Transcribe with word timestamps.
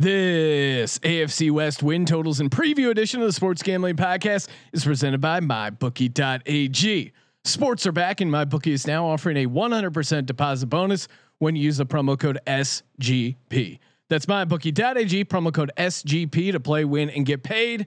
This 0.00 0.98
AFC 1.00 1.50
West 1.50 1.82
win 1.82 2.06
totals 2.06 2.40
and 2.40 2.50
preview 2.50 2.88
edition 2.88 3.20
of 3.20 3.26
the 3.26 3.34
Sports 3.34 3.62
Gambling 3.62 3.96
Podcast 3.96 4.48
is 4.72 4.82
presented 4.82 5.20
by 5.20 5.40
MyBookie.ag. 5.40 7.12
Sports 7.44 7.86
are 7.86 7.92
back, 7.92 8.22
and 8.22 8.30
MyBookie 8.32 8.72
is 8.72 8.86
now 8.86 9.06
offering 9.06 9.36
a 9.36 9.46
100% 9.46 10.24
deposit 10.24 10.68
bonus 10.68 11.06
when 11.36 11.54
you 11.54 11.64
use 11.64 11.76
the 11.76 11.84
promo 11.84 12.18
code 12.18 12.38
SGP. 12.46 13.78
That's 14.08 14.24
MyBookie.ag, 14.24 15.26
promo 15.26 15.52
code 15.52 15.70
SGP 15.76 16.52
to 16.52 16.60
play, 16.60 16.86
win, 16.86 17.10
and 17.10 17.26
get 17.26 17.42
paid. 17.42 17.86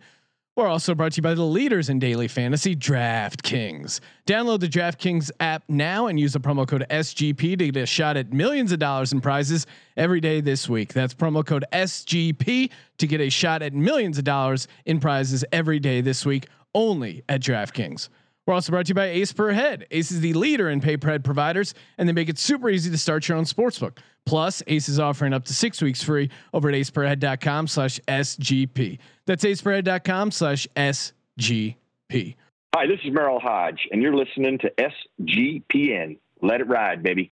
We're 0.55 0.67
also 0.67 0.93
brought 0.93 1.13
to 1.13 1.17
you 1.17 1.23
by 1.23 1.33
the 1.33 1.41
leaders 1.41 1.89
in 1.89 1.97
daily 1.97 2.27
fantasy, 2.27 2.75
DraftKings. 2.75 3.99
Download 4.27 4.59
the 4.59 4.67
DraftKings 4.67 5.31
app 5.39 5.63
now 5.67 6.05
and 6.05 6.19
use 6.19 6.33
the 6.33 6.39
promo 6.39 6.67
code 6.67 6.85
SGP 6.91 7.57
to 7.57 7.71
get 7.71 7.75
a 7.75 7.87
shot 7.87 8.17
at 8.17 8.31
millions 8.31 8.71
of 8.71 8.77
dollars 8.77 9.13
in 9.13 9.19
prizes 9.19 9.65
every 9.97 10.21
day 10.21 10.41
this 10.41 10.69
week. 10.69 10.93
That's 10.93 11.15
promo 11.15 11.43
code 11.43 11.65
SGP 11.73 12.69
to 12.99 13.07
get 13.07 13.19
a 13.19 13.31
shot 13.31 13.63
at 13.63 13.73
millions 13.73 14.19
of 14.19 14.25
dollars 14.25 14.67
in 14.85 14.99
prizes 14.99 15.43
every 15.51 15.79
day 15.79 16.01
this 16.01 16.23
week 16.23 16.47
only 16.75 17.23
at 17.27 17.41
DraftKings. 17.41 18.09
We're 18.45 18.53
also 18.53 18.71
brought 18.71 18.87
to 18.87 18.89
you 18.89 18.95
by 18.95 19.05
Ace 19.05 19.31
Per 19.31 19.51
Head. 19.51 19.87
Ace 19.91 20.11
is 20.11 20.19
the 20.19 20.33
leader 20.33 20.69
in 20.69 20.81
pay 20.81 20.97
per 20.97 21.09
head 21.09 21.23
providers, 21.23 21.73
and 21.97 22.09
they 22.09 22.13
make 22.13 22.29
it 22.29 22.37
super 22.37 22.69
easy 22.69 22.91
to 22.91 22.97
start 22.97 23.27
your 23.27 23.37
own 23.37 23.45
sportsbook. 23.45 23.97
Plus, 24.25 24.61
Ace 24.67 24.89
is 24.89 24.99
offering 24.99 25.33
up 25.33 25.45
to 25.45 25.53
six 25.53 25.81
weeks 25.81 26.03
free 26.03 26.29
over 26.53 26.69
at 26.69 26.75
aceperhead.com 26.75 27.67
slash 27.67 27.99
SGP. 28.07 28.99
That's 29.25 29.43
aceperhead.com 29.43 30.31
slash 30.31 30.67
SGP. 30.75 32.35
Hi, 32.75 32.87
this 32.87 32.99
is 33.03 33.13
Merril 33.13 33.41
Hoge, 33.41 33.87
and 33.91 34.01
you're 34.01 34.15
listening 34.15 34.57
to 34.59 34.71
SGPN. 35.19 36.17
Let 36.41 36.59
it 36.59 36.67
ride, 36.67 37.03
baby. 37.03 37.31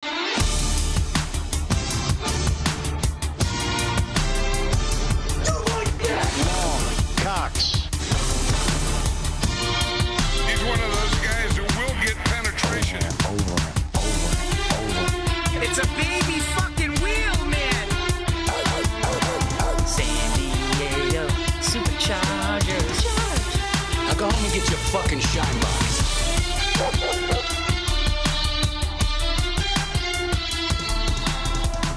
Fucking 24.97 25.21
shine 25.21 25.61
box. 25.61 25.93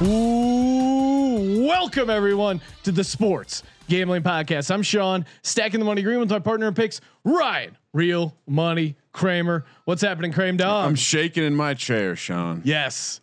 Ooh, 0.01 1.65
welcome 1.65 2.09
everyone 2.09 2.59
to 2.83 2.91
the 2.91 3.03
Sports 3.05 3.63
Gambling 3.87 4.23
Podcast. 4.23 4.69
I'm 4.69 4.83
Sean, 4.83 5.25
stacking 5.43 5.79
the 5.79 5.85
money 5.85 6.01
green 6.01 6.19
with 6.19 6.29
my 6.29 6.39
partner 6.39 6.67
in 6.67 6.73
picks, 6.73 6.99
Ryan. 7.23 7.77
Real 7.93 8.35
money 8.45 8.97
Kramer. 9.13 9.63
What's 9.85 10.01
happening, 10.01 10.33
Kramer? 10.33 10.57
Dog? 10.57 10.85
I'm 10.85 10.95
shaking 10.95 11.45
in 11.45 11.55
my 11.55 11.75
chair, 11.75 12.17
Sean. 12.17 12.61
Yes. 12.65 13.21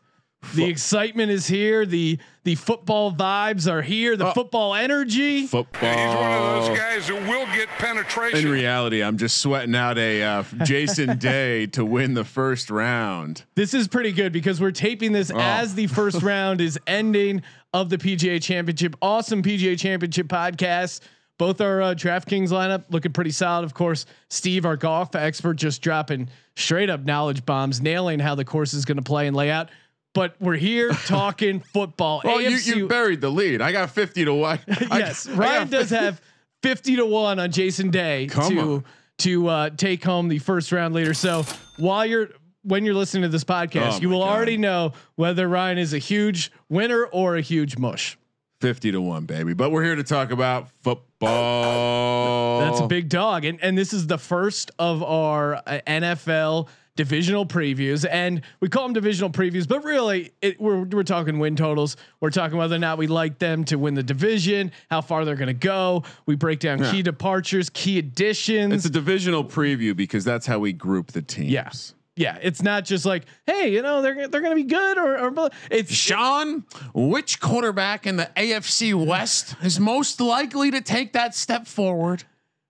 The 0.54 0.64
excitement 0.64 1.30
is 1.30 1.46
here. 1.46 1.84
The 1.86 2.18
the 2.44 2.54
football 2.54 3.12
vibes 3.12 3.70
are 3.70 3.82
here. 3.82 4.16
The 4.16 4.28
Oh. 4.28 4.32
football 4.32 4.74
energy. 4.74 5.46
Football. 5.46 5.90
He's 5.90 6.14
one 6.16 6.32
of 6.32 6.66
those 6.68 6.78
guys 6.78 7.08
who 7.08 7.16
will 7.16 7.46
get 7.46 7.68
penetration. 7.78 8.38
In 8.46 8.48
reality, 8.48 9.02
I'm 9.02 9.18
just 9.18 9.38
sweating 9.38 9.74
out 9.74 9.98
a 9.98 10.22
uh, 10.22 10.44
Jason 10.64 11.18
Day 11.18 11.66
to 11.68 11.84
win 11.84 12.14
the 12.14 12.24
first 12.24 12.70
round. 12.70 13.42
This 13.56 13.74
is 13.74 13.88
pretty 13.88 14.12
good 14.12 14.32
because 14.32 14.60
we're 14.60 14.70
taping 14.70 15.12
this 15.12 15.30
Oh. 15.32 15.38
as 15.38 15.74
the 15.74 15.88
first 15.88 16.22
round 16.22 16.60
is 16.60 16.78
ending 16.86 17.42
of 17.74 17.90
the 17.90 17.98
PGA 17.98 18.40
Championship. 18.40 18.94
Awesome 19.02 19.42
PGA 19.42 19.76
Championship 19.78 20.28
podcast. 20.28 21.00
Both 21.38 21.60
our 21.60 21.82
uh, 21.82 21.94
DraftKings 21.94 22.48
lineup 22.48 22.84
looking 22.88 23.12
pretty 23.12 23.30
solid. 23.32 23.64
Of 23.64 23.74
course, 23.74 24.06
Steve, 24.30 24.64
our 24.64 24.76
golf 24.76 25.14
expert, 25.14 25.54
just 25.54 25.82
dropping 25.82 26.30
straight 26.54 26.88
up 26.88 27.04
knowledge 27.04 27.44
bombs, 27.44 27.82
nailing 27.82 28.20
how 28.20 28.34
the 28.36 28.44
course 28.44 28.72
is 28.72 28.86
going 28.86 28.96
to 28.96 29.02
play 29.02 29.26
and 29.26 29.36
lay 29.36 29.50
out. 29.50 29.68
But 30.16 30.34
we're 30.40 30.56
here 30.56 30.90
talking 31.04 31.60
football. 31.74 32.22
Well, 32.24 32.40
you, 32.40 32.56
AFC 32.56 32.74
you 32.74 32.88
buried 32.88 33.20
the 33.20 33.28
lead. 33.30 33.60
I 33.60 33.70
got 33.70 33.90
50 33.90 34.24
to 34.24 34.34
one. 34.34 34.58
Yes, 34.90 35.28
I 35.28 35.32
Ryan 35.34 35.62
got 35.64 35.70
does 35.70 35.90
have 35.90 36.20
fifty 36.62 36.96
to 36.96 37.04
one 37.06 37.38
on 37.38 37.52
Jason 37.52 37.90
Day 37.90 38.26
Come 38.28 38.50
to 38.56 38.60
on. 38.60 38.84
to 39.18 39.46
uh, 39.48 39.70
take 39.70 40.02
home 40.02 40.28
the 40.28 40.38
first 40.38 40.72
round 40.72 40.94
leader. 40.94 41.12
So 41.14 41.44
while 41.76 42.06
you're 42.06 42.30
when 42.62 42.84
you're 42.86 42.94
listening 42.94 43.24
to 43.24 43.28
this 43.28 43.44
podcast, 43.44 43.98
Oh 43.98 44.00
you 44.00 44.08
will 44.08 44.20
God. 44.24 44.34
already 44.34 44.56
know 44.56 44.92
whether 45.16 45.46
Ryan 45.46 45.76
is 45.78 45.92
a 45.92 45.98
huge 45.98 46.50
winner 46.70 47.04
or 47.04 47.36
a 47.36 47.40
huge 47.42 47.76
mush. 47.78 48.16
50 48.62 48.92
to 48.92 49.00
one, 49.02 49.26
baby. 49.26 49.52
But 49.52 49.70
we're 49.70 49.84
here 49.84 49.96
to 49.96 50.02
talk 50.02 50.30
about 50.30 50.70
football. 50.82 52.60
That's 52.60 52.80
a 52.80 52.86
big 52.86 53.08
dog, 53.10 53.44
and 53.44 53.60
and 53.62 53.76
this 53.76 53.92
is 53.92 54.06
the 54.06 54.18
first 54.18 54.70
of 54.78 55.02
our 55.02 55.56
uh, 55.56 55.80
NFL 55.86 56.68
divisional 56.96 57.46
previews, 57.46 58.06
and 58.10 58.40
we 58.60 58.68
call 58.68 58.84
them 58.84 58.92
divisional 58.94 59.30
previews, 59.30 59.68
but 59.68 59.84
really 59.84 60.32
it, 60.42 60.60
we're 60.60 60.82
we're 60.84 61.02
talking 61.02 61.38
win 61.38 61.54
totals. 61.56 61.96
We're 62.20 62.30
talking 62.30 62.56
whether 62.58 62.74
or 62.76 62.80
not 62.80 62.98
we 62.98 63.06
like 63.06 63.38
them 63.38 63.64
to 63.66 63.76
win 63.76 63.94
the 63.94 64.02
division, 64.02 64.72
how 64.90 65.00
far 65.02 65.24
they're 65.24 65.36
going 65.36 65.46
to 65.48 65.52
go. 65.54 66.04
We 66.26 66.34
break 66.34 66.58
down 66.60 66.78
Yeah. 66.80 66.90
key 66.90 67.02
departures, 67.02 67.70
key 67.70 67.98
additions. 67.98 68.72
It's 68.74 68.84
a 68.86 68.90
divisional 68.90 69.44
preview 69.44 69.94
because 69.94 70.24
that's 70.24 70.46
how 70.46 70.58
we 70.58 70.72
group 70.72 71.12
the 71.12 71.22
teams. 71.22 71.50
Yeah. 71.50 71.70
Yeah, 72.18 72.38
it's 72.40 72.62
not 72.62 72.86
just 72.86 73.04
like, 73.04 73.24
hey, 73.44 73.68
you 73.74 73.82
know, 73.82 74.00
they're 74.00 74.26
they're 74.26 74.40
going 74.40 74.56
to 74.56 74.62
be 74.62 74.62
good 74.66 74.96
or, 74.96 75.18
or 75.18 75.50
it's 75.70 75.92
Sean, 75.92 76.64
which 76.94 77.40
quarterback 77.40 78.06
in 78.06 78.16
the 78.16 78.30
AFC 78.34 78.94
West 78.94 79.54
is 79.62 79.78
most 79.78 80.18
likely 80.18 80.70
to 80.70 80.80
take 80.80 81.12
that 81.12 81.34
step 81.34 81.66
forward? 81.66 82.24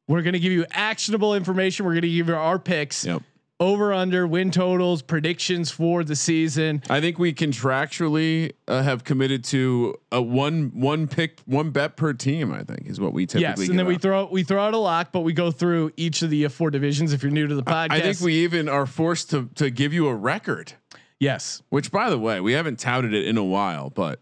we're 0.09 0.23
going 0.23 0.35
to 0.35 0.39
give 0.41 0.53
you 0.53 0.65
actionable 0.71 1.35
information. 1.35 1.85
We're 1.85 1.93
going 1.93 2.03
to 2.03 2.09
give 2.09 2.29
you 2.29 2.35
our 2.37 2.59
picks, 2.61 3.05
Yep. 3.05 3.23
Over 3.59 3.93
under 3.93 4.27
win 4.27 4.51
totals, 4.51 5.03
predictions 5.03 5.71
for 5.71 6.05
the 6.05 6.17
season. 6.17 6.83
I 6.91 7.01
think 7.01 7.19
we 7.19 7.33
contractually 7.33 8.53
uh, 8.69 8.83
have 8.83 9.05
committed 9.05 9.45
to 9.45 9.95
a 10.13 10.21
one 10.21 10.73
one 10.75 11.09
pick 11.09 11.41
one 11.47 11.71
bet 11.71 11.97
per 11.97 12.13
team. 12.13 12.53
I 12.53 12.63
think 12.63 12.87
is 12.87 13.01
what 13.01 13.13
we 13.13 13.27
typically. 13.27 13.65
Yes, 13.65 13.71
and 13.71 13.79
then 13.79 13.87
we 13.87 13.99
throw 13.99 14.27
we 14.27 14.43
throw 14.43 14.63
out 14.63 14.75
a 14.75 14.79
lock, 14.79 15.13
but 15.13 15.21
we 15.21 15.33
go 15.33 15.51
through 15.51 15.93
each 15.97 16.23
of 16.23 16.31
the 16.31 16.47
uh, 16.47 16.49
four 16.49 16.71
divisions. 16.71 17.13
If 17.13 17.23
you're 17.23 17.33
new 17.33 17.47
to 17.47 17.55
the 17.55 17.63
podcast, 17.63 17.93
I 17.93 18.01
think 18.01 18.21
we 18.21 18.35
even 18.45 18.69
are 18.69 18.87
forced 18.87 19.31
to 19.31 19.49
to 19.57 19.71
give 19.71 19.93
you 19.93 20.09
a 20.09 20.15
record. 20.15 20.75
yes, 21.19 21.63
Which, 21.71 21.91
by 21.91 22.11
the 22.11 22.19
way, 22.19 22.41
we 22.41 22.53
haven't 22.53 22.79
touted 22.79 23.15
it 23.15 23.27
in 23.27 23.37
a 23.39 23.45
while, 23.45 23.91
but 23.91 24.21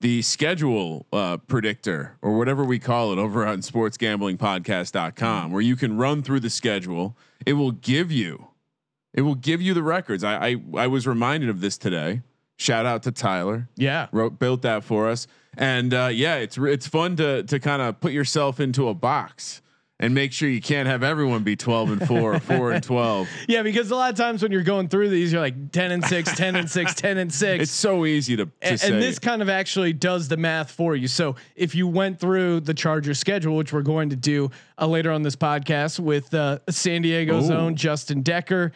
the 0.00 0.20
schedule 0.22 1.06
uh, 1.12 1.36
predictor 1.36 2.16
or 2.22 2.36
whatever 2.36 2.64
we 2.64 2.80
call 2.80 3.12
it 3.12 3.18
over 3.18 3.46
on 3.46 3.58
sportsgamblingpodcast.com, 3.58 5.52
where 5.52 5.62
you 5.62 5.76
can 5.76 5.96
run 5.96 6.22
through 6.22 6.40
the 6.40 6.50
schedule, 6.50 7.16
it 7.46 7.52
will 7.52 7.70
give 7.70 8.10
you, 8.10 8.48
it 9.14 9.22
will 9.22 9.34
give 9.34 9.60
you 9.62 9.74
the 9.74 9.82
records. 9.82 10.24
I 10.24 10.48
I, 10.48 10.56
I 10.76 10.86
was 10.86 11.06
reminded 11.06 11.48
of 11.48 11.60
this 11.60 11.78
today. 11.78 12.22
Shout 12.56 12.86
out 12.86 13.02
to 13.04 13.12
Tyler. 13.12 13.68
yeah, 13.76 14.08
wrote 14.12 14.38
built 14.38 14.62
that 14.62 14.84
for 14.84 15.08
us 15.08 15.26
and 15.56 15.92
uh, 15.92 16.08
yeah 16.12 16.36
it's 16.36 16.56
it's 16.58 16.86
fun 16.86 17.16
to 17.16 17.42
to 17.44 17.58
kind 17.60 17.82
of 17.82 18.00
put 18.00 18.12
yourself 18.12 18.60
into 18.60 18.88
a 18.88 18.94
box 18.94 19.60
and 20.00 20.14
make 20.14 20.32
sure 20.32 20.48
you 20.48 20.60
can't 20.60 20.88
have 20.88 21.04
everyone 21.04 21.44
be 21.44 21.54
12 21.54 21.90
and 21.92 22.08
4 22.08 22.34
or 22.34 22.40
4 22.40 22.72
and 22.72 22.82
12 22.82 23.28
yeah. 23.48 23.62
Because 23.62 23.92
a 23.92 23.94
lot 23.94 24.10
of 24.10 24.16
times 24.16 24.42
when 24.42 24.50
you're 24.50 24.64
going 24.64 24.88
through 24.88 25.10
these, 25.10 25.30
you're 25.30 25.40
like 25.40 25.70
ten 25.70 25.92
and 25.92 26.04
six, 26.04 26.34
10 26.34 26.56
and 26.56 26.68
six, 26.68 26.94
10 26.94 27.18
and 27.18 27.32
six. 27.32 27.62
it's 27.62 27.72
so 27.72 28.04
easy 28.04 28.34
to, 28.34 28.46
to 28.46 28.52
and, 28.62 28.80
say 28.80 28.88
and 28.88 29.00
this 29.00 29.20
kind 29.20 29.42
of 29.42 29.48
actually 29.48 29.92
does 29.92 30.26
the 30.26 30.36
math 30.36 30.72
for 30.72 30.96
you. 30.96 31.06
So 31.06 31.36
if 31.54 31.76
you 31.76 31.86
went 31.86 32.18
through 32.18 32.60
the 32.60 32.74
Charger 32.74 33.14
schedule, 33.14 33.54
which 33.56 33.72
we're 33.72 33.82
going 33.82 34.10
to 34.10 34.16
do 34.16 34.50
uh, 34.76 34.88
later 34.88 35.12
on 35.12 35.22
this 35.22 35.36
podcast 35.36 36.00
with 36.00 36.34
uh, 36.34 36.58
San 36.68 37.02
Diego's 37.02 37.48
Ooh. 37.48 37.54
own 37.54 37.76
Justin 37.76 38.22
Decker, 38.22 38.72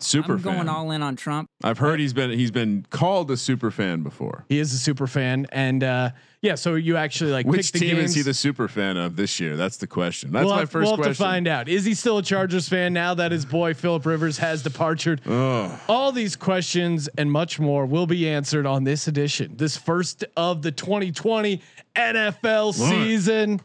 super 0.00 0.32
I'm 0.34 0.42
going 0.42 0.56
fan. 0.58 0.68
all 0.68 0.90
in 0.90 1.02
on 1.02 1.14
Trump. 1.16 1.48
i've 1.62 1.78
heard 1.78 2.00
he's 2.00 2.12
been 2.12 2.30
he's 2.30 2.50
been 2.50 2.86
called 2.90 3.30
a 3.30 3.36
super 3.36 3.70
fan 3.70 4.02
before 4.02 4.44
he 4.48 4.58
is 4.58 4.72
a 4.72 4.78
super 4.78 5.06
fan, 5.06 5.46
and 5.52 5.84
uh, 5.84 6.10
yeah, 6.42 6.54
so 6.54 6.74
you 6.74 6.96
actually 6.96 7.32
like 7.32 7.44
which 7.46 7.70
pick 7.70 7.72
the 7.80 7.86
team 7.86 7.96
games. 7.96 8.10
is 8.10 8.16
he 8.16 8.22
the 8.22 8.32
super 8.32 8.66
fan 8.66 8.96
of 8.96 9.16
this 9.16 9.38
year 9.40 9.56
that's 9.56 9.76
the 9.76 9.86
question 9.86 10.32
that's 10.32 10.44
we'll 10.46 10.54
my 10.54 10.60
have, 10.60 10.70
1st 10.70 10.80
we'll 10.80 10.90
have 10.92 10.96
question 10.96 11.12
to 11.14 11.18
find 11.18 11.46
out. 11.48 11.68
Is 11.68 11.84
he 11.84 11.92
still 11.94 12.18
a 12.18 12.22
Chargers 12.22 12.66
fan 12.68 12.92
now 12.94 13.12
that 13.14 13.30
his 13.30 13.44
boy 13.44 13.74
Philip 13.74 14.06
Rivers 14.06 14.38
has 14.38 14.62
departed? 14.62 15.20
All 15.28 16.12
these 16.12 16.36
questions 16.36 17.08
and 17.18 17.30
much 17.30 17.60
more 17.60 17.84
will 17.84 18.06
be 18.06 18.26
answered 18.28 18.64
on 18.66 18.84
this 18.84 19.06
edition, 19.06 19.54
this 19.56 19.76
first 19.76 20.24
of 20.36 20.62
the 20.62 20.72
2020 20.72 21.60
NFL 21.94 22.72
season. 22.72 23.60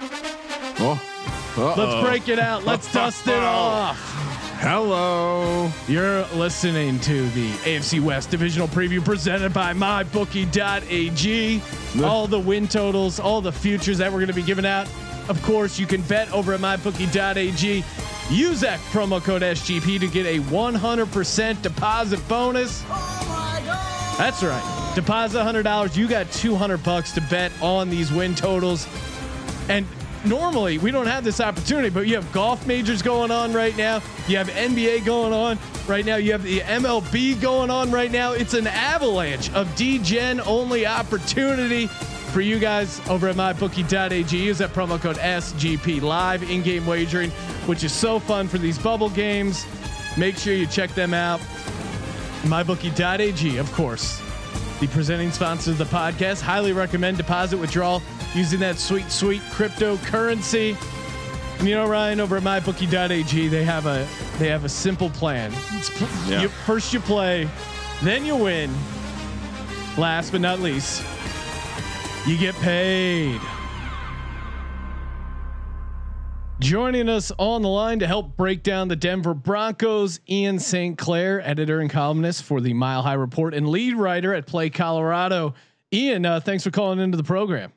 oh 0.00 1.00
Uh-oh. 1.58 1.74
Let's 1.76 2.06
break 2.08 2.28
it 2.28 2.38
out. 2.38 2.64
Let's 2.64 2.92
dust 2.92 3.26
it 3.28 3.34
off. 3.42 4.25
Hello 4.58 5.70
You're 5.86 6.24
listening 6.34 6.98
to 7.00 7.28
the 7.30 7.50
AFC 7.64 8.00
West 8.00 8.30
divisional 8.30 8.68
preview 8.68 9.04
presented 9.04 9.52
by 9.52 9.72
MyBookie.ag. 9.74 11.62
All 12.02 12.26
the 12.26 12.38
win 12.40 12.66
totals, 12.66 13.20
all 13.20 13.40
the 13.40 13.52
futures 13.52 13.98
that 13.98 14.10
we're 14.10 14.18
going 14.18 14.28
to 14.28 14.34
be 14.34 14.42
giving 14.42 14.66
out. 14.66 14.88
Of 15.28 15.42
course, 15.42 15.78
you 15.78 15.86
can 15.86 16.02
bet 16.02 16.32
over 16.32 16.54
at 16.54 16.60
MyBookie.ag. 16.60 17.84
Use 18.30 18.60
that 18.60 18.80
promo 18.90 19.22
code 19.22 19.42
SGP 19.42 20.00
to 20.00 20.08
get 20.08 20.26
a 20.26 20.40
100% 20.40 21.62
deposit 21.62 22.28
bonus. 22.28 22.82
Oh 22.88 24.14
That's 24.18 24.42
right. 24.42 24.92
Deposit 24.94 25.42
hundred 25.42 25.64
dollars. 25.64 25.96
You 25.96 26.08
got 26.08 26.32
two 26.32 26.56
hundred 26.56 26.82
bucks 26.82 27.12
to 27.12 27.20
bet 27.20 27.52
on 27.60 27.90
these 27.90 28.10
win 28.10 28.34
totals. 28.34 28.88
And 29.68 29.86
normally 30.28 30.78
we 30.78 30.90
don't 30.90 31.06
have 31.06 31.24
this 31.24 31.40
opportunity, 31.40 31.90
but 31.90 32.06
you 32.06 32.14
have 32.14 32.30
golf 32.32 32.66
majors 32.66 33.02
going 33.02 33.30
on 33.30 33.52
right 33.52 33.76
now. 33.76 34.02
You 34.28 34.36
have 34.36 34.48
NBA 34.48 35.04
going 35.04 35.32
on 35.32 35.58
right 35.86 36.04
now. 36.04 36.16
You 36.16 36.32
have 36.32 36.42
the 36.42 36.60
MLB 36.60 37.40
going 37.40 37.70
on 37.70 37.90
right 37.90 38.10
now. 38.10 38.32
It's 38.32 38.54
an 38.54 38.66
avalanche 38.66 39.52
of 39.52 39.68
DGen 39.70 40.46
only 40.46 40.86
opportunity 40.86 41.86
for 41.86 42.40
you 42.40 42.58
guys 42.58 43.00
over 43.08 43.28
at 43.28 43.36
mybookie.ag. 43.36 44.36
Use 44.36 44.58
that 44.58 44.70
promo 44.70 45.00
code 45.00 45.16
SGP 45.16 46.02
live 46.02 46.42
in 46.50 46.62
game 46.62 46.86
wagering, 46.86 47.30
which 47.66 47.84
is 47.84 47.92
so 47.92 48.18
fun 48.18 48.48
for 48.48 48.58
these 48.58 48.78
bubble 48.78 49.10
games. 49.10 49.64
Make 50.16 50.36
sure 50.36 50.54
you 50.54 50.66
check 50.66 50.90
them 50.90 51.14
out. 51.14 51.40
MyBookie.ag, 52.42 53.56
of 53.58 53.72
course, 53.72 54.20
the 54.80 54.86
presenting 54.88 55.30
sponsor 55.30 55.72
of 55.72 55.78
the 55.78 55.84
podcast. 55.84 56.40
Highly 56.40 56.72
recommend 56.72 57.16
deposit 57.16 57.58
withdrawal 57.58 58.02
using 58.36 58.60
that 58.60 58.78
sweet, 58.78 59.10
sweet 59.10 59.42
cryptocurrency. 59.50 60.76
And 61.58 61.66
you 61.68 61.74
know, 61.74 61.88
Ryan, 61.88 62.20
over 62.20 62.36
at 62.36 62.42
MyBookie.ag, 62.42 63.48
they 63.48 63.64
have 63.64 63.86
a 63.86 64.06
they 64.38 64.48
have 64.48 64.64
a 64.64 64.68
simple 64.68 65.08
plan. 65.10 65.50
Pl- 65.52 66.08
Yeah. 66.30 66.42
you, 66.42 66.48
first 66.48 66.92
you 66.92 67.00
play, 67.00 67.48
then 68.02 68.24
you 68.26 68.36
win. 68.36 68.70
Last 69.96 70.32
but 70.32 70.42
not 70.42 70.60
least, 70.60 71.02
you 72.26 72.36
get 72.36 72.54
paid. 72.56 73.40
Joining 76.58 77.08
us 77.10 77.30
on 77.38 77.60
the 77.62 77.68
line 77.68 77.98
to 77.98 78.06
help 78.06 78.34
break 78.36 78.62
down 78.62 78.88
the 78.88 78.96
Denver 78.96 79.34
Broncos, 79.34 80.20
Ian 80.28 80.58
St. 80.58 80.96
Clair, 80.96 81.46
editor 81.46 81.80
and 81.80 81.90
columnist 81.90 82.44
for 82.44 82.62
the 82.62 82.72
Mile 82.72 83.02
High 83.02 83.12
Report 83.14 83.52
and 83.52 83.68
lead 83.68 83.94
writer 83.94 84.32
at 84.34 84.46
Play 84.46 84.70
Colorado. 84.70 85.54
Ian, 85.92 86.24
uh, 86.24 86.40
thanks 86.40 86.64
for 86.64 86.70
calling 86.70 86.98
into 86.98 87.16
the 87.18 87.22
program. 87.24 87.72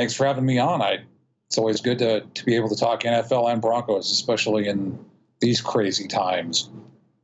Thanks 0.00 0.14
for 0.14 0.24
having 0.24 0.46
me 0.46 0.58
on. 0.58 0.80
I 0.80 1.00
it's 1.46 1.58
always 1.58 1.82
good 1.82 1.98
to 1.98 2.22
to 2.22 2.44
be 2.46 2.56
able 2.56 2.70
to 2.70 2.74
talk 2.74 3.02
NFL 3.02 3.52
and 3.52 3.60
Broncos, 3.60 4.10
especially 4.10 4.66
in 4.66 4.98
these 5.40 5.60
crazy 5.60 6.08
times. 6.08 6.70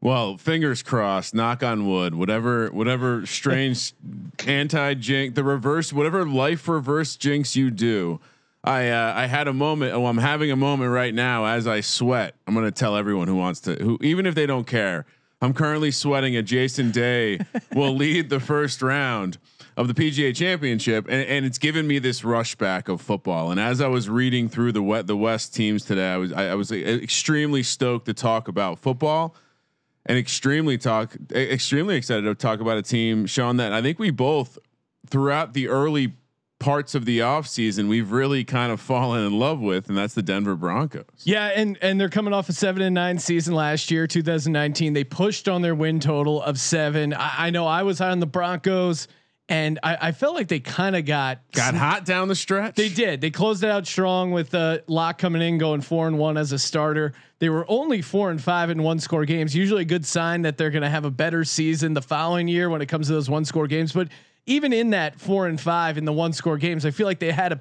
Well, 0.02 0.37
fingers 0.37 0.82
crossed, 0.82 1.34
knock 1.34 1.62
on 1.62 1.88
wood, 1.88 2.14
whatever, 2.14 2.69
whatever 2.69 3.25
strange 3.25 3.94
anti 4.46 4.93
jinx, 4.93 5.34
the 5.34 5.43
reverse, 5.43 5.90
whatever 5.90 6.26
life 6.26 6.69
reverse 6.69 7.17
jinx 7.17 7.56
you 7.56 7.70
do. 7.70 8.20
I, 8.62 8.90
uh, 8.90 9.14
I 9.17 9.25
had 9.25 9.49
a 9.49 9.55
moment. 9.55 9.94
Oh, 9.94 10.05
I'm 10.05 10.19
having 10.19 10.50
a 10.50 10.56
moment 10.56 10.90
right 10.90 11.14
now 11.14 11.46
as 11.46 11.67
I 11.67 11.81
sweat. 11.81 12.34
I'm 12.46 12.52
going 12.52 12.67
to 12.67 12.70
tell 12.70 12.94
everyone 12.94 13.26
who 13.26 13.37
wants 13.37 13.61
to, 13.61 13.75
who, 13.76 13.96
even 14.02 14.26
if 14.26 14.34
they 14.34 14.44
don't 14.44 14.67
care, 14.67 15.06
I'm 15.40 15.55
currently 15.55 15.93
sweating 15.93 16.37
a 16.37 16.43
Jason 16.43 16.90
Day 16.90 17.40
will 17.75 17.94
lead 17.94 18.28
the 18.28 18.38
first 18.38 18.82
round 18.82 19.38
of 19.76 19.88
the 19.88 19.94
PGA 19.94 20.34
championship. 20.34 21.06
And, 21.08 21.26
and 21.28 21.44
it's 21.44 21.58
given 21.58 21.87
me 21.87 21.99
this 21.99 22.25
rush 22.25 22.55
back 22.55 22.88
of 22.88 23.00
football. 23.00 23.50
And 23.50 23.61
as 23.61 23.81
I 23.81 23.88
was 23.88 24.08
reading 24.08 24.49
through 24.49 24.73
the 24.73 24.82
wet, 24.82 25.06
the 25.06 25.17
West 25.17 25.55
teams 25.55 25.84
today, 25.84 26.12
I 26.12 26.17
was, 26.17 26.32
I, 26.32 26.49
I 26.49 26.55
was 26.55 26.73
uh, 26.73 26.76
extremely 26.76 27.62
stoked 27.62 28.06
to 28.06 28.14
talk 28.14 28.49
about 28.49 28.78
football 28.78 29.34
and 30.06 30.17
extremely 30.17 30.78
talk 30.78 31.17
extremely 31.32 31.96
excited 31.96 32.23
to 32.23 32.34
talk 32.34 32.61
about 32.61 32.78
a 32.78 32.82
team 32.82 33.26
Sean 33.26 33.56
that 33.58 33.73
I 33.73 33.82
think 33.82 33.99
we 33.99 34.11
both 34.11 34.56
throughout 35.08 35.52
the 35.52 35.69
early 35.69 36.14
parts 36.58 36.94
of 36.94 37.05
the 37.05 37.19
offseason 37.19 37.88
we've 37.88 38.11
really 38.11 38.43
kind 38.43 38.73
of 38.73 38.81
fallen 38.81 39.26
in 39.26 39.38
love 39.38 39.61
with 39.61 39.88
and 39.88 39.99
that's 39.99 40.14
the 40.14 40.23
Denver 40.23 40.56
Broncos. 40.56 41.05
Yeah, 41.25 41.49
and 41.49 41.76
and 41.82 42.00
they're 42.00 42.08
coming 42.08 42.32
off 42.32 42.49
a 42.49 42.52
seven 42.52 42.82
and 42.82 42.94
nine 42.94 43.19
season 43.19 43.55
last 43.55 43.90
year, 43.90 44.06
2019. 44.06 44.93
They 44.94 45.05
pushed 45.05 45.49
on 45.49 45.61
their 45.61 45.75
win 45.75 46.00
total 46.00 46.40
of 46.40 46.58
seven. 46.58 47.12
I, 47.12 47.46
I 47.46 47.50
know 47.50 47.67
I 47.67 47.82
was 47.82 47.99
high 47.99 48.11
on 48.11 48.20
the 48.20 48.26
Broncos, 48.26 49.08
and 49.49 49.79
I, 49.83 50.09
I 50.09 50.13
felt 50.13 50.35
like 50.35 50.49
they 50.49 50.59
kind 50.59 50.97
of 50.97 51.05
got 51.05 51.41
Got 51.53 51.75
hot 51.75 52.05
down 52.05 52.29
the 52.29 52.35
stretch. 52.35 52.75
They 52.75 52.89
did. 52.89 53.21
They 53.21 53.31
closed 53.31 53.63
it 53.63 53.71
out 53.71 53.87
strong 53.87 54.33
with 54.33 54.55
uh, 54.55 54.79
Lock 54.89 55.19
coming 55.19 55.41
in, 55.41 55.59
going 55.59 55.83
four 55.83 56.09
and 56.09 56.19
one 56.19 56.37
as 56.37 56.53
a 56.53 56.59
starter. 56.59 57.13
They 57.39 57.49
were 57.49 57.65
only 57.69 58.03
four 58.03 58.31
and 58.31 58.43
five 58.43 58.71
in 58.71 58.83
one 58.83 58.99
score 58.99 59.25
games. 59.25 59.55
Usually 59.55 59.83
a 59.83 59.87
good 59.87 60.05
sign 60.05 60.43
that 60.43 60.57
they're 60.57 60.71
going 60.71 60.83
to 60.83 60.91
have 60.91 61.05
a 61.05 61.11
better 61.11 61.45
season 61.45 61.95
the 61.95 62.03
following 62.03 62.49
year 62.49 62.69
when 62.69 62.83
it 62.83 62.87
comes 62.87 63.07
to 63.07 63.13
those 63.13 63.31
one 63.31 63.45
score 63.45 63.67
games. 63.69 63.93
But 63.93 64.09
even 64.47 64.73
in 64.73 64.91
that 64.91 65.21
four 65.21 65.47
and 65.47 65.61
five 65.61 65.97
in 65.97 66.05
the 66.05 66.13
one 66.13 66.33
score 66.33 66.57
games, 66.57 66.85
I 66.85 66.91
feel 66.91 67.07
like 67.07 67.21
they 67.21 67.31
had 67.31 67.53
a 67.53 67.61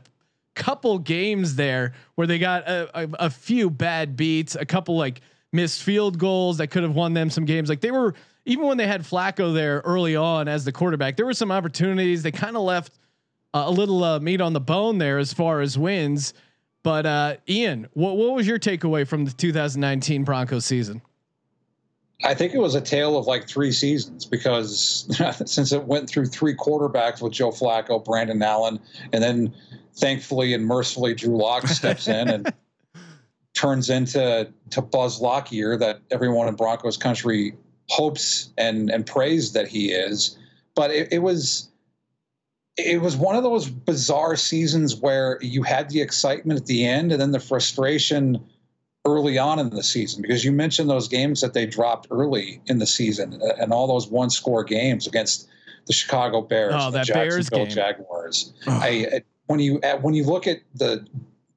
couple 0.56 0.98
games 1.00 1.56
there 1.56 1.94
where 2.16 2.26
they 2.26 2.40
got 2.40 2.68
a, 2.68 2.90
a, 3.04 3.10
a 3.26 3.30
few 3.30 3.70
bad 3.70 4.16
beats, 4.16 4.56
a 4.56 4.66
couple 4.66 4.98
like 4.98 5.22
missed 5.52 5.84
field 5.84 6.18
goals 6.18 6.58
that 6.58 6.68
could 6.68 6.84
have 6.84 6.96
won 6.96 7.14
them 7.14 7.30
some 7.30 7.46
games. 7.46 7.70
Like 7.70 7.82
they 7.82 7.92
were 7.92 8.16
even 8.45 8.65
when 8.65 8.77
they 8.77 8.88
had 8.88 9.01
Flacco 9.01 9.53
there 9.53 9.81
early 9.86 10.15
on 10.15 10.47
as 10.47 10.65
the 10.65 10.71
quarterback, 10.71 11.18
there 11.18 11.25
were 11.25 11.33
some 11.33 11.51
opportunities. 11.51 12.24
They 12.24 12.31
kind 12.31 12.56
of 12.56 12.63
left 12.63 13.00
uh, 13.53 13.63
a 13.65 13.71
little 13.71 14.03
uh, 14.03 14.19
meat 14.19 14.42
on 14.42 14.53
the 14.53 14.59
bone 14.59 14.97
there 14.97 15.18
as 15.18 15.33
far 15.33 15.62
as 15.62 15.77
wins. 15.77 16.33
But 16.83 17.06
uh, 17.06 17.38
Ian, 17.50 17.88
what 17.94 18.18
what 18.18 18.36
was 18.36 18.45
your 18.45 18.59
takeaway 18.59 19.07
from 19.07 19.25
the 19.25 19.31
2019 19.31 20.24
Broncos 20.24 20.65
season? 20.65 21.01
I 22.24 22.33
think 22.33 22.53
it 22.53 22.59
was 22.59 22.75
a 22.75 22.81
tale 22.81 23.18
of 23.18 23.25
like 23.25 23.47
three 23.47 23.71
seasons 23.71 24.25
because 24.25 25.09
since 25.45 25.71
it 25.71 25.83
went 25.83 26.09
through 26.09 26.27
three 26.27 26.56
quarterbacks 26.56 27.21
with 27.21 27.33
Joe 27.33 27.50
Flacco, 27.50 28.03
Brandon 28.03 28.41
Allen, 28.41 28.80
and 29.12 29.24
then 29.24 29.53
thankfully 29.95 30.53
and 30.53 30.65
mercifully 30.65 31.15
Drew 31.15 31.36
Lock 31.36 31.68
steps 31.68 32.07
in 32.07 32.30
and 32.30 32.53
turns 33.53 33.89
into 33.89 34.51
to 34.69 34.81
Buzz 34.81 35.19
Lockyer 35.19 35.77
that 35.77 36.01
everyone 36.12 36.48
in 36.48 36.56
Broncos 36.56 36.98
country 36.98 37.56
hopes 37.90 38.50
and 38.58 38.90
and 38.90 39.06
prays 39.06 39.54
that 39.54 39.68
he 39.68 39.92
is. 39.92 40.38
But 40.76 40.92
it, 40.92 41.14
it 41.14 41.20
was 41.20 41.70
it 42.78 43.02
was 43.02 43.16
one 43.16 43.36
of 43.36 43.44
those 43.44 43.70
bizarre 43.70 44.36
seasons 44.36 44.96
where 44.96 45.40
you 45.42 45.64
had 45.64 45.90
the 45.90 46.02
excitement 46.02 46.60
at 46.60 46.66
the 46.66 46.86
end 46.86 47.12
and 47.12 47.22
then 47.22 47.32
the 47.32 47.40
frustration 47.40 48.44
early 49.06 49.38
on 49.38 49.60
in 49.60 49.70
the 49.70 49.84
season 49.84 50.22
because 50.22 50.44
you 50.44 50.52
mentioned 50.52 50.90
those 50.90 51.08
games 51.08 51.40
that 51.40 51.54
they 51.54 51.66
dropped 51.66 52.08
early 52.10 52.60
in 52.66 52.80
the 52.80 52.88
season 52.88 53.40
uh, 53.42 53.54
and 53.62 53.72
all 53.72 53.88
those 53.88 54.08
one 54.08 54.30
score 54.30 54.64
games 54.64 55.06
against 55.06 55.48
the 55.86 55.94
Chicago 55.94 56.42
Bears, 56.42 56.74
Oh, 56.76 56.92
the 56.92 57.04
Jacksonville. 57.04 57.68
Jaguars. 57.68 58.54
I 58.66 59.22
when 59.48 59.60
you 59.60 59.80
when 60.02 60.14
you 60.14 60.24
look 60.24 60.48
at 60.48 60.62
the 60.74 61.06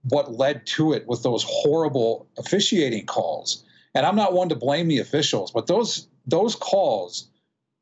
what 0.03 0.33
led 0.33 0.67
to 0.67 0.93
it 0.93 1.07
with 1.07 1.23
those 1.23 1.45
horrible 1.47 2.27
officiating 2.39 3.07
calls, 3.07 3.65
and 3.95 4.05
I'm 4.07 4.17
not 4.17 4.33
one 4.33 4.49
to 4.51 4.55
blame 4.55 4.89
the 4.89 4.99
officials, 4.99 5.51
but 5.51 5.67
those 5.67 6.08
those 6.29 6.55
calls 6.55 7.29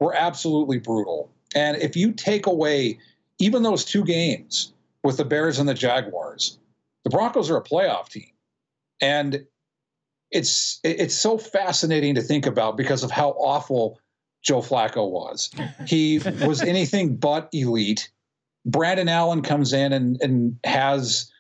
were 0.01 0.15
absolutely 0.15 0.79
brutal. 0.79 1.31
And 1.55 1.77
if 1.79 1.97
you 1.97 2.13
take 2.13 2.47
away 2.47 2.99
even 3.39 3.63
those 3.63 3.85
two 3.85 4.05
games 4.05 4.73
with 5.03 5.17
the 5.17 5.25
Bears 5.25 5.59
and 5.59 5.69
the 5.69 5.75
Jaguars, 5.75 6.59
the 7.05 7.11
Broncos 7.11 7.51
are 7.51 7.57
a 7.57 7.63
playoff 7.63 8.09
team. 8.09 8.31
And 9.01 9.47
it's 10.31 10.81
it's 10.83 11.15
so 11.15 11.39
fascinating 11.39 12.15
to 12.15 12.23
think 12.23 12.47
about 12.47 12.77
because 12.77 13.03
of 13.03 13.11
how 13.11 13.31
awful 13.31 14.01
Joe 14.43 14.61
Flacco 14.61 15.09
was. 15.09 15.51
He 15.87 16.19
was 16.19 16.63
anything 16.63 17.17
but 17.17 17.49
elite. 17.53 18.11
Brandon 18.65 19.09
Allen 19.09 19.43
comes 19.43 19.73
in 19.73 19.93
and 19.93 20.21
and 20.21 20.59
has 20.65 21.31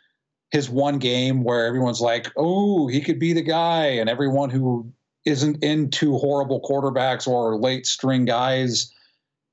his 0.50 0.70
one 0.70 0.98
game 0.98 1.42
where 1.42 1.66
everyone's 1.66 2.00
like, 2.00 2.30
"Oh, 2.36 2.86
he 2.86 3.00
could 3.00 3.18
be 3.18 3.32
the 3.32 3.42
guy," 3.42 3.86
and 3.86 4.08
everyone 4.08 4.50
who 4.50 4.92
isn't 5.26 5.62
into 5.62 6.16
horrible 6.16 6.60
quarterbacks 6.62 7.28
or 7.28 7.56
late 7.56 7.86
string 7.86 8.24
guys, 8.24 8.92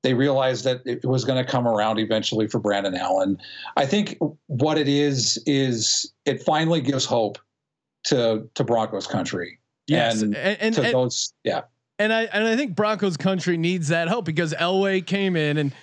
they 0.02 0.14
realized 0.14 0.64
that 0.64 0.80
it 0.86 1.04
was 1.04 1.24
going 1.24 1.44
to 1.44 1.50
come 1.50 1.66
around 1.66 1.98
eventually 1.98 2.46
for 2.46 2.58
Brandon 2.58 2.94
Allen. 2.94 3.38
I 3.76 3.84
think 3.84 4.18
what 4.46 4.78
it 4.78 4.88
is 4.88 5.42
is 5.46 6.12
it 6.24 6.42
finally 6.42 6.80
gives 6.80 7.04
hope 7.04 7.38
to 8.04 8.48
to 8.54 8.64
Broncos 8.64 9.06
country. 9.06 9.58
Yes, 9.86 10.22
and, 10.22 10.36
and 10.36 10.56
and, 10.60 10.74
to 10.76 10.82
and, 10.82 10.94
those, 10.94 11.32
yeah. 11.42 11.62
and 11.98 12.12
I 12.12 12.22
and 12.24 12.46
I 12.46 12.56
think 12.56 12.74
Broncos 12.74 13.16
country 13.16 13.56
needs 13.56 13.88
that 13.88 14.08
help 14.08 14.24
because 14.24 14.54
Elway 14.54 15.04
came 15.04 15.36
in 15.36 15.58
and 15.58 15.74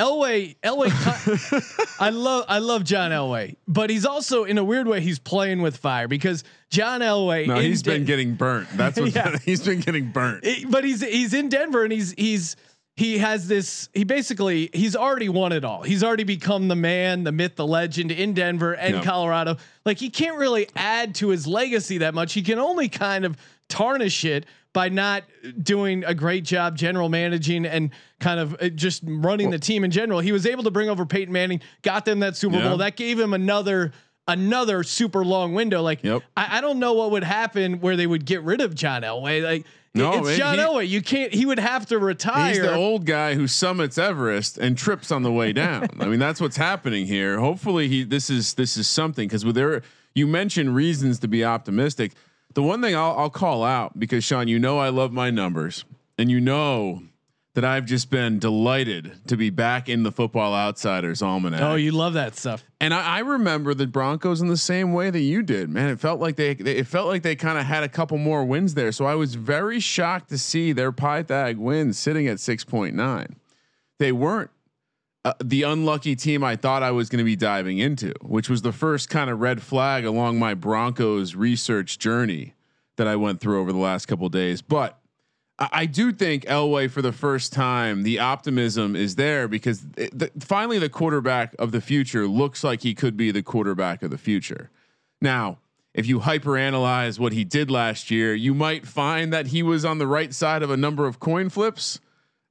Elway 0.00 0.56
Elway 0.62 1.96
I 2.00 2.10
love 2.10 2.44
I 2.48 2.58
love 2.58 2.84
John 2.84 3.10
Elway, 3.10 3.56
but 3.68 3.90
he's 3.90 4.06
also 4.06 4.44
in 4.44 4.56
a 4.58 4.64
weird 4.64 4.88
way 4.88 5.00
he's 5.00 5.18
playing 5.18 5.60
with 5.62 5.76
fire 5.76 6.08
because 6.08 6.42
John 6.70 7.00
Elway 7.00 7.46
No, 7.46 7.56
he's 7.56 7.82
been 7.82 8.04
getting 8.04 8.34
burnt. 8.34 8.68
That's 8.74 8.98
what 9.00 9.14
Yeah. 9.14 9.36
he's 9.44 9.62
been 9.62 9.80
getting 9.80 10.10
burnt. 10.10 10.44
it- 10.44 10.70
but 10.70 10.84
he's 10.84 11.02
he's 11.02 11.34
in 11.34 11.48
Denver 11.50 11.84
and 11.84 11.92
he's 11.92 12.12
he's 12.12 12.56
he 12.96 13.18
has 13.18 13.48
this 13.48 13.88
he 13.94 14.04
basically 14.04 14.68
he's 14.74 14.94
already 14.94 15.28
won 15.28 15.52
it 15.52 15.64
all. 15.64 15.82
He's 15.82 16.04
already 16.04 16.24
become 16.24 16.68
the 16.68 16.76
man, 16.76 17.24
the 17.24 17.32
myth, 17.32 17.56
the 17.56 17.66
legend 17.66 18.10
in 18.10 18.34
Denver 18.34 18.74
and 18.74 18.96
Yep. 18.96 19.04
Colorado. 19.04 19.56
Like 19.86 19.98
he 19.98 20.10
can't 20.10 20.36
really 20.36 20.68
add 20.76 21.14
to 21.16 21.28
his 21.28 21.46
legacy 21.46 21.98
that 21.98 22.14
much. 22.14 22.32
He 22.34 22.42
can 22.42 22.58
only 22.58 22.88
kind 22.88 23.24
of 23.24 23.36
tarnish 23.68 24.24
it 24.24 24.44
by 24.72 24.88
not 24.88 25.24
doing 25.62 26.04
a 26.04 26.14
great 26.14 26.44
job 26.44 26.76
general 26.76 27.08
managing 27.08 27.64
and 27.66 27.90
kind 28.20 28.38
of 28.38 28.54
uh, 28.60 28.68
just 28.68 29.02
running 29.04 29.50
the 29.50 29.58
team 29.58 29.82
in 29.82 29.90
general. 29.90 30.20
He 30.20 30.30
was 30.32 30.46
able 30.46 30.62
to 30.64 30.70
bring 30.70 30.88
over 30.88 31.04
Peyton 31.06 31.32
Manning, 31.32 31.60
got 31.82 32.04
them 32.04 32.20
that 32.20 32.36
Super 32.36 32.56
Yeah. 32.56 32.68
Bowl. 32.68 32.76
That 32.78 32.96
gave 32.96 33.18
him 33.18 33.32
another 33.34 33.92
another 34.28 34.82
super 34.84 35.24
long 35.24 35.54
window. 35.54 35.82
Like 35.82 36.04
Yep. 36.04 36.22
I, 36.36 36.58
I 36.58 36.60
don't 36.60 36.78
know 36.78 36.92
what 36.92 37.10
would 37.12 37.24
happen 37.24 37.80
where 37.80 37.96
they 37.96 38.06
would 38.06 38.24
get 38.26 38.42
rid 38.42 38.60
of 38.60 38.74
John 38.74 39.02
Elway. 39.02 39.42
Like 39.42 39.66
No, 39.94 40.18
it's 40.18 40.28
man, 40.28 40.38
John 40.38 40.54
he- 40.58 40.64
Elway. 40.64 40.88
You 40.88 41.02
can't. 41.02 41.32
He 41.34 41.46
would 41.46 41.58
have 41.58 41.86
to 41.86 41.98
retire. 41.98 42.48
He's 42.52 42.60
the 42.60 42.74
old 42.74 43.06
guy 43.06 43.34
who 43.34 43.48
summits 43.48 43.98
Everest 43.98 44.56
and 44.56 44.78
trips 44.78 45.10
on 45.10 45.22
the 45.22 45.32
way 45.32 45.52
down. 45.52 45.88
I 45.98 46.06
mean, 46.06 46.20
that's 46.20 46.40
what's 46.40 46.56
happening 46.56 47.06
here. 47.06 47.40
Hopefully, 47.40 47.88
he 47.88 48.04
this 48.04 48.30
is 48.30 48.54
this 48.54 48.76
is 48.76 48.86
something 48.86 49.26
because 49.26 49.44
with 49.44 49.56
there 49.56 49.82
you 50.14 50.26
mentioned 50.26 50.74
reasons 50.74 51.18
to 51.20 51.28
be 51.28 51.44
optimistic. 51.44 52.12
The 52.54 52.62
one 52.62 52.82
thing 52.82 52.94
I'll, 52.96 53.16
I'll 53.16 53.30
call 53.30 53.64
out 53.64 53.98
because 53.98 54.22
Sean, 54.24 54.48
you 54.48 54.58
know 54.58 54.78
I 54.78 54.88
love 54.90 55.12
my 55.12 55.30
numbers, 55.30 55.84
and 56.18 56.30
you 56.30 56.40
know 56.40 57.02
that 57.60 57.70
I've 57.70 57.84
just 57.84 58.08
been 58.08 58.38
delighted 58.38 59.12
to 59.26 59.36
be 59.36 59.50
back 59.50 59.90
in 59.90 60.02
the 60.02 60.10
Football 60.10 60.54
Outsiders 60.54 61.20
almanac. 61.20 61.60
oh, 61.60 61.74
you 61.74 61.92
love 61.92 62.14
that 62.14 62.34
stuff. 62.34 62.64
And 62.80 62.94
I, 62.94 63.16
I 63.16 63.18
remember 63.18 63.74
the 63.74 63.86
Broncos 63.86 64.40
in 64.40 64.48
the 64.48 64.56
same 64.56 64.94
way 64.94 65.10
that 65.10 65.20
you 65.20 65.42
did, 65.42 65.68
man. 65.68 65.90
It 65.90 66.00
felt 66.00 66.20
like 66.20 66.36
they, 66.36 66.54
they 66.54 66.76
it 66.76 66.86
felt 66.86 67.08
like 67.08 67.22
they 67.22 67.36
kind 67.36 67.58
of 67.58 67.66
had 67.66 67.82
a 67.82 67.88
couple 67.88 68.16
more 68.16 68.46
wins 68.46 68.72
there. 68.72 68.92
So 68.92 69.04
I 69.04 69.14
was 69.14 69.34
very 69.34 69.78
shocked 69.78 70.30
to 70.30 70.38
see 70.38 70.72
their 70.72 70.90
Pythag 70.90 71.58
wins 71.58 71.98
sitting 71.98 72.26
at 72.28 72.40
six 72.40 72.64
point 72.64 72.94
nine. 72.94 73.36
They 73.98 74.12
weren't 74.12 74.50
uh, 75.26 75.34
the 75.44 75.64
unlucky 75.64 76.16
team 76.16 76.42
I 76.42 76.56
thought 76.56 76.82
I 76.82 76.92
was 76.92 77.10
going 77.10 77.18
to 77.18 77.24
be 77.24 77.36
diving 77.36 77.76
into, 77.76 78.14
which 78.22 78.48
was 78.48 78.62
the 78.62 78.72
first 78.72 79.10
kind 79.10 79.28
of 79.28 79.38
red 79.38 79.60
flag 79.60 80.06
along 80.06 80.38
my 80.38 80.54
Broncos 80.54 81.34
research 81.34 81.98
journey 81.98 82.54
that 82.96 83.06
I 83.06 83.16
went 83.16 83.42
through 83.42 83.60
over 83.60 83.70
the 83.70 83.78
last 83.78 84.06
couple 84.06 84.26
days. 84.30 84.62
But 84.62 84.99
I, 85.60 85.86
do 85.86 86.10
think 86.10 86.44
Elway 86.46 86.90
for 86.90 87.02
the 87.02 87.12
first 87.12 87.52
time, 87.52 88.02
the 88.02 88.18
optimism 88.18 88.96
is 88.96 89.16
there 89.16 89.46
because 89.46 89.84
it, 89.96 90.18
the, 90.18 90.30
finally 90.40 90.78
the 90.78 90.88
quarterback 90.88 91.54
of 91.58 91.70
the 91.70 91.80
future 91.80 92.26
looks 92.26 92.64
like 92.64 92.82
he 92.82 92.94
could 92.94 93.16
be 93.16 93.30
the 93.30 93.42
quarterback 93.42 94.02
of 94.02 94.10
the 94.10 94.18
future. 94.18 94.70
Now, 95.20 95.58
if 95.92 96.06
you 96.06 96.20
hyperanalyze 96.20 97.18
what 97.18 97.32
he 97.32 97.44
did 97.44 97.70
last 97.70 98.10
year, 98.10 98.34
you 98.34 98.54
might 98.54 98.86
find 98.86 99.32
that 99.32 99.48
he 99.48 99.62
was 99.62 99.84
on 99.84 99.98
the 99.98 100.06
right 100.06 100.32
side 100.32 100.62
of 100.62 100.70
a 100.70 100.76
number 100.76 101.06
of 101.06 101.20
coin 101.20 101.50
flips 101.50 102.00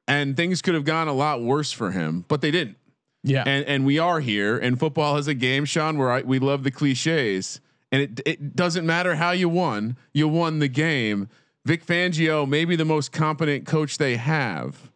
and 0.10 0.36
things 0.36 0.62
could 0.62 0.74
have 0.74 0.84
gone 0.84 1.08
a 1.08 1.14
lot 1.14 1.42
worse 1.42 1.72
for 1.72 1.92
him, 1.92 2.26
but 2.28 2.42
they 2.42 2.52
didn't. 2.52 2.78
Yeah. 3.24 3.44
And 3.46 3.66
and 3.66 3.86
we 3.86 4.00
are 4.00 4.20
here, 4.20 4.58
and 4.58 4.80
football 4.80 5.18
is 5.18 5.28
a 5.28 5.34
game, 5.34 5.66
Sean, 5.66 5.98
where 5.98 6.12
I, 6.12 6.22
we 6.22 6.40
love 6.40 6.64
the 6.64 6.72
cliches, 6.72 7.60
and 7.92 8.02
it 8.02 8.22
it 8.26 8.56
doesn't 8.56 8.86
matter 8.86 9.16
how 9.16 9.32
you 9.32 9.50
won, 9.50 9.98
you 10.14 10.28
won 10.28 10.60
the 10.60 10.68
game. 10.68 11.30
Vic 11.70 11.86
Fangio, 11.86 12.50
maybe 12.50 12.76
the 12.76 12.84
most 12.84 13.12
competent 13.12 13.68
coach 13.68 14.00
they 14.00 14.16
have, 14.16 14.90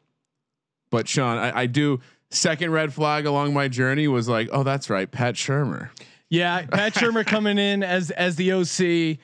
but 0.89 1.08
Sean, 1.08 1.38
I, 1.38 1.60
I 1.62 1.65
do. 1.68 2.00
Second 2.32 2.72
red 2.72 2.92
flag 2.92 3.27
along 3.27 3.53
my 3.53 3.68
journey 3.68 4.08
was 4.08 4.27
like, 4.27 4.50
oh, 4.51 4.63
that's 4.63 4.89
right, 4.89 5.10
Pat 5.12 5.36
Shurmur. 5.36 5.89
yeah. 6.30 6.65
Pat 6.65 6.94
Shurmur 6.96 7.27
coming 7.27 7.60
in 7.60 7.84
as 7.84 8.10
as 8.10 8.38
the 8.38 8.53
OC. 8.53 9.20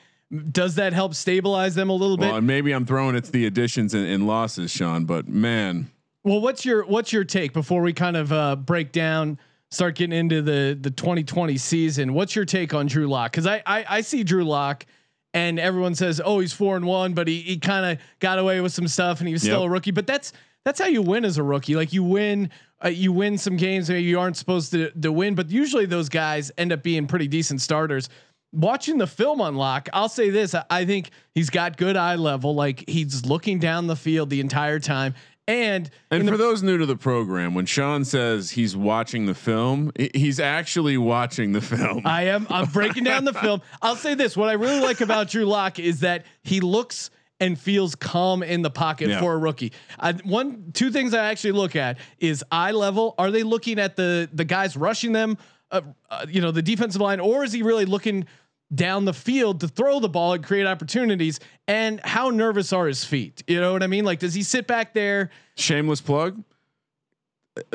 Does 0.52 0.76
that 0.76 0.92
help 0.92 1.12
stabilize 1.12 1.74
them 1.74 1.90
a 1.90 1.92
little 1.92 2.16
bit? 2.16 2.26
Well, 2.26 2.36
and 2.36 2.46
maybe 2.46 2.70
I'm 2.70 2.86
throwing 2.86 3.16
it 3.16 3.24
to 3.24 3.32
the 3.32 3.46
additions 3.46 3.94
and, 3.94 4.06
and 4.06 4.28
losses, 4.28 4.70
Sean, 4.70 5.04
but 5.04 5.26
man, 5.26 5.90
Well, 6.22 6.40
what's 6.40 6.64
your 6.64 6.86
what's 6.86 7.12
your 7.12 7.24
take 7.24 7.52
before 7.52 7.82
we 7.82 7.92
kind 7.92 8.16
of 8.16 8.32
uh, 8.32 8.54
break 8.54 8.92
down, 8.92 9.40
start 9.72 9.96
getting 9.96 10.16
into 10.16 10.40
the 10.40 10.78
the 10.80 10.92
2020 10.92 11.56
season? 11.56 12.14
What's 12.14 12.36
your 12.36 12.44
take 12.44 12.74
on 12.74 12.86
Drew 12.86 13.08
Lock? 13.08 13.32
Because 13.32 13.48
I, 13.48 13.60
I 13.66 13.84
I 13.88 14.00
see 14.02 14.22
Drew 14.22 14.44
Lock, 14.44 14.86
and 15.34 15.58
everyone 15.60 15.94
says, 15.94 16.20
oh, 16.24 16.40
he's 16.40 16.52
four 16.52 16.76
and 16.76 16.84
one, 16.86 17.12
but 17.14 17.28
he 17.28 17.40
he 17.40 17.56
kind 17.58 17.86
of 17.86 18.04
got 18.18 18.38
away 18.38 18.60
with 18.60 18.72
some 18.72 18.88
stuff, 18.88 19.20
and 19.20 19.28
he 19.28 19.32
was 19.34 19.42
still 19.42 19.60
Yep. 19.62 19.68
a 19.68 19.70
rookie. 19.70 19.90
But 19.90 20.06
that's 20.06 20.32
that's 20.64 20.80
how 20.80 20.86
you 20.88 21.02
win 21.02 21.24
as 21.24 21.38
a 21.38 21.42
rookie. 21.42 21.76
Like 21.76 21.92
you 21.92 22.02
win. 22.04 22.50
Uh, 22.82 22.88
you 22.88 23.12
win 23.12 23.36
some 23.36 23.58
games 23.58 23.88
that 23.88 24.00
you 24.00 24.18
aren't 24.18 24.38
supposed 24.38 24.70
to 24.72 24.90
to 25.02 25.12
win, 25.12 25.34
but 25.34 25.50
usually 25.50 25.84
those 25.84 26.08
guys 26.08 26.50
end 26.56 26.72
up 26.72 26.82
being 26.82 27.06
pretty 27.06 27.28
decent 27.28 27.60
starters. 27.60 28.08
Watching 28.52 28.96
the 28.98 29.06
film 29.06 29.40
unlock, 29.42 29.88
I'll 29.92 30.08
say 30.08 30.30
this: 30.30 30.54
I- 30.54 30.64
I 30.70 30.84
think 30.86 31.10
he's 31.34 31.50
got 31.50 31.76
good 31.76 31.94
eye 31.96 32.14
level. 32.16 32.54
Like 32.54 32.88
he's 32.88 33.26
looking 33.26 33.58
down 33.58 33.86
the 33.86 33.96
field 33.96 34.30
the 34.30 34.40
entire 34.40 34.80
time, 34.80 35.14
and 35.50 35.90
And 36.10 36.24
for 36.28 36.36
the- 36.36 36.42
those 36.42 36.62
new 36.62 36.78
to 36.78 36.86
the 36.86 36.96
program, 36.96 37.54
when 37.54 37.66
Sean 37.66 38.04
says 38.04 38.50
he's 38.52 38.76
watching 38.76 39.26
the 39.26 39.34
film, 39.34 39.92
he's 40.14 40.40
actually 40.40 40.96
watching 40.96 41.52
the 41.52 41.60
film. 41.60 42.02
I 42.04 42.24
am. 42.24 42.46
I'm 42.50 42.66
breaking 42.66 43.04
down 43.04 43.24
the 43.24 43.32
film. 43.44 43.60
I'll 43.82 43.96
say 43.96 44.14
this: 44.14 44.36
what 44.36 44.48
I 44.48 44.52
really 44.52 44.80
like 44.80 45.00
about 45.00 45.28
Drew 45.30 45.44
Lock 45.44 45.78
is 45.78 46.00
that 46.00 46.24
he 46.42 46.60
looks 46.60 47.10
and 47.42 47.58
feels 47.58 47.94
calm 47.94 48.42
in 48.42 48.60
the 48.62 48.70
pocket 48.70 49.08
Yeah. 49.08 49.20
for 49.20 49.32
a 49.34 49.38
rookie. 49.38 49.72
I, 49.98 50.12
one, 50.12 50.72
two 50.74 50.90
things 50.90 51.14
I 51.14 51.30
actually 51.30 51.52
look 51.52 51.74
at 51.74 51.98
is 52.18 52.44
eye 52.52 52.72
level. 52.72 53.14
Are 53.18 53.30
they 53.30 53.42
looking 53.42 53.78
at 53.78 53.96
the 53.96 54.28
the 54.32 54.44
guys 54.44 54.76
rushing 54.76 55.12
them? 55.12 55.38
Uh, 55.72 55.82
uh, 56.10 56.26
you 56.28 56.40
know, 56.40 56.50
the 56.50 56.62
defensive 56.62 57.00
line, 57.00 57.20
or 57.20 57.44
is 57.44 57.52
he 57.52 57.62
really 57.62 57.84
looking? 57.84 58.26
Down 58.74 59.04
the 59.04 59.12
field 59.12 59.60
to 59.60 59.68
throw 59.68 60.00
the 60.00 60.08
ball 60.08 60.34
and 60.34 60.44
create 60.44 60.66
opportunities 60.66 61.40
and 61.66 62.00
how 62.04 62.30
nervous 62.30 62.72
are 62.72 62.86
his 62.86 63.04
feet? 63.04 63.42
You 63.46 63.60
know 63.60 63.72
what 63.72 63.82
i 63.82 63.86
mean? 63.86 64.04
Like 64.04 64.18
does 64.18 64.34
he 64.34 64.42
sit 64.42 64.66
back 64.66 64.94
there? 64.94 65.30
Shameless 65.56 66.00
plug. 66.00 66.42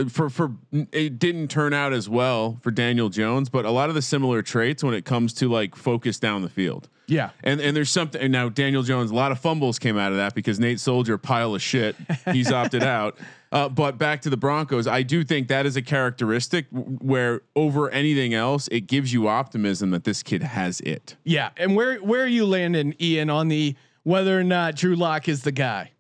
For 0.09 0.29
for 0.29 0.51
it 0.91 1.19
didn't 1.19 1.49
turn 1.49 1.73
out 1.73 1.93
as 1.93 2.07
well 2.09 2.57
for 2.61 2.71
Daniel 2.71 3.09
Jones, 3.09 3.49
but 3.49 3.65
a 3.65 3.71
lot 3.71 3.89
of 3.89 3.95
the 3.95 4.01
similar 4.01 4.41
traits 4.41 4.83
when 4.83 4.93
it 4.93 5.05
comes 5.05 5.33
to 5.35 5.49
like 5.49 5.75
focus 5.75 6.19
down 6.19 6.41
the 6.41 6.49
field. 6.49 6.89
yeah 7.07 7.29
And 7.43 7.61
and 7.61 7.75
there's 7.75 7.89
something 7.91 8.21
and 8.21 8.31
now 8.31 8.49
Daniel 8.49 8.83
Jones, 8.83 9.11
a 9.11 9.15
lot 9.15 9.31
of 9.31 9.39
fumbles 9.39 9.79
came 9.79 9.97
out 9.97 10.11
of 10.11 10.17
that 10.17 10.33
because 10.35 10.59
Nate 10.59 10.79
Solder 10.79 11.17
pile 11.17 11.55
of 11.55 11.61
shit. 11.61 11.95
He's 12.31 12.51
opted 12.61 12.83
out. 12.83 13.17
Uh, 13.51 13.69
but 13.69 13.97
back 13.97 14.21
to 14.21 14.29
the 14.29 14.35
Broncos, 14.35 14.85
I 14.85 15.01
do 15.03 15.23
think 15.23 15.47
that 15.47 15.65
is 15.65 15.77
a 15.77 15.81
characteristic 15.81 16.65
where 16.71 17.41
over 17.55 17.89
anything 17.89 18.33
else, 18.33 18.67
it 18.69 18.81
gives 18.81 19.13
you 19.13 19.27
optimism 19.29 19.91
that 19.91 20.03
this 20.03 20.23
kid 20.23 20.43
has 20.43 20.81
it. 20.81 21.15
yeah 21.23 21.51
and 21.57 21.75
where 21.75 21.97
where 21.99 22.23
are 22.23 22.27
you 22.27 22.45
landing 22.45 22.93
ian 22.99 23.29
on 23.29 23.47
the 23.47 23.75
whether 24.03 24.37
or 24.37 24.43
not 24.43 24.75
drew 24.75 24.95
lock 24.95 25.27
is 25.29 25.43
the 25.43 25.51
guy 25.51 25.91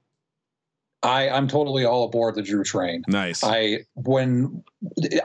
I, 1.05 1.29
I'm 1.29 1.47
totally 1.47 1.85
all 1.85 2.05
aboard 2.05 2.35
the 2.35 2.41
Drew 2.41 2.63
train. 2.63 3.03
Nice. 3.07 3.43
I 3.43 3.85
when 3.93 4.63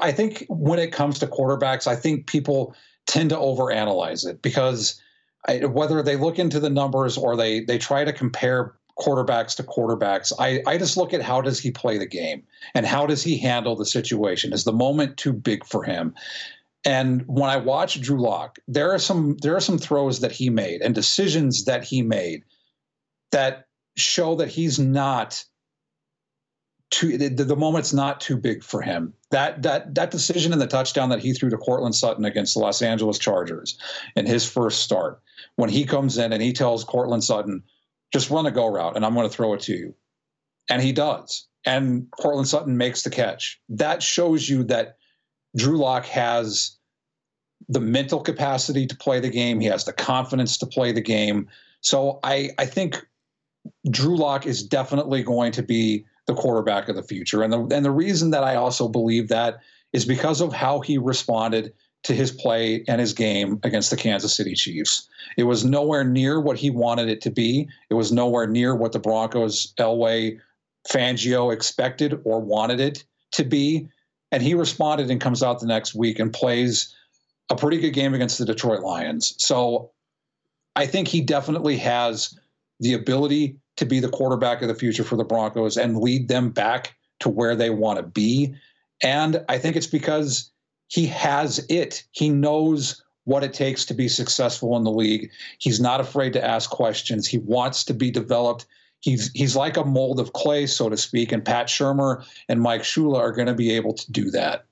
I 0.00 0.12
think 0.12 0.44
when 0.48 0.78
it 0.78 0.92
comes 0.92 1.18
to 1.20 1.26
quarterbacks, 1.26 1.86
I 1.86 1.96
think 1.96 2.26
people 2.26 2.74
tend 3.06 3.30
to 3.30 3.36
overanalyze 3.36 4.26
it 4.26 4.42
because 4.42 5.00
I, 5.48 5.64
whether 5.64 6.02
they 6.02 6.16
look 6.16 6.38
into 6.38 6.60
the 6.60 6.70
numbers 6.70 7.16
or 7.16 7.34
they 7.34 7.60
they 7.64 7.78
try 7.78 8.04
to 8.04 8.12
compare 8.12 8.74
quarterbacks 8.98 9.56
to 9.56 9.62
quarterbacks, 9.62 10.32
I 10.38 10.62
I 10.66 10.76
just 10.76 10.98
look 10.98 11.14
at 11.14 11.22
how 11.22 11.40
does 11.40 11.58
he 11.58 11.70
play 11.70 11.96
the 11.96 12.06
game 12.06 12.42
and 12.74 12.84
how 12.84 13.06
does 13.06 13.22
he 13.22 13.38
handle 13.38 13.74
the 13.74 13.86
situation? 13.86 14.52
Is 14.52 14.64
the 14.64 14.72
moment 14.72 15.16
too 15.16 15.32
big 15.32 15.64
for 15.64 15.82
him? 15.82 16.14
And 16.84 17.22
when 17.26 17.48
I 17.50 17.56
watch 17.56 18.00
Drew 18.00 18.20
Lock, 18.20 18.58
there 18.68 18.92
are 18.92 18.98
some 18.98 19.38
there 19.40 19.56
are 19.56 19.60
some 19.60 19.78
throws 19.78 20.20
that 20.20 20.32
he 20.32 20.50
made 20.50 20.82
and 20.82 20.94
decisions 20.94 21.64
that 21.64 21.84
he 21.84 22.02
made 22.02 22.44
that 23.32 23.66
show 23.96 24.34
that 24.36 24.48
he's 24.48 24.78
not 24.78 25.44
too 26.90 27.16
the, 27.16 27.28
the 27.28 27.56
moment's 27.56 27.92
not 27.92 28.20
too 28.20 28.36
big 28.36 28.62
for 28.62 28.82
him. 28.82 29.14
That 29.30 29.62
that 29.62 29.94
that 29.94 30.10
decision 30.10 30.52
and 30.52 30.60
the 30.60 30.66
touchdown 30.66 31.08
that 31.10 31.20
he 31.20 31.32
threw 31.32 31.50
to 31.50 31.56
Courtland 31.56 31.94
Sutton 31.94 32.24
against 32.24 32.54
the 32.54 32.60
Los 32.60 32.82
Angeles 32.82 33.18
Chargers 33.18 33.78
in 34.16 34.26
his 34.26 34.48
first 34.48 34.80
start, 34.80 35.20
when 35.56 35.70
he 35.70 35.84
comes 35.84 36.18
in 36.18 36.32
and 36.32 36.42
he 36.42 36.52
tells 36.52 36.84
Courtland 36.84 37.24
Sutton, 37.24 37.62
just 38.12 38.30
run 38.30 38.46
a 38.46 38.50
go 38.50 38.66
route 38.66 38.96
and 38.96 39.06
I'm 39.06 39.14
going 39.14 39.28
to 39.28 39.34
throw 39.34 39.54
it 39.54 39.60
to 39.62 39.72
you. 39.72 39.94
And 40.68 40.82
he 40.82 40.92
does. 40.92 41.46
And 41.64 42.10
Courtland 42.10 42.48
Sutton 42.48 42.76
makes 42.76 43.02
the 43.02 43.10
catch. 43.10 43.60
That 43.68 44.02
shows 44.02 44.48
you 44.48 44.64
that 44.64 44.96
Drew 45.56 45.78
Lock 45.78 46.06
has 46.06 46.76
the 47.68 47.80
mental 47.80 48.20
capacity 48.20 48.86
to 48.86 48.96
play 48.96 49.20
the 49.20 49.28
game. 49.28 49.60
He 49.60 49.66
has 49.66 49.84
the 49.84 49.92
confidence 49.92 50.58
to 50.58 50.66
play 50.66 50.92
the 50.92 51.00
game. 51.00 51.48
So 51.82 52.18
I, 52.24 52.50
I 52.58 52.66
think 52.66 53.06
Drew 53.90 54.16
Lock 54.16 54.46
is 54.46 54.62
definitely 54.62 55.22
going 55.22 55.52
to 55.52 55.62
be 55.62 56.06
the 56.30 56.40
quarterback 56.40 56.88
of 56.88 56.94
the 56.94 57.02
future. 57.02 57.42
And 57.42 57.52
the 57.52 57.58
and 57.74 57.84
the 57.84 57.90
reason 57.90 58.30
that 58.30 58.44
I 58.44 58.54
also 58.54 58.88
believe 58.88 59.28
that 59.28 59.58
is 59.92 60.04
because 60.04 60.40
of 60.40 60.52
how 60.52 60.78
he 60.78 60.96
responded 60.96 61.72
to 62.04 62.14
his 62.14 62.30
play 62.30 62.84
and 62.86 63.00
his 63.00 63.12
game 63.12 63.58
against 63.64 63.90
the 63.90 63.96
Kansas 63.96 64.34
City 64.34 64.54
Chiefs. 64.54 65.08
It 65.36 65.42
was 65.42 65.64
nowhere 65.64 66.04
near 66.04 66.40
what 66.40 66.56
he 66.56 66.70
wanted 66.70 67.08
it 67.08 67.20
to 67.22 67.30
be. 67.30 67.68
It 67.90 67.94
was 67.94 68.12
nowhere 68.12 68.46
near 68.46 68.76
what 68.76 68.92
the 68.92 69.00
Broncos 69.00 69.74
Elway 69.78 70.38
Fangio 70.88 71.52
expected 71.52 72.20
or 72.24 72.40
wanted 72.40 72.78
it 72.78 73.04
to 73.32 73.44
be. 73.44 73.88
And 74.30 74.40
he 74.42 74.54
responded 74.54 75.10
and 75.10 75.20
comes 75.20 75.42
out 75.42 75.58
the 75.58 75.66
next 75.66 75.96
week 75.96 76.20
and 76.20 76.32
plays 76.32 76.94
a 77.50 77.56
pretty 77.56 77.78
good 77.78 77.90
game 77.90 78.14
against 78.14 78.38
the 78.38 78.46
Detroit 78.46 78.80
Lions. 78.80 79.34
So 79.38 79.90
I 80.76 80.86
think 80.86 81.08
he 81.08 81.20
definitely 81.20 81.76
has 81.78 82.38
the 82.78 82.94
ability 82.94 83.56
to 83.80 83.86
be 83.86 83.98
the 83.98 84.08
quarterback 84.08 84.62
of 84.62 84.68
the 84.68 84.74
future 84.74 85.02
for 85.02 85.16
the 85.16 85.24
Broncos 85.24 85.76
and 85.76 85.98
lead 85.98 86.28
them 86.28 86.50
back 86.50 86.94
to 87.18 87.28
where 87.28 87.56
they 87.56 87.70
want 87.70 87.98
to 87.98 88.02
be. 88.02 88.54
And 89.02 89.42
I 89.48 89.58
think 89.58 89.74
it's 89.74 89.86
because 89.86 90.52
he 90.88 91.06
has 91.06 91.64
it. 91.70 92.04
He 92.12 92.28
knows 92.28 93.02
what 93.24 93.42
it 93.42 93.54
takes 93.54 93.86
to 93.86 93.94
be 93.94 94.06
successful 94.06 94.76
in 94.76 94.84
the 94.84 94.90
league. 94.90 95.30
He's 95.58 95.80
not 95.80 96.00
afraid 96.00 96.34
to 96.34 96.44
ask 96.44 96.68
questions. 96.68 97.26
He 97.26 97.38
wants 97.38 97.82
to 97.84 97.94
be 97.94 98.10
developed. 98.10 98.66
He's 99.00 99.30
he's 99.32 99.56
like 99.56 99.78
a 99.78 99.84
mold 99.84 100.20
of 100.20 100.34
clay, 100.34 100.66
so 100.66 100.90
to 100.90 100.96
speak. 100.96 101.32
And 101.32 101.42
Pat 101.42 101.68
Shurmur 101.68 102.22
and 102.50 102.60
Mike 102.60 102.82
Shula 102.82 103.16
are 103.16 103.32
going 103.32 103.48
to 103.48 103.54
be 103.54 103.70
able 103.70 103.94
to 103.94 104.12
do 104.12 104.30
that. 104.32 104.66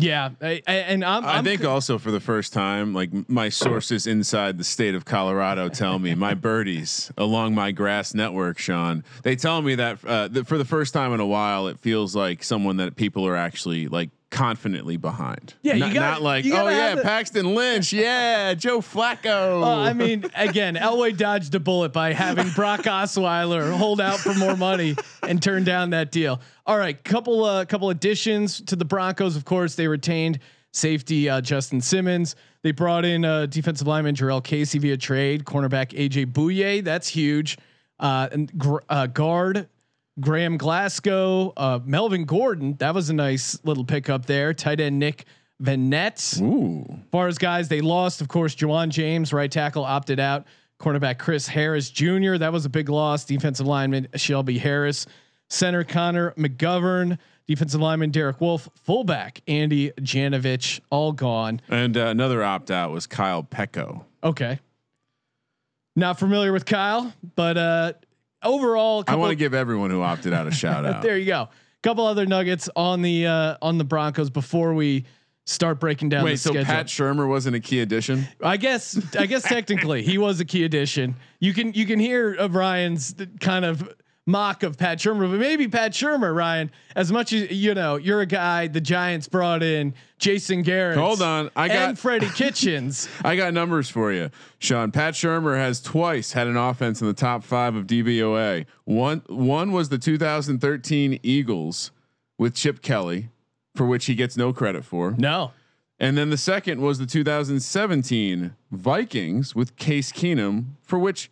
Yeah, 0.00 0.30
I, 0.40 0.62
I- 0.66 0.74
and 0.74 1.04
I'm, 1.04 1.24
I 1.24 1.38
I'm 1.38 1.44
think 1.44 1.64
also 1.64 1.98
for 1.98 2.10
the 2.12 2.20
first 2.20 2.52
time, 2.52 2.94
like 2.94 3.10
my 3.28 3.48
sources 3.48 4.06
inside 4.06 4.56
the 4.56 4.64
state 4.64 4.94
of 4.94 5.04
Colorado 5.04 5.68
tell 5.68 5.98
me, 5.98 6.14
my 6.14 6.34
birdies 6.48 7.10
along 7.18 7.54
my 7.54 7.72
grass 7.72 8.14
network, 8.14 8.58
Sean, 8.58 9.02
they 9.24 9.34
tell 9.36 9.60
me 9.60 9.74
that, 9.74 9.98
uh, 10.04 10.28
that 10.28 10.46
for 10.46 10.56
the 10.56 10.64
first 10.64 10.94
time 10.94 11.12
in 11.12 11.20
a 11.20 11.26
while, 11.26 11.66
it 11.66 11.78
feels 11.80 12.14
like 12.14 12.44
someone 12.44 12.76
that 12.76 12.94
people 12.96 13.26
are 13.26 13.36
actually 13.36 13.88
like 13.88 14.10
confidently 14.30 14.98
behind. 14.98 15.54
Yeah, 15.62 15.76
not, 15.78 15.94
gotta- 15.94 16.00
not 16.00 16.22
like, 16.22 16.44
oh 16.44 16.68
yeah, 16.68 16.94
the- 16.94 17.02
Paxton 17.02 17.54
Lynch, 17.54 17.92
yeah, 17.92 18.52
Joe 18.58 18.80
Flacco. 18.80 19.60
Well, 19.62 19.64
I 19.64 19.94
mean, 19.94 20.26
again, 20.36 20.76
Elway 20.76 21.16
dodged 21.16 21.54
a 21.54 21.60
bullet 21.60 21.92
by 21.94 22.12
having 22.12 22.50
Brock 22.50 22.80
Osweiler 22.82 23.72
hold 23.74 24.00
out 24.00 24.18
for 24.20 24.34
more 24.34 24.54
money 24.56 24.96
and 25.22 25.42
turn 25.42 25.64
down 25.64 25.90
that 25.90 26.12
deal. 26.12 26.40
All 26.68 26.76
right, 26.76 27.02
couple 27.02 27.44
uh, 27.44 27.64
couple 27.64 27.88
additions 27.88 28.60
to 28.60 28.76
the 28.76 28.84
Broncos. 28.84 29.36
Of 29.36 29.46
course, 29.46 29.74
they 29.74 29.88
retained 29.88 30.40
safety 30.70 31.26
uh, 31.26 31.40
Justin 31.40 31.80
Simmons. 31.80 32.36
They 32.62 32.72
brought 32.72 33.06
in 33.06 33.24
uh, 33.24 33.46
defensive 33.46 33.86
lineman 33.86 34.14
Jurrell 34.14 34.44
Casey 34.44 34.78
via 34.78 34.98
trade. 34.98 35.46
Cornerback 35.46 35.92
AJ 35.98 36.26
Bouye, 36.34 36.84
that's 36.84 37.08
huge. 37.08 37.56
Uh, 37.98 38.28
and 38.30 38.56
gr- 38.58 38.80
uh, 38.90 39.06
guard 39.06 39.66
Graham 40.20 40.58
Glasgow, 40.58 41.54
uh, 41.56 41.80
Melvin 41.86 42.26
Gordon, 42.26 42.76
that 42.80 42.94
was 42.94 43.08
a 43.08 43.14
nice 43.14 43.58
little 43.64 43.84
pickup 43.84 44.26
there. 44.26 44.52
Tight 44.52 44.78
end 44.78 44.98
Nick 44.98 45.24
Vannett. 45.62 46.38
Ooh, 46.42 46.84
far 47.10 47.28
as 47.28 47.38
guys 47.38 47.68
they 47.68 47.80
lost, 47.80 48.20
of 48.20 48.28
course, 48.28 48.54
Ja'Wuan 48.54 48.90
James, 48.90 49.32
right 49.32 49.50
tackle, 49.50 49.84
opted 49.84 50.20
out. 50.20 50.46
Cornerback 50.78 51.18
Chris 51.18 51.48
Harris 51.48 51.88
Jr. 51.90 52.36
That 52.36 52.52
was 52.52 52.64
a 52.64 52.68
big 52.68 52.88
loss. 52.88 53.24
Defensive 53.24 53.66
lineman 53.66 54.06
Shelby 54.14 54.58
Harris, 54.58 55.06
center 55.48 55.84
Connor 55.84 56.32
McGovern, 56.32 57.18
defensive 57.46 57.80
lineman 57.80 58.10
Derek 58.10 58.40
Wolfe, 58.40 58.68
fullback 58.74 59.40
Andy 59.48 59.90
Janovich, 60.00 60.80
all 60.90 61.12
gone. 61.12 61.60
and 61.68 61.96
uh, 61.96 62.06
another 62.06 62.42
opt 62.42 62.70
out 62.70 62.90
was 62.90 63.06
Kyle 63.06 63.42
Peko. 63.42 64.04
Okay, 64.22 64.58
not 65.96 66.18
familiar 66.18 66.52
with 66.52 66.64
Kyle, 66.66 67.12
but 67.36 67.56
uh, 67.56 67.92
overall, 68.42 69.04
I 69.06 69.16
want 69.16 69.30
to 69.30 69.36
give 69.36 69.54
everyone 69.54 69.90
who 69.90 70.02
opted 70.02 70.32
out 70.32 70.46
a 70.46 70.50
shout 70.50 70.84
out. 70.86 71.02
there 71.02 71.18
you 71.18 71.26
go. 71.26 71.48
Couple 71.82 72.04
other 72.06 72.26
nuggets 72.26 72.68
on 72.74 73.02
the 73.02 73.26
uh, 73.26 73.56
on 73.62 73.78
the 73.78 73.84
Broncos 73.84 74.30
before 74.30 74.74
we 74.74 75.04
start 75.46 75.78
breaking 75.78 76.08
down. 76.08 76.24
Wait, 76.24 76.38
so 76.40 76.50
schedule. 76.50 76.66
Pat 76.66 76.86
Shurmur 76.86 77.28
wasn't 77.28 77.54
a 77.54 77.60
key 77.60 77.80
addition? 77.80 78.26
I 78.42 78.56
guess 78.56 79.00
I 79.16 79.26
guess 79.26 79.42
technically 79.48 80.02
he 80.02 80.18
was 80.18 80.40
a 80.40 80.44
key 80.44 80.64
addition. 80.64 81.14
You 81.38 81.54
can 81.54 81.72
you 81.74 81.86
can 81.86 82.00
hear 82.00 82.34
of 82.34 82.56
Ryan's 82.56 83.14
kind 83.40 83.64
of 83.64 83.88
mock 84.28 84.62
of 84.62 84.76
Pat 84.76 84.98
Shurmur, 84.98 85.30
but 85.30 85.40
maybe 85.40 85.66
Pat 85.66 85.92
Shurmur, 85.92 86.34
Ryan, 86.36 86.70
as 86.94 87.10
much 87.10 87.32
as 87.32 87.50
you 87.50 87.72
know, 87.74 87.96
you're 87.96 88.20
a 88.20 88.26
guy 88.26 88.68
the 88.68 88.80
Giants 88.80 89.26
brought 89.26 89.62
in 89.62 89.94
Jason 90.18 90.60
Garrett. 90.62 90.98
Hold 90.98 91.22
on, 91.22 91.50
I 91.56 91.68
got- 91.68 91.88
and 91.88 91.98
Freddie 91.98 92.28
Kitchens. 92.34 93.08
I 93.24 93.36
got 93.36 93.54
numbers 93.54 93.88
for 93.88 94.12
you, 94.12 94.30
Sean. 94.58 94.92
Pat 94.92 95.14
Shurmur 95.14 95.56
has 95.56 95.80
twice 95.80 96.32
had 96.32 96.46
an 96.46 96.58
offense 96.58 97.00
in 97.00 97.06
the 97.08 97.14
top 97.14 97.42
five 97.42 97.74
of 97.74 97.86
DVOA. 97.86 98.66
One 98.84 99.22
one 99.28 99.72
was 99.72 99.88
the 99.88 99.98
2013 99.98 101.20
Eagles 101.22 101.90
with 102.36 102.54
Chip 102.54 102.82
Kelly, 102.82 103.30
for 103.74 103.86
which 103.86 104.04
he 104.06 104.14
gets 104.14 104.36
no 104.36 104.52
credit 104.52 104.84
for, 104.84 105.14
No. 105.18 105.52
and 105.98 106.18
then 106.18 106.28
the 106.30 106.36
second 106.36 106.80
was 106.82 106.98
the 106.98 107.06
2017 107.06 108.54
Vikings 108.70 109.54
with 109.54 109.74
Case 109.76 110.12
Keenum, 110.12 110.66
for 110.82 110.98
which 110.98 111.30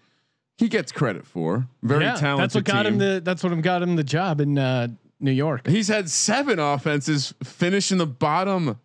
he 0.57 0.69
gets 0.69 0.93
credit 0.93 1.27
for. 1.27 1.67
Very 1.83 2.05
yeah, 2.05 2.15
talented. 2.15 2.45
That's 2.45 2.55
what 2.55 2.65
got 2.65 2.87
him 2.87 2.99
the 2.99 3.21
that's 3.23 3.43
what 3.43 3.61
got 3.61 3.83
him 3.83 3.97
the 3.97 4.05
job 4.05 4.41
in 4.41 4.59
uh, 4.59 4.89
New 5.21 5.33
York. 5.33 5.67
He's 5.67 5.89
had 5.89 6.11
seven 6.11 6.59
offenses 6.59 7.35
finish 7.43 7.93
in 7.93 7.99
the 7.99 8.07
bottom 8.07 8.79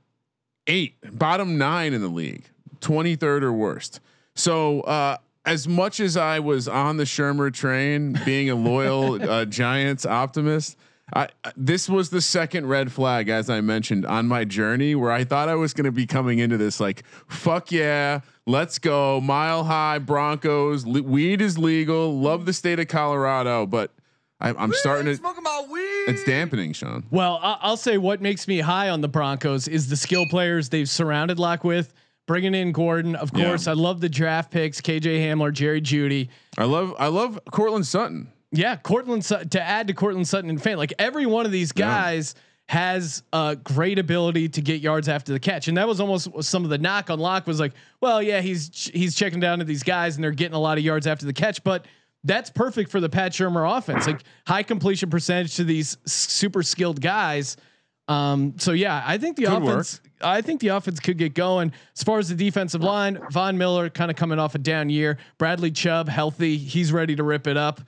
eight, 0.67 0.95
bottom 1.17 1.57
nine 1.57 1.93
in 1.93 2.01
the 2.01 2.07
league, 2.07 2.49
23rd 2.79 3.43
or 3.43 3.53
worst. 3.53 3.99
So, 4.35 4.81
uh, 4.81 5.17
as 5.43 5.67
much 5.67 5.99
as 5.99 6.17
I 6.17 6.39
was 6.39 6.67
on 6.67 6.97
the 6.97 7.03
Shurmur 7.03 7.51
train, 7.51 8.17
being 8.25 8.49
a 8.49 8.55
loyal 8.55 9.21
uh, 9.29 9.45
Giants 9.45 10.05
optimist, 10.05 10.77
I, 11.13 11.29
this 11.57 11.89
was 11.89 12.09
the 12.09 12.21
second 12.21 12.67
red 12.67 12.91
flag, 12.91 13.27
as 13.27 13.49
I 13.49 13.59
mentioned, 13.61 14.05
on 14.05 14.27
my 14.27 14.45
journey 14.45 14.95
where 14.95 15.11
I 15.11 15.23
thought 15.23 15.49
I 15.49 15.55
was 15.55 15.73
going 15.73 15.85
to 15.85 15.91
be 15.91 16.05
coming 16.05 16.39
into 16.39 16.57
this 16.57 16.79
like, 16.79 17.03
fuck 17.27 17.71
yeah, 17.71 18.21
let's 18.51 18.77
go, 18.79 19.19
mile 19.21 19.63
high 19.63 19.97
Broncos, 19.99 20.85
le- 20.85 21.01
weed 21.01 21.41
is 21.41 21.57
legal, 21.57 22.19
love 22.19 22.45
the 22.45 22.53
state 22.53 22.79
of 22.79 22.87
Colorado, 22.87 23.65
but 23.65 23.91
I, 24.39 24.49
I'm 24.49 24.73
starting 24.73 25.05
to. 25.05 25.15
Smoking 25.15 25.43
my 25.43 25.65
weed. 25.71 25.81
It's 26.13 26.23
dampening, 26.23 26.73
Sean. 26.73 27.03
Well, 27.11 27.39
I- 27.41 27.57
I'll 27.61 27.77
say 27.77 27.97
what 27.97 28.21
makes 28.21 28.47
me 28.47 28.59
high 28.59 28.89
on 28.89 29.01
the 29.01 29.07
Broncos 29.07 29.67
is 29.67 29.87
the 29.89 29.95
skill 29.95 30.25
players 30.29 30.69
they've 30.69 30.89
surrounded 30.89 31.39
Lock 31.39 31.63
with. 31.63 31.93
Bringing 32.27 32.53
in 32.53 32.71
Gordon, 32.71 33.15
of 33.15 33.31
Yeah. 33.35 33.45
course. 33.47 33.67
I 33.67 33.73
love 33.73 33.99
the 33.99 34.07
draft 34.07 34.51
picks: 34.51 34.79
KJ 34.79 35.19
Hamler, 35.19 35.51
Jerry 35.51 35.81
Jeudy. 35.81 36.29
I 36.57 36.65
love 36.65 36.93
I 36.99 37.07
love 37.07 37.39
Courtland 37.51 37.85
Sutton. 37.87 38.31
Yeah, 38.51 38.75
Courtland 38.75 39.25
Sut- 39.25 39.51
to 39.51 39.61
add 39.61 39.87
to 39.87 39.93
Courtland 39.93 40.27
Sutton 40.27 40.49
and 40.49 40.61
Fant, 40.61 40.77
like 40.77 40.93
every 40.99 41.25
one 41.25 41.45
of 41.45 41.51
these 41.51 41.71
Yeah. 41.75 41.87
Has 42.71 43.23
a 43.33 43.57
great 43.61 43.99
ability 43.99 44.47
to 44.47 44.61
get 44.61 44.79
yards 44.79 45.09
after 45.09 45.33
the 45.33 45.41
catch, 45.41 45.67
and 45.67 45.75
that 45.75 45.89
was 45.89 45.99
almost 45.99 46.29
some 46.41 46.63
of 46.63 46.69
the 46.69 46.77
knock 46.77 47.09
on 47.09 47.19
Lock 47.19 47.45
was 47.45 47.59
like, 47.59 47.73
well, 47.99 48.23
yeah, 48.23 48.39
he's 48.39 48.89
he's 48.93 49.13
checking 49.13 49.41
down 49.41 49.59
to 49.59 49.65
these 49.65 49.83
guys 49.83 50.15
and 50.15 50.23
they're 50.23 50.31
getting 50.31 50.55
a 50.55 50.59
lot 50.59 50.77
of 50.77 50.83
yards 50.85 51.05
after 51.05 51.25
the 51.25 51.33
catch, 51.33 51.61
but 51.65 51.85
that's 52.23 52.49
perfect 52.49 52.89
for 52.89 53.01
the 53.01 53.09
Pat 53.09 53.33
Shurmur 53.33 53.77
offense, 53.77 54.07
like 54.07 54.21
high 54.47 54.63
completion 54.63 55.09
percentage 55.09 55.55
to 55.55 55.65
these 55.65 55.97
super 56.05 56.63
skilled 56.63 57.01
guys. 57.01 57.57
Um, 58.07 58.53
so 58.57 58.71
yeah, 58.71 59.03
I 59.05 59.17
think 59.17 59.35
the 59.35 59.47
Could 59.47 59.63
offense. 59.63 59.99
I 60.21 60.41
think 60.41 60.61
the 60.61 60.69
offense 60.69 61.01
could 61.01 61.17
get 61.17 61.33
going. 61.33 61.73
As 61.93 62.03
far 62.03 62.19
as 62.19 62.29
the 62.29 62.35
defensive 62.35 62.81
line, 62.81 63.19
Von 63.31 63.57
Miller 63.57 63.89
kind 63.89 64.09
of 64.09 64.15
coming 64.15 64.39
off 64.39 64.55
a 64.55 64.59
down 64.59 64.89
year. 64.89 65.17
Bradley 65.37 65.71
Chubb 65.71 66.07
healthy, 66.07 66.55
he's 66.55 66.93
ready 66.93 67.17
to 67.17 67.23
rip 67.23 67.47
it 67.47 67.57
up. 67.57 67.81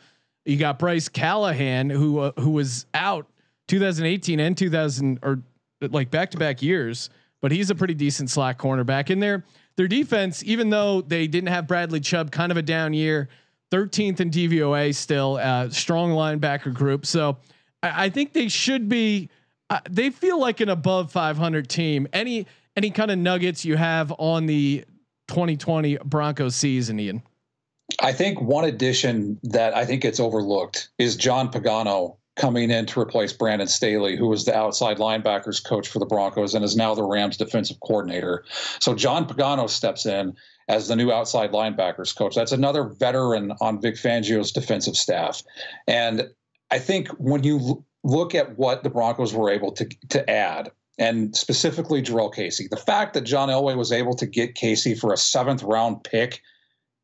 You 0.43 0.57
got 0.57 0.77
Bryce 0.77 1.07
Callahan 1.07 1.89
who 1.89 2.19
uh, 2.19 2.31
who 2.37 2.51
was 2.51 2.85
out 2.93 3.27
2018 3.67 4.39
and 4.39 4.57
2000 4.57 5.19
or 5.21 5.41
like 5.81 6.11
back 6.11 6.31
to 6.31 6.37
back 6.37 6.61
years, 6.61 7.09
but 7.41 7.51
he's 7.51 7.69
a 7.69 7.75
pretty 7.75 7.93
decent 7.93 8.29
slot 8.29 8.57
cornerback 8.57 9.09
in 9.09 9.19
there. 9.19 9.43
Their 9.75 9.87
defense, 9.87 10.43
even 10.43 10.69
though 10.69 11.01
they 11.01 11.27
didn't 11.27 11.49
have 11.49 11.67
Bradley 11.67 11.99
Chubb, 11.99 12.31
kind 12.31 12.51
of 12.51 12.57
a 12.57 12.61
down 12.61 12.93
year, 12.93 13.29
13th 13.71 14.19
in 14.19 14.29
DVOA 14.29 14.93
still, 14.93 15.37
uh, 15.37 15.69
strong 15.69 16.11
linebacker 16.11 16.73
group. 16.73 17.05
So 17.05 17.37
I, 17.81 18.05
I 18.05 18.09
think 18.09 18.33
they 18.33 18.47
should 18.47 18.87
be. 18.87 19.29
Uh, 19.69 19.79
they 19.89 20.09
feel 20.11 20.39
like 20.39 20.59
an 20.59 20.69
above 20.69 21.11
500 21.11 21.67
team. 21.67 22.07
Any 22.13 22.45
any 22.75 22.91
kind 22.91 23.11
of 23.11 23.17
nuggets 23.17 23.65
you 23.65 23.75
have 23.75 24.13
on 24.17 24.45
the 24.45 24.83
2020 25.27 25.97
Broncos 26.05 26.55
season, 26.55 26.99
Ian? 26.99 27.23
I 27.99 28.13
think 28.13 28.41
one 28.41 28.65
addition 28.65 29.39
that 29.43 29.75
I 29.75 29.85
think 29.85 30.01
gets 30.01 30.19
overlooked 30.19 30.89
is 30.97 31.15
John 31.15 31.51
Pagano 31.51 32.17
coming 32.35 32.71
in 32.71 32.85
to 32.87 32.99
replace 32.99 33.31
Brandon 33.31 33.67
Staley, 33.67 34.15
who 34.15 34.27
was 34.27 34.45
the 34.45 34.55
outside 34.55 34.97
linebackers 34.97 35.63
coach 35.63 35.87
for 35.87 35.99
the 35.99 36.05
Broncos 36.05 36.55
and 36.55 36.65
is 36.65 36.75
now 36.75 36.95
the 36.95 37.03
Rams 37.03 37.37
defensive 37.37 37.79
coordinator. 37.79 38.43
So 38.79 38.95
John 38.95 39.27
Pagano 39.27 39.69
steps 39.69 40.05
in 40.05 40.35
as 40.67 40.87
the 40.87 40.95
new 40.95 41.11
outside 41.11 41.51
linebackers 41.51 42.15
coach. 42.15 42.35
That's 42.35 42.51
another 42.51 42.83
veteran 42.85 43.53
on 43.61 43.81
Vic 43.81 43.95
Fangio's 43.95 44.51
defensive 44.51 44.95
staff. 44.95 45.43
And 45.87 46.29
I 46.71 46.79
think 46.79 47.09
when 47.19 47.43
you 47.43 47.83
look 48.03 48.33
at 48.33 48.57
what 48.57 48.83
the 48.83 48.89
Broncos 48.89 49.33
were 49.33 49.49
able 49.49 49.71
to 49.73 49.85
to 50.09 50.29
add, 50.29 50.71
and 50.97 51.35
specifically 51.35 52.01
Jurrell 52.01 52.33
Casey, 52.33 52.67
the 52.67 52.77
fact 52.77 53.13
that 53.13 53.21
John 53.21 53.49
Elway 53.49 53.77
was 53.77 53.91
able 53.91 54.15
to 54.15 54.25
get 54.25 54.55
Casey 54.55 54.95
for 54.95 55.13
a 55.13 55.17
seventh 55.17 55.63
round 55.63 56.03
pick 56.03 56.41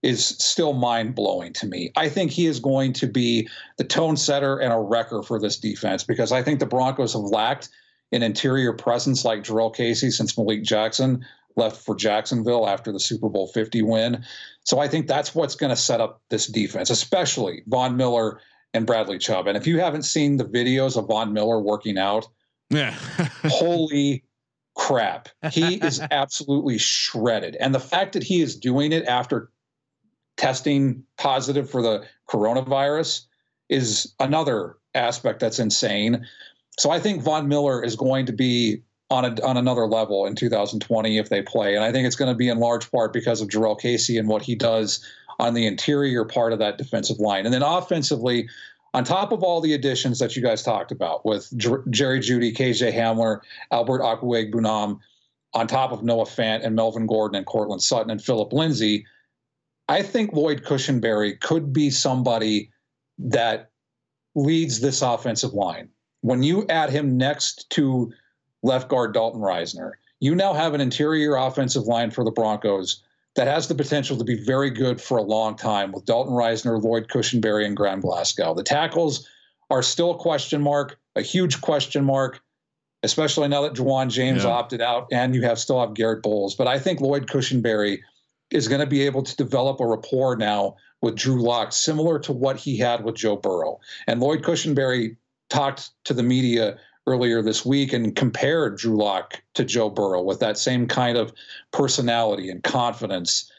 is 0.01 0.25
still 0.25 0.73
mind 0.73 1.13
blowing 1.15 1.53
to 1.53 1.67
me. 1.67 1.91
I 1.95 2.07
think 2.09 2.31
he 2.31 2.45
is 2.45 2.59
going 2.59 2.93
to 2.93 3.07
be 3.07 3.49
the 3.77 3.83
tone 3.83 4.15
setter 4.15 4.57
and 4.57 4.71
a 4.71 4.79
wrecker 4.79 5.23
for 5.23 5.39
this 5.39 5.57
defense 5.57 6.03
because 6.03 6.31
I 6.31 6.41
think 6.41 6.59
the 6.59 6.65
Broncos 6.65 7.13
have 7.13 7.23
lacked 7.23 7.69
an 8.11 8.23
interior 8.23 8.73
presence 8.73 9.25
like 9.25 9.43
Jurrell 9.43 9.75
Casey 9.75 10.09
since 10.09 10.37
Malik 10.37 10.63
Jackson 10.63 11.25
left 11.55 11.83
for 11.83 11.95
Jacksonville 11.95 12.67
after 12.67 12.91
the 12.91 12.99
Super 12.99 13.27
Bowl 13.29 13.47
50 13.47 13.81
win. 13.81 14.23
So 14.63 14.79
I 14.79 14.87
think 14.87 15.07
that's 15.07 15.35
what's 15.35 15.55
going 15.55 15.71
to 15.71 15.75
set 15.75 15.99
up 15.99 16.21
this 16.29 16.47
defense, 16.47 16.89
especially 16.89 17.63
Von 17.67 17.97
Miller 17.97 18.39
and 18.73 18.87
Bradley 18.87 19.17
Chubb. 19.17 19.47
And 19.47 19.57
if 19.57 19.67
you 19.67 19.79
haven't 19.79 20.03
seen 20.03 20.37
the 20.37 20.45
videos 20.45 20.95
of 20.95 21.07
Von 21.07 21.33
Miller 21.33 21.59
working 21.59 21.97
out, 21.97 22.27
Yeah. 22.69 22.91
holy 23.43 24.23
crap. 24.75 25.29
He 25.51 25.75
is 25.75 25.99
absolutely 26.11 26.77
shredded. 26.77 27.57
And 27.57 27.75
the 27.75 27.79
fact 27.79 28.13
that 28.13 28.23
he 28.23 28.41
is 28.41 28.55
doing 28.55 28.91
it 28.91 29.05
after 29.05 29.51
testing 30.39 31.03
positive 31.17 31.69
for 31.69 31.81
the 31.81 32.05
coronavirus 32.29 33.25
is 33.67 34.15
another 34.21 34.77
aspect 34.95 35.41
that's 35.41 35.59
insane. 35.59 36.25
So 36.79 36.91
I 36.91 36.99
think 36.99 37.21
Von 37.21 37.49
Miller 37.49 37.83
is 37.83 37.97
going 37.97 38.25
to 38.27 38.31
be 38.31 38.81
on 39.09 39.25
a, 39.25 39.45
on 39.45 39.57
another 39.57 39.85
level 39.85 40.25
in 40.25 40.35
2020 40.35 41.17
if 41.17 41.27
they 41.27 41.41
play. 41.41 41.75
And 41.75 41.83
I 41.83 41.91
think 41.91 42.07
it's 42.07 42.15
going 42.15 42.31
to 42.31 42.37
be 42.37 42.47
in 42.47 42.57
large 42.57 42.89
part 42.89 43.11
because 43.11 43.41
of 43.41 43.49
Jurrell 43.49 43.77
Casey 43.77 44.17
and 44.17 44.29
what 44.29 44.41
he 44.41 44.55
does 44.55 45.05
on 45.39 45.55
the 45.55 45.67
interior 45.67 46.23
part 46.23 46.53
of 46.53 46.59
that 46.59 46.77
defensive 46.77 47.19
line. 47.19 47.43
And 47.43 47.53
then 47.53 47.61
offensively, 47.63 48.47
on 48.93 49.03
top 49.03 49.33
of 49.33 49.43
all 49.43 49.59
the 49.59 49.73
additions 49.73 50.19
that 50.19 50.37
you 50.37 50.41
guys 50.41 50.63
talked 50.63 50.93
about 50.93 51.25
with 51.25 51.51
Jer- 51.57 51.83
Jerry 51.89 52.21
Jeudy, 52.21 52.55
KJ 52.55 52.93
Hamler, 52.93 53.41
Albert 53.71 53.99
Okwuegbunam, 53.99 54.99
on 55.53 55.67
top 55.67 55.91
of 55.91 56.01
Noah 56.01 56.25
Fant 56.25 56.63
and 56.63 56.75
Melvin 56.75 57.07
Gordon 57.07 57.35
and 57.35 57.45
Courtland 57.45 57.81
Sutton 57.81 58.09
and 58.09 58.23
Phillip 58.23 58.53
Lindsay, 58.53 59.05
I 59.89 60.03
think 60.03 60.33
Lloyd 60.33 60.63
Cushenberry 60.63 61.39
could 61.39 61.73
be 61.73 61.89
somebody 61.89 62.71
that 63.17 63.71
leads 64.35 64.79
this 64.79 65.01
offensive 65.01 65.53
line. 65.53 65.89
When 66.21 66.43
you 66.43 66.65
add 66.69 66.91
him 66.91 67.17
next 67.17 67.67
to 67.71 68.13
left 68.61 68.87
guard 68.87 69.13
Dalton 69.15 69.41
Risner, 69.41 69.93
you 70.19 70.35
now 70.35 70.53
have 70.53 70.75
an 70.75 70.81
interior 70.81 71.35
offensive 71.35 71.83
line 71.83 72.11
for 72.11 72.23
the 72.23 72.31
Broncos 72.31 73.01
that 73.35 73.47
has 73.47 73.67
the 73.67 73.73
potential 73.75 74.15
to 74.17 74.23
be 74.23 74.43
very 74.45 74.69
good 74.69 75.01
for 75.01 75.17
a 75.17 75.23
long 75.23 75.55
time 75.55 75.91
with 75.91 76.05
Dalton 76.05 76.33
Risner, 76.33 76.81
Lloyd 76.81 77.07
Cushenberry, 77.07 77.65
and 77.65 77.75
Graham 77.75 78.01
Glasgow. 78.01 78.53
The 78.53 78.63
tackles 78.63 79.27
are 79.71 79.81
still 79.81 80.11
a 80.11 80.17
question 80.17 80.61
mark, 80.61 80.99
a 81.15 81.21
huge 81.21 81.61
question 81.61 82.03
mark, 82.05 82.41
especially 83.01 83.47
now 83.47 83.61
that 83.63 83.73
Ja'Wuan 83.73 84.09
James 84.09 84.43
Yeah. 84.43 84.49
opted 84.51 84.81
out 84.81 85.07
and 85.11 85.33
you 85.33 85.41
have 85.43 85.57
still 85.57 85.79
have 85.79 85.95
Garett 85.95 86.21
Bolles. 86.21 86.53
But 86.53 86.67
I 86.67 86.77
think 86.77 87.01
Lloyd 87.01 87.27
Cushenberry 87.27 87.99
is 88.51 88.67
going 88.67 88.81
to 88.81 88.87
be 88.87 89.03
able 89.05 89.23
to 89.23 89.35
develop 89.35 89.79
a 89.79 89.85
rapport 89.85 90.35
now 90.35 90.75
with 91.01 91.15
Drew 91.15 91.41
Lock, 91.41 91.71
similar 91.71 92.19
to 92.19 92.33
what 92.33 92.57
he 92.57 92.77
had 92.77 93.03
with 93.03 93.15
Joe 93.15 93.35
Burrow. 93.35 93.79
And 94.07 94.19
Lloyd 94.19 94.41
Cushenberry 94.41 95.17
talked 95.49 95.91
to 96.05 96.13
the 96.13 96.23
media 96.23 96.77
earlier 97.07 97.41
this 97.41 97.65
week 97.65 97.93
and 97.93 98.15
compared 98.15 98.77
Drew 98.77 98.97
Lock 98.97 99.41
to 99.55 99.63
Joe 99.63 99.89
Burrow 99.89 100.21
with 100.21 100.39
that 100.39 100.57
same 100.57 100.87
kind 100.87 101.17
of 101.17 101.33
personality 101.71 102.49
and 102.49 102.63
confidence. 102.63 103.51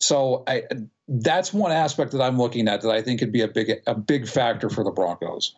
So 0.00 0.44
I, 0.46 0.64
that's 1.08 1.52
one 1.52 1.72
aspect 1.72 2.12
that 2.12 2.22
I'm 2.22 2.38
looking 2.38 2.68
at 2.68 2.80
that 2.82 2.90
I 2.90 3.02
think 3.02 3.20
could 3.20 3.32
be 3.32 3.42
a 3.42 3.48
big 3.48 3.70
a 3.86 3.94
big 3.94 4.26
factor 4.26 4.70
for 4.70 4.82
the 4.82 4.90
Broncos. 4.90 5.54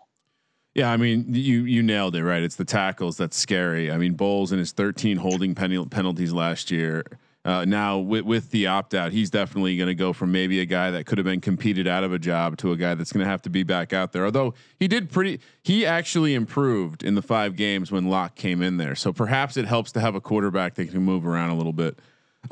Yeah, 0.75 0.91
I 0.91 0.97
mean, 0.97 1.27
you 1.29 1.65
you 1.65 1.83
nailed 1.83 2.17
it, 2.17 2.25
right? 2.25 2.43
It's 2.43 2.57
the 2.57 2.65
tackles 2.65 3.17
that's 3.17 3.37
scary. 3.37 3.91
I 3.91 3.99
mean, 3.99 4.15
Bolles 4.15 4.53
and 4.53 4.59
his 4.59 4.73
13 4.73 5.19
holding 5.19 5.55
penalties 5.55 6.33
last 6.33 6.71
year. 6.71 7.05
Uh, 7.45 7.65
now 7.65 7.99
with 7.99 8.25
with 8.25 8.51
the 8.53 8.69
opt 8.69 8.95
out, 8.95 9.11
he's 9.11 9.29
definitely 9.29 9.77
going 9.77 9.89
to 9.89 9.95
go 9.97 10.13
from 10.13 10.31
maybe 10.31 10.61
a 10.61 10.65
guy 10.65 10.93
that 10.93 11.07
could 11.07 11.19
have 11.19 11.25
been 11.25 11.41
competed 11.41 11.89
out 11.89 12.05
of 12.05 12.13
a 12.13 12.19
job 12.19 12.57
to 12.57 12.71
a 12.71 12.77
guy 12.77 12.95
that's 12.95 13.13
going 13.13 13.25
to 13.25 13.29
have 13.29 13.43
to 13.43 13.51
be 13.51 13.65
back 13.65 13.93
out 13.93 14.13
there. 14.13 14.25
Although 14.25 14.55
he 14.79 14.87
did 14.87 15.11
pretty, 15.11 15.41
he 15.63 15.85
actually 15.85 16.35
improved 16.35 17.03
in 17.03 17.17
the 17.17 17.23
five 17.23 17.57
games 17.57 17.91
when 17.91 18.09
Lock 18.09 18.37
came 18.37 18.63
in 18.63 18.77
there. 18.77 18.95
So 18.95 19.13
perhaps 19.13 19.57
it 19.57 19.65
helps 19.65 19.91
to 19.93 20.01
have 20.01 20.15
a 20.15 20.21
quarterback 20.21 20.75
that 20.77 20.91
can 20.91 21.03
move 21.03 21.27
around 21.27 21.51
a 21.51 21.57
little 21.57 21.73
bit. 21.73 21.99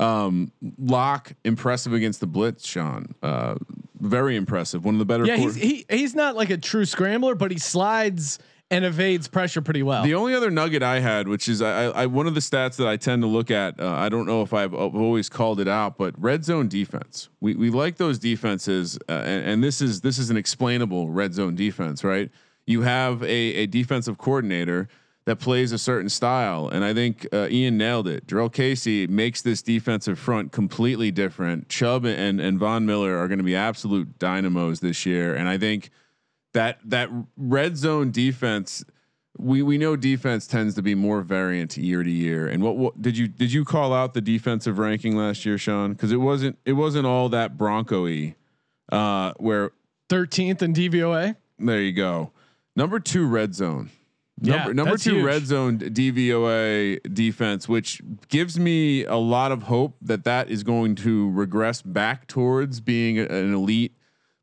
Um, 0.00 0.50
Lock 0.78 1.34
impressive 1.44 1.92
against 1.92 2.18
the 2.18 2.26
blitz, 2.26 2.66
Sean. 2.66 3.14
Uh, 3.22 3.56
very 4.00 4.34
impressive. 4.34 4.84
One 4.84 4.96
of 4.96 4.98
the 4.98 5.04
better. 5.04 5.24
Yeah, 5.24 5.36
quarter- 5.36 5.52
he's 5.54 5.62
he 5.62 5.86
he's 5.88 6.14
not 6.16 6.34
like 6.34 6.50
a 6.50 6.56
true 6.56 6.84
scrambler, 6.84 7.36
but 7.36 7.52
he 7.52 7.58
slides 7.58 8.40
and 8.70 8.84
evades 8.84 9.26
pressure 9.26 9.60
pretty 9.60 9.82
well. 9.82 10.04
The 10.04 10.14
only 10.14 10.34
other 10.34 10.50
nugget 10.50 10.82
I 10.82 11.00
had, 11.00 11.26
which 11.26 11.48
is 11.48 11.60
I, 11.60 11.86
I 11.86 12.06
one 12.06 12.26
of 12.26 12.34
the 12.34 12.40
stats 12.40 12.76
that 12.76 12.86
I 12.86 12.96
tend 12.96 13.22
to 13.22 13.28
look 13.28 13.50
at. 13.50 13.80
Uh, 13.80 13.90
I 13.90 14.08
don't 14.08 14.26
know 14.26 14.42
if 14.42 14.54
I've, 14.54 14.72
always 14.72 15.28
called 15.28 15.60
it 15.60 15.68
out, 15.68 15.98
but 15.98 16.14
red 16.20 16.44
zone 16.44 16.68
defense. 16.68 17.28
We 17.40 17.54
we 17.54 17.70
like 17.70 17.96
those 17.96 18.18
defenses, 18.18 18.98
uh, 19.08 19.12
and, 19.12 19.44
and 19.44 19.64
this 19.64 19.80
is 19.80 20.00
this 20.00 20.18
is 20.18 20.30
an 20.30 20.36
explainable 20.36 21.10
red 21.10 21.34
zone 21.34 21.56
defense, 21.56 22.04
right? 22.04 22.30
You 22.66 22.82
have 22.82 23.22
a 23.22 23.26
a 23.26 23.66
defensive 23.66 24.18
coordinator 24.18 24.88
that 25.26 25.36
plays 25.36 25.72
a 25.72 25.78
certain 25.78 26.08
style, 26.08 26.68
and 26.68 26.84
I 26.84 26.94
think 26.94 27.26
uh, 27.32 27.48
Ian 27.50 27.76
nailed 27.76 28.08
it. 28.08 28.26
Jurrell 28.26 28.52
Casey 28.52 29.06
makes 29.06 29.42
this 29.42 29.62
defensive 29.62 30.18
front 30.18 30.52
completely 30.52 31.10
different. 31.10 31.68
Chubb 31.68 32.04
and 32.04 32.40
and 32.40 32.58
Von 32.58 32.86
Miller 32.86 33.18
are 33.18 33.26
going 33.26 33.38
to 33.38 33.44
be 33.44 33.56
absolute 33.56 34.18
dynamos 34.18 34.80
this 34.80 35.04
year, 35.04 35.34
and 35.34 35.48
I 35.48 35.58
think 35.58 35.90
that 36.52 36.78
that 36.84 37.10
red 37.36 37.76
zone 37.76 38.10
defense 38.10 38.84
we 39.40 39.62
we 39.62 39.78
know 39.78 39.96
defense 39.96 40.46
tends 40.46 40.74
to 40.74 40.82
be 40.82 40.94
more 40.94 41.22
variant 41.22 41.76
year 41.76 42.02
to 42.02 42.10
year. 42.10 42.46
And 42.46 42.62
what, 42.62 42.76
what 42.76 43.00
did 43.00 43.16
you 43.16 43.28
did 43.28 43.52
you 43.52 43.64
call 43.64 43.92
out 43.92 44.14
the 44.14 44.20
defensive 44.20 44.78
ranking 44.78 45.16
last 45.16 45.46
year 45.46 45.58
Sean? 45.58 45.92
Because 45.92 46.12
it 46.12 46.18
wasn't 46.18 46.58
it 46.64 46.74
wasn't 46.74 47.06
all 47.06 47.28
that 47.30 47.56
bronco-y 47.56 48.34
uh 48.92 49.32
where 49.38 49.70
13th 50.08 50.62
in 50.62 50.74
DVOA. 50.74 51.36
there 51.58 51.80
you 51.80 51.92
go. 51.92 52.32
Number 52.76 52.98
2 52.98 53.26
red 53.26 53.54
zone. 53.54 53.90
Yeah, 54.42 54.56
number, 54.56 54.74
number 54.74 54.96
2 54.96 55.10
huge. 55.10 55.24
red 55.24 55.46
zone 55.46 55.78
DVOA 55.78 57.14
defense 57.14 57.68
which 57.68 58.02
gives 58.28 58.58
me 58.58 59.04
a 59.04 59.16
lot 59.16 59.52
of 59.52 59.64
hope 59.64 59.96
that 60.02 60.24
that 60.24 60.50
is 60.50 60.62
going 60.62 60.96
to 60.96 61.30
regress 61.30 61.82
back 61.82 62.26
towards 62.26 62.80
being 62.80 63.18
an 63.18 63.54
elite 63.54 63.94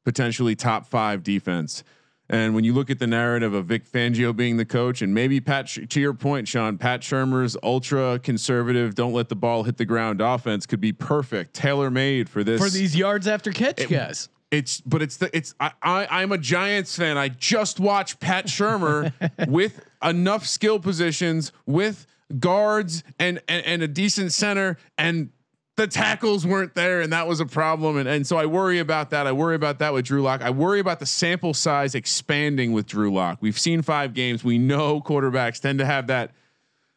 potentially 0.05 0.55
top 0.55 0.87
5 0.87 1.23
defense 1.23 1.83
and 2.29 2.53
when 2.53 2.63
you 2.63 2.73
look 2.73 2.89
at 2.89 2.99
the 2.99 3.07
narrative 3.07 3.53
of 3.53 3.65
Vic 3.67 3.89
Fangio 3.89 4.35
being 4.35 4.57
the 4.57 4.65
coach, 4.65 5.01
and 5.01 5.13
maybe 5.13 5.39
Pat, 5.39 5.67
to 5.67 5.99
your 5.99 6.13
point, 6.13 6.47
Sean, 6.47 6.77
Pat 6.77 7.01
Shurmur's 7.01 7.55
ultra 7.63 8.19
conservative, 8.19 8.95
don't 8.95 9.13
let 9.13 9.29
the 9.29 9.35
ball 9.35 9.63
hit 9.63 9.77
the 9.77 9.85
ground 9.85 10.19
offense 10.19 10.65
could 10.65 10.81
be 10.81 10.91
perfect, 10.91 11.53
tailor 11.53 11.89
made 11.89 12.29
for 12.29 12.43
this. 12.43 12.61
For 12.61 12.69
these 12.69 12.95
yards 12.95 13.27
after 13.27 13.51
catch 13.51 13.87
guys. 13.87 14.29
it's, 14.51 14.81
but 14.81 15.01
it's 15.01 15.17
the, 15.17 15.35
it's, 15.35 15.55
I, 15.59 15.71
I, 15.81 16.07
I'm 16.21 16.33
a 16.33 16.37
Giants 16.37 16.97
fan. 16.97 17.17
I 17.17 17.29
just 17.29 17.79
watched 17.79 18.19
Pat 18.19 18.47
Shurmur 18.47 19.13
with 19.47 19.85
enough 20.03 20.45
skill 20.45 20.79
positions, 20.79 21.53
with 21.65 22.05
guards 22.39 23.03
and, 23.19 23.41
and, 23.47 23.65
and 23.65 23.81
a 23.83 23.87
decent 23.87 24.33
center, 24.33 24.77
and 24.97 25.29
the 25.77 25.87
tackles 25.87 26.45
weren't 26.45 26.73
there, 26.73 27.01
and 27.01 27.13
that 27.13 27.27
was 27.27 27.39
a 27.39 27.45
problem. 27.45 27.97
And, 27.97 28.09
and 28.09 28.25
so 28.25 28.35
I 28.35 28.47
worry 28.47 28.79
about 28.79 29.11
that. 29.11 29.27
I 29.27 29.31
worry 29.31 29.55
about 29.55 29.77
that 29.79 29.93
with 29.93 30.05
Drew 30.05 30.23
Lock. 30.23 30.41
I 30.41 30.49
worry 30.49 30.79
about 30.79 30.99
the 30.99 31.05
sample 31.05 31.53
size 31.53 31.93
expanding 31.93 32.73
with 32.73 32.87
Drew 32.87 33.13
Lock. 33.13 33.37
We've 33.41 33.57
seen 33.57 33.83
five 33.83 34.15
games. 34.15 34.43
We 34.43 34.57
know 34.57 34.99
quarterbacks 34.99 35.61
tend 35.61 35.77
to 35.77 35.85
have 35.85 36.07
that, 36.07 36.31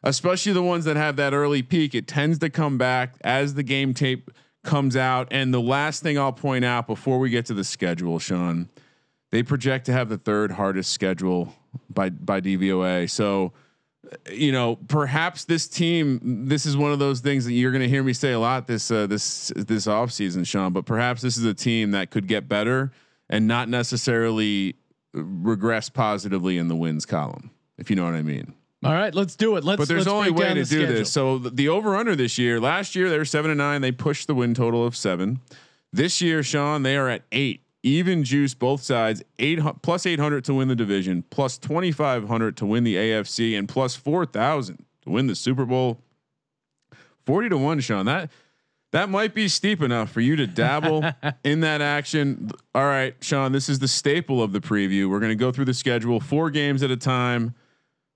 especially 0.02 0.54
the 0.54 0.62
ones 0.62 0.86
that 0.86 0.96
have 0.96 1.16
that 1.16 1.34
early 1.34 1.62
peak. 1.62 1.94
It 1.94 2.08
tends 2.08 2.38
to 2.38 2.48
come 2.48 2.78
back 2.78 3.16
as 3.20 3.52
the 3.52 3.62
game 3.62 3.92
tape 3.92 4.30
comes 4.64 4.96
out. 4.96 5.28
And 5.30 5.52
the 5.52 5.60
last 5.60 6.02
thing 6.02 6.18
I'll 6.18 6.32
point 6.32 6.64
out 6.64 6.86
before 6.86 7.18
we 7.18 7.28
get 7.28 7.44
to 7.46 7.54
the 7.54 7.64
schedule, 7.64 8.18
Sean, 8.18 8.70
they 9.30 9.42
project 9.42 9.86
to 9.86 9.92
have 9.92 10.08
the 10.08 10.18
third 10.18 10.52
hardest 10.52 10.90
schedule 10.90 11.54
by 11.90 12.08
by 12.08 12.40
DVOA. 12.40 13.10
So 13.10 13.52
you 14.30 14.52
know, 14.52 14.76
perhaps 14.88 15.44
this 15.44 15.68
team, 15.68 16.46
this 16.46 16.66
is 16.66 16.76
one 16.76 16.92
of 16.92 16.98
those 16.98 17.20
things 17.20 17.44
that 17.44 17.52
you're 17.52 17.70
going 17.70 17.82
to 17.82 17.88
hear 17.88 18.02
me 18.02 18.12
say 18.12 18.32
a 18.32 18.38
lot 18.38 18.66
this 18.66 18.90
uh, 18.90 19.06
this 19.06 19.52
this 19.54 19.86
offseason, 19.86 20.46
Sean. 20.46 20.72
But 20.72 20.86
perhaps 20.86 21.22
this 21.22 21.36
is 21.36 21.44
a 21.44 21.54
team 21.54 21.90
that 21.92 22.10
could 22.10 22.26
get 22.26 22.48
better 22.48 22.92
and 23.28 23.46
not 23.46 23.68
necessarily 23.68 24.76
regress 25.12 25.88
positively 25.88 26.56
in 26.58 26.68
the 26.68 26.76
wins 26.76 27.06
column, 27.06 27.50
if 27.78 27.90
you 27.90 27.96
know 27.96 28.04
what 28.04 28.14
I 28.14 28.22
mean. 28.22 28.54
All 28.82 28.92
right, 28.92 29.14
let's 29.14 29.36
do 29.36 29.56
it. 29.56 29.64
Let's. 29.64 29.78
But 29.78 29.88
there's 29.88 30.06
let's 30.06 30.14
only 30.14 30.30
way 30.30 30.48
to 30.48 30.54
do 30.54 30.64
schedule. 30.64 30.86
this. 30.86 31.12
So 31.12 31.38
the, 31.38 31.50
the 31.50 31.68
over 31.68 31.96
under 31.96 32.16
this 32.16 32.38
year, 32.38 32.58
last 32.58 32.94
year 32.94 33.10
they 33.10 33.18
were 33.18 33.26
seven 33.26 33.50
and 33.50 33.58
nine. 33.58 33.82
They 33.82 33.92
pushed 33.92 34.26
the 34.26 34.34
win 34.34 34.54
total 34.54 34.86
of 34.86 34.96
seven. 34.96 35.40
This 35.92 36.22
year, 36.22 36.42
Sean, 36.42 36.82
they 36.82 36.96
are 36.96 37.08
at 37.08 37.22
eight. 37.32 37.62
Even 37.82 38.24
juice 38.24 38.54
both 38.54 38.82
sides. 38.82 39.22
Eight 39.38 39.58
plus 39.82 40.04
eight 40.06 40.18
hundred 40.18 40.44
to 40.44 40.54
win 40.54 40.68
the 40.68 40.76
division, 40.76 41.24
plus 41.30 41.56
twenty 41.56 41.92
five 41.92 42.28
hundred 42.28 42.56
to 42.58 42.66
win 42.66 42.84
the 42.84 42.96
AFC, 42.96 43.58
and 43.58 43.68
plus 43.68 43.96
four 43.96 44.26
thousand 44.26 44.84
to 45.02 45.10
win 45.10 45.26
the 45.26 45.34
Super 45.34 45.64
Bowl. 45.64 46.00
Forty 47.24 47.48
to 47.48 47.56
one, 47.56 47.80
Sean. 47.80 48.06
That 48.06 48.30
that 48.92 49.08
might 49.08 49.34
be 49.34 49.48
steep 49.48 49.82
enough 49.82 50.10
for 50.10 50.20
you 50.20 50.36
to 50.36 50.46
dabble 50.46 51.04
in 51.44 51.60
that 51.60 51.80
action. 51.80 52.50
All 52.74 52.84
right, 52.84 53.14
Sean. 53.20 53.52
This 53.52 53.68
is 53.68 53.78
the 53.78 53.88
staple 53.88 54.42
of 54.42 54.52
the 54.52 54.60
preview. 54.60 55.08
We're 55.08 55.20
going 55.20 55.30
to 55.30 55.36
go 55.36 55.52
through 55.52 55.66
the 55.66 55.74
schedule, 55.74 56.20
four 56.20 56.50
games 56.50 56.82
at 56.82 56.90
a 56.90 56.96
time. 56.96 57.54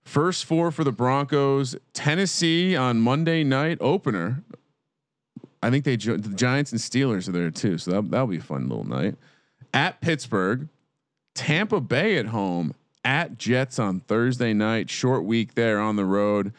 First 0.03 0.45
four 0.45 0.71
for 0.71 0.85
the 0.85 0.93
Broncos. 0.93 1.77
Tennessee 1.93 2.77
on 2.77 3.01
Monday 3.01 3.45
night 3.45 3.79
opener. 3.81 4.43
I 5.63 5.71
think 5.71 5.85
they 5.85 5.97
the 5.97 6.19
Giants 6.35 6.73
and 6.73 6.81
Steelers 6.81 7.27
are 7.29 7.33
there 7.33 7.51
too, 7.51 7.79
so 7.79 7.93
that 7.93 8.11
that'll 8.11 8.27
be 8.27 8.37
a 8.37 8.43
fun 8.43 8.69
little 8.69 8.85
night. 8.85 9.17
At 9.75 10.01
Pittsburgh, 10.01 10.69
Tampa 11.35 11.81
Bay 11.81 12.17
at 12.17 12.27
home. 12.27 12.75
At 13.05 13.37
Jets 13.37 13.79
on 13.79 14.01
Thursday 14.01 14.55
night. 14.55 14.89
Short 14.89 15.25
week 15.25 15.55
there 15.55 15.79
on 15.79 15.97
the 15.97 16.07
road. 16.07 16.55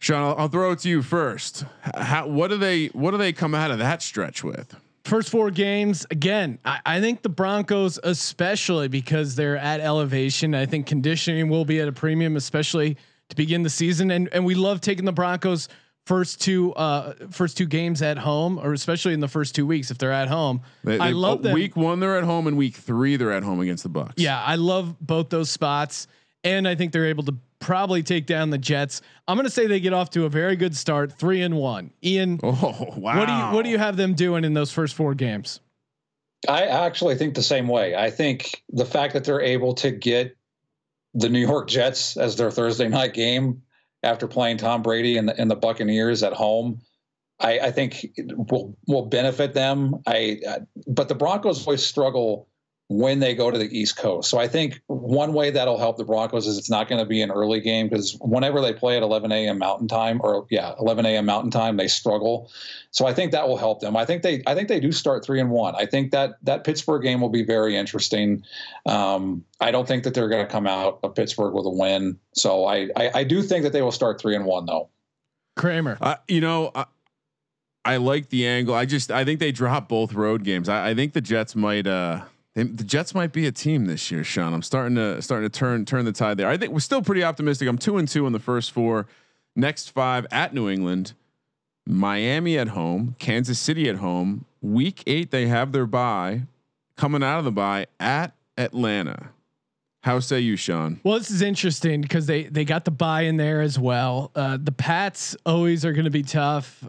Sean, 0.00 0.22
I'll, 0.22 0.36
I'll 0.36 0.48
throw 0.48 0.72
it 0.72 0.80
to 0.80 0.88
you 0.88 1.00
first. 1.00 1.64
How, 1.94 2.26
what 2.26 2.48
do 2.48 2.58
they 2.58 2.88
what 2.88 3.12
do 3.12 3.16
they 3.16 3.32
come 3.32 3.54
out 3.54 3.70
of 3.70 3.78
that 3.78 4.02
stretch 4.02 4.42
with? 4.44 4.74
First 5.04 5.30
four 5.30 5.50
games 5.50 6.04
again. 6.10 6.58
I, 6.64 6.80
I 6.84 7.00
think 7.00 7.22
the 7.22 7.28
Broncos, 7.28 7.98
especially 8.02 8.88
because 8.88 9.34
they're 9.36 9.56
at 9.56 9.80
elevation. 9.80 10.54
I 10.54 10.66
think 10.66 10.86
conditioning 10.86 11.48
will 11.48 11.64
be 11.64 11.80
at 11.80 11.88
a 11.88 11.92
premium, 11.92 12.36
especially 12.36 12.96
to 13.28 13.36
begin 13.36 13.62
the 13.62 13.70
season. 13.70 14.10
And 14.10 14.28
and 14.32 14.44
we 14.44 14.56
love 14.56 14.80
taking 14.80 15.04
the 15.04 15.12
Broncos 15.12 15.68
first 16.06 16.40
two 16.40 16.72
uh 16.74 17.14
first 17.30 17.56
two 17.56 17.66
games 17.66 18.02
at 18.02 18.18
home, 18.18 18.58
or 18.58 18.72
especially 18.72 19.14
in 19.14 19.20
the 19.20 19.28
first 19.28 19.54
two 19.54 19.66
weeks 19.66 19.90
if 19.90 19.98
they're 19.98 20.12
at 20.12 20.28
home. 20.28 20.62
They- 20.84 20.98
I 20.98 21.10
love 21.10 21.40
oh, 21.40 21.42
them. 21.42 21.54
Week 21.54 21.76
one 21.76 22.00
they're 22.00 22.18
at 22.18 22.24
home, 22.24 22.46
and 22.46 22.56
week 22.56 22.76
three 22.76 23.16
they're 23.16 23.32
at 23.32 23.42
home 23.42 23.60
against 23.60 23.82
the 23.82 23.88
Bucks. 23.88 24.14
Yeah, 24.16 24.40
I 24.42 24.56
love 24.56 24.96
both 25.00 25.30
those 25.30 25.50
spots, 25.50 26.06
and 26.44 26.66
I 26.66 26.74
think 26.74 26.92
they're 26.92 27.06
able 27.06 27.24
to 27.24 27.36
probably 27.60 28.02
take 28.02 28.26
down 28.26 28.50
the 28.50 28.58
Jets. 28.58 29.02
I'm 29.28 29.36
going 29.36 29.46
to 29.46 29.50
say 29.50 29.68
they 29.68 29.78
get 29.78 29.92
off 29.92 30.10
to 30.10 30.24
a 30.24 30.28
very 30.28 30.56
good 30.56 30.76
start, 30.76 31.12
three 31.12 31.42
and 31.42 31.56
one. 31.56 31.92
Ian, 32.02 32.40
Oh 32.42 32.94
wow. 32.96 33.18
what 33.18 33.26
do 33.26 33.32
you 33.32 33.44
what 33.56 33.64
do 33.64 33.70
you 33.70 33.78
have 33.78 33.96
them 33.96 34.14
doing 34.14 34.44
in 34.44 34.54
those 34.54 34.72
first 34.72 34.94
four 34.94 35.14
games? 35.14 35.60
I 36.48 36.66
actually 36.66 37.14
think 37.14 37.34
the 37.34 37.42
same 37.42 37.68
way. 37.68 37.94
I 37.94 38.10
think 38.10 38.64
the 38.70 38.84
fact 38.84 39.12
that 39.14 39.22
they're 39.22 39.40
able 39.40 39.74
to 39.74 39.92
get 39.92 40.36
the 41.14 41.28
New 41.28 41.38
York 41.38 41.68
Jets 41.68 42.16
as 42.16 42.34
their 42.36 42.50
Thursday 42.50 42.88
night 42.88 43.14
game 43.14 43.62
after 44.02 44.26
playing 44.26 44.58
Tom 44.58 44.82
Brady 44.82 45.16
and 45.16 45.28
the, 45.28 45.40
and 45.40 45.50
the 45.50 45.56
Buccaneers 45.56 46.22
at 46.22 46.32
home, 46.32 46.80
I, 47.40 47.58
I 47.58 47.70
think 47.70 48.06
will 48.50 48.76
will 48.86 49.06
benefit 49.06 49.54
them. 49.54 49.96
I, 50.06 50.40
uh, 50.48 50.58
but 50.86 51.08
the 51.08 51.14
Broncos 51.14 51.66
always 51.66 51.84
struggle 51.84 52.48
when 52.92 53.20
they 53.20 53.34
go 53.34 53.50
to 53.50 53.56
the 53.56 53.76
East 53.76 53.96
Coast. 53.96 54.28
So 54.28 54.38
I 54.38 54.46
think 54.46 54.80
one 54.86 55.32
way 55.32 55.50
that'll 55.50 55.78
help 55.78 55.96
the 55.96 56.04
Broncos 56.04 56.46
is 56.46 56.58
it's 56.58 56.68
not 56.68 56.88
going 56.88 56.98
to 56.98 57.06
be 57.06 57.22
an 57.22 57.30
early 57.30 57.60
game 57.60 57.88
because 57.88 58.18
whenever 58.20 58.60
they 58.60 58.74
play 58.74 58.98
at 58.98 59.02
11 59.02 59.32
a.m. 59.32 59.58
Mountain 59.58 59.88
Time, 59.88 60.20
or 60.22 60.46
yeah, 60.50 60.74
11 60.78 61.06
a.m. 61.06 61.24
Mountain 61.24 61.50
Time, 61.50 61.78
they 61.78 61.88
struggle. 61.88 62.50
So 62.90 63.06
I 63.06 63.14
think 63.14 63.32
that 63.32 63.48
will 63.48 63.56
help 63.56 63.80
them. 63.80 63.96
I 63.96 64.04
think 64.04 64.22
they 64.22 64.42
I 64.46 64.54
think 64.54 64.68
they 64.68 64.78
do 64.78 64.92
start 64.92 65.24
three 65.24 65.40
and 65.40 65.50
one. 65.50 65.74
I 65.74 65.86
think 65.86 66.12
that 66.12 66.32
that 66.42 66.64
Pittsburgh 66.64 67.02
game 67.02 67.22
will 67.22 67.30
be 67.30 67.44
very 67.44 67.76
interesting. 67.76 68.44
Um, 68.84 69.42
I 69.60 69.70
don't 69.70 69.88
think 69.88 70.04
that 70.04 70.12
they're 70.12 70.28
going 70.28 70.44
to 70.44 70.52
come 70.52 70.66
out 70.66 71.00
of 71.02 71.14
Pittsburgh 71.14 71.54
with 71.54 71.64
a 71.64 71.70
win. 71.70 72.18
So 72.34 72.66
I, 72.66 72.90
I 72.94 73.10
I 73.14 73.24
do 73.24 73.42
think 73.42 73.62
that 73.62 73.72
they 73.72 73.82
will 73.82 73.92
start 73.92 74.20
three 74.20 74.36
and 74.36 74.44
one 74.44 74.66
though. 74.66 74.90
Kramer. 75.56 75.96
Uh, 76.00 76.16
you 76.28 76.42
know, 76.42 76.70
I, 76.74 76.84
I 77.86 77.96
like 77.96 78.28
the 78.28 78.46
angle. 78.46 78.74
I 78.74 78.84
just 78.84 79.10
I 79.10 79.24
think 79.24 79.40
they 79.40 79.52
drop 79.52 79.88
both 79.88 80.12
road 80.12 80.44
games. 80.44 80.68
I, 80.68 80.90
I 80.90 80.94
think 80.94 81.14
the 81.14 81.22
Jets 81.22 81.56
might. 81.56 81.86
uh 81.86 82.24
they, 82.54 82.64
the 82.64 82.84
Jets 82.84 83.14
might 83.14 83.32
be 83.32 83.46
a 83.46 83.52
team 83.52 83.86
this 83.86 84.10
year, 84.10 84.24
Sean. 84.24 84.52
I'm 84.52 84.62
starting 84.62 84.96
to 84.96 85.22
starting 85.22 85.48
to 85.48 85.58
turn 85.58 85.84
turn 85.84 86.04
the 86.04 86.12
tide 86.12 86.36
there. 86.36 86.48
I 86.48 86.56
think 86.56 86.72
we're 86.72 86.80
still 86.80 87.02
pretty 87.02 87.24
optimistic. 87.24 87.68
I'm 87.68 87.78
two 87.78 87.96
and 87.96 88.06
two 88.06 88.26
in 88.26 88.32
the 88.32 88.38
first 88.38 88.72
four. 88.72 89.06
Next 89.54 89.90
five 89.90 90.26
at 90.30 90.54
New 90.54 90.68
England, 90.68 91.12
Miami 91.86 92.58
at 92.58 92.68
home, 92.68 93.16
Kansas 93.18 93.58
City 93.58 93.88
at 93.88 93.96
home. 93.96 94.44
Week 94.60 95.02
eight 95.06 95.30
they 95.30 95.46
have 95.46 95.72
their 95.72 95.86
bye. 95.86 96.42
Coming 96.96 97.22
out 97.22 97.38
of 97.38 97.44
the 97.44 97.52
bye 97.52 97.86
at 97.98 98.34
Atlanta. 98.58 99.30
How 100.02 100.18
say 100.18 100.40
you, 100.40 100.56
Sean? 100.56 101.00
Well, 101.04 101.18
this 101.18 101.30
is 101.30 101.42
interesting 101.42 102.00
because 102.00 102.26
they 102.26 102.44
they 102.44 102.64
got 102.64 102.84
the 102.84 102.90
bye 102.90 103.22
in 103.22 103.36
there 103.36 103.62
as 103.62 103.78
well. 103.78 104.30
Uh, 104.34 104.58
the 104.60 104.72
Pats 104.72 105.36
always 105.46 105.84
are 105.84 105.92
going 105.92 106.04
to 106.04 106.10
be 106.10 106.22
tough. 106.22 106.84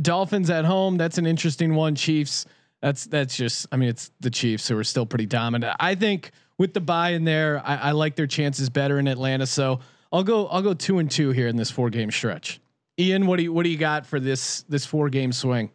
Dolphins 0.00 0.50
at 0.50 0.64
home, 0.64 0.96
that's 0.96 1.16
an 1.18 1.26
interesting 1.26 1.74
one. 1.74 1.94
Chiefs, 1.94 2.44
that's 2.86 3.06
that's 3.06 3.36
just. 3.36 3.66
I 3.72 3.76
mean, 3.76 3.88
it's 3.88 4.12
the 4.20 4.30
Chiefs 4.30 4.68
who 4.68 4.78
are 4.78 4.84
still 4.84 5.06
pretty 5.06 5.26
dominant. 5.26 5.74
I 5.80 5.96
think 5.96 6.30
with 6.56 6.72
the 6.72 6.80
bye 6.80 7.10
in 7.10 7.24
there, 7.24 7.60
I, 7.64 7.76
I 7.76 7.90
like 7.90 8.14
their 8.14 8.28
chances 8.28 8.70
better 8.70 9.00
in 9.00 9.08
Atlanta. 9.08 9.44
So 9.44 9.80
I'll 10.12 10.22
go 10.22 10.46
I'll 10.46 10.62
go 10.62 10.72
two 10.72 10.98
and 10.98 11.10
two 11.10 11.30
here 11.30 11.48
in 11.48 11.56
this 11.56 11.68
four 11.68 11.90
game 11.90 12.12
stretch. 12.12 12.60
Ian, 12.96 13.26
what 13.26 13.38
do 13.38 13.42
you 13.42 13.52
what 13.52 13.64
do 13.64 13.70
you 13.70 13.76
got 13.76 14.06
for 14.06 14.20
this 14.20 14.62
this 14.68 14.86
four 14.86 15.08
game 15.08 15.32
swing? 15.32 15.72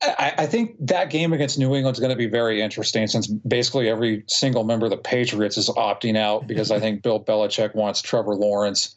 I, 0.00 0.34
I 0.38 0.46
think 0.46 0.76
that 0.86 1.10
game 1.10 1.32
against 1.32 1.58
New 1.58 1.74
England 1.74 1.96
is 1.96 2.00
going 2.00 2.10
to 2.10 2.16
be 2.16 2.28
very 2.28 2.62
interesting 2.62 3.08
since 3.08 3.26
basically 3.26 3.88
every 3.88 4.22
single 4.28 4.62
member 4.62 4.86
of 4.86 4.90
the 4.90 4.96
Patriots 4.96 5.58
is 5.58 5.68
opting 5.70 6.16
out 6.16 6.46
because 6.46 6.70
I 6.70 6.78
think 6.78 7.02
Bill 7.02 7.18
Belichick 7.18 7.74
wants 7.74 8.00
Trevor 8.00 8.36
Lawrence. 8.36 8.94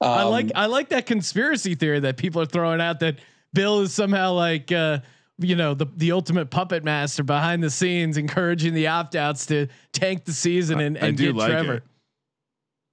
Um, 0.00 0.10
I 0.10 0.22
like 0.22 0.52
I 0.54 0.66
like 0.66 0.90
that 0.90 1.06
conspiracy 1.06 1.74
theory 1.74 1.98
that 1.98 2.18
people 2.18 2.40
are 2.40 2.46
throwing 2.46 2.80
out 2.80 3.00
that 3.00 3.18
Bill 3.52 3.80
is 3.80 3.92
somehow 3.92 4.34
like 4.34 4.70
uh, 4.70 5.00
you 5.38 5.56
know 5.56 5.74
the 5.74 5.86
the 5.96 6.12
ultimate 6.12 6.50
puppet 6.50 6.84
master 6.84 7.22
behind 7.22 7.62
the 7.62 7.70
scenes, 7.70 8.16
encouraging 8.16 8.74
the 8.74 8.86
opt 8.86 9.16
outs 9.16 9.46
to 9.46 9.66
tank 9.92 10.24
the 10.24 10.32
season 10.32 10.80
and, 10.80 10.96
I 10.98 11.08
and 11.08 11.16
do 11.16 11.26
get 11.32 11.36
like 11.36 11.50
Trevor. 11.50 11.74
it. 11.74 11.82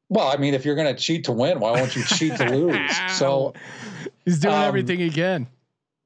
Well, 0.09 0.27
I 0.27 0.35
mean, 0.37 0.53
if 0.53 0.65
you're 0.65 0.75
going 0.75 0.93
to 0.93 1.01
cheat 1.01 1.23
to 1.25 1.31
win, 1.31 1.59
why 1.61 1.71
won't 1.71 1.95
you 1.95 2.03
cheat 2.03 2.35
to 2.35 2.49
lose? 2.49 2.91
So 3.11 3.53
He's 4.25 4.39
doing 4.39 4.55
Um, 4.55 4.63
everything 4.63 4.99
he 4.99 5.09
can. 5.09 5.47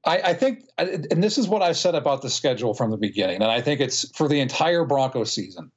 I, 0.04 0.18
I 0.18 0.34
think, 0.34 0.62
and 0.78 1.22
this 1.22 1.36
is 1.36 1.48
what 1.48 1.62
I've 1.62 1.76
said 1.76 1.96
about 1.96 2.22
the 2.22 2.30
schedule 2.30 2.72
from 2.72 2.92
the 2.92 2.96
beginning, 2.96 3.42
and 3.42 3.50
I 3.50 3.60
think 3.60 3.80
it's 3.80 4.08
for 4.16 4.28
the 4.28 4.38
entire 4.38 4.84
Broncos 4.84 5.32
season. 5.32 5.72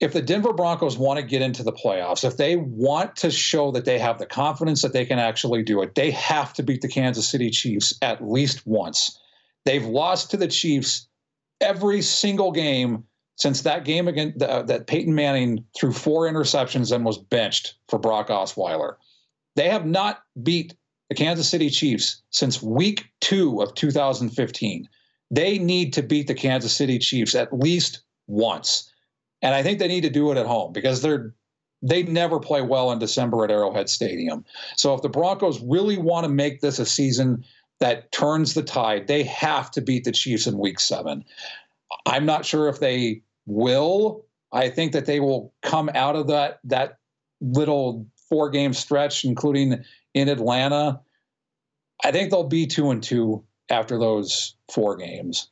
If 0.00 0.14
the 0.14 0.22
Denver 0.22 0.54
Broncos 0.54 0.96
want 0.96 1.20
to 1.20 1.26
get 1.26 1.42
into 1.42 1.62
the 1.62 1.72
playoffs, 1.72 2.24
if 2.24 2.38
they 2.38 2.56
want 2.56 3.16
to 3.16 3.30
show 3.30 3.70
that 3.72 3.84
they 3.84 3.98
have 3.98 4.18
the 4.18 4.24
confidence 4.24 4.80
that 4.80 4.94
they 4.94 5.04
can 5.04 5.18
actually 5.18 5.62
do 5.62 5.82
it, 5.82 5.94
they 5.94 6.10
have 6.12 6.54
to 6.54 6.62
beat 6.62 6.80
the 6.80 6.88
Kansas 6.88 7.28
City 7.28 7.50
Chiefs 7.50 7.92
at 8.00 8.26
least 8.26 8.66
once. 8.66 9.18
They've 9.64 9.84
lost 9.84 10.30
to 10.30 10.36
the 10.36 10.48
Chiefs 10.48 11.08
every 11.60 12.02
single 12.02 12.52
game 12.52 13.04
since 13.36 13.62
that 13.62 13.84
game 13.84 14.06
against 14.06 14.42
uh, 14.42 14.62
that 14.62 14.86
Peyton 14.86 15.14
Manning 15.14 15.64
threw 15.78 15.92
four 15.92 16.30
interceptions 16.30 16.94
and 16.94 17.04
was 17.04 17.18
benched 17.18 17.74
for 17.88 17.98
Brock 17.98 18.28
Osweiler. 18.28 18.96
They 19.56 19.68
have 19.68 19.86
not 19.86 20.22
beat 20.42 20.74
the 21.08 21.14
Kansas 21.14 21.48
City 21.48 21.70
Chiefs 21.70 22.22
since 22.30 22.62
week 22.62 23.06
two 23.20 23.60
of 23.62 23.74
2015. 23.74 24.88
They 25.30 25.58
need 25.58 25.92
to 25.94 26.02
beat 26.02 26.26
the 26.26 26.34
Kansas 26.34 26.72
City 26.72 26.98
Chiefs 26.98 27.34
at 27.34 27.52
least 27.52 28.02
once. 28.26 28.92
And 29.42 29.54
I 29.54 29.62
think 29.62 29.78
they 29.78 29.88
need 29.88 30.02
to 30.02 30.10
do 30.10 30.30
it 30.30 30.38
at 30.38 30.46
home 30.46 30.72
because 30.72 31.02
they're 31.02 31.34
they 31.82 32.02
never 32.02 32.38
play 32.38 32.60
well 32.60 32.92
in 32.92 32.98
December 32.98 33.42
at 33.42 33.50
Arrowhead 33.50 33.88
Stadium. 33.88 34.44
So 34.76 34.94
if 34.94 35.00
the 35.00 35.08
Broncos 35.08 35.62
really 35.62 35.96
want 35.96 36.24
to 36.24 36.30
make 36.30 36.60
this 36.60 36.78
a 36.78 36.84
season 36.84 37.42
that 37.80 38.12
turns 38.12 38.54
the 38.54 38.62
tide, 38.62 39.08
they 39.08 39.22
have 39.24 39.70
to 39.72 39.80
beat 39.80 40.04
the 40.04 40.12
Chiefs 40.12 40.46
in 40.46 40.58
week 40.58 40.78
seven. 40.78 41.24
I'm 42.06 42.26
not 42.26 42.44
sure 42.44 42.68
if 42.68 42.78
they 42.78 43.22
will. 43.46 44.26
I 44.52 44.68
think 44.68 44.92
that 44.92 45.06
they 45.06 45.20
will 45.20 45.52
come 45.62 45.90
out 45.94 46.16
of 46.16 46.28
that 46.28 46.60
that 46.64 46.98
little 47.40 48.06
four 48.28 48.50
game 48.50 48.72
stretch, 48.72 49.24
including 49.24 49.82
in 50.14 50.28
Atlanta. 50.28 51.00
I 52.04 52.12
think 52.12 52.30
they'll 52.30 52.44
be 52.44 52.66
two 52.66 52.90
and 52.90 53.02
two 53.02 53.44
after 53.70 53.98
those 53.98 54.54
four 54.70 54.96
games. 54.96 55.48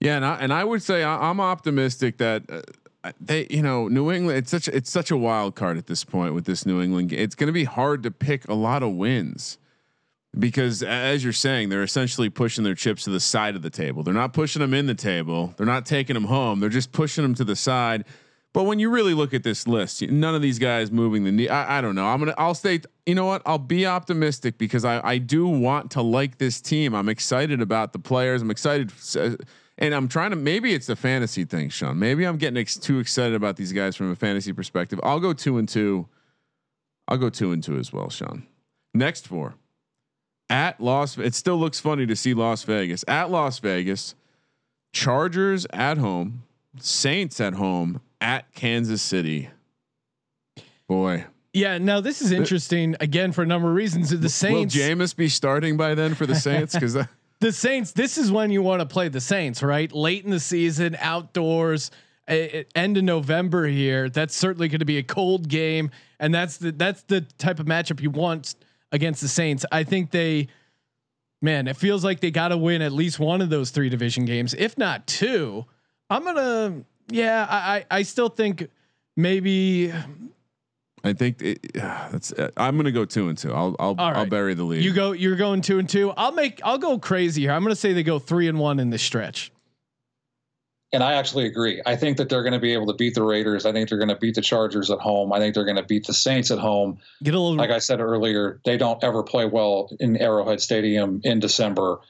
Yeah, 0.00 0.16
and 0.16 0.24
I, 0.24 0.34
and 0.36 0.52
I 0.52 0.64
would 0.64 0.82
say 0.82 1.04
I, 1.04 1.30
I'm 1.30 1.40
optimistic 1.40 2.18
that 2.18 2.42
uh, 2.48 3.12
they, 3.20 3.46
you 3.50 3.62
know, 3.62 3.88
New 3.88 4.10
England. 4.10 4.38
It's 4.38 4.50
such 4.50 4.68
it's 4.68 4.90
such 4.90 5.10
a 5.10 5.16
wild 5.16 5.54
card 5.54 5.76
at 5.76 5.86
this 5.86 6.04
point 6.04 6.34
with 6.34 6.44
this 6.44 6.66
New 6.66 6.80
England. 6.80 7.12
It's 7.12 7.34
going 7.34 7.48
to 7.48 7.52
be 7.52 7.64
hard 7.64 8.02
to 8.04 8.10
pick 8.10 8.46
a 8.48 8.54
lot 8.54 8.82
of 8.82 8.92
wins 8.92 9.58
because, 10.38 10.82
as 10.82 11.22
you're 11.22 11.32
saying, 11.32 11.68
they're 11.68 11.82
essentially 11.82 12.30
pushing 12.30 12.64
their 12.64 12.74
chips 12.74 13.04
to 13.04 13.10
the 13.10 13.20
side 13.20 13.54
of 13.54 13.62
the 13.62 13.70
table. 13.70 14.02
They're 14.02 14.14
not 14.14 14.32
pushing 14.32 14.60
them 14.60 14.72
in 14.72 14.86
the 14.86 14.94
table. 14.94 15.52
They're 15.56 15.66
not 15.66 15.84
taking 15.84 16.14
them 16.14 16.24
home. 16.24 16.60
They're 16.60 16.70
just 16.70 16.92
pushing 16.92 17.22
them 17.22 17.34
to 17.34 17.44
the 17.44 17.56
side. 17.56 18.04
But 18.54 18.64
when 18.64 18.78
you 18.78 18.90
really 18.90 19.14
look 19.14 19.32
at 19.32 19.42
this 19.42 19.66
list, 19.66 20.02
none 20.02 20.34
of 20.34 20.42
these 20.42 20.58
guys 20.58 20.90
moving 20.90 21.24
the 21.24 21.32
knee. 21.32 21.48
I, 21.48 21.78
I 21.78 21.80
don't 21.80 21.94
know. 21.94 22.06
I'm 22.06 22.18
gonna. 22.18 22.34
I'll 22.36 22.54
stay. 22.54 22.80
You 23.06 23.14
know 23.14 23.24
what? 23.24 23.42
I'll 23.46 23.58
be 23.58 23.86
optimistic 23.86 24.58
because 24.58 24.84
I 24.84 25.00
I 25.06 25.18
do 25.18 25.46
want 25.46 25.90
to 25.92 26.02
like 26.02 26.38
this 26.38 26.60
team. 26.60 26.94
I'm 26.94 27.08
excited 27.08 27.62
about 27.62 27.92
the 27.92 27.98
players. 27.98 28.42
I'm 28.42 28.50
excited, 28.50 28.92
uh, 29.16 29.36
and 29.78 29.94
I'm 29.94 30.06
trying 30.06 30.30
to. 30.30 30.36
Maybe 30.36 30.74
it's 30.74 30.86
the 30.86 30.96
fantasy 30.96 31.44
thing, 31.44 31.70
Sean. 31.70 31.98
Maybe 31.98 32.24
I'm 32.24 32.36
getting 32.36 32.58
ex- 32.58 32.76
too 32.76 32.98
excited 32.98 33.34
about 33.34 33.56
these 33.56 33.72
guys 33.72 33.96
from 33.96 34.10
a 34.10 34.16
fantasy 34.16 34.52
perspective. 34.52 35.00
I'll 35.02 35.20
go 35.20 35.32
two 35.32 35.56
and 35.56 35.66
two. 35.66 36.08
I'll 37.08 37.18
go 37.18 37.30
two 37.30 37.52
and 37.52 37.62
two 37.62 37.78
as 37.78 37.90
well, 37.90 38.10
Sean. 38.10 38.46
Next 38.94 39.26
four 39.26 39.54
at 40.52 40.80
Las. 40.80 41.16
It 41.18 41.34
still 41.34 41.56
looks 41.56 41.80
funny 41.80 42.06
to 42.06 42.14
see 42.14 42.34
Las 42.34 42.62
Vegas 42.62 43.04
at 43.08 43.30
Las 43.30 43.58
Vegas. 43.58 44.14
Chargers 44.92 45.66
at 45.72 45.96
home. 45.96 46.44
Saints 46.78 47.40
at 47.40 47.54
home 47.54 48.00
at 48.20 48.52
Kansas 48.54 49.02
City. 49.02 49.48
Boy, 50.86 51.24
Yeah, 51.54 51.78
now 51.78 52.00
this 52.00 52.20
is 52.20 52.32
interesting 52.32 52.96
again 53.00 53.32
for 53.32 53.42
a 53.42 53.46
number 53.46 53.68
of 53.68 53.74
reasons. 53.74 54.10
The 54.10 54.28
Saints, 54.28 54.74
will 54.74 54.82
Jameis 54.82 55.16
be 55.16 55.28
starting 55.28 55.76
by 55.76 55.94
then 55.94 56.14
for 56.14 56.26
the 56.26 56.34
Saints? 56.34 56.74
Because 56.74 56.98
the 57.40 57.52
Saints. 57.52 57.92
This 57.92 58.18
is 58.18 58.30
when 58.30 58.50
you 58.50 58.62
want 58.62 58.80
to 58.80 58.86
play 58.86 59.08
the 59.08 59.20
Saints, 59.20 59.62
right? 59.62 59.90
Late 59.90 60.24
in 60.24 60.30
the 60.30 60.40
season, 60.40 60.96
outdoors, 61.00 61.90
uh, 62.28 62.34
end 62.74 62.98
of 62.98 63.04
November 63.04 63.66
here. 63.66 64.10
That's 64.10 64.36
certainly 64.36 64.68
going 64.68 64.80
to 64.80 64.84
be 64.84 64.98
a 64.98 65.02
cold 65.02 65.48
game, 65.48 65.90
and 66.20 66.34
that's 66.34 66.58
the 66.58 66.72
that's 66.72 67.02
the 67.04 67.22
type 67.38 67.58
of 67.58 67.66
matchup 67.66 68.00
you 68.00 68.10
want 68.10 68.54
against 68.92 69.20
the 69.20 69.28
Saints. 69.28 69.64
I 69.72 69.82
think 69.82 70.10
they, 70.10 70.48
man, 71.40 71.66
it 71.66 71.76
feels 71.76 72.04
like 72.04 72.20
they 72.20 72.30
got 72.30 72.48
to 72.48 72.56
win 72.56 72.82
at 72.82 72.92
least 72.92 73.18
one 73.18 73.40
of 73.40 73.50
those 73.50 73.70
three 73.70 73.88
division 73.88 74.24
games, 74.24 74.54
if 74.54 74.78
not 74.78 75.06
two. 75.06 75.64
I'm 76.08 76.24
gonna, 76.24 76.84
yeah, 77.08 77.46
I 77.48 77.56
I, 77.56 77.84
I 77.90 78.02
still 78.02 78.28
think 78.28 78.68
maybe 79.16 79.92
I 81.04 81.12
think 81.12 81.42
it, 81.42 81.72
that's. 81.74 82.32
Uh, 82.32 82.50
I'm 82.56 82.76
going 82.76 82.84
to 82.84 82.92
go 82.92 83.04
two 83.04 83.28
and 83.28 83.36
two. 83.36 83.52
I'll 83.52 83.74
I'll, 83.78 83.94
All 83.98 84.14
I'll 84.14 84.26
bury 84.26 84.54
the 84.54 84.64
lead. 84.64 84.84
You 84.84 84.92
go. 84.92 85.12
You're 85.12 85.36
going 85.36 85.60
two 85.60 85.78
and 85.78 85.88
two. 85.88 86.12
I'll 86.12 86.32
make. 86.32 86.60
I'll 86.64 86.78
go 86.78 86.98
crazy 86.98 87.42
here. 87.42 87.52
I'm 87.52 87.62
going 87.62 87.72
to 87.74 87.80
say 87.80 87.92
they 87.92 88.02
go 88.02 88.18
three 88.18 88.48
and 88.48 88.58
one 88.58 88.78
in 88.78 88.90
this 88.90 89.02
stretch. 89.02 89.50
And 90.94 91.02
I 91.02 91.14
actually 91.14 91.46
agree. 91.46 91.80
I 91.86 91.96
think 91.96 92.18
that 92.18 92.28
they're 92.28 92.42
going 92.42 92.52
to 92.52 92.58
be 92.58 92.74
able 92.74 92.86
to 92.86 92.92
beat 92.92 93.14
the 93.14 93.22
Raiders. 93.22 93.64
I 93.64 93.72
think 93.72 93.88
they're 93.88 93.98
going 93.98 94.08
to 94.08 94.16
beat 94.16 94.34
the 94.34 94.42
Chargers 94.42 94.90
at 94.90 94.98
home. 94.98 95.32
I 95.32 95.38
think 95.38 95.54
they're 95.54 95.64
going 95.64 95.76
to 95.76 95.82
beat 95.82 96.06
the 96.06 96.12
Saints 96.12 96.50
at 96.50 96.58
home. 96.58 96.98
Get 97.22 97.34
a 97.34 97.40
little. 97.40 97.56
Like 97.56 97.70
I 97.70 97.78
said 97.78 98.00
earlier, 98.00 98.60
they 98.64 98.76
don't 98.76 99.02
ever 99.02 99.22
play 99.22 99.46
well 99.46 99.90
in 100.00 100.18
Arrowhead 100.18 100.60
Stadium 100.60 101.20
in 101.24 101.40
December. 101.40 102.00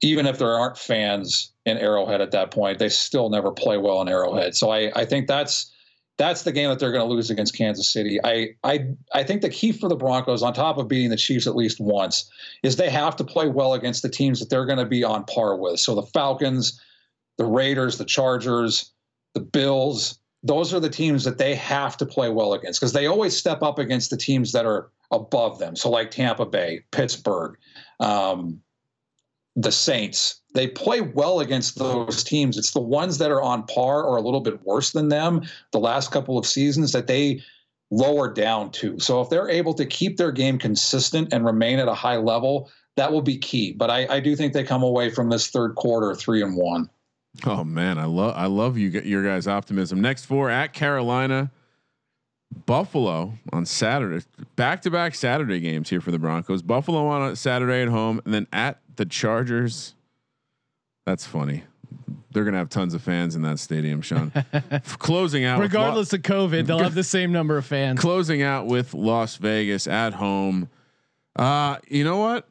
Even 0.00 0.24
if 0.24 0.38
there 0.38 0.54
aren't 0.54 0.78
fans 0.78 1.52
in 1.66 1.76
Arrowhead 1.76 2.22
at 2.22 2.30
that 2.30 2.50
point, 2.50 2.78
they 2.78 2.88
still 2.88 3.28
never 3.28 3.50
play 3.50 3.76
well 3.76 4.00
in 4.00 4.08
Arrowhead. 4.08 4.56
So 4.56 4.70
I, 4.70 4.90
I 4.96 5.04
think 5.04 5.26
that's 5.26 5.70
that's 6.16 6.42
the 6.42 6.52
game 6.52 6.68
that 6.68 6.78
they're 6.78 6.92
going 6.92 7.06
to 7.06 7.12
lose 7.12 7.30
against 7.30 7.56
Kansas 7.56 7.90
City. 7.90 8.18
I, 8.24 8.54
I 8.64 8.86
I 9.14 9.22
think 9.22 9.42
the 9.42 9.50
key 9.50 9.72
for 9.72 9.88
the 9.88 9.96
Broncos, 9.96 10.42
on 10.42 10.54
top 10.54 10.78
of 10.78 10.88
beating 10.88 11.10
the 11.10 11.16
Chiefs 11.16 11.46
at 11.46 11.56
least 11.56 11.80
once, 11.80 12.30
is 12.62 12.76
they 12.76 12.90
have 12.90 13.16
to 13.16 13.24
play 13.24 13.48
well 13.48 13.74
against 13.74 14.02
the 14.02 14.08
teams 14.08 14.40
that 14.40 14.48
they're 14.48 14.66
going 14.66 14.78
to 14.78 14.86
be 14.86 15.04
on 15.04 15.24
par 15.24 15.56
with. 15.56 15.80
So 15.80 15.94
the 15.94 16.02
Falcons, 16.02 16.80
the 17.40 17.46
Raiders, 17.46 17.96
the 17.96 18.04
Chargers, 18.04 18.92
the 19.32 19.40
Bills. 19.40 20.18
Those 20.42 20.74
are 20.74 20.80
the 20.80 20.90
teams 20.90 21.24
that 21.24 21.38
they 21.38 21.54
have 21.54 21.96
to 21.96 22.04
play 22.04 22.28
well 22.28 22.52
against 22.52 22.78
because 22.78 22.92
they 22.92 23.06
always 23.06 23.34
step 23.34 23.62
up 23.62 23.78
against 23.78 24.10
the 24.10 24.18
teams 24.18 24.52
that 24.52 24.66
are 24.66 24.90
above 25.10 25.58
them. 25.58 25.74
So, 25.74 25.88
like 25.88 26.10
Tampa 26.10 26.44
Bay, 26.44 26.84
Pittsburgh, 26.90 27.56
um, 27.98 28.60
the 29.56 29.72
Saints, 29.72 30.42
they 30.52 30.68
play 30.68 31.00
well 31.00 31.40
against 31.40 31.78
those 31.78 32.22
teams. 32.22 32.58
It's 32.58 32.72
the 32.72 32.80
ones 32.80 33.16
that 33.16 33.30
are 33.30 33.40
on 33.40 33.62
par 33.62 34.04
or 34.04 34.18
a 34.18 34.22
little 34.22 34.42
bit 34.42 34.62
worse 34.66 34.92
than 34.92 35.08
them 35.08 35.40
the 35.72 35.80
last 35.80 36.10
couple 36.10 36.36
of 36.36 36.44
seasons 36.44 36.92
that 36.92 37.06
they 37.06 37.42
lower 37.90 38.30
down 38.30 38.70
to. 38.72 38.98
So, 39.00 39.22
if 39.22 39.30
they're 39.30 39.48
able 39.48 39.72
to 39.74 39.86
keep 39.86 40.18
their 40.18 40.30
game 40.30 40.58
consistent 40.58 41.32
and 41.32 41.46
remain 41.46 41.78
at 41.78 41.88
a 41.88 41.94
high 41.94 42.18
level, 42.18 42.70
that 42.96 43.10
will 43.10 43.22
be 43.22 43.38
key. 43.38 43.72
But 43.72 43.88
I, 43.88 44.16
I 44.16 44.20
do 44.20 44.36
think 44.36 44.52
they 44.52 44.62
come 44.62 44.82
away 44.82 45.08
from 45.08 45.30
this 45.30 45.48
third 45.48 45.74
quarter 45.76 46.14
three 46.14 46.42
and 46.42 46.54
one. 46.54 46.90
Oh 47.44 47.64
man, 47.64 47.98
I 47.98 48.04
love 48.04 48.34
I 48.36 48.46
love 48.46 48.76
you 48.76 48.88
your 48.88 49.24
guys' 49.24 49.46
optimism. 49.46 50.00
Next 50.00 50.24
four 50.24 50.50
at 50.50 50.72
Carolina, 50.72 51.50
Buffalo 52.66 53.34
on 53.52 53.64
Saturday, 53.64 54.24
back 54.56 54.82
to 54.82 54.90
back 54.90 55.14
Saturday 55.14 55.60
games 55.60 55.88
here 55.88 56.00
for 56.00 56.10
the 56.10 56.18
Broncos. 56.18 56.62
Buffalo 56.62 57.06
on 57.06 57.30
a 57.30 57.36
Saturday 57.36 57.82
at 57.82 57.88
home, 57.88 58.20
and 58.24 58.34
then 58.34 58.46
at 58.52 58.80
the 58.96 59.04
Chargers. 59.04 59.94
That's 61.06 61.24
funny. 61.24 61.64
They're 62.32 62.44
gonna 62.44 62.58
have 62.58 62.68
tons 62.68 62.94
of 62.94 63.02
fans 63.02 63.34
in 63.36 63.42
that 63.42 63.58
stadium, 63.58 64.02
Sean. 64.02 64.32
closing 64.98 65.44
out, 65.44 65.60
regardless 65.60 66.12
of 66.12 66.22
COVID, 66.22 66.66
they'll 66.66 66.78
have 66.78 66.94
the 66.94 67.04
same 67.04 67.32
number 67.32 67.56
of 67.56 67.64
fans. 67.64 67.98
Closing 68.00 68.42
out 68.42 68.66
with 68.66 68.92
Las 68.92 69.36
Vegas 69.36 69.86
at 69.86 70.14
home. 70.14 70.68
Uh, 71.36 71.78
you 71.88 72.04
know 72.04 72.18
what? 72.18 72.48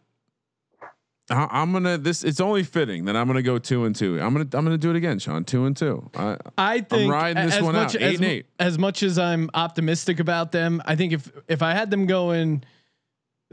I, 1.29 1.61
am 1.61 1.71
gonna 1.71 1.97
this. 1.97 2.23
It's 2.23 2.39
only 2.39 2.63
fitting 2.63 3.05
that 3.05 3.15
I'm 3.15 3.27
gonna 3.27 3.41
go 3.41 3.57
two 3.57 3.85
and 3.85 3.95
two. 3.95 4.19
I'm 4.19 4.33
gonna 4.33 4.47
I'm 4.53 4.65
gonna 4.65 4.77
do 4.77 4.89
it 4.89 4.95
again, 4.95 5.19
Sean. 5.19 5.43
Two 5.43 5.65
and 5.65 5.75
two. 5.75 6.09
I, 6.15 6.37
I 6.57 6.81
think 6.81 7.03
I'm 7.03 7.09
riding 7.09 7.45
this 7.45 7.61
one 7.61 7.75
much, 7.75 7.95
out. 7.95 8.01
Eight 8.01 8.13
as, 8.13 8.15
and 8.15 8.25
eight. 8.25 8.45
As 8.59 8.79
much 8.79 9.03
as 9.03 9.19
I'm 9.19 9.49
optimistic 9.53 10.19
about 10.19 10.51
them, 10.51 10.81
I 10.85 10.95
think 10.95 11.13
if 11.13 11.31
if 11.47 11.61
I 11.61 11.73
had 11.73 11.91
them 11.91 12.07
going, 12.07 12.63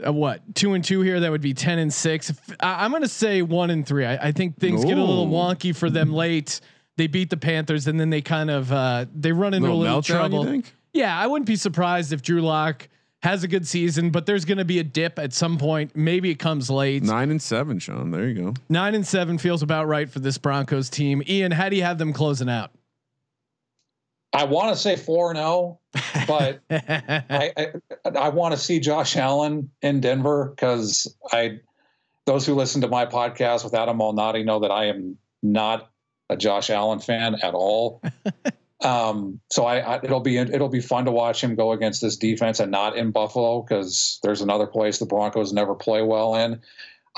uh, 0.05 0.11
what 0.11 0.41
two 0.55 0.73
and 0.73 0.83
two 0.83 1.01
here, 1.01 1.19
that 1.19 1.31
would 1.31 1.41
be 1.41 1.53
ten 1.53 1.77
and 1.79 1.93
six. 1.93 2.29
If, 2.29 2.39
I, 2.59 2.85
am 2.85 2.91
gonna 2.91 3.07
say 3.07 3.41
one 3.41 3.69
and 3.69 3.85
three. 3.85 4.05
I, 4.05 4.27
I 4.27 4.31
think 4.31 4.59
things 4.59 4.83
Ooh. 4.83 4.87
get 4.87 4.97
a 4.97 5.03
little 5.03 5.27
wonky 5.27 5.75
for 5.75 5.89
them 5.89 6.13
late. 6.13 6.59
They 6.95 7.05
beat 7.05 7.29
the 7.29 7.37
Panthers 7.37 7.85
and 7.85 7.99
then 7.99 8.09
they 8.09 8.21
kind 8.21 8.49
of 8.49 8.71
uh, 8.71 9.05
they 9.13 9.31
run 9.31 9.53
into 9.53 9.67
little 9.67 9.81
a 9.81 9.83
little 9.83 10.01
trouble. 10.01 10.63
Yeah, 10.93 11.17
I 11.17 11.27
wouldn't 11.27 11.45
be 11.45 11.57
surprised 11.57 12.11
if 12.11 12.23
Drew 12.23 12.41
Lock 12.41 12.89
has 13.27 13.43
a 13.43 13.47
good 13.47 13.67
season, 13.67 14.09
but 14.09 14.25
there's 14.25 14.45
going 14.45 14.57
to 14.57 14.65
be 14.65 14.79
a 14.79 14.83
dip 14.83 15.19
at 15.19 15.33
some 15.33 15.57
point. 15.57 15.93
Maybe 15.95 16.29
it 16.29 16.39
comes 16.39 16.69
late. 16.69 17.03
Nine 17.03 17.29
and 17.29 17.41
seven, 17.41 17.77
Sean. 17.77 18.11
There 18.11 18.25
you 18.25 18.33
go. 18.33 18.53
Nine 18.69 18.95
and 18.95 19.05
seven 19.05 19.37
feels 19.37 19.61
about 19.61 19.87
right 19.87 20.09
for 20.09 20.19
this 20.19 20.37
Broncos 20.37 20.89
team. 20.89 21.21
Ian, 21.27 21.51
how 21.51 21.67
do 21.67 21.75
you 21.75 21.83
have 21.83 21.97
them 21.97 22.13
closing 22.13 22.49
out? 22.49 22.71
I 24.31 24.45
want 24.45 24.73
to 24.73 24.81
say 24.81 24.95
four 24.95 25.31
and 25.31 25.37
zero, 25.37 25.79
oh, 25.95 26.23
but 26.25 26.61
I 26.69 27.51
I, 27.57 28.09
I 28.15 28.29
want 28.29 28.53
to 28.53 28.59
see 28.59 28.79
Josh 28.79 29.17
Allen 29.17 29.71
in 29.81 29.99
Denver 29.99 30.53
because 30.55 31.13
I 31.31 31.59
those 32.25 32.45
who 32.45 32.53
listen 32.53 32.81
to 32.81 32.87
my 32.87 33.05
podcast 33.05 33.63
with 33.63 33.73
Adam 33.73 33.97
Malnati 33.97 34.45
know 34.45 34.59
that 34.59 34.71
I 34.71 34.85
am 34.85 35.17
not 35.43 35.89
a 36.29 36.37
Josh 36.37 36.69
Allen 36.69 36.99
fan 36.99 37.35
at 37.41 37.53
all. 37.53 38.01
Um, 38.81 39.39
so 39.49 39.65
I, 39.65 39.79
I, 39.79 39.99
it'll 40.03 40.19
be 40.19 40.37
it'll 40.37 40.69
be 40.69 40.81
fun 40.81 41.05
to 41.05 41.11
watch 41.11 41.43
him 41.43 41.55
go 41.55 41.71
against 41.71 42.01
this 42.01 42.15
defense 42.15 42.59
and 42.59 42.71
not 42.71 42.95
in 42.95 43.11
Buffalo 43.11 43.61
because 43.61 44.19
there's 44.21 44.41
another 44.41 44.67
place 44.67 44.99
the 44.99 45.05
Broncos 45.05 45.51
never 45.51 45.73
play 45.73 46.03
well 46.03 46.35
in. 46.35 46.61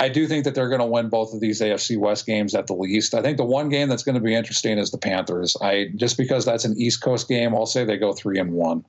I 0.02 0.08
do 0.08 0.28
think 0.28 0.46
that 0.46 0.56
they're 0.56 0.70
going 0.70 0.80
to 0.80 0.86
win 0.86 1.10
both 1.10 1.34
of 1.34 1.42
these 1.42 1.60
AFC 1.60 1.98
West 1.98 2.26
games 2.26 2.56
at 2.56 2.68
the 2.68 2.74
least. 2.74 3.14
I 3.14 3.22
think 3.22 3.36
the 3.36 3.44
one 3.44 3.68
game 3.68 3.90
that's 3.90 4.04
going 4.04 4.16
to 4.16 4.22
be 4.22 4.34
interesting 4.34 4.78
is 4.78 4.92
the 4.92 4.98
Panthers. 4.98 5.58
I 5.62 5.90
just 5.96 6.18
because 6.18 6.46
that's 6.46 6.64
an 6.64 6.76
East 6.78 7.02
Coast 7.02 7.28
game, 7.28 7.54
I'll 7.54 7.66
say 7.66 7.84
they 7.84 7.98
go 7.98 8.14
three 8.14 8.40
and 8.40 8.54
one. 8.54 8.86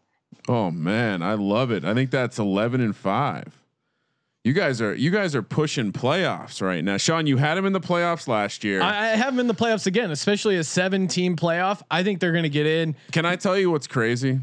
Oh 0.49 0.71
man, 0.71 1.23
I 1.23 1.35
love 1.35 1.73
it. 1.73 1.85
I 1.85 1.95
think 1.95 2.13
that's 2.13 2.39
eleven 2.39 2.81
and 2.81 2.95
five. 2.95 3.60
You 4.43 4.55
guys 4.55 4.81
are 4.81 4.95
you 4.95 5.11
guys 5.11 5.35
are 5.35 5.43
pushing 5.43 5.93
playoffs 5.93 6.63
right 6.63 6.83
now. 6.83 6.97
Sean, 6.97 7.27
you 7.27 7.37
had 7.37 7.59
him 7.59 7.67
in 7.67 7.75
the 7.75 7.81
playoffs 7.81 8.27
last 8.27 8.65
year. 8.65 8.81
I, 8.81 8.89
I 8.89 9.07
have 9.09 9.35
him 9.35 9.41
in 9.41 9.47
the 9.47 9.55
playoffs 9.55 9.87
again, 9.87 10.11
especially 10.11 10.57
a 10.57 10.65
seven 10.65 11.09
team 11.09 11.37
playoff. 11.37 11.83
I 11.91 12.03
think 12.03 12.21
they're 12.21 12.33
going 12.33 12.45
to 12.45 12.49
get 12.49 12.67
in. 12.67 12.97
Can 13.13 13.27
I 13.27 13.37
tell 13.37 13.59
you 13.59 13.71
what's 13.71 13.87
crazy? 13.87 14.41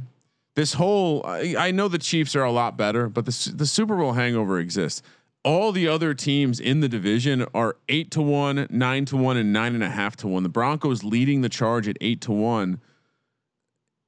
This 0.56 0.74
whole 0.74 1.26
I, 1.26 1.56
I 1.58 1.72
know 1.72 1.88
the 1.88 1.98
Chiefs 1.98 2.36
are 2.36 2.44
a 2.44 2.52
lot 2.52 2.78
better, 2.78 3.10
but 3.10 3.26
the 3.26 3.54
the 3.56 3.66
Super 3.66 3.96
Bowl 3.96 4.14
hangover 4.14 4.60
exists. 4.60 5.02
All 5.44 5.72
the 5.72 5.88
other 5.88 6.14
teams 6.14 6.60
in 6.60 6.82
the 6.82 6.90
division 6.90 7.48
are 7.56 7.78
eight 7.90 8.12
to 8.12 8.22
one, 8.22 8.68
nine 8.70 9.06
to 9.06 9.18
one, 9.18 9.38
and 9.38 9.52
nine 9.52 9.74
and 9.74 9.84
a 9.84 9.90
half 9.90 10.16
to 10.18 10.28
one. 10.28 10.44
The 10.44 10.50
Broncos 10.50 11.04
leading 11.04 11.42
the 11.42 11.50
charge 11.50 11.88
at 11.88 11.98
eight 12.02 12.22
to 12.22 12.32
one. 12.32 12.82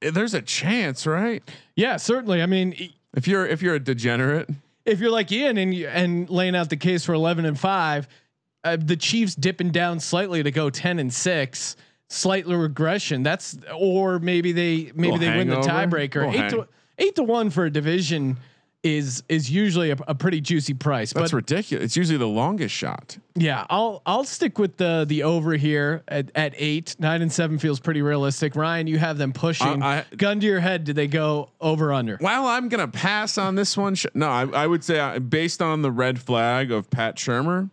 There's 0.00 0.34
a 0.34 0.42
chance, 0.42 1.04
right? 1.04 1.42
Yeah, 1.74 1.96
certainly. 1.96 2.42
I 2.42 2.46
mean, 2.46 2.92
if 3.16 3.26
you're 3.26 3.46
if 3.46 3.60
you're 3.60 3.74
a 3.74 3.80
degenerate 3.80 4.50
if 4.84 5.00
you're 5.00 5.10
like 5.10 5.30
Ian 5.32 5.58
and 5.58 5.74
and 5.74 6.30
laying 6.30 6.56
out 6.56 6.70
the 6.70 6.76
case 6.76 7.04
for 7.04 7.12
11 7.12 7.44
and 7.44 7.58
five, 7.58 8.08
uh, 8.64 8.76
the 8.78 8.96
Chiefs 8.96 9.34
dipping 9.34 9.70
down 9.70 10.00
slightly 10.00 10.42
to 10.42 10.50
go 10.50 10.70
10 10.70 10.98
and 10.98 11.12
six, 11.12 11.76
slightly 12.08 12.54
regression. 12.54 13.22
That's 13.22 13.58
or 13.74 14.18
maybe 14.18 14.52
they 14.52 14.92
maybe 14.94 15.18
they 15.18 15.36
win 15.36 15.48
the 15.48 15.56
tiebreaker. 15.56 16.32
Eight 16.32 16.50
to 16.50 16.68
eight 16.98 17.16
to 17.16 17.22
one 17.22 17.50
for 17.50 17.64
a 17.64 17.70
division 17.70 18.38
is 18.82 19.22
is 19.28 19.50
usually 19.50 19.90
a, 19.90 19.96
a 20.08 20.14
pretty 20.14 20.40
juicy 20.40 20.74
price. 20.74 21.12
That's 21.12 21.32
ridiculous. 21.32 21.84
It's 21.84 21.96
usually 21.96 22.18
the 22.18 22.28
longest 22.28 22.74
shot. 22.74 23.18
Yeah, 23.34 23.66
I'll 23.68 24.02
I'll 24.06 24.24
stick 24.24 24.58
with 24.58 24.76
the 24.78 25.04
the 25.06 25.22
over 25.22 25.54
here 25.54 26.02
at, 26.08 26.30
at 26.34 26.54
eight. 26.56 26.96
Nine 26.98 27.22
and 27.22 27.32
seven 27.32 27.58
feels 27.58 27.78
pretty 27.78 28.02
realistic. 28.02 28.56
Ryan, 28.56 28.86
you 28.86 28.98
have 28.98 29.18
them 29.18 29.32
pushing. 29.32 29.82
Uh, 29.82 30.04
I, 30.10 30.16
Gun 30.16 30.40
to 30.40 30.46
your 30.46 30.60
head, 30.60 30.84
did 30.84 30.96
they 30.96 31.06
go 31.06 31.50
over 31.60 31.92
under? 31.92 32.18
Well, 32.20 32.46
I'm 32.46 32.68
gonna 32.68 32.88
pass 32.88 33.36
on 33.36 33.54
this 33.54 33.76
one. 33.76 33.96
No, 34.14 34.28
I, 34.28 34.46
I 34.46 34.66
would 34.66 34.82
say 34.82 34.98
uh, 34.98 35.18
based 35.18 35.60
on 35.60 35.82
the 35.82 35.90
red 35.90 36.20
flag 36.20 36.70
of 36.70 36.90
Pat 36.90 37.16
Shurmur, 37.16 37.70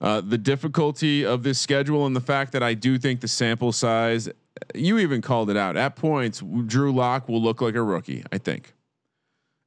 uh, 0.00 0.20
the 0.20 0.38
difficulty 0.38 1.24
of 1.24 1.42
this 1.42 1.58
schedule, 1.58 2.06
and 2.06 2.14
the 2.14 2.20
fact 2.20 2.52
that 2.52 2.62
I 2.62 2.74
do 2.74 2.98
think 2.98 3.20
the 3.20 3.28
sample 3.28 3.72
size. 3.72 4.28
You 4.74 4.98
even 4.98 5.22
called 5.22 5.50
it 5.50 5.56
out 5.56 5.76
at 5.76 5.94
points. 5.94 6.42
Drew 6.66 6.92
Lock 6.92 7.28
will 7.28 7.40
look 7.40 7.60
like 7.60 7.76
a 7.76 7.82
rookie. 7.82 8.24
I 8.32 8.38
think. 8.38 8.74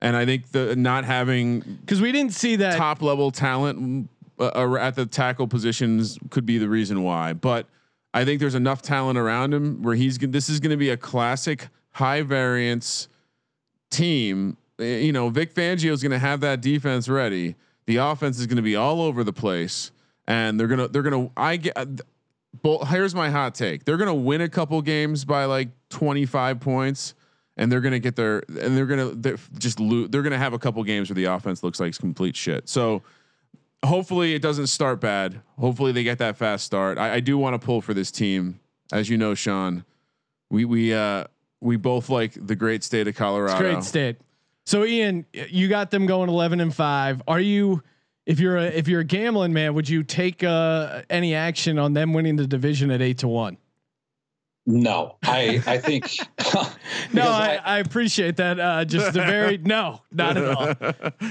And 0.01 0.15
I 0.15 0.25
think 0.25 0.51
the 0.51 0.75
not 0.75 1.05
having 1.05 1.59
because 1.59 2.01
we 2.01 2.11
didn't 2.11 2.33
see 2.33 2.55
that 2.57 2.77
top 2.77 3.01
level 3.01 3.29
talent 3.31 4.09
uh, 4.39 4.51
uh, 4.55 4.75
at 4.75 4.95
the 4.95 5.05
tackle 5.05 5.47
positions 5.47 6.17
could 6.31 6.45
be 6.45 6.57
the 6.57 6.67
reason 6.67 7.03
why. 7.03 7.33
But 7.33 7.67
I 8.13 8.25
think 8.25 8.39
there's 8.39 8.55
enough 8.55 8.81
talent 8.81 9.19
around 9.19 9.53
him 9.53 9.83
where 9.83 9.93
he's 9.93 10.17
this 10.17 10.49
is 10.49 10.59
going 10.59 10.71
to 10.71 10.77
be 10.77 10.89
a 10.89 10.97
classic 10.97 11.67
high 11.91 12.23
variance 12.23 13.07
team. 13.91 14.57
You 14.79 15.11
know, 15.11 15.29
Vic 15.29 15.53
Fangio 15.53 15.91
is 15.91 16.01
going 16.01 16.11
to 16.11 16.19
have 16.19 16.39
that 16.41 16.61
defense 16.61 17.07
ready. 17.07 17.55
The 17.85 17.97
offense 17.97 18.39
is 18.39 18.47
going 18.47 18.57
to 18.57 18.63
be 18.63 18.75
all 18.75 19.01
over 19.01 19.23
the 19.23 19.33
place, 19.33 19.91
and 20.25 20.59
they're 20.59 20.67
gonna 20.67 20.87
they're 20.87 21.03
gonna. 21.03 21.29
I 21.37 21.57
get. 21.57 21.75
But 22.63 22.85
here's 22.85 23.13
my 23.13 23.29
hot 23.29 23.53
take: 23.53 23.85
they're 23.85 23.97
gonna 23.97 24.15
win 24.15 24.41
a 24.41 24.49
couple 24.49 24.81
games 24.81 25.25
by 25.25 25.45
like 25.45 25.69
25 25.89 26.59
points 26.59 27.13
and 27.61 27.71
they're 27.71 27.79
going 27.79 27.91
to 27.91 27.99
get 27.99 28.15
their 28.15 28.39
and 28.47 28.75
they're 28.75 28.87
going 28.87 29.21
to 29.21 29.37
just 29.59 29.79
loot. 29.79 30.11
They're 30.11 30.23
going 30.23 30.31
to 30.31 30.37
have 30.39 30.53
a 30.53 30.59
couple 30.59 30.83
games 30.83 31.09
where 31.09 31.15
the 31.15 31.25
offense 31.25 31.61
looks 31.61 31.79
like 31.79 31.89
it's 31.89 31.99
complete 31.99 32.35
shit. 32.35 32.67
So 32.67 33.03
hopefully 33.83 34.33
it 34.33 34.41
doesn't 34.41 34.67
start 34.67 34.99
bad. 34.99 35.41
Hopefully 35.59 35.91
they 35.91 36.03
get 36.03 36.17
that 36.17 36.37
fast 36.37 36.65
start. 36.65 36.97
I, 36.97 37.15
I 37.15 37.19
do 37.19 37.37
want 37.37 37.53
to 37.53 37.63
pull 37.63 37.79
for 37.79 37.93
this 37.93 38.09
team, 38.09 38.59
as 38.91 39.09
you 39.09 39.17
know, 39.17 39.35
Sean. 39.35 39.85
We 40.49 40.65
we 40.65 40.91
uh 40.91 41.25
we 41.61 41.77
both 41.77 42.09
like 42.09 42.33
the 42.35 42.55
great 42.55 42.83
state 42.83 43.07
of 43.07 43.15
Colorado. 43.15 43.59
Great 43.59 43.83
state. 43.83 44.17
So 44.65 44.83
Ian, 44.83 45.27
you 45.31 45.67
got 45.67 45.91
them 45.91 46.07
going 46.07 46.29
eleven 46.29 46.59
and 46.61 46.73
five. 46.73 47.21
Are 47.27 47.39
you? 47.39 47.83
If 48.25 48.39
you're 48.39 48.57
a 48.57 48.65
if 48.65 48.87
you're 48.87 49.01
a 49.01 49.05
gambling 49.05 49.53
man, 49.53 49.75
would 49.75 49.87
you 49.87 50.01
take 50.01 50.43
uh, 50.43 51.03
any 51.11 51.35
action 51.35 51.77
on 51.77 51.93
them 51.93 52.13
winning 52.13 52.37
the 52.37 52.47
division 52.47 52.89
at 52.89 53.01
eight 53.03 53.19
to 53.19 53.27
one? 53.27 53.57
No, 54.67 55.17
I 55.23 55.61
I 55.65 55.77
think. 55.79 56.17
no, 57.13 57.23
I, 57.23 57.55
I, 57.55 57.61
I, 57.63 57.77
appreciate 57.79 58.35
that. 58.37 58.59
Uh, 58.59 58.85
just 58.85 59.13
the 59.13 59.21
very 59.21 59.57
no, 59.63 60.01
not 60.11 60.37
at 60.37 60.47
all. 60.47 60.67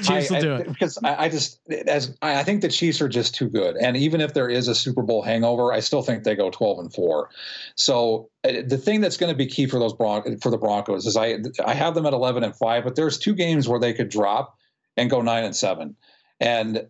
Chiefs 0.03 0.33
I, 0.33 0.35
will 0.35 0.41
do 0.41 0.55
it 0.57 0.69
because 0.69 0.99
I, 1.05 1.29
just 1.29 1.61
as 1.87 2.17
I 2.23 2.43
think 2.43 2.61
the 2.61 2.69
Chiefs 2.69 3.01
are 3.01 3.09
just 3.09 3.37
too 3.37 3.49
good, 3.49 3.77
and 3.77 3.97
even 3.97 4.21
if 4.21 4.35
there 4.35 4.49
is 4.49 4.67
a 4.67 4.75
Super 4.75 5.03
Bowl 5.03 5.23
hangover, 5.23 5.73
I 5.73 5.79
still 5.79 6.03
think 6.03 6.25
they 6.25 6.35
go 6.35 6.51
twelve 6.51 6.81
and 6.81 6.93
four. 6.93 7.31
So 7.77 8.31
uh, 8.43 8.63
the 8.67 8.79
thing 8.79 9.01
that's 9.01 9.17
going 9.17 9.33
to 9.33 9.37
be 9.37 9.47
key 9.47 9.67
for 9.67 9.79
those 9.79 9.93
Bron- 9.93 10.39
for 10.39 10.51
the 10.51 10.59
Broncos 10.59 11.07
is 11.07 11.17
I 11.17 11.37
I 11.65 11.75
have 11.75 11.95
them 11.95 12.07
at 12.07 12.13
eleven 12.13 12.43
and 12.43 12.57
five, 12.57 12.83
but 12.83 12.97
there's 12.97 13.17
two 13.17 13.35
games 13.35 13.69
where 13.69 13.79
they 13.79 13.93
could 13.93 14.09
drop 14.09 14.59
and 14.97 15.09
go 15.09 15.23
nine 15.23 15.45
and 15.45 15.55
seven, 15.55 15.95
and 16.41 16.89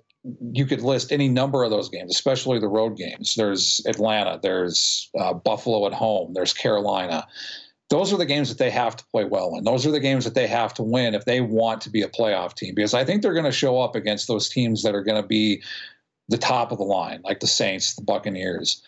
you 0.53 0.67
could 0.67 0.83
list 0.83 1.13
any 1.13 1.29
number 1.29 1.65
of 1.65 1.71
those 1.71 1.89
games, 1.89 2.11
especially 2.11 2.59
the 2.59 2.69
road 2.69 2.97
games. 2.97 3.35
There's 3.35 3.81
Atlanta, 3.87 4.39
there's 4.43 5.09
uh, 5.19 5.33
Buffalo 5.33 5.87
at 5.87 5.95
home, 5.95 6.35
there's 6.35 6.53
Carolina. 6.53 7.27
Those 7.89 8.13
are 8.13 8.19
the 8.19 8.27
games 8.27 8.49
that 8.51 8.59
they 8.59 8.71
have 8.71 8.95
to 8.97 9.05
play 9.07 9.25
well 9.25 9.57
in. 9.57 9.65
Those 9.65 9.87
are 9.87 9.91
the 9.91 9.99
games 9.99 10.25
that 10.25 10.35
they 10.35 10.47
have 10.47 10.75
to 10.75 10.83
win 10.83 11.15
if 11.15 11.25
they 11.25 11.41
want 11.41 11.81
to 11.83 11.91
be 11.91 12.03
a 12.03 12.09
playoff 12.09 12.55
team, 12.55 12.75
because 12.75 12.95
I 12.95 13.05
think 13.05 13.23
they're 13.23 13.33
going 13.33 13.45
to 13.47 13.53
show 13.53 13.81
up 13.81 13.97
against 13.97 14.29
those 14.29 14.49
teams 14.49 14.83
that 14.83 14.95
are 14.95 15.03
going 15.03 15.21
to 15.21 15.27
be 15.27 15.63
the 16.29 16.39
top 16.39 16.71
of 16.71 16.79
the 16.79 16.85
line, 16.85 17.21
like 17.25 17.41
the 17.41 17.49
Saints, 17.49 17.95
the 17.97 18.03
Buccaneers. 18.03 18.83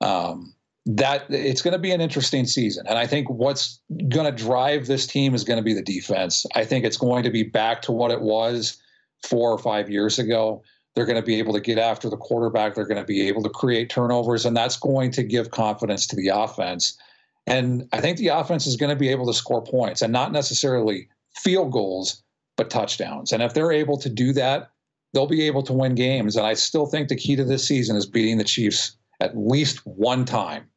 Um, 0.00 0.54
that 0.86 1.26
it's 1.28 1.60
going 1.60 1.72
to 1.72 1.78
be 1.78 1.90
an 1.90 2.00
interesting 2.00 2.46
season. 2.46 2.86
And 2.86 2.98
I 2.98 3.06
think 3.06 3.28
what's 3.28 3.78
going 4.08 4.24
to 4.24 4.32
drive 4.32 4.86
this 4.86 5.06
team 5.06 5.34
is 5.34 5.44
going 5.44 5.58
to 5.58 5.62
be 5.62 5.74
the 5.74 5.82
defense. 5.82 6.46
I 6.54 6.64
think 6.64 6.86
it's 6.86 6.96
going 6.96 7.24
to 7.24 7.30
be 7.30 7.42
back 7.42 7.82
to 7.82 7.92
what 7.92 8.10
it 8.10 8.22
was 8.22 8.80
four 9.22 9.50
or 9.50 9.58
five 9.58 9.90
years 9.90 10.18
ago. 10.18 10.62
They're 10.94 11.06
going 11.06 11.20
to 11.20 11.26
be 11.26 11.38
able 11.38 11.52
to 11.52 11.60
get 11.60 11.78
after 11.78 12.10
the 12.10 12.16
quarterback. 12.16 12.74
They're 12.74 12.86
going 12.86 13.00
to 13.00 13.06
be 13.06 13.28
able 13.28 13.42
to 13.42 13.48
create 13.48 13.90
turnovers, 13.90 14.44
and 14.44 14.56
that's 14.56 14.76
going 14.76 15.12
to 15.12 15.22
give 15.22 15.50
confidence 15.50 16.06
to 16.08 16.16
the 16.16 16.28
offense. 16.28 16.98
And 17.46 17.88
I 17.92 18.00
think 18.00 18.18
the 18.18 18.28
offense 18.28 18.66
is 18.66 18.76
going 18.76 18.90
to 18.90 18.96
be 18.96 19.08
able 19.08 19.26
to 19.26 19.32
score 19.32 19.62
points 19.62 20.02
and 20.02 20.12
not 20.12 20.32
necessarily 20.32 21.08
field 21.34 21.72
goals, 21.72 22.22
but 22.56 22.68
touchdowns. 22.68 23.32
And 23.32 23.42
if 23.42 23.54
they're 23.54 23.72
able 23.72 23.96
to 23.98 24.08
do 24.08 24.32
that, 24.32 24.70
they'll 25.14 25.26
be 25.26 25.46
able 25.46 25.62
to 25.62 25.72
win 25.72 25.94
games. 25.94 26.36
And 26.36 26.46
I 26.46 26.54
still 26.54 26.86
think 26.86 27.08
the 27.08 27.16
key 27.16 27.36
to 27.36 27.44
this 27.44 27.66
season 27.66 27.96
is 27.96 28.04
beating 28.04 28.38
the 28.38 28.44
Chiefs 28.44 28.96
at 29.20 29.36
least 29.36 29.86
one 29.86 30.24
time. 30.24 30.68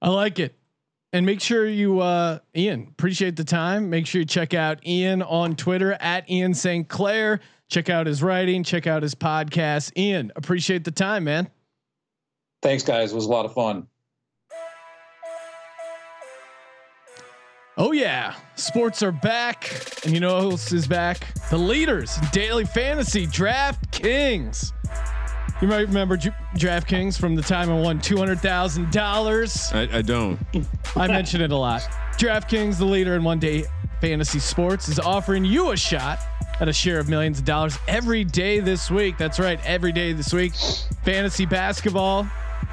I 0.00 0.08
like 0.08 0.38
it. 0.38 0.54
And 1.14 1.26
make 1.26 1.40
sure 1.42 1.66
you, 1.66 2.00
uh, 2.00 2.38
Ian, 2.56 2.86
appreciate 2.90 3.36
the 3.36 3.44
time. 3.44 3.90
Make 3.90 4.06
sure 4.06 4.20
you 4.20 4.24
check 4.24 4.54
out 4.54 4.86
Ian 4.86 5.22
on 5.22 5.56
Twitter 5.56 5.92
at 6.00 6.28
Ian 6.30 6.54
St. 6.54 6.88
Clair. 6.88 7.40
Check 7.68 7.90
out 7.90 8.06
his 8.06 8.22
writing, 8.22 8.64
check 8.64 8.86
out 8.86 9.02
his 9.02 9.14
podcast. 9.14 9.96
Ian, 9.96 10.32
appreciate 10.36 10.84
the 10.84 10.90
time, 10.90 11.24
man. 11.24 11.48
Thanks, 12.62 12.82
guys. 12.82 13.12
It 13.12 13.14
was 13.14 13.26
a 13.26 13.30
lot 13.30 13.44
of 13.44 13.52
fun. 13.52 13.86
Oh 17.78 17.92
yeah, 17.92 18.34
sports 18.54 19.02
are 19.02 19.12
back, 19.12 20.04
and 20.04 20.12
you 20.12 20.20
know 20.20 20.38
who 20.40 20.50
else 20.50 20.70
is 20.72 20.86
back? 20.86 21.32
The 21.48 21.56
leaders 21.56 22.18
in 22.18 22.24
daily 22.30 22.66
fantasy, 22.66 23.26
DraftKings. 23.26 24.72
You 25.60 25.68
might 25.68 25.86
remember 25.86 26.16
J- 26.16 26.30
DraftKings 26.56 27.18
from 27.18 27.34
the 27.36 27.42
time 27.42 27.70
I 27.70 27.80
won 27.80 28.00
two 28.00 28.16
hundred 28.16 28.40
thousand 28.40 28.90
dollars. 28.90 29.70
I, 29.72 29.88
I 29.98 30.02
don't. 30.02 30.38
I 30.96 31.06
mention 31.06 31.40
it 31.40 31.52
a 31.52 31.56
lot. 31.56 31.82
DraftKings, 32.18 32.78
the 32.78 32.84
leader 32.84 33.14
in 33.14 33.22
one 33.22 33.38
day 33.38 33.64
fantasy 34.00 34.38
sports, 34.40 34.88
is 34.88 34.98
offering 34.98 35.44
you 35.44 35.70
a 35.70 35.76
shot 35.76 36.18
at 36.60 36.68
a 36.68 36.72
share 36.72 36.98
of 36.98 37.08
millions 37.08 37.38
of 37.38 37.44
dollars 37.44 37.78
every 37.88 38.24
day 38.24 38.60
this 38.60 38.90
week. 38.90 39.16
That's 39.18 39.38
right, 39.38 39.60
every 39.64 39.92
day 39.92 40.12
this 40.12 40.32
week. 40.32 40.52
Fantasy 41.04 41.46
basketball, 41.46 42.26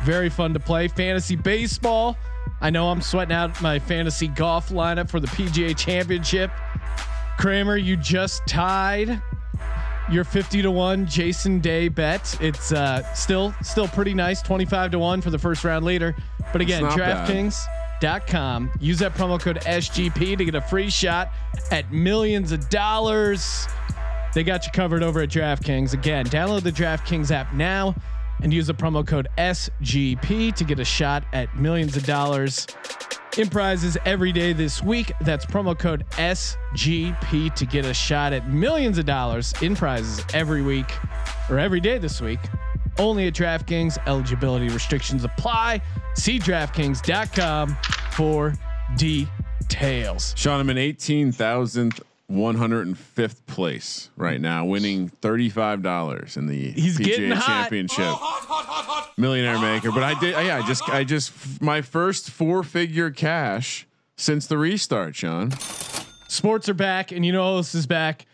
very 0.04 0.30
fun 0.30 0.54
to 0.54 0.60
play. 0.60 0.88
Fantasy 0.88 1.36
baseball. 1.36 2.18
I 2.62 2.70
know 2.72 2.90
I'm 2.90 3.02
sweating 3.02 3.34
out 3.34 3.62
my 3.62 3.80
fantasy 3.80 4.28
golf 4.28 4.70
lineup 4.70 5.10
for 5.10 5.20
the 5.20 5.28
PGA 5.28 5.78
Championship. 5.78 6.52
Kramer, 7.38 7.78
you 7.78 7.96
just 7.96 8.42
tied 8.48 9.22
your 10.12 10.24
50 10.24 10.62
to 10.62 10.72
1 10.72 11.08
Jason 11.08 11.60
Day 11.60 11.88
bet. 11.88 12.38
It's 12.42 12.72
uh, 12.72 13.04
still 13.14 13.54
still 13.62 13.88
pretty 13.88 14.14
nice, 14.14 14.42
25 14.42 14.92
to 14.92 15.00
1 15.00 15.22
for 15.22 15.30
the 15.30 15.40
first 15.40 15.64
round 15.64 15.86
leader. 15.86 16.16
But 16.52 16.62
again. 16.62 16.84
DraftKings.com. 16.84 18.72
Use 18.80 19.00
that 19.00 19.14
promo 19.14 19.40
code 19.40 19.60
SGP 19.62 20.38
to 20.38 20.46
get 20.46 20.56
a 20.56 20.62
free 20.62 20.90
shot 20.90 21.32
at 21.72 21.92
millions 21.92 22.52
of 22.52 22.70
dollars. 22.70 23.68
They 24.34 24.44
got 24.44 24.66
you 24.66 24.72
covered 24.72 25.04
over 25.04 25.22
at 25.22 25.30
DraftKings. 25.30 25.94
Again, 25.94 26.26
download 26.28 26.64
the 26.64 26.72
DraftKings 26.72 27.32
app 27.32 27.54
now 27.54 27.96
and 28.42 28.54
use 28.54 28.68
the 28.68 28.74
promo 28.74 29.06
code 29.06 29.28
SGP 29.38 30.56
to 30.56 30.64
get 30.64 30.80
a 30.80 30.86
shot 30.86 31.24
at 31.34 31.56
millions 31.58 31.98
of 31.98 32.06
dollars 32.06 32.68
in 33.38 33.50
prizes 33.50 33.98
every 34.06 34.32
day 34.32 34.54
this 34.54 34.82
week. 34.84 35.12
That's 35.22 35.46
promo 35.46 35.78
code 35.78 36.06
SGP 36.12 37.54
to 37.56 37.66
get 37.66 37.86
a 37.86 37.94
shot 37.94 38.34
at 38.34 38.50
millions 38.50 38.98
of 38.98 39.06
dollars 39.06 39.54
in 39.62 39.76
prizes 39.76 40.24
every 40.34 40.62
week 40.62 40.92
or 41.50 41.60
every 41.60 41.80
day 41.80 41.98
this 41.98 42.22
week. 42.22 42.40
Only 42.98 43.28
at 43.28 43.34
DraftKings. 43.34 43.98
Eligibility 44.08 44.70
restrictions 44.70 45.24
apply. 45.24 45.82
See 46.16 46.38
DraftKings.com 46.40 47.78
for 48.12 48.54
details. 48.98 50.34
Sean, 50.36 50.60
I'm 50.60 50.70
in 50.70 50.78
18,000th 50.78 52.02
105th 52.30 53.46
place 53.48 54.10
right 54.16 54.40
now, 54.40 54.66
winning 54.66 55.10
$35 55.10 56.38
in 56.38 56.48
the 56.48 56.72
He's 56.72 56.98
PGA 56.98 57.04
getting 57.06 57.32
hot. 57.32 57.46
Championship. 57.64 58.06
Oh, 58.08 59.10
Millionaire 59.18 59.56
oh, 59.58 59.62
maker, 59.62 59.92
but 59.92 60.04
I 60.04 60.18
did. 60.20 60.32
Yeah, 60.34 60.58
I 60.64 60.68
just, 60.68 60.88
I 60.90 61.04
just, 61.04 61.62
my 61.62 61.82
first 61.82 62.30
four-figure 62.30 63.12
cash 63.12 63.88
since 64.16 64.48
the 64.48 64.58
restart, 64.58 65.16
Sean. 65.16 65.52
Sports 66.28 66.70
are 66.70 66.74
back, 66.74 67.12
and 67.12 67.26
you 67.26 67.32
know 67.32 67.50
who 67.52 67.58
else 67.58 67.74
is 67.76 67.88
back? 67.88 68.26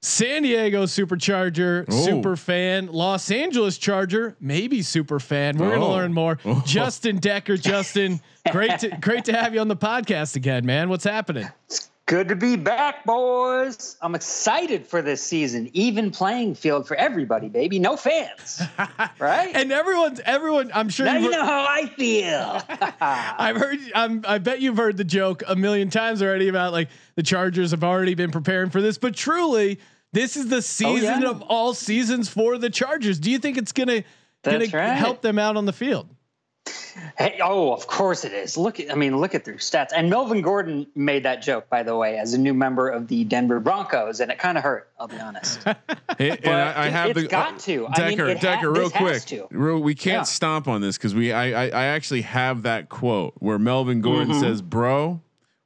San 0.00 0.42
Diego 0.42 0.84
Supercharger, 0.84 1.84
Oh. 1.90 2.04
super 2.04 2.36
fan. 2.36 2.86
Los 2.86 3.30
Angeles 3.32 3.76
Charger, 3.78 4.36
maybe 4.40 4.80
super 4.80 5.18
fan. 5.18 5.58
We're 5.58 5.70
gonna 5.72 5.84
Oh. 5.84 5.90
learn 5.92 6.14
more. 6.14 6.38
Oh. 6.44 6.62
Justin 6.64 7.18
Decker, 7.18 7.56
Justin, 7.56 8.20
great 8.52 8.78
to 8.78 8.90
great 9.00 9.24
to 9.24 9.32
have 9.32 9.54
you 9.54 9.60
on 9.60 9.66
the 9.68 9.76
podcast 9.76 10.36
again, 10.36 10.64
man. 10.64 10.88
What's 10.88 11.02
happening? 11.04 11.48
Good 12.08 12.28
to 12.28 12.36
be 12.36 12.56
back, 12.56 13.04
boys. 13.04 13.98
I'm 14.00 14.14
excited 14.14 14.86
for 14.86 15.02
this 15.02 15.22
season. 15.22 15.68
Even 15.74 16.10
playing 16.10 16.54
field 16.54 16.88
for 16.88 16.96
everybody, 16.96 17.50
baby. 17.50 17.78
No 17.78 17.98
fans, 17.98 18.62
right? 19.18 19.54
And 19.54 19.70
everyone's 19.70 20.18
everyone. 20.20 20.70
I'm 20.72 20.88
sure 20.88 21.04
now 21.04 21.18
you 21.18 21.24
heard- 21.24 21.32
know 21.32 21.44
how 21.44 21.66
I 21.68 21.86
feel. 21.98 22.62
I've 23.02 23.56
heard. 23.58 23.78
I'm, 23.94 24.24
I 24.26 24.38
bet 24.38 24.62
you've 24.62 24.78
heard 24.78 24.96
the 24.96 25.04
joke 25.04 25.42
a 25.46 25.54
million 25.54 25.90
times 25.90 26.22
already 26.22 26.48
about 26.48 26.72
like 26.72 26.88
the 27.14 27.22
Chargers 27.22 27.72
have 27.72 27.84
already 27.84 28.14
been 28.14 28.30
preparing 28.30 28.70
for 28.70 28.80
this, 28.80 28.96
but 28.96 29.14
truly, 29.14 29.78
this 30.14 30.38
is 30.38 30.48
the 30.48 30.56
oh, 30.56 30.60
season 30.60 31.20
yeah. 31.20 31.28
of 31.28 31.42
all 31.42 31.74
seasons 31.74 32.30
for 32.30 32.56
the 32.56 32.70
Chargers. 32.70 33.18
Do 33.18 33.30
you 33.30 33.38
think 33.38 33.58
it's 33.58 33.72
gonna 33.72 34.02
gonna 34.44 34.64
right. 34.72 34.94
help 34.94 35.20
them 35.20 35.38
out 35.38 35.58
on 35.58 35.66
the 35.66 35.74
field? 35.74 36.08
Hey, 37.16 37.38
oh, 37.42 37.72
of 37.72 37.86
course 37.86 38.24
it 38.24 38.32
is. 38.32 38.56
Look 38.56 38.80
at, 38.80 38.90
I 38.90 38.94
mean, 38.94 39.16
look 39.18 39.34
at 39.34 39.44
their 39.44 39.54
stats. 39.54 39.88
And 39.94 40.10
Melvin 40.10 40.42
Gordon 40.42 40.86
made 40.94 41.24
that 41.24 41.42
joke, 41.42 41.68
by 41.68 41.82
the 41.82 41.96
way, 41.96 42.18
as 42.18 42.34
a 42.34 42.38
new 42.38 42.54
member 42.54 42.88
of 42.88 43.08
the 43.08 43.24
Denver 43.24 43.60
Broncos, 43.60 44.20
and 44.20 44.30
it 44.30 44.38
kind 44.38 44.56
of 44.58 44.64
hurt. 44.64 44.90
I'll 44.98 45.08
be 45.08 45.18
honest. 45.18 45.62
Hey, 46.16 46.30
and 46.42 46.46
I, 46.54 46.72
I 46.72 46.86
it- 46.86 46.92
have 46.92 47.10
it's 47.10 47.20
the 47.20 47.26
uh, 47.26 47.30
got 47.30 47.58
to. 47.60 47.86
I 47.86 48.08
mean, 48.08 48.18
Decker, 48.18 48.34
ha- 48.34 48.40
Decker, 48.40 48.72
real 48.72 48.90
quick, 48.90 49.22
to. 49.26 49.46
real, 49.50 49.78
we 49.80 49.94
can't 49.94 50.18
Yeah. 50.18 50.22
stomp 50.24 50.68
on 50.68 50.80
this 50.80 50.96
because 50.96 51.14
we, 51.14 51.32
I, 51.32 51.66
I, 51.66 51.68
I 51.68 51.84
actually 51.86 52.22
have 52.22 52.62
that 52.62 52.88
quote 52.88 53.34
where 53.38 53.58
Melvin 53.58 54.00
Gordon 54.00 54.30
mm-hmm. 54.30 54.40
says, 54.40 54.62
"Bro, 54.62 55.20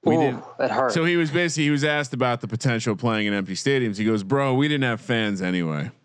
we 0.04 0.16
Ooh, 0.16 0.20
didn't." 0.20 0.44
it 0.60 0.70
hurt. 0.70 0.92
So 0.92 1.04
he 1.04 1.16
was 1.16 1.30
basically 1.30 1.64
he 1.64 1.70
was 1.70 1.84
asked 1.84 2.12
about 2.12 2.40
the 2.40 2.48
potential 2.48 2.92
of 2.92 2.98
playing 2.98 3.26
in 3.26 3.34
empty 3.34 3.54
stadiums. 3.54 3.96
He 3.96 4.04
goes, 4.04 4.22
"Bro, 4.22 4.54
we 4.54 4.68
didn't 4.68 4.84
have 4.84 5.00
fans 5.00 5.40
anyway." 5.40 5.90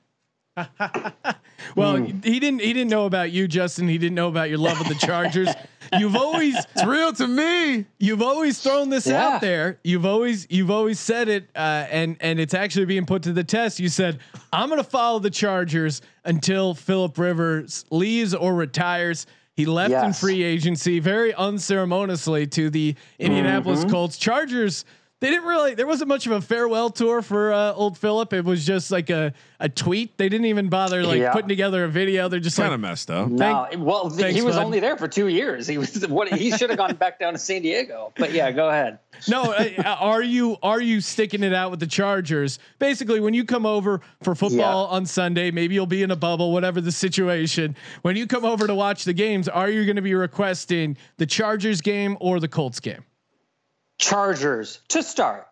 Well, 1.75 1.97
Hmm. 1.97 2.21
he 2.23 2.39
didn't. 2.39 2.61
He 2.61 2.73
didn't 2.73 2.89
know 2.89 3.05
about 3.05 3.31
you, 3.31 3.47
Justin. 3.47 3.87
He 3.87 3.97
didn't 3.97 4.15
know 4.15 4.27
about 4.27 4.49
your 4.49 4.57
love 4.59 4.79
of 4.81 4.87
the 4.87 4.95
Chargers. 4.95 5.49
you've 5.99 6.15
always, 6.15 6.55
It's 6.55 6.85
real 6.85 7.13
to 7.13 7.27
me. 7.27 7.85
you've 7.99 8.21
always 8.21 8.59
thrown 8.59 8.89
this 8.89 9.07
Yeah. 9.07 9.27
out 9.27 9.41
there. 9.41 9.77
You've 9.83 10.05
always, 10.05 10.47
you've 10.49 10.71
always 10.71 10.99
said 10.99 11.29
it, 11.29 11.49
uh, 11.55 11.85
and 11.89 12.17
and 12.19 12.39
it's 12.39 12.53
actually 12.53 12.85
being 12.85 13.05
put 13.05 13.23
to 13.23 13.33
the 13.33 13.43
test. 13.43 13.79
You 13.79 13.89
said, 13.89 14.19
"I'm 14.51 14.69
going 14.69 14.81
to 14.83 14.89
follow 14.89 15.19
the 15.19 15.29
Chargers 15.29 16.01
until 16.25 16.73
Philip 16.73 17.17
Rivers 17.17 17.85
leaves 17.91 18.33
or 18.33 18.53
retires." 18.55 19.25
He 19.55 19.65
left 19.65 19.91
in 19.91 20.13
free 20.13 20.43
agency 20.43 20.99
very 20.99 21.33
unceremoniously 21.33 22.45
to 22.47 22.69
the 22.69 22.95
Indianapolis 23.19 23.79
Mm-hmm. 23.81 23.89
Colts. 23.89 24.17
Chargers. 24.17 24.85
They 25.19 25.31
didn't 25.31 25.45
really. 25.47 25.73
There 25.73 25.87
wasn't 25.87 26.09
much 26.09 26.27
of 26.27 26.31
a 26.33 26.41
farewell 26.41 26.91
tour 26.91 27.23
for 27.23 27.51
uh, 27.51 27.73
old 27.73 27.97
Philip. 27.97 28.33
It 28.33 28.45
was 28.45 28.63
just 28.63 28.91
like 28.91 29.09
a 29.09 29.33
a 29.59 29.67
tweet. 29.67 30.15
They 30.19 30.29
didn't 30.29 30.45
even 30.45 30.69
bother 30.69 31.03
like 31.03 31.19
Yeah. 31.19 31.31
putting 31.31 31.47
together 31.49 31.83
a 31.85 31.87
video. 31.87 32.29
They're 32.29 32.39
just 32.39 32.55
Kind 32.57 32.69
like, 32.69 32.75
of 32.75 32.81
messed 32.81 33.09
up. 33.09 33.27
no, 33.29 33.67
well, 33.79 34.09
th- 34.11 34.21
thanks, 34.21 34.35
he 34.35 34.43
was 34.43 34.55
bud. 34.57 34.65
only 34.65 34.79
there 34.79 34.95
for 34.95 35.07
two 35.07 35.27
years. 35.27 35.65
He 35.65 35.79
was 35.79 36.07
what 36.07 36.31
he 36.31 36.51
should 36.51 36.69
have 36.69 36.77
gone 36.77 36.93
back 36.97 37.17
down 37.19 37.33
to 37.33 37.39
San 37.39 37.63
Diego. 37.63 38.13
But 38.15 38.31
yeah, 38.31 38.51
go 38.51 38.69
ahead. 38.69 38.99
No, 39.27 39.51
uh, 39.53 39.67
are 39.99 40.21
you 40.21 40.57
are 40.61 40.79
you 40.79 41.01
sticking 41.01 41.41
it 41.41 41.51
out 41.53 41.71
with 41.71 41.79
the 41.79 41.87
Chargers? 41.87 42.59
Basically, 42.77 43.19
when 43.19 43.33
you 43.33 43.43
come 43.43 43.65
over 43.65 44.01
for 44.21 44.35
football 44.35 44.85
on 44.85 45.07
Sunday, 45.07 45.49
maybe 45.49 45.73
you'll 45.73 45.87
be 45.87 46.03
in 46.03 46.11
a 46.11 46.15
bubble, 46.15 46.51
whatever 46.53 46.79
the 46.79 46.91
situation. 46.91 47.75
When 48.03 48.15
you 48.17 48.27
come 48.27 48.45
over 48.45 48.67
to 48.67 48.75
watch 48.75 49.03
the 49.03 49.13
games, 49.13 49.49
are 49.49 49.71
you 49.71 49.83
going 49.85 49.95
to 49.95 50.03
be 50.03 50.13
requesting 50.13 50.95
the 51.17 51.25
Chargers 51.25 51.81
game 51.81 52.17
or 52.19 52.39
the 52.39 52.47
Colts 52.47 52.79
game? 52.79 53.03
Chargers 53.97 54.79
to 54.89 55.03
start. 55.03 55.47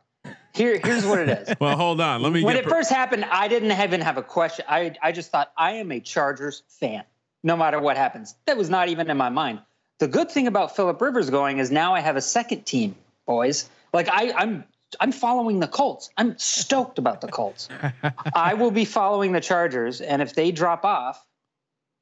Here, 0.53 0.79
here's 0.81 1.05
what 1.05 1.19
it 1.19 1.29
is. 1.29 1.55
Well, 1.59 1.75
hold 1.75 1.99
on. 1.99 2.21
Let 2.21 2.31
me 2.31 2.43
when 2.43 2.55
it 2.55 2.65
first 2.67 2.89
happened, 2.89 3.25
I 3.25 3.47
didn't 3.47 3.71
even 3.71 4.01
have 4.01 4.17
a 4.17 4.23
question. 4.23 4.65
I, 4.67 4.95
I 5.01 5.11
just 5.11 5.29
thought 5.31 5.51
I 5.57 5.73
am 5.73 5.91
a 5.91 5.99
Chargers 5.99 6.63
fan, 6.67 7.03
no 7.43 7.57
matter 7.57 7.79
what 7.79 7.97
happens. 7.97 8.35
That 8.45 8.57
was 8.57 8.69
not 8.69 8.87
even 8.87 9.09
in 9.09 9.17
my 9.17 9.29
mind. 9.29 9.59
The 9.99 10.07
good 10.07 10.31
thing 10.31 10.47
about 10.47 10.75
Philip 10.75 10.99
Rivers 11.01 11.29
going 11.29 11.59
is 11.59 11.71
now 11.71 11.93
I 11.93 11.99
have 11.99 12.15
a 12.15 12.21
second 12.21 12.65
team, 12.65 12.95
boys. 13.25 13.69
Like 13.93 14.07
I, 14.09 14.31
I'm 14.31 14.63
I'm 14.99 15.11
following 15.11 15.59
the 15.59 15.67
Colts. 15.67 16.09
I'm 16.17 16.37
stoked 16.37 16.99
about 16.99 17.21
the 17.21 17.27
Colts. 17.27 17.67
I 18.33 18.53
will 18.53 18.71
be 18.71 18.85
following 18.85 19.31
the 19.33 19.41
Chargers, 19.41 20.01
and 20.01 20.21
if 20.21 20.35
they 20.35 20.51
drop 20.51 20.85
off, 20.85 21.25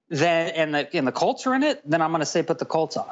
then 0.09 0.49
and 0.49 0.73
the 0.75 0.95
and 0.95 1.07
the 1.07 1.11
Colts 1.11 1.47
are 1.47 1.55
in 1.55 1.63
it, 1.63 1.81
then 1.89 2.01
I'm 2.01 2.11
going 2.11 2.19
to 2.21 2.25
say 2.25 2.43
put 2.43 2.59
the 2.59 2.65
Colts 2.65 2.97
on. 2.97 3.11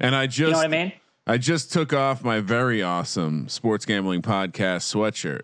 and 0.00 0.14
I 0.14 0.26
just, 0.26 0.38
You 0.38 0.46
know 0.50 0.56
what 0.58 0.64
I 0.64 0.68
mean? 0.68 0.92
I 1.26 1.38
just 1.38 1.72
took 1.72 1.92
off 1.92 2.24
my 2.24 2.40
very 2.40 2.82
awesome 2.82 3.48
sports 3.48 3.84
gambling 3.84 4.22
podcast 4.22 4.92
sweatshirt 4.92 5.42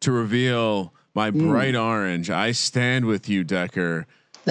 to 0.00 0.12
reveal 0.12 0.92
my 1.14 1.30
Mm. 1.30 1.48
bright 1.48 1.74
orange. 1.74 2.30
I 2.30 2.52
stand 2.52 3.06
with 3.06 3.28
you, 3.28 3.42
Decker. 3.44 4.06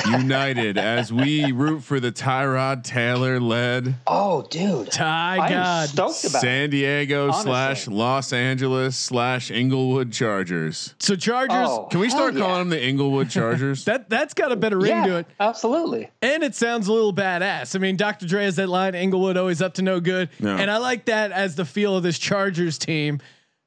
United 0.09 0.77
as 0.77 1.13
we 1.13 1.51
root 1.51 1.83
for 1.83 1.99
the 1.99 2.11
Tyrod 2.11 2.83
Taylor 2.83 3.39
led 3.39 3.95
Oh, 4.07 4.41
dude. 4.49 4.91
Ty 4.91 5.49
God. 5.49 5.89
stoked 5.89 6.23
about. 6.25 6.41
San 6.41 6.69
Diego 6.71 7.25
Honestly. 7.25 7.43
slash 7.43 7.87
Los 7.87 8.33
Angeles 8.33 8.97
slash 8.97 9.51
Inglewood 9.51 10.11
Chargers. 10.11 10.95
So 10.99 11.15
Chargers. 11.15 11.67
Oh, 11.69 11.87
Can 11.91 11.99
we 11.99 12.07
hell 12.07 12.17
start 12.17 12.33
yeah. 12.33 12.39
calling 12.41 12.59
them 12.59 12.69
the 12.69 12.83
Inglewood 12.83 13.29
Chargers? 13.29 13.85
That 13.93 14.09
that's 14.09 14.33
got 14.33 14.51
a 14.51 14.55
better 14.55 14.77
ring 14.77 14.87
yeah, 14.91 15.05
to 15.07 15.15
it, 15.17 15.27
Absolutely. 15.39 16.09
and 16.21 16.41
it 16.43 16.55
sounds 16.55 16.87
a 16.87 16.93
little 16.93 17.13
badass. 17.13 17.75
I 17.75 17.79
mean, 17.79 17.95
Dr. 17.97 18.25
Dre 18.25 18.45
has 18.45 18.55
that 18.55 18.69
line, 18.69 18.95
"Inglewood 18.95 19.37
always 19.37 19.61
up 19.61 19.75
to 19.75 19.81
no 19.81 19.99
good," 19.99 20.29
Yeah. 20.39 20.57
and 20.57 20.71
I 20.71 20.77
like 20.77 21.05
that 21.05 21.31
as 21.31 21.55
the 21.55 21.65
feel 21.65 21.95
of 21.97 22.03
this 22.03 22.17
Chargers 22.17 22.77
team 22.77 23.19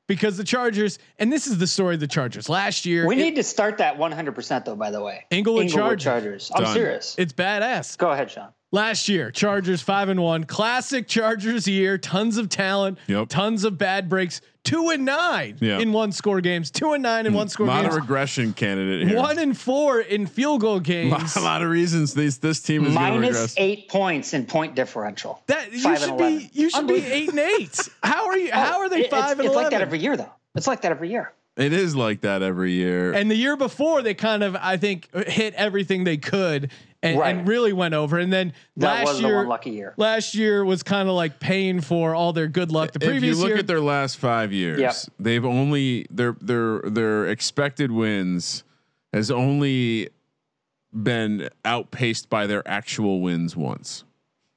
because 0.07 0.37
the 0.37 0.45
Chargers, 0.45 0.99
and 1.19 1.33
this 1.33 1.47
is 1.47 1.59
the 1.59 1.67
story 1.67 1.95
of 1.95 2.01
the 2.01 2.07
Chargers. 2.07 2.49
Last 2.49 2.87
year, 2.87 3.07
We 3.07 3.15
it- 3.15 3.19
need 3.19 3.37
to 3.37 3.43
start 3.43 3.79
that 3.79 3.99
100% 3.99 4.65
though, 4.65 4.77
by 4.77 4.91
the 4.91 5.03
way. 5.03 5.25
Inglewood 5.31 5.69
Chargers. 5.69 6.03
Chargers. 6.05 6.53
I'm 6.55 6.65
Done. 6.65 6.75
serious. 6.75 7.15
it's 7.19 7.33
badass. 7.33 7.97
Go 7.99 8.11
ahead, 8.11 8.31
Sean. 8.31 8.49
Last 8.77 9.09
year, 9.09 9.31
Chargers 9.31 9.81
five 9.81 10.11
and 10.11 10.20
one, 10.20 10.45
classic 10.45 11.09
Chargers 11.09 11.66
year. 11.66 11.97
Tons 11.97 12.37
of 12.37 12.51
talent, 12.51 12.99
Yep. 13.07 13.29
tons 13.31 13.64
of 13.64 13.79
bad 13.79 14.11
breaks. 14.11 14.43
Two 14.64 14.91
and 14.91 15.03
nine 15.07 15.57
Yeah. 15.62 15.79
in 15.79 15.95
one 15.95 16.12
score 16.12 16.43
games. 16.43 16.70
Two 16.70 16.93
and 16.93 17.03
nine 17.03 17.24
in 17.24 17.33
mm, 17.33 17.37
one 17.37 17.47
A 17.47 17.49
score 17.49 17.66
lot 17.68 17.85
games. 17.85 17.95
of 17.95 18.03
regression 18.03 18.53
candidate 18.53 19.09
here. 19.09 19.16
One 19.16 19.39
and 19.39 19.57
four 19.57 20.01
in 20.01 20.27
field 20.27 20.61
goal 20.61 20.81
games. 20.81 21.37
a 21.37 21.41
lot 21.41 21.62
of 21.62 21.70
reasons 21.70 22.12
these 22.12 22.37
this 22.37 22.61
team 22.61 22.85
is 22.85 22.93
Minus 22.93 23.29
regress. 23.29 23.55
eight 23.57 23.89
points 23.89 24.35
in 24.35 24.45
point 24.45 24.74
differential. 24.74 25.41
That 25.47 25.72
you 25.72 25.79
should 25.79 26.03
and 26.11 26.18
be 26.18 26.24
11. 26.24 26.51
you 26.53 26.68
should 26.68 26.87
be 26.87 26.97
eight 27.07 27.31
and 27.31 27.39
eight. 27.39 27.89
How 28.03 28.27
are 28.27 28.37
you? 28.37 28.53
How 28.53 28.77
oh, 28.77 28.81
are 28.83 28.89
they 28.91 29.05
It- 29.07 29.11
five 29.11 29.22
it's, 29.22 29.31
and 29.31 29.41
it's 29.41 29.49
eleven? 29.55 29.62
like 29.62 29.70
that 29.70 29.81
every 29.81 30.01
year, 30.01 30.18
though. 30.18 30.33
It's 30.55 30.66
like 30.66 30.83
that 30.83 30.93
every 30.93 31.09
year. 31.11 31.33
It 31.57 31.73
is 31.73 31.97
like 31.97 32.21
that 32.21 32.43
every 32.43 32.73
year. 32.73 33.13
and 33.13 33.31
the 33.31 33.35
year 33.35 33.57
before, 33.57 34.03
they 34.03 34.13
kind 34.15 34.43
of 34.43 34.55
I 34.57 34.77
think 34.77 35.09
hit 35.27 35.55
everything 35.55 36.05
they 36.05 36.19
could 36.19 36.71
and, 37.03 37.19
Right. 37.19 37.35
and 37.35 37.49
really 37.49 37.73
went 37.73 37.95
over. 37.95 38.19
And 38.19 38.31
then 38.33 38.53
That 38.77 38.87
last 38.99 39.07
was 39.07 39.21
the 39.23 39.29
year, 39.29 39.47
lucky 39.47 39.71
year. 39.71 39.95
last 39.97 40.35
year 40.35 40.65
was 40.65 40.83
kind 40.83 41.09
of 41.09 41.15
like 41.15 41.41
paying 41.41 41.81
for 41.81 42.15
all 42.15 42.33
their 42.35 42.49
good 42.49 42.71
luck. 42.71 42.93
The 42.93 42.99
if 42.99 43.05
you 43.05 43.11
previous 43.11 43.39
look 43.39 43.49
year, 43.49 43.59
at 43.59 43.67
their 43.67 43.81
last 43.81 44.19
five 44.19 44.53
years, 44.53 44.81
Yep. 44.81 44.95
they've 45.19 45.45
only 45.47 46.07
their 46.11 46.37
their 46.43 46.81
their 46.81 47.27
expected 47.27 47.91
wins 47.91 48.63
has 49.15 49.31
only 49.31 50.11
been 50.93 51.49
outpaced 51.65 52.29
by 52.29 52.47
their 52.47 52.67
actual 52.69 53.21
wins 53.21 53.57
once. 53.57 54.05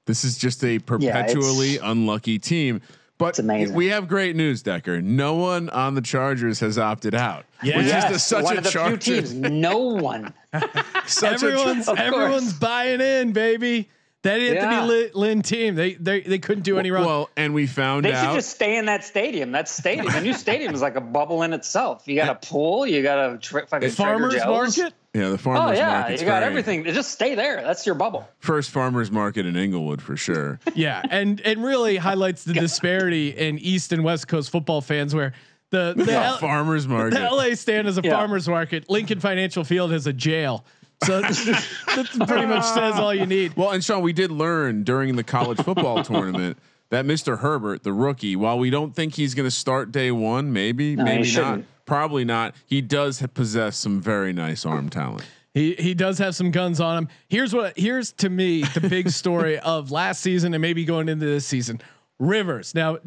This 0.05 0.23
is 0.25 0.37
just 0.37 0.63
a 0.65 0.79
perpetually 0.79 1.77
unlucky 1.77 2.39
team. 2.39 2.81
But 3.19 3.27
It's 3.29 3.39
amazing. 3.39 3.75
we 3.75 3.87
have 3.87 4.07
great 4.07 4.35
news, 4.35 4.63
Decker. 4.63 5.01
No 5.01 5.35
one 5.35 5.69
on 5.69 5.93
the 5.93 6.01
Chargers 6.01 6.61
has 6.61 6.79
opted 6.79 7.13
out. 7.13 7.45
Yeah. 7.61 7.77
which 7.77 7.87
Yes, 7.87 8.05
is 8.05 8.11
the, 8.13 8.19
such 8.19 8.43
one 8.45 8.55
a 8.55 8.57
of 8.59 8.63
the 8.63 8.71
few 8.71 8.97
teams. 8.97 9.33
No 9.33 9.77
one. 9.77 10.33
Such 11.05 11.33
everyone's 11.43 11.87
a, 11.87 11.91
Of 11.91 11.99
everyone's 11.99 12.53
buying 12.53 13.01
in, 13.01 13.33
baby. 13.33 13.89
That 14.23 14.39
Anthony 14.39 14.55
Yeah. 14.55 14.85
Lin, 14.85 15.09
Lynn 15.13 15.41
team, 15.43 15.75
they 15.75 15.93
they 15.93 16.21
they 16.21 16.39
couldn't 16.39 16.63
do 16.63 16.77
any 16.79 16.91
wrong. 16.91 17.05
well, 17.05 17.29
and 17.37 17.53
we 17.53 17.67
found 17.67 18.03
They 18.05 18.11
should 18.11 18.33
just 18.33 18.49
stay 18.51 18.77
in 18.77 18.85
that 18.85 19.03
stadium. 19.03 19.51
That 19.51 19.69
stadium, 19.69 20.11
the 20.11 20.21
new 20.21 20.33
stadium 20.33 20.73
is 20.73 20.81
like 20.81 20.95
a 20.95 21.01
bubble 21.01 21.43
in 21.43 21.53
itself. 21.53 22.07
You 22.07 22.15
got 22.15 22.29
a 22.29 22.35
pool. 22.49 22.85
You 22.87 23.01
got 23.03 23.33
a 23.33 23.37
tri- 23.37 23.65
fucking 23.65 23.91
Farmers 23.91 24.33
Joe's. 24.35 24.77
market. 24.77 24.93
Yeah, 25.13 25.29
the 25.29 25.33
oh, 25.33 25.37
farmers 25.37 25.77
Oh 25.77 25.81
yeah, 25.81 25.99
market's 26.01 26.21
you 26.21 26.27
got 26.27 26.39
very- 26.41 26.45
everything. 26.51 26.83
Just 26.85 27.11
stay 27.11 27.35
there. 27.35 27.61
That's 27.63 27.85
your 27.85 27.95
bubble. 27.95 28.27
First 28.39 28.69
farmers 28.69 29.11
market 29.11 29.45
in 29.45 29.55
Inglewood 29.55 30.01
for 30.01 30.15
sure. 30.15 30.59
Yeah, 30.75 31.01
and 31.09 31.41
and 31.41 31.63
really 31.63 31.97
highlights 31.97 32.43
the 32.43 32.53
disparity 32.53 33.29
in 33.29 33.57
East 33.59 33.91
and 33.91 34.03
West 34.03 34.27
Coast 34.27 34.49
football 34.51 34.81
fans, 34.81 35.15
where 35.15 35.33
the 35.71 35.93
the, 35.97 36.05
Yeah, 36.05 36.29
L- 36.31 36.37
farmers 36.37 36.87
market. 36.87 37.19
the 37.19 37.29
LA 37.29 37.55
stand 37.55 37.87
is 37.87 37.97
a 37.97 38.01
Yeah. 38.03 38.11
farmers 38.11 38.47
market. 38.47 38.89
Lincoln 38.89 39.19
Financial 39.19 39.63
Field 39.63 39.91
has 39.91 40.05
a 40.07 40.13
jail. 40.13 40.63
So 41.03 41.21
that 41.21 42.07
pretty 42.27 42.45
much 42.45 42.65
says 42.65 42.95
all 42.95 43.13
you 43.13 43.25
need. 43.25 43.55
Well, 43.55 43.71
and 43.71 43.83
Sean, 43.83 44.01
we 44.01 44.11
did 44.13 44.31
learn 44.31 44.83
during 44.83 45.15
the 45.15 45.23
college 45.23 45.59
football 45.61 46.03
tournament 46.03 46.57
that 46.89 47.05
Mr. 47.05 47.39
Herbert, 47.39 47.83
the 47.83 47.93
rookie, 47.93 48.35
while 48.35 48.59
we 48.59 48.69
don't 48.69 48.93
think 48.95 49.15
he's 49.15 49.33
going 49.33 49.47
to 49.47 49.51
start 49.55 49.91
day 49.91 50.11
one, 50.11 50.51
maybe, 50.51 50.91
he 50.91 50.95
maybe 50.97 51.17
not, 51.19 51.25
shouldn't. 51.27 51.65
Probably 51.89 52.23
not, 52.23 52.55
he 52.67 52.81
does 52.81 53.21
possess 53.33 53.77
some 53.77 53.99
very 53.99 54.31
nice 54.31 54.65
arm 54.65 54.89
talent. 54.89 55.25
He 55.53 55.73
he 55.73 55.93
does 55.95 56.19
have 56.19 56.35
some 56.35 56.51
guns 56.51 56.79
on 56.79 56.99
him. 56.99 57.07
Here's 57.27 57.53
what 57.53 57.77
here's 57.77 58.11
to 58.13 58.29
me 58.29 58.63
the 58.75 58.87
big 58.87 59.09
story 59.09 59.57
of 59.75 59.91
last 59.91 60.21
season 60.21 60.53
and 60.53 60.61
maybe 60.61 60.85
going 60.85 61.09
into 61.09 61.25
this 61.25 61.45
season. 61.45 61.81
Rivers. 62.19 62.75
Now, 62.75 62.97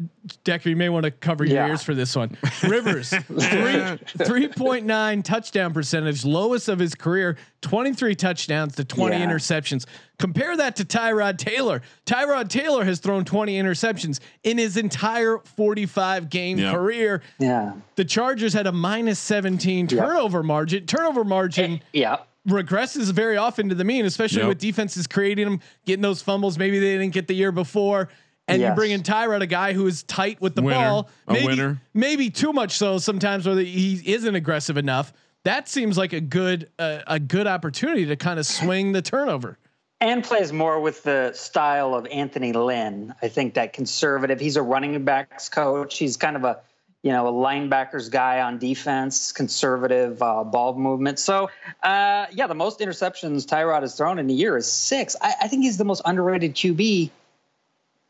Decker, 0.43 0.69
you 0.69 0.75
may 0.75 0.89
want 0.89 1.03
to 1.03 1.11
cover 1.11 1.45
your 1.45 1.57
Yeah. 1.57 1.67
ears 1.67 1.83
for 1.83 1.93
this 1.93 2.15
one. 2.15 2.35
Rivers, 2.67 3.09
three 3.11 3.97
three 4.25 4.47
point 4.47 4.87
nine 4.87 5.21
touchdown 5.21 5.71
percentage, 5.71 6.25
lowest 6.25 6.67
of 6.67 6.79
his 6.79 6.95
career. 6.95 7.37
Twenty 7.61 7.93
three 7.93 8.15
touchdowns 8.15 8.73
to 8.75 8.83
twenty 8.83 9.17
Yeah. 9.17 9.27
interceptions. 9.27 9.85
Compare 10.17 10.57
that 10.57 10.75
to 10.77 10.83
Tyrod 10.85 11.37
Taylor. 11.37 11.83
Tyrod 12.07 12.49
Taylor 12.49 12.83
has 12.85 12.99
thrown 12.99 13.23
twenty 13.23 13.61
interceptions 13.61 14.19
in 14.43 14.57
his 14.57 14.77
entire 14.77 15.37
forty 15.57 15.85
five 15.85 16.31
game 16.31 16.57
Yep. 16.57 16.73
career. 16.73 17.21
Yeah. 17.37 17.73
The 17.95 18.05
Chargers 18.05 18.53
had 18.53 18.65
a 18.65 18.71
minus 18.71 19.19
seventeen 19.19 19.87
Yeah. 19.91 20.05
turnover 20.05 20.41
margin. 20.41 20.87
Turnover 20.87 21.23
margin 21.23 21.73
eh, 21.73 21.77
Yeah. 21.93 22.17
regresses 22.49 23.11
very 23.13 23.37
often 23.37 23.69
to 23.69 23.75
the 23.75 23.83
mean, 23.83 24.05
especially 24.05 24.39
Yep. 24.39 24.47
with 24.49 24.57
defenses 24.57 25.05
creating 25.05 25.45
them, 25.45 25.59
getting 25.85 26.01
those 26.01 26.23
fumbles. 26.23 26.57
Maybe 26.57 26.79
they 26.79 26.97
didn't 26.97 27.13
get 27.13 27.27
the 27.27 27.35
year 27.35 27.51
before. 27.51 28.09
And 28.47 28.59
you 28.61 28.67
Yes. 28.67 28.75
bring 28.75 28.91
in 28.91 29.03
Tyrod, 29.03 29.41
a 29.41 29.47
guy 29.47 29.71
who 29.73 29.87
is 29.87 30.03
tight 30.03 30.41
with 30.41 30.55
the 30.55 30.61
Winner. 30.61 30.77
ball, 30.77 31.09
A 31.27 31.33
maybe 31.33 31.45
winner. 31.47 31.81
maybe 31.93 32.29
too 32.29 32.51
much 32.51 32.73
so 32.77 32.97
sometimes, 32.97 33.47
where 33.47 33.57
he 33.57 34.01
isn't 34.05 34.35
aggressive 34.35 34.77
enough. 34.77 35.13
That 35.45 35.67
seems 35.69 35.97
like 35.97 36.13
a 36.13 36.21
good 36.21 36.69
uh, 36.77 36.99
a 37.07 37.19
good 37.19 37.47
opportunity 37.47 38.05
to 38.07 38.15
kind 38.15 38.39
of 38.39 38.45
swing 38.45 38.91
the 38.91 39.01
turnover. 39.01 39.57
And 40.01 40.21
plays 40.23 40.51
more 40.51 40.81
with 40.81 41.03
the 41.03 41.31
style 41.33 41.95
of 41.95 42.05
Anthony 42.07 42.51
Lynn. 42.51 43.15
I 43.21 43.29
think 43.29 43.53
that 43.53 43.71
conservative. 43.71 44.39
He's 44.41 44.57
a 44.57 44.61
running 44.61 45.05
backs 45.05 45.47
coach. 45.47 45.97
He's 45.97 46.17
kind 46.17 46.35
of 46.35 46.43
a 46.43 46.59
you 47.01 47.11
know 47.13 47.27
a 47.27 47.31
linebackers 47.31 48.11
guy 48.11 48.41
on 48.41 48.57
defense, 48.57 49.31
conservative 49.31 50.21
uh, 50.21 50.43
ball 50.43 50.75
movement. 50.75 51.19
So 51.19 51.49
uh, 51.81 52.25
yeah, 52.33 52.47
the 52.47 52.55
most 52.55 52.79
interceptions 52.81 53.45
Tyrod 53.45 53.81
has 53.81 53.95
thrown 53.95 54.19
in 54.19 54.29
a 54.29 54.33
year 54.33 54.57
is 54.57 54.69
six. 54.69 55.15
I, 55.21 55.33
I 55.43 55.47
think 55.47 55.63
he's 55.63 55.77
the 55.77 55.85
most 55.85 56.01
underrated 56.03 56.55
QB, 56.55 57.09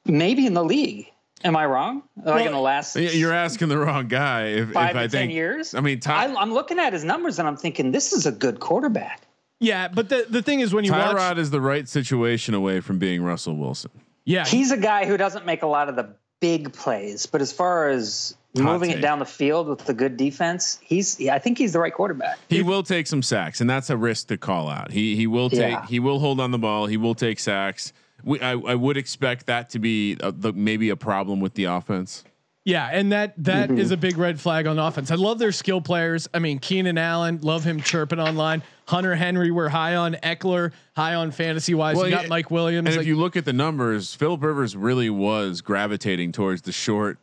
maybe 0.05 0.45
in 0.45 0.53
the 0.53 0.63
league. 0.63 1.07
Am 1.43 1.57
I 1.57 1.65
wrong? 1.65 2.03
Like 2.23 2.45
in 2.45 2.53
the 2.53 2.57
last 2.59 2.95
Yeah, 2.95 3.09
You're 3.09 3.33
asking 3.33 3.67
the 3.67 3.77
wrong 3.77 4.07
guy. 4.07 4.45
If, 4.47 4.71
five 4.71 4.91
if 4.91 4.93
to 4.93 4.99
I 4.99 5.01
ten 5.03 5.09
think, 5.09 5.33
years? 5.33 5.73
I 5.75 5.81
mean, 5.81 5.99
Ty, 5.99 6.27
I, 6.27 6.35
I'm 6.41 6.53
looking 6.53 6.79
at 6.79 6.93
his 6.93 7.03
numbers 7.03 7.37
and 7.37 7.47
I'm 7.47 7.57
thinking 7.57 7.91
this 7.91 8.13
is 8.13 8.25
a 8.25 8.31
good 8.31 8.61
quarterback. 8.61 9.21
Yeah, 9.59 9.89
but 9.89 10.07
the 10.09 10.25
the 10.29 10.41
thing 10.41 10.61
is 10.61 10.73
when 10.73 10.85
you 10.85 10.91
Tyrod 10.91 11.15
watch, 11.15 11.37
is 11.37 11.49
the 11.51 11.59
right 11.61 11.87
situation 11.87 12.53
away 12.53 12.79
from 12.79 12.97
being 12.97 13.23
Russell 13.23 13.55
Wilson. 13.57 13.91
yeah, 14.25 14.45
He's 14.45 14.71
a 14.71 14.77
guy 14.77 15.05
who 15.05 15.17
doesn't 15.17 15.45
make 15.45 15.63
a 15.63 15.67
lot 15.67 15.89
of 15.89 15.95
the 15.97 16.15
big 16.39 16.71
plays, 16.73 17.25
but 17.25 17.41
as 17.41 17.51
far 17.51 17.89
as 17.89 18.35
Hot 18.55 18.63
moving 18.63 18.89
take. 18.91 18.99
it 18.99 19.01
down 19.01 19.19
the 19.19 19.25
field 19.25 19.67
with 19.67 19.85
the 19.85 19.93
good 19.93 20.15
defense, 20.15 20.79
he's 20.81 21.19
yeah, 21.19 21.33
I 21.35 21.39
think 21.39 21.57
he's 21.57 21.73
the 21.73 21.79
right 21.79 21.93
quarterback. 21.93 22.37
He 22.49 22.61
will 22.61 22.83
take 22.83 23.07
some 23.07 23.21
sacks, 23.21 23.59
and 23.61 23.69
that's 23.69 23.89
a 23.89 23.97
risk 23.97 24.27
to 24.27 24.37
call 24.37 24.69
out. 24.69 24.91
He 24.91 25.15
he 25.17 25.27
will 25.27 25.49
take 25.49 25.59
Yeah. 25.71 25.85
he 25.87 25.99
will 25.99 26.19
hold 26.19 26.39
on 26.39 26.51
the 26.51 26.57
ball. 26.59 26.85
He 26.85 26.95
will 26.97 27.15
take 27.15 27.39
sacks. 27.39 27.91
We, 28.23 28.39
I, 28.39 28.51
I 28.51 28.75
would 28.75 28.97
expect 28.97 29.47
that 29.47 29.69
to 29.71 29.79
be 29.79 30.17
a, 30.19 30.31
the, 30.31 30.53
maybe 30.53 30.89
a 30.89 30.95
problem 30.95 31.39
with 31.39 31.53
the 31.55 31.65
offense. 31.65 32.23
Yeah, 32.65 32.89
and 32.91 33.11
that 33.11 33.33
that 33.43 33.69
mm-hmm. 33.69 33.77
is 33.77 33.91
a 33.91 33.97
big 33.97 34.17
red 34.17 34.39
flag 34.39 34.67
on 34.67 34.79
offense. 34.79 35.11
I 35.11 35.15
love 35.15 35.37
their 35.37 35.51
skill 35.51 35.81
players. 35.81 36.29
I 36.33 36.39
mean, 36.39 36.59
Keenan 36.59 36.97
Allen, 36.97 37.39
love 37.41 37.65
him 37.65 37.81
chirping 37.81 38.19
online. 38.19 38.63
Hunter 38.87 39.15
Henry, 39.15 39.51
we're 39.51 39.69
high 39.69 39.95
on 39.95 40.15
Ekeler, 40.15 40.71
high 40.95 41.15
on 41.15 41.31
fantasy 41.31 41.73
wise. 41.73 41.97
you 41.97 42.09
got 42.09 42.23
yeah, 42.23 42.27
Mike 42.29 42.51
Williams. 42.51 42.87
And 42.87 42.95
like- 42.95 43.01
if 43.01 43.07
you 43.07 43.17
look 43.17 43.35
at 43.35 43.43
the 43.43 43.53
numbers, 43.53 44.15
Philip 44.15 44.41
Rivers 44.41 44.77
really 44.77 45.09
was 45.09 45.61
gravitating 45.61 46.31
towards 46.31 46.61
the 46.61 46.71
short 46.71 47.17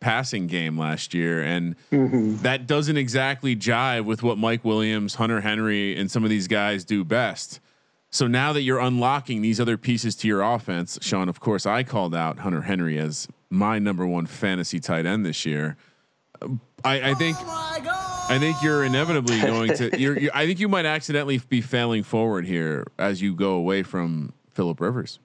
passing 0.00 0.48
game 0.48 0.76
last 0.76 1.14
year, 1.14 1.42
and 1.42 1.76
mm-hmm. 1.92 2.36
that 2.38 2.66
doesn't 2.66 2.96
exactly 2.96 3.54
jive 3.54 4.06
with 4.06 4.24
what 4.24 4.38
Mike 4.38 4.64
Williams, 4.64 5.14
Hunter 5.14 5.40
Henry, 5.40 5.96
and 5.96 6.10
some 6.10 6.24
of 6.24 6.30
these 6.30 6.48
guys 6.48 6.84
do 6.84 7.04
best. 7.04 7.60
So 8.10 8.26
now 8.26 8.52
that 8.52 8.62
you're 8.62 8.80
unlocking 8.80 9.40
these 9.40 9.60
other 9.60 9.76
pieces 9.76 10.16
to 10.16 10.28
your 10.28 10.42
offense, 10.42 10.98
Sean, 11.00 11.28
of 11.28 11.38
course, 11.38 11.64
I 11.64 11.84
called 11.84 12.14
out 12.14 12.40
Hunter 12.40 12.62
Henry 12.62 12.98
as 12.98 13.28
my 13.50 13.78
number 13.78 14.04
one 14.06 14.26
fantasy 14.26 14.80
tight 14.80 15.06
end 15.06 15.24
this 15.24 15.46
year. 15.46 15.76
I, 16.84 17.10
I 17.10 17.14
think, 17.14 17.36
oh 17.40 18.26
I 18.30 18.38
think 18.38 18.62
you're 18.62 18.84
inevitably 18.84 19.40
going 19.40 19.74
to. 19.74 20.00
You're, 20.00 20.18
you 20.18 20.30
I 20.34 20.46
think 20.46 20.58
you 20.58 20.68
might 20.68 20.86
accidentally 20.86 21.38
be 21.38 21.60
failing 21.60 22.02
forward 22.02 22.46
here 22.46 22.84
as 22.98 23.20
you 23.22 23.34
go 23.34 23.52
away 23.52 23.82
from 23.82 24.32
Philip 24.54 24.80
Rivers. 24.80 25.18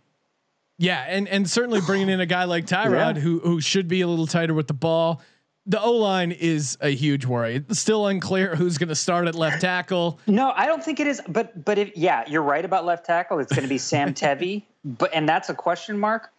yeah, 0.78 1.06
and 1.08 1.28
and 1.28 1.50
certainly 1.50 1.82
bringing 1.82 2.10
in 2.10 2.20
a 2.20 2.26
guy 2.26 2.44
like 2.44 2.66
Tyrod 2.66 3.16
Yeah. 3.16 3.22
who 3.22 3.40
who 3.40 3.62
should 3.62 3.88
be 3.88 4.02
a 4.02 4.08
little 4.08 4.28
tighter 4.28 4.54
with 4.54 4.68
the 4.68 4.74
ball. 4.74 5.22
The 5.68 5.82
O 5.82 5.94
line 5.94 6.32
is 6.32 6.78
a 6.82 6.90
huge 6.90 7.26
worry. 7.26 7.56
It's 7.56 7.80
still 7.80 8.06
unclear 8.08 8.56
who's 8.56 8.78
going 8.78 8.90
to 8.90 8.96
start 8.96 9.28
at 9.28 9.34
left 9.34 9.62
tackle. 9.62 10.20
No, 10.28 10.52
I 10.56 10.68
don't 10.68 10.84
think 10.84 11.00
it 11.00 11.08
is. 11.08 11.22
But 11.28 11.66
but 11.66 11.80
if 11.80 11.98
yeah, 11.98 12.24
you're 12.28 12.44
right 12.44 12.64
about 12.64 12.86
left 12.86 13.06
tackle. 13.06 13.40
It's 13.40 13.52
going 13.52 13.64
to 13.64 13.70
be 13.70 13.80
Sam 13.80 14.14
Tevi, 14.14 14.64
but 14.84 15.12
and 15.14 15.28
that's 15.28 15.50
a 15.50 15.56
question 15.56 16.00
mark. 16.00 16.32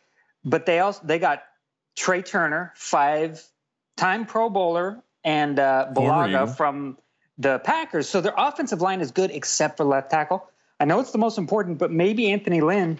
But 0.45 0.65
they 0.65 0.79
also 0.79 1.01
they 1.05 1.19
got 1.19 1.43
Trey 1.97 2.23
Turner, 2.23 2.73
five 2.77 3.43
time 3.97 4.27
Pro 4.27 4.49
Bowler, 4.49 5.03
and 5.25 5.59
uh, 5.59 5.89
Bulaga 5.93 6.57
from 6.57 6.97
the 7.39 7.59
Packers. 7.59 8.09
So 8.09 8.21
their 8.21 8.35
offensive 8.37 8.81
line 8.81 9.01
is 9.01 9.11
good 9.11 9.31
except 9.33 9.77
for 9.77 9.85
left 9.85 10.11
tackle. 10.11 10.49
I 10.79 10.85
know 10.85 11.01
it's 11.01 11.11
the 11.11 11.19
most 11.19 11.39
important, 11.39 11.79
but 11.79 11.91
maybe 11.91 12.31
Anthony 12.31 12.61
Lynn 12.61 12.99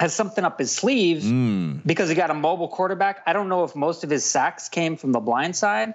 has 0.00 0.14
something 0.14 0.44
up 0.44 0.58
his 0.58 0.70
sleeve 0.72 1.22
Mm. 1.22 1.80
because 1.86 2.08
he 2.08 2.14
got 2.14 2.30
a 2.30 2.34
mobile 2.34 2.68
quarterback. 2.68 3.22
I 3.26 3.32
don't 3.32 3.48
know 3.48 3.64
if 3.64 3.76
most 3.76 4.04
of 4.04 4.10
his 4.10 4.24
sacks 4.24 4.68
came 4.68 4.96
from 4.96 5.12
the 5.12 5.20
blind 5.20 5.54
side, 5.54 5.94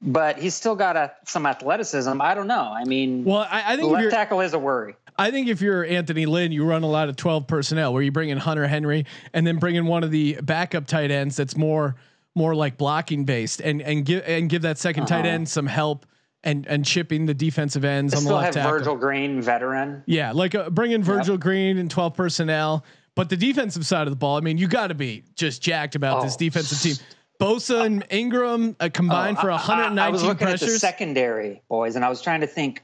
but 0.00 0.38
he's 0.38 0.54
still 0.54 0.76
got 0.76 0.96
a, 0.96 1.12
some 1.26 1.44
athleticism. 1.46 2.20
I 2.20 2.34
don't 2.34 2.46
know. 2.46 2.72
I 2.74 2.84
mean, 2.84 3.24
Well, 3.24 3.46
I, 3.50 3.72
I 3.74 3.76
think 3.76 3.88
if 3.88 3.92
left 3.92 4.10
tackle 4.10 4.40
is 4.40 4.54
a 4.54 4.58
worry. 4.58 4.94
I 5.18 5.30
think 5.30 5.48
if 5.48 5.60
you're 5.60 5.84
Anthony 5.84 6.26
Lynn, 6.26 6.52
you 6.52 6.64
run 6.64 6.82
a 6.82 6.88
lot 6.88 7.08
of 7.08 7.16
12 7.16 7.46
personnel 7.46 7.92
where 7.92 8.02
you 8.02 8.10
bring 8.12 8.30
in 8.30 8.38
Hunter 8.38 8.66
Henry 8.66 9.06
and 9.32 9.46
then 9.46 9.58
bring 9.58 9.74
in 9.76 9.86
one 9.86 10.02
of 10.04 10.10
the 10.10 10.38
backup 10.42 10.86
tight 10.86 11.10
ends 11.10 11.36
that's 11.36 11.56
more 11.56 11.96
more 12.36 12.52
like 12.56 12.76
blocking 12.76 13.24
based 13.24 13.60
and 13.60 13.80
and 13.80 14.04
give 14.04 14.24
and 14.26 14.50
give 14.50 14.62
that 14.62 14.74
2nd 14.76 15.06
tight 15.06 15.20
Uh-huh. 15.20 15.28
end 15.28 15.48
some 15.48 15.66
help 15.66 16.04
and 16.42 16.66
and 16.66 16.84
chipping 16.84 17.26
the 17.26 17.34
defensive 17.34 17.84
ends 17.84 18.12
I 18.12 18.16
on 18.16 18.24
the 18.24 18.26
still 18.28 18.36
left 18.38 18.54
have 18.56 18.64
tackle. 18.64 18.78
Virgil 18.78 18.96
Green, 18.96 19.40
veteran. 19.40 20.02
Yeah, 20.06 20.32
like 20.32 20.56
uh, 20.56 20.68
bring 20.70 20.90
in 20.90 21.04
Virgil 21.04 21.38
Green 21.38 21.78
and 21.78 21.88
12 21.88 22.14
personnel, 22.14 22.84
but 23.14 23.28
the 23.28 23.36
defensive 23.36 23.86
side 23.86 24.06
of 24.06 24.10
the 24.12 24.16
ball, 24.16 24.36
I 24.36 24.40
mean, 24.40 24.58
you 24.58 24.66
got 24.68 24.88
to 24.88 24.94
be 24.94 25.24
just 25.34 25.62
jacked 25.62 25.94
about 25.94 26.22
this 26.22 26.34
Oh. 26.34 26.38
defensive 26.38 26.80
team. 26.80 26.96
Bosa 27.40 27.84
and 27.84 28.04
Ingram 28.10 28.76
uh, 28.80 28.88
combined 28.92 29.36
Oh, 29.38 29.42
for 29.42 29.50
I- 29.50 29.54
I- 29.56 29.58
119 29.58 29.98
I, 29.98 30.08
was 30.10 30.22
looking 30.22 30.46
at 30.48 30.52
the 30.60 30.66
pressures. 30.66 30.80
secondary, 30.80 31.62
boys, 31.68 31.96
and 31.96 32.04
I 32.04 32.08
was 32.08 32.22
trying 32.22 32.40
to 32.42 32.46
think 32.46 32.82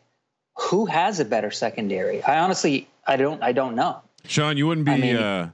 who 0.56 0.86
has 0.86 1.20
a 1.20 1.24
better 1.24 1.50
secondary. 1.50 2.22
I 2.24 2.38
honestly, 2.40 2.88
I 3.06 3.16
don't, 3.16 3.42
I 3.42 3.52
don't 3.52 3.74
know. 3.74 4.00
Sean, 4.26 4.56
you 4.56 4.66
wouldn't 4.66 4.84
be. 4.86 4.92
I 4.92 4.96
mean- 4.98 5.16
uh, 5.16 5.50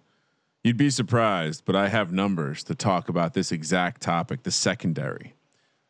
you'd 0.65 0.77
be 0.79 0.91
surprised, 0.91 1.63
but 1.65 1.77
I 1.77 1.89
have 1.89 2.11
numbers 2.13 2.65
to 2.65 2.75
talk 2.75 3.09
about 3.09 3.35
this 3.35 3.53
exact 3.53 4.01
topic: 4.03 4.43
the 4.43 4.51
secondary. 4.51 5.35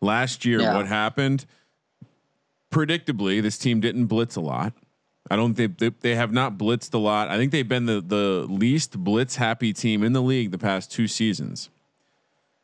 Last 0.02 0.44
year, 0.44 0.60
Yeah. 0.60 0.74
what 0.76 0.86
happened? 0.86 1.46
Predictably, 2.70 3.40
this 3.40 3.56
team 3.56 3.80
didn't 3.80 4.06
blitz 4.06 4.36
a 4.36 4.40
lot. 4.40 4.72
I 5.30 5.36
don't 5.36 5.54
think 5.54 5.78
they, 5.78 5.90
they 6.00 6.14
have 6.14 6.32
not 6.32 6.56
blitzed 6.56 6.94
a 6.94 6.98
lot. 6.98 7.28
I 7.28 7.36
think 7.36 7.52
they've 7.52 7.68
been 7.68 7.86
the 7.86 8.00
the 8.00 8.46
least 8.48 8.98
blitz 8.98 9.36
happy 9.36 9.72
team 9.72 10.02
in 10.02 10.12
the 10.12 10.22
league 10.22 10.50
the 10.50 10.58
past 10.58 10.90
two 10.90 11.08
seasons. 11.08 11.70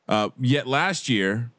Uh, 0.08 0.30
yet 0.38 0.66
last 0.66 1.08
year, 1.08 1.50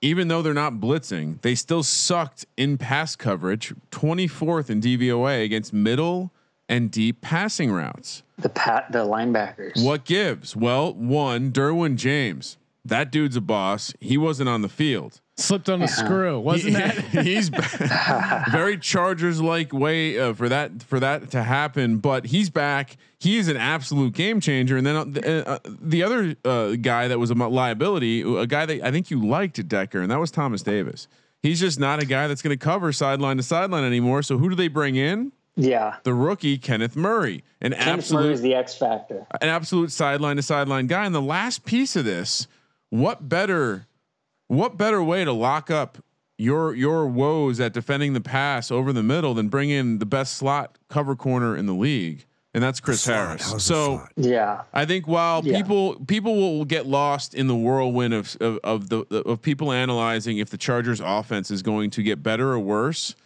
even 0.00 0.28
though 0.28 0.42
they're 0.42 0.54
not 0.54 0.74
blitzing, 0.74 1.40
they 1.42 1.54
still 1.54 1.82
sucked 1.82 2.46
in 2.56 2.78
pass 2.78 3.16
coverage, 3.16 3.74
24th 3.90 4.70
in 4.70 4.80
DVOA 4.80 5.44
against 5.44 5.72
middle 5.72 6.30
and 6.68 6.90
deep 6.90 7.20
passing 7.20 7.72
routes. 7.72 8.22
The 8.38 8.48
pat, 8.48 8.92
the 8.92 9.04
linebackers. 9.04 9.84
What 9.84 10.04
gives? 10.04 10.54
Well, 10.54 10.94
one, 10.94 11.50
Derwin 11.50 11.96
James. 11.96 12.56
That 12.84 13.10
dude's 13.10 13.36
a 13.36 13.40
boss. 13.40 13.92
He 14.00 14.16
wasn't 14.16 14.48
on 14.48 14.62
the 14.62 14.68
field. 14.68 15.20
Slipped 15.38 15.68
on 15.68 15.82
a 15.82 15.88
screw, 15.88 16.40
wasn't 16.40 16.74
He- 16.76 16.82
that? 16.82 16.94
he's 17.24 17.48
very 18.50 18.76
Chargers 18.78 19.40
like 19.40 19.72
way 19.72 20.18
uh, 20.18 20.34
for 20.34 20.48
that 20.48 20.82
for 20.82 20.98
that 21.00 21.30
to 21.30 21.42
happen, 21.42 21.98
but 21.98 22.26
he's 22.26 22.50
back. 22.50 22.96
He 23.20 23.36
is 23.38 23.48
an 23.48 23.56
absolute 23.56 24.14
game 24.14 24.40
changer. 24.40 24.76
And 24.76 24.86
then 24.86 24.96
uh, 24.96 25.04
the, 25.04 25.48
uh, 25.48 25.58
the 25.64 26.02
other 26.02 26.36
uh, 26.44 26.72
guy 26.80 27.08
that 27.08 27.18
was 27.18 27.30
a 27.30 27.34
liability, 27.34 28.22
a 28.22 28.46
guy 28.46 28.66
that 28.66 28.82
I 28.82 28.90
think 28.90 29.10
you 29.10 29.24
liked, 29.26 29.66
Decker, 29.68 30.00
and 30.00 30.10
that 30.10 30.18
was 30.20 30.30
Thomas 30.30 30.62
Davis. 30.62 31.08
He's 31.42 31.60
just 31.60 31.78
not 31.80 32.02
a 32.02 32.06
guy 32.06 32.26
that's 32.26 32.42
going 32.42 32.56
to 32.56 32.62
cover 32.64 32.92
sideline 32.92 33.36
to 33.38 33.42
sideline 33.42 33.84
anymore. 33.84 34.22
So 34.22 34.38
who 34.38 34.48
do 34.48 34.54
they 34.56 34.68
bring 34.68 34.96
in? 34.96 35.32
yeah, 35.56 35.96
The 36.04 36.14
rookie 36.14 36.56
Kenneth 36.58 36.94
Murray, 36.94 37.42
an 37.60 37.72
Kenneth 37.72 37.86
Murray 37.86 37.92
absolute 37.94 38.32
is 38.32 38.42
the 38.42 38.54
X 38.54 38.76
factor. 38.76 39.26
an 39.40 39.48
absolute 39.48 39.90
sideline 39.90 40.36
to 40.36 40.42
sideline 40.42 40.86
guy. 40.86 41.04
And 41.04 41.12
the 41.12 41.20
last 41.22 41.64
piece 41.64 41.96
of 41.96 42.04
this, 42.04 42.46
what 42.90 43.28
better, 43.28 43.87
what 44.48 44.76
better 44.76 45.02
way 45.02 45.24
to 45.24 45.32
lock 45.32 45.70
up 45.70 45.98
your 46.36 46.74
your 46.74 47.06
woes 47.06 47.58
at 47.60 47.72
defending 47.72 48.12
the 48.12 48.20
pass 48.20 48.70
over 48.70 48.92
the 48.92 49.02
middle 49.02 49.34
than 49.34 49.48
bring 49.48 49.70
in 49.70 49.98
the 49.98 50.06
best 50.06 50.34
slot 50.36 50.78
cover 50.88 51.16
corner 51.16 51.56
in 51.56 51.66
the 51.66 51.72
league, 51.74 52.26
and 52.54 52.62
that's 52.62 52.78
Chris 52.80 53.04
Harris. 53.04 53.54
So 53.62 54.06
Yeah, 54.16 54.62
I 54.72 54.84
think 54.84 55.08
while 55.08 55.44
Yeah. 55.44 55.56
people 55.56 55.96
people 56.06 56.36
will 56.36 56.64
get 56.64 56.86
lost 56.86 57.34
in 57.34 57.46
the 57.48 57.56
whirlwind 57.56 58.14
of 58.14 58.36
of, 58.40 58.58
of 58.62 58.88
the 58.88 58.98
of 59.26 59.42
people 59.42 59.72
analyzing 59.72 60.38
if 60.38 60.50
the 60.50 60.58
Chargers 60.58 61.00
offense 61.00 61.50
is 61.50 61.62
going 61.62 61.90
to 61.90 62.02
get 62.02 62.22
better 62.22 62.52
or 62.52 62.60
worse 62.60 63.16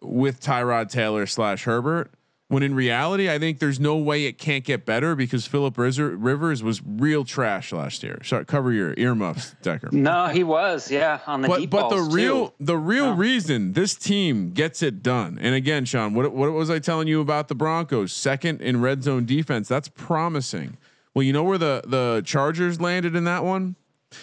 with 0.00 0.40
Tyrod 0.40 0.88
Taylor 0.90 1.26
slash 1.26 1.64
Herbert. 1.64 2.12
When 2.48 2.62
in 2.62 2.76
reality, 2.76 3.28
I 3.28 3.40
think 3.40 3.58
there's 3.58 3.80
no 3.80 3.96
way 3.96 4.26
it 4.26 4.38
can't 4.38 4.62
get 4.62 4.86
better 4.86 5.16
because 5.16 5.46
Philip 5.48 5.76
Rivers 5.76 6.62
was 6.62 6.80
real 6.86 7.24
trash 7.24 7.72
last 7.72 8.04
year. 8.04 8.20
Sorry, 8.22 8.44
cover 8.44 8.70
your 8.72 8.94
earmuffs, 8.96 9.56
Decker. 9.62 9.88
no, 9.90 10.28
he 10.28 10.44
was. 10.44 10.88
Yeah, 10.88 11.18
on 11.26 11.42
the 11.42 11.48
But 11.48 11.58
deep 11.58 11.70
but 11.70 11.88
the 11.88 12.00
real 12.02 12.48
too. 12.50 12.54
the 12.60 12.78
real 12.78 13.14
reason 13.16 13.72
this 13.72 13.96
team 13.96 14.52
gets 14.52 14.80
it 14.80 15.02
done. 15.02 15.38
And 15.40 15.56
again, 15.56 15.84
Sean, 15.86 16.14
what 16.14 16.32
what 16.32 16.52
was 16.52 16.70
I 16.70 16.78
telling 16.78 17.08
you 17.08 17.20
about 17.20 17.48
the 17.48 17.56
Broncos? 17.56 18.12
Second 18.12 18.60
in 18.60 18.80
red 18.80 19.02
zone 19.02 19.24
defense. 19.26 19.66
That's 19.66 19.88
promising. 19.88 20.76
Well, 21.14 21.24
you 21.24 21.32
know 21.32 21.42
where 21.42 21.58
the 21.58 21.82
the 21.84 22.22
Chargers 22.24 22.80
landed 22.80 23.16
in 23.16 23.24
that 23.24 23.42
one? 23.42 23.74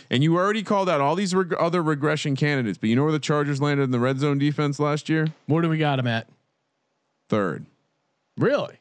And 0.09 0.23
you 0.23 0.37
already 0.37 0.63
called 0.63 0.89
out 0.89 1.01
all 1.01 1.13
these 1.15 1.35
reg- 1.35 1.53
other 1.55 1.83
regression 1.83 2.37
candidates, 2.37 2.77
but 2.77 2.87
you 2.89 2.95
know 2.95 3.03
where 3.03 3.11
the 3.11 3.19
Chargers 3.19 3.61
landed 3.61 3.83
in 3.83 3.91
the 3.91 3.99
red 3.99 4.17
zone 4.17 4.37
defense 4.37 4.79
last 4.79 5.09
year? 5.09 5.27
Where 5.47 5.61
do 5.61 5.67
we 5.67 5.77
got 5.77 5.99
him 5.99 6.07
at? 6.07 6.27
Third. 7.27 7.65
Really? 8.37 8.75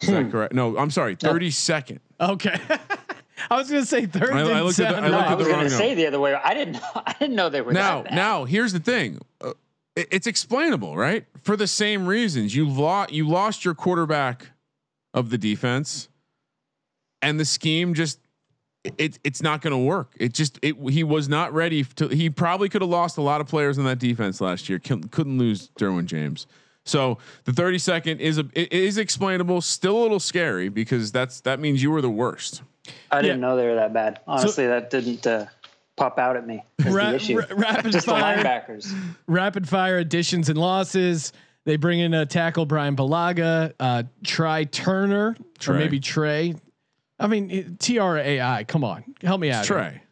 Is 0.00 0.08
that 0.08 0.30
correct? 0.30 0.52
No, 0.54 0.76
I'm 0.76 0.90
sorry, 0.90 1.16
32nd. 1.16 1.98
Okay. 2.20 2.58
I 3.50 3.56
was 3.56 3.70
gonna 3.70 3.84
say 3.84 4.06
third. 4.06 4.30
I- 4.32 4.40
I 4.40 4.42
didn't 4.44 4.64
looked 4.64 4.78
at 4.78 4.90
the- 4.92 4.96
I 4.98 5.08
No, 5.08 5.16
looked. 5.16 5.28
I 5.28 5.32
at 5.32 5.38
was 5.38 5.46
going 5.46 5.58
to 5.60 5.64
wrong 5.66 5.78
say 5.78 5.94
the 5.94 6.06
other 6.06 6.20
way. 6.20 6.34
I 6.34 6.54
didn't. 6.54 6.74
Know, 6.74 6.80
I 7.06 7.14
didn't 7.18 7.36
know 7.36 7.48
they 7.48 7.60
were 7.62 7.72
Now, 7.72 8.02
that 8.02 8.10
bad. 8.10 8.14
now 8.14 8.44
here's 8.44 8.72
the 8.72 8.78
thing. 8.80 9.20
Uh, 9.40 9.52
it- 9.96 10.08
it's 10.10 10.26
explainable, 10.26 10.96
right? 10.96 11.24
For 11.42 11.56
the 11.56 11.66
same 11.66 12.06
reasons, 12.06 12.54
you 12.54 12.68
lost 12.68 13.12
you 13.12 13.28
lost 13.28 13.64
your 13.64 13.74
quarterback 13.74 14.46
of 15.14 15.30
the 15.30 15.38
defense, 15.38 16.08
and 17.22 17.38
the 17.40 17.44
scheme 17.44 17.94
just 17.94 18.18
it 18.98 19.18
it's 19.24 19.42
not 19.42 19.62
going 19.62 19.72
to 19.72 19.78
work. 19.78 20.12
It 20.18 20.32
just 20.32 20.58
it 20.62 20.76
he 20.90 21.04
was 21.04 21.28
not 21.28 21.52
ready 21.54 21.84
to. 21.96 22.08
He 22.08 22.30
probably 22.30 22.68
could 22.68 22.82
have 22.82 22.90
lost 22.90 23.16
a 23.18 23.22
lot 23.22 23.40
of 23.40 23.46
players 23.48 23.78
in 23.78 23.84
that 23.84 23.98
defense 23.98 24.40
last 24.40 24.68
year. 24.68 24.78
Couldn't, 24.78 25.10
couldn't 25.10 25.38
lose 25.38 25.70
Derwin 25.78 26.04
James. 26.06 26.46
So 26.84 27.18
the 27.44 27.52
32nd 27.52 28.20
is 28.20 28.38
a 28.38 28.44
it 28.54 28.72
is 28.72 28.98
explainable. 28.98 29.60
Still 29.60 29.96
a 29.98 30.02
little 30.02 30.20
scary 30.20 30.68
because 30.68 31.10
that's 31.12 31.40
that 31.42 31.58
means 31.60 31.82
you 31.82 31.90
were 31.90 32.02
the 32.02 32.10
worst. 32.10 32.62
I 33.10 33.22
didn't 33.22 33.40
Yeah. 33.40 33.48
know 33.48 33.56
they 33.56 33.66
were 33.66 33.76
that 33.76 33.92
bad. 33.94 34.20
Honestly, 34.26 34.66
that 34.66 34.90
didn't 34.90 35.26
uh, 35.26 35.46
pop 35.96 36.18
out 36.18 36.36
at 36.36 36.46
me. 36.46 36.62
As 36.84 36.92
Ra- 36.92 37.10
the 37.10 37.16
issue. 37.16 37.38
ra- 37.38 37.46
rapid 37.50 37.92
Just 37.92 38.06
fire. 38.06 38.36
the 38.36 38.42
linebackers. 38.44 38.94
rapid 39.26 39.66
fire 39.68 39.96
additions 39.98 40.48
and 40.50 40.58
losses. 40.58 41.32
They 41.64 41.76
bring 41.76 42.00
in 42.00 42.12
a 42.12 42.26
tackle 42.26 42.66
Bryan 42.66 42.94
Bulaga, 42.94 43.72
uh, 43.80 44.02
Try 44.22 44.64
Turner, 44.64 45.34
or 45.66 45.74
maybe 45.74 45.98
Trey. 45.98 46.54
I 47.18 47.26
mean 47.26 47.76
T 47.78 47.98
R 47.98 48.18
A 48.18 48.40
I. 48.42 48.64
Come 48.64 48.84
on, 48.84 49.04
help 49.22 49.40
me 49.40 49.50
out. 49.50 49.66
here. 49.66 49.76
Trey, 49.78 50.02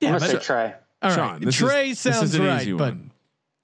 Yeah, 0.00 0.08
I'm 0.12 0.18
gonna 0.18 0.32
but- 0.32 0.42
say 0.42 0.46
try. 0.46 0.74
all 1.00 1.16
right. 1.16 1.40
Sean, 1.42 1.50
Trey 1.50 1.90
is, 1.90 1.98
sounds 2.00 2.38
right, 2.38 2.68
but 2.76 2.88
one. 2.94 3.10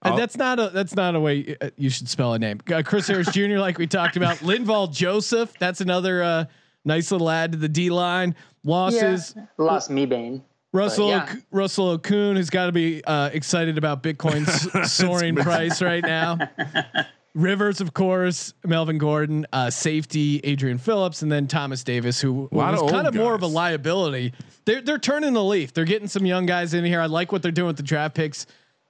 Uh, 0.04 0.08
I'll- 0.10 0.16
that's 0.16 0.36
not 0.36 0.58
a 0.60 0.70
that's 0.70 0.94
not 0.94 1.14
a 1.14 1.20
way 1.20 1.56
uh, 1.60 1.70
you 1.76 1.90
should 1.90 2.08
spell 2.08 2.34
a 2.34 2.38
name. 2.38 2.60
Uh, 2.72 2.82
Chris 2.84 3.06
Harris 3.08 3.30
Jr. 3.32 3.58
like 3.58 3.78
we 3.78 3.86
talked 3.86 4.16
about. 4.16 4.36
Linval 4.38 4.92
Joseph. 4.92 5.52
That's 5.58 5.80
another 5.80 6.22
uh, 6.22 6.44
nice 6.84 7.10
little 7.10 7.30
add 7.30 7.52
to 7.52 7.58
the 7.58 7.68
D 7.68 7.90
line. 7.90 8.34
Losses. 8.64 9.34
Lost 9.58 9.90
me 9.90 10.06
Bane. 10.06 10.42
Russell 10.72 11.08
yeah. 11.08 11.22
Ok- 11.22 11.38
Russell 11.52 11.98
Okung 11.98 12.36
has 12.36 12.50
got 12.50 12.66
to 12.66 12.72
be 12.72 13.02
uh, 13.04 13.30
excited 13.32 13.78
about 13.78 14.02
Bitcoin's 14.02 14.92
soaring 14.92 15.36
price 15.36 15.80
right 15.80 16.02
now. 16.02 16.38
Rivers, 17.34 17.80
of 17.80 17.94
course, 17.94 18.54
Melvin 18.64 18.96
Gordon, 18.98 19.44
uh, 19.52 19.68
safety 19.68 20.40
Adrian 20.44 20.78
Phillips, 20.78 21.22
and 21.22 21.30
then 21.32 21.48
Thomas 21.48 21.82
Davis, 21.82 22.20
who 22.20 22.48
lot 22.52 22.72
was 22.72 22.82
of 22.82 22.90
kind 22.90 23.06
old 23.06 23.14
of 23.16 23.20
more 23.20 23.34
of 23.34 23.42
a 23.42 23.46
liability. 23.48 24.32
They're 24.66 24.80
they're 24.80 24.98
turning 24.98 25.32
the 25.32 25.42
leaf. 25.42 25.72
They're 25.74 25.84
getting 25.84 26.06
some 26.06 26.26
young 26.26 26.46
guys 26.46 26.74
in 26.74 26.84
here. 26.84 27.00
I 27.00 27.06
like 27.06 27.32
what 27.32 27.42
they're 27.42 27.50
doing 27.50 27.66
with 27.68 27.76
the 27.76 27.82
draft 27.82 28.14
picks. 28.14 28.46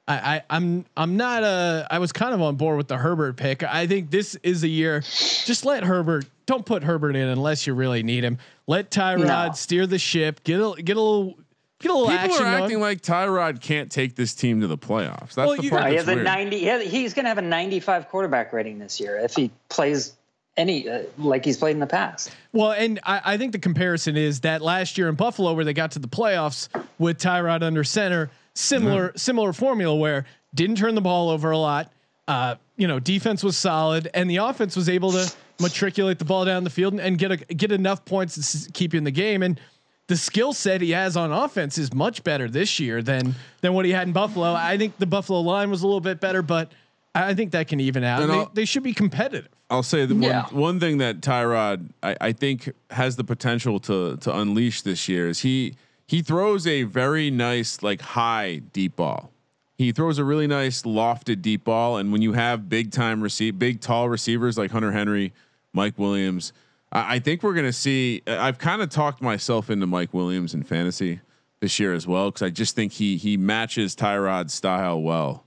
I, 0.06 0.36
I 0.36 0.42
I'm 0.50 0.84
I'm 0.96 1.16
not 1.16 1.42
uh 1.44 1.86
I 1.90 1.98
was 1.98 2.12
kind 2.12 2.34
of 2.34 2.42
on 2.42 2.56
board 2.56 2.76
with 2.76 2.88
the 2.88 2.98
Herbert 2.98 3.36
pick. 3.36 3.62
I 3.62 3.86
think 3.86 4.10
this 4.10 4.34
is 4.42 4.62
a 4.62 4.68
year. 4.68 5.00
Just 5.00 5.64
let 5.64 5.82
Herbert. 5.84 6.26
Don't 6.46 6.66
put 6.66 6.82
Herbert 6.84 7.16
in 7.16 7.28
unless 7.28 7.66
you 7.66 7.72
really 7.74 8.02
need 8.02 8.22
him. 8.22 8.38
Let 8.66 8.90
Tyrod 8.90 9.26
No. 9.48 9.52
steer 9.54 9.86
the 9.86 9.98
ship. 9.98 10.44
Get 10.44 10.56
a 10.60 10.74
get 10.82 10.96
a 10.98 11.00
little 11.00 11.38
get 11.80 11.90
a 11.90 11.94
little 11.94 12.08
People 12.08 12.18
action 12.18 12.42
are 12.46 12.50
going. 12.50 12.62
acting 12.64 12.80
like 12.80 13.00
Tyrod 13.00 13.62
can't 13.62 13.90
take 13.90 14.14
this 14.14 14.34
team 14.34 14.60
to 14.60 14.66
the 14.66 14.76
playoffs. 14.76 15.34
That's 15.34 15.36
Well, 15.36 15.56
the 15.56 15.62
you- 15.62 15.70
part 15.70 15.84
Uh, 15.84 15.86
he 15.86 15.92
that's 15.96 16.04
has 16.06 16.12
a 16.12 16.16
weird. 16.16 16.24
90. 16.26 16.58
He 16.58 16.64
has, 16.66 16.82
he's 16.82 17.14
going 17.14 17.24
to 17.24 17.28
have 17.30 17.38
a 17.38 17.42
95 17.42 18.08
quarterback 18.10 18.52
rating 18.52 18.78
this 18.78 19.00
year 19.00 19.18
if 19.18 19.34
he 19.34 19.50
plays 19.70 20.12
any 20.58 20.86
uh, 20.88 21.00
like 21.18 21.44
he's 21.46 21.56
played 21.56 21.72
in 21.72 21.80
the 21.80 21.86
past. 21.86 22.30
Well, 22.52 22.72
and 22.72 23.00
I, 23.04 23.22
I 23.24 23.36
think 23.38 23.52
the 23.52 23.58
comparison 23.58 24.16
is 24.18 24.40
that 24.40 24.60
last 24.62 24.98
year 24.98 25.08
in 25.08 25.14
Buffalo, 25.14 25.54
where 25.54 25.64
they 25.64 25.72
got 25.72 25.92
to 25.92 25.98
the 25.98 26.08
playoffs 26.08 26.68
with 26.98 27.18
Tyrod 27.18 27.62
under 27.62 27.82
center, 27.84 28.30
similar 28.54 29.12
similar 29.16 29.52
formula 29.52 29.94
where 29.94 30.24
didn't 30.54 30.76
turn 30.76 30.94
the 30.94 31.00
ball 31.00 31.30
over 31.30 31.50
a 31.50 31.58
lot. 31.58 31.92
Uh, 32.26 32.54
you 32.76 32.88
know, 32.88 32.98
defense 32.98 33.42
was 33.44 33.56
solid, 33.56 34.08
and 34.14 34.30
the 34.30 34.36
offense 34.36 34.74
was 34.76 34.88
able 34.88 35.12
to 35.12 35.30
matriculate 35.60 36.18
the 36.18 36.24
ball 36.24 36.44
down 36.44 36.64
the 36.64 36.70
field 36.70 36.94
and, 36.94 37.00
and 37.00 37.18
get 37.18 37.30
a, 37.30 37.36
get 37.36 37.70
enough 37.70 38.04
points 38.04 38.34
to 38.34 38.40
s- 38.40 38.68
keep 38.72 38.92
you 38.94 38.98
in 38.98 39.04
the 39.04 39.10
game. 39.10 39.42
And 39.42 39.60
the 40.06 40.16
skill 40.16 40.52
set 40.52 40.80
he 40.80 40.90
has 40.92 41.16
on 41.16 41.32
offense 41.32 41.76
is 41.78 41.92
much 41.92 42.24
better 42.24 42.48
this 42.48 42.80
year 42.80 43.02
than 43.02 43.34
than 43.60 43.74
what 43.74 43.84
he 43.84 43.92
had 43.92 44.06
in 44.06 44.12
Buffalo. 44.12 44.54
I 44.54 44.78
think 44.78 44.96
the 44.98 45.06
Buffalo 45.06 45.40
line 45.40 45.70
was 45.70 45.82
a 45.82 45.86
little 45.86 46.00
bit 46.00 46.20
better, 46.20 46.40
but 46.42 46.72
I 47.14 47.30
I 47.30 47.34
think 47.34 47.52
that 47.52 47.68
can 47.68 47.78
even 47.80 48.02
out. 48.04 48.22
And 48.22 48.30
They, 48.32 48.46
they 48.54 48.64
should 48.64 48.82
be 48.82 48.94
competitive. 48.94 49.48
I'll 49.70 49.82
say 49.82 50.06
the 50.06 50.14
Yeah. 50.14 50.44
one 50.46 50.60
one 50.60 50.80
thing 50.80 50.98
that 50.98 51.20
Tyrod 51.20 51.90
I, 52.02 52.16
I 52.20 52.32
think 52.32 52.70
has 52.90 53.16
the 53.16 53.24
potential 53.24 53.78
to 53.80 54.16
to 54.18 54.34
unleash 54.36 54.82
this 54.82 55.08
year 55.08 55.28
is 55.28 55.40
he 55.40 55.74
he 56.06 56.22
throws 56.22 56.66
a 56.66 56.82
very 56.84 57.30
nice 57.30 57.82
like 57.82 58.00
high 58.00 58.62
deep 58.72 58.96
ball. 58.96 59.30
He 59.76 59.90
throws 59.90 60.18
a 60.18 60.24
really 60.24 60.46
nice 60.46 60.82
lofted 60.82 61.42
deep 61.42 61.64
ball, 61.64 61.96
and 61.96 62.12
when 62.12 62.22
you 62.22 62.32
have 62.34 62.68
big 62.68 62.92
time 62.92 63.20
receive 63.20 63.58
big 63.58 63.80
tall 63.80 64.08
receivers 64.08 64.56
like 64.56 64.70
Hunter 64.70 64.92
Henry, 64.92 65.32
Mike 65.72 65.98
Williams, 65.98 66.52
I, 66.92 67.16
I 67.16 67.18
think 67.18 67.42
we're 67.42 67.54
gonna 67.54 67.72
see. 67.72 68.22
I've 68.26 68.58
kind 68.58 68.82
of 68.82 68.90
talked 68.90 69.20
myself 69.20 69.70
into 69.70 69.86
Mike 69.86 70.14
Williams 70.14 70.54
in 70.54 70.62
fantasy 70.62 71.20
this 71.60 71.80
year 71.80 71.94
as 71.94 72.06
well 72.06 72.30
because 72.30 72.42
I 72.42 72.50
just 72.50 72.76
think 72.76 72.92
he 72.92 73.16
he 73.16 73.36
matches 73.36 73.96
Tyrod's 73.96 74.54
style 74.54 75.00
well. 75.02 75.44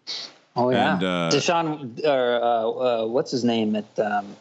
Oh 0.55 0.71
yeah, 0.71 0.95
And, 0.95 1.03
uh, 1.03 1.29
Deshaun 1.31 2.03
or 2.03 2.41
uh, 2.41 3.03
uh, 3.03 3.07
what's 3.07 3.31
his 3.31 3.43
name 3.43 3.75
at 3.75 3.99
um, 3.99 4.35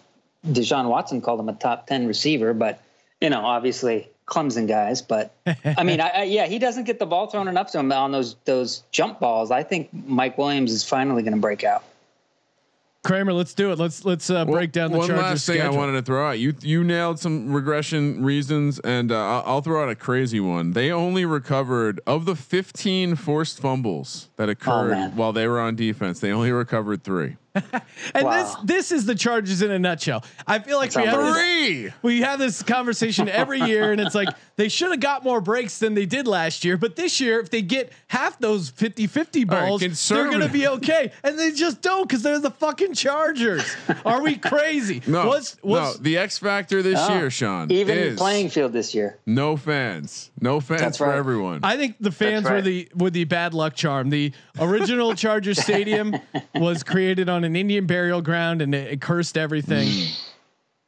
Deshaun 0.49 0.89
Watson 0.89 1.21
called 1.21 1.39
him 1.39 1.49
a 1.49 1.53
top 1.53 1.87
ten 1.87 2.07
receiver, 2.07 2.55
but 2.55 2.83
you 3.21 3.31
know, 3.31 3.45
obviously 3.45 4.09
Clemson 4.27 4.67
guys. 4.67 5.03
But 5.03 5.35
I 5.65 5.83
mean, 5.83 6.01
I, 6.01 6.09
I, 6.09 6.23
yeah, 6.25 6.47
he 6.47 6.59
doesn't 6.59 6.85
get 6.85 6.99
the 6.99 7.07
ball 7.07 7.29
thrown 7.29 7.49
enough 7.49 7.71
to 7.73 7.79
him 7.79 7.93
on 7.93 8.13
those 8.13 8.37
those 8.45 8.83
jump 8.91 9.21
balls. 9.21 9.51
I 9.51 9.63
think 9.63 9.89
Mike 9.93 10.37
Williams 10.37 10.73
is 10.73 10.85
finally 10.85 11.23
going 11.23 11.35
to 11.35 11.41
break 11.41 11.65
out. 11.65 11.85
Kramer, 13.07 13.33
let's 13.33 13.55
do 13.55 13.71
it. 13.71 13.79
Let's 13.79 14.05
let's 14.05 14.29
uh, 14.31 14.45
break 14.45 14.73
down 14.73 14.91
the 14.91 14.99
one 14.99 15.07
Chargers 15.07 15.25
last 15.25 15.47
thing 15.47 15.57
schedule. 15.59 15.75
I 15.75 15.77
wanted 15.77 15.93
to 15.93 16.03
throw 16.03 16.29
out. 16.29 16.41
You 16.41 16.55
you 16.61 16.83
nailed 16.83 17.21
some 17.21 17.53
regression 17.53 18.25
reasons, 18.25 18.81
and 18.81 19.13
uh, 19.13 19.17
I'll, 19.17 19.43
I'll 19.47 19.61
throw 19.61 19.85
out 19.85 19.89
a 19.89 19.95
crazy 19.95 20.41
one. 20.41 20.73
They 20.73 20.91
only 20.91 21.25
recovered 21.25 22.01
of 22.05 22.25
the 22.25 22.35
15 22.35 23.15
forced 23.15 23.61
fumbles 23.61 24.29
that 24.37 24.49
occurred 24.49 24.91
man. 24.91 25.17
while 25.17 25.33
they 25.33 25.47
were 25.47 25.61
on 25.61 25.77
defense. 25.77 26.19
They 26.19 26.33
only 26.33 26.51
recovered 26.51 27.05
three. 27.05 27.37
and 28.15 28.25
Wow. 28.25 28.43
this 28.43 28.57
this 28.65 28.93
is 28.93 29.07
the 29.07 29.15
Chargers 29.15 29.63
in 29.63 29.71
a 29.71 29.79
nutshell. 29.79 30.25
I 30.47 30.59
feel 30.59 30.79
like 30.79 30.95
we 30.95 31.05
have 31.05 31.19
this, 31.19 31.35
Three. 31.37 31.93
we 32.03 32.21
have 32.23 32.39
this 32.39 32.63
conversation 32.63 33.29
every 33.29 33.61
year, 33.61 33.93
and 33.93 34.01
it's 34.01 34.15
like 34.15 34.29
they 34.57 34.69
should 34.69 34.91
have 34.91 35.01
got 35.01 35.25
more 35.25 35.41
breaks 35.41 35.79
than 35.79 35.95
they 35.95 36.07
did 36.07 36.27
last 36.27 36.65
year. 36.65 36.77
But 36.77 36.97
this 36.97 37.21
year, 37.21 37.41
if 37.41 37.51
they 37.51 37.63
get 37.63 37.93
half 38.09 38.39
those 38.39 38.71
50-50 38.71 39.51
All 39.51 39.59
right, 39.59 39.69
balls, 39.69 40.09
they're 40.09 40.31
gonna 40.31 40.49
be 40.49 40.67
okay. 40.69 41.13
And 41.23 41.39
they 41.39 41.53
just 41.53 41.81
don't 41.83 42.09
because 42.09 42.23
they're 42.23 42.39
the 42.39 42.51
fucking 42.51 42.95
Chargers. 42.95 43.65
Are 44.05 44.23
we 44.23 44.37
crazy? 44.37 45.03
No, 45.07 45.27
What's 45.29 45.57
what's 45.63 45.97
no. 45.99 46.03
The 46.03 46.19
X 46.19 46.39
factor 46.39 46.83
this 46.83 46.99
Oh, 47.01 47.15
year, 47.19 47.31
Sean, 47.31 47.71
Even 47.71 47.97
is 47.97 48.19
playing 48.19 48.49
field 48.51 48.73
this 48.73 48.95
year. 48.95 49.19
no 49.25 49.57
fans, 49.57 50.31
no 50.41 50.61
fans 50.61 50.81
That's 50.81 50.99
for 50.99 51.07
right. 51.07 51.17
everyone. 51.17 51.61
I 51.63 51.77
think 51.77 51.97
the 52.01 52.11
fans 52.11 52.43
That's 52.45 52.53
were 52.53 52.63
the 52.63 52.89
were 52.95 53.11
the 53.11 53.25
bad 53.25 53.55
luck 53.55 53.75
charm. 53.75 54.11
The 54.11 54.33
original 54.59 55.15
Chargers 55.15 55.61
Stadium 55.63 56.17
was 56.55 56.83
created 56.83 57.29
on 57.29 57.45
an 57.47 57.57
Indian 57.57 57.87
burial 57.87 58.21
ground, 58.21 58.61
and 58.61 58.75
it, 58.75 58.93
it 58.93 59.01
cursed 59.01 59.39
everything. 59.39 59.89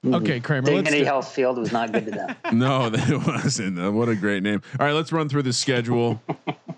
Okay, 0.06 0.38
Kramer. 0.38 0.66
Let's 0.70 0.84
Dignity 0.84 1.04
Health 1.04 1.32
Field 1.34 1.58
was 1.58 1.72
not 1.72 1.92
good 1.92 2.04
to 2.04 2.10
them. 2.12 2.36
no, 2.58 2.88
that 2.88 3.26
wasn't. 3.26 3.80
Uh, 3.80 3.90
what 3.90 4.08
a 4.08 4.14
great 4.14 4.42
name. 4.44 4.62
All 4.78 4.86
right, 4.86 4.92
let's 4.94 5.10
run 5.10 5.28
through 5.28 5.42
the 5.42 5.52
schedule. 5.52 6.22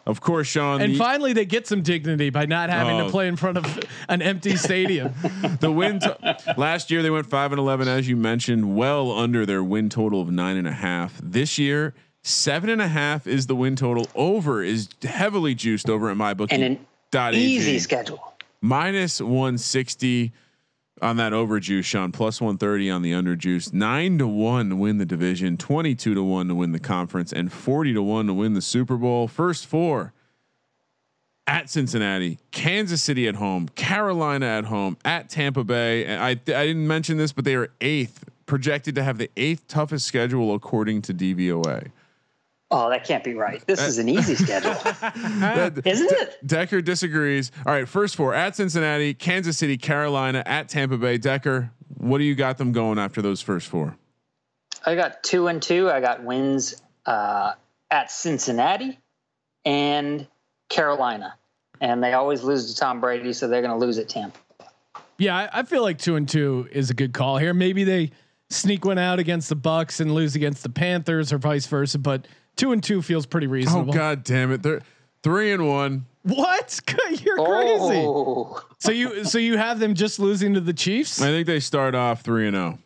of 0.06 0.22
course, 0.22 0.46
Sean. 0.46 0.80
and 0.80 0.94
the- 0.94 0.98
finally, 0.98 1.34
they 1.34 1.44
get 1.44 1.66
some 1.66 1.82
dignity 1.82 2.30
by 2.30 2.46
not 2.46 2.70
having 2.70 2.98
Oh. 2.98 3.04
to 3.04 3.10
play 3.10 3.28
in 3.28 3.36
front 3.36 3.58
of 3.58 3.78
an 4.08 4.22
empty 4.22 4.56
stadium. 4.56 5.12
the 5.60 5.70
win 5.70 6.00
to- 6.00 6.54
last 6.56 6.90
year 6.90 7.02
they 7.02 7.10
went 7.10 7.26
five 7.26 7.52
and 7.52 7.58
eleven, 7.58 7.88
as 7.88 8.08
you 8.08 8.16
mentioned, 8.16 8.74
well 8.74 9.12
under 9.12 9.44
their 9.44 9.62
win 9.62 9.90
total 9.90 10.22
of 10.22 10.30
nine 10.30 10.56
and 10.56 10.66
a 10.66 10.72
half. 10.72 11.20
This 11.22 11.58
year, 11.58 11.92
seven 12.22 12.70
and 12.70 12.80
a 12.80 12.88
half 12.88 13.26
is 13.26 13.48
the 13.48 13.54
win 13.54 13.76
total. 13.76 14.08
Over 14.14 14.62
is 14.62 14.88
heavily 15.02 15.54
juiced 15.54 15.90
over 15.90 16.08
at 16.10 16.16
my 16.16 16.32
book. 16.32 16.50
And 16.54 16.62
an 16.62 16.86
dot 17.10 17.34
Easy 17.34 17.72
AG. 17.72 17.78
schedule. 17.80 18.29
Minus 18.60 19.20
one 19.20 19.58
sixty 19.58 20.32
on 21.02 21.16
that 21.16 21.32
over 21.32 21.60
juice, 21.60 21.86
Sean. 21.86 22.12
Plus 22.12 22.40
one 22.40 22.58
thirty 22.58 22.90
on 22.90 23.02
the 23.02 23.14
under 23.14 23.36
juice. 23.36 23.72
Nine 23.72 24.18
to 24.18 24.26
one 24.26 24.70
to 24.70 24.76
win 24.76 24.98
the 24.98 25.06
division. 25.06 25.56
Twenty 25.56 25.94
two 25.94 26.14
to 26.14 26.22
one 26.22 26.48
to 26.48 26.54
win 26.54 26.72
the 26.72 26.78
conference, 26.78 27.32
and 27.32 27.52
forty 27.52 27.92
to 27.94 28.02
one 28.02 28.26
to 28.26 28.34
win 28.34 28.54
the 28.54 28.62
Super 28.62 28.96
Bowl. 28.96 29.28
First 29.28 29.66
four 29.66 30.12
at 31.46 31.68
Cincinnati, 31.68 32.38
Kansas 32.52 33.02
City 33.02 33.26
at 33.26 33.34
home, 33.34 33.68
Carolina 33.70 34.46
at 34.46 34.66
home, 34.66 34.96
at 35.04 35.28
Tampa 35.28 35.64
Bay. 35.64 36.16
I 36.16 36.30
I 36.30 36.34
didn't 36.34 36.86
mention 36.86 37.16
this, 37.16 37.32
but 37.32 37.44
they 37.44 37.56
are 37.56 37.72
eighth, 37.80 38.24
projected 38.46 38.94
to 38.94 39.02
have 39.02 39.18
the 39.18 39.30
eighth 39.36 39.66
toughest 39.66 40.06
schedule 40.06 40.54
according 40.54 41.02
to 41.02 41.14
DVOA. 41.14 41.90
Oh, 42.72 42.88
that 42.90 43.04
can't 43.04 43.24
be 43.24 43.34
right. 43.34 43.64
This 43.66 43.80
is 43.80 43.98
an 43.98 44.08
easy 44.08 44.36
schedule, 44.36 44.70
isn't 45.84 46.12
it? 46.12 46.46
Decker 46.46 46.80
disagrees. 46.80 47.50
All 47.66 47.72
right, 47.72 47.88
first 47.88 48.14
four 48.14 48.32
at 48.32 48.54
Cincinnati, 48.54 49.12
Kansas 49.12 49.58
City, 49.58 49.76
Carolina, 49.76 50.44
at 50.46 50.68
Tampa 50.68 50.96
Bay. 50.96 51.18
Decker, 51.18 51.72
what 51.96 52.18
do 52.18 52.24
you 52.24 52.36
got 52.36 52.58
them 52.58 52.70
going 52.70 52.98
after 52.98 53.22
those 53.22 53.40
first 53.40 53.66
four? 53.66 53.96
I 54.86 54.94
got 54.94 55.22
two 55.24 55.48
and 55.48 55.60
two. 55.60 55.90
I 55.90 56.00
got 56.00 56.22
wins 56.22 56.80
uh, 57.06 57.54
at 57.90 58.10
Cincinnati 58.12 59.00
and 59.64 60.28
Carolina, 60.68 61.34
and 61.80 62.02
they 62.02 62.12
always 62.12 62.44
lose 62.44 62.72
to 62.72 62.78
Tom 62.78 63.00
Brady, 63.00 63.32
so 63.32 63.48
they're 63.48 63.62
going 63.62 63.78
to 63.78 63.84
lose 63.84 63.98
at 63.98 64.08
Tampa. 64.08 64.38
Yeah, 65.18 65.36
I, 65.36 65.60
I 65.60 65.62
feel 65.64 65.82
like 65.82 65.98
two 65.98 66.14
and 66.14 66.28
two 66.28 66.68
is 66.70 66.90
a 66.90 66.94
good 66.94 67.12
call 67.12 67.36
here. 67.36 67.52
Maybe 67.52 67.82
they 67.82 68.12
sneak 68.48 68.84
one 68.84 68.98
out 68.98 69.18
against 69.18 69.48
the 69.48 69.56
Bucks 69.56 70.00
and 70.00 70.14
lose 70.14 70.34
against 70.36 70.62
the 70.62 70.70
Panthers, 70.70 71.32
or 71.32 71.38
vice 71.38 71.66
versa. 71.66 71.98
But 71.98 72.26
two 72.60 72.72
and 72.72 72.82
two 72.82 73.02
feels 73.02 73.26
pretty 73.26 73.46
reasonable. 73.46 73.80
Oh 73.80 73.84
reasonable. 73.86 73.98
God 74.16 74.24
damn 74.24 74.52
it! 74.52 74.62
They're 74.62 74.82
three 75.22 75.52
and 75.52 75.66
one. 75.68 76.06
What? 76.22 76.78
You're 77.22 77.36
crazy. 77.36 78.04
Oh, 78.06 78.62
So 78.78 78.92
you 78.92 79.24
so 79.24 79.38
you 79.38 79.56
have 79.56 79.78
them 79.80 79.94
just 79.94 80.18
losing 80.18 80.54
to 80.54 80.60
the 80.60 80.72
Chiefs? 80.74 81.20
I 81.20 81.26
think 81.28 81.46
they 81.46 81.60
start 81.60 81.94
off 81.94 82.20
three 82.22 82.46
and 82.46 82.54
zero. 82.54 82.78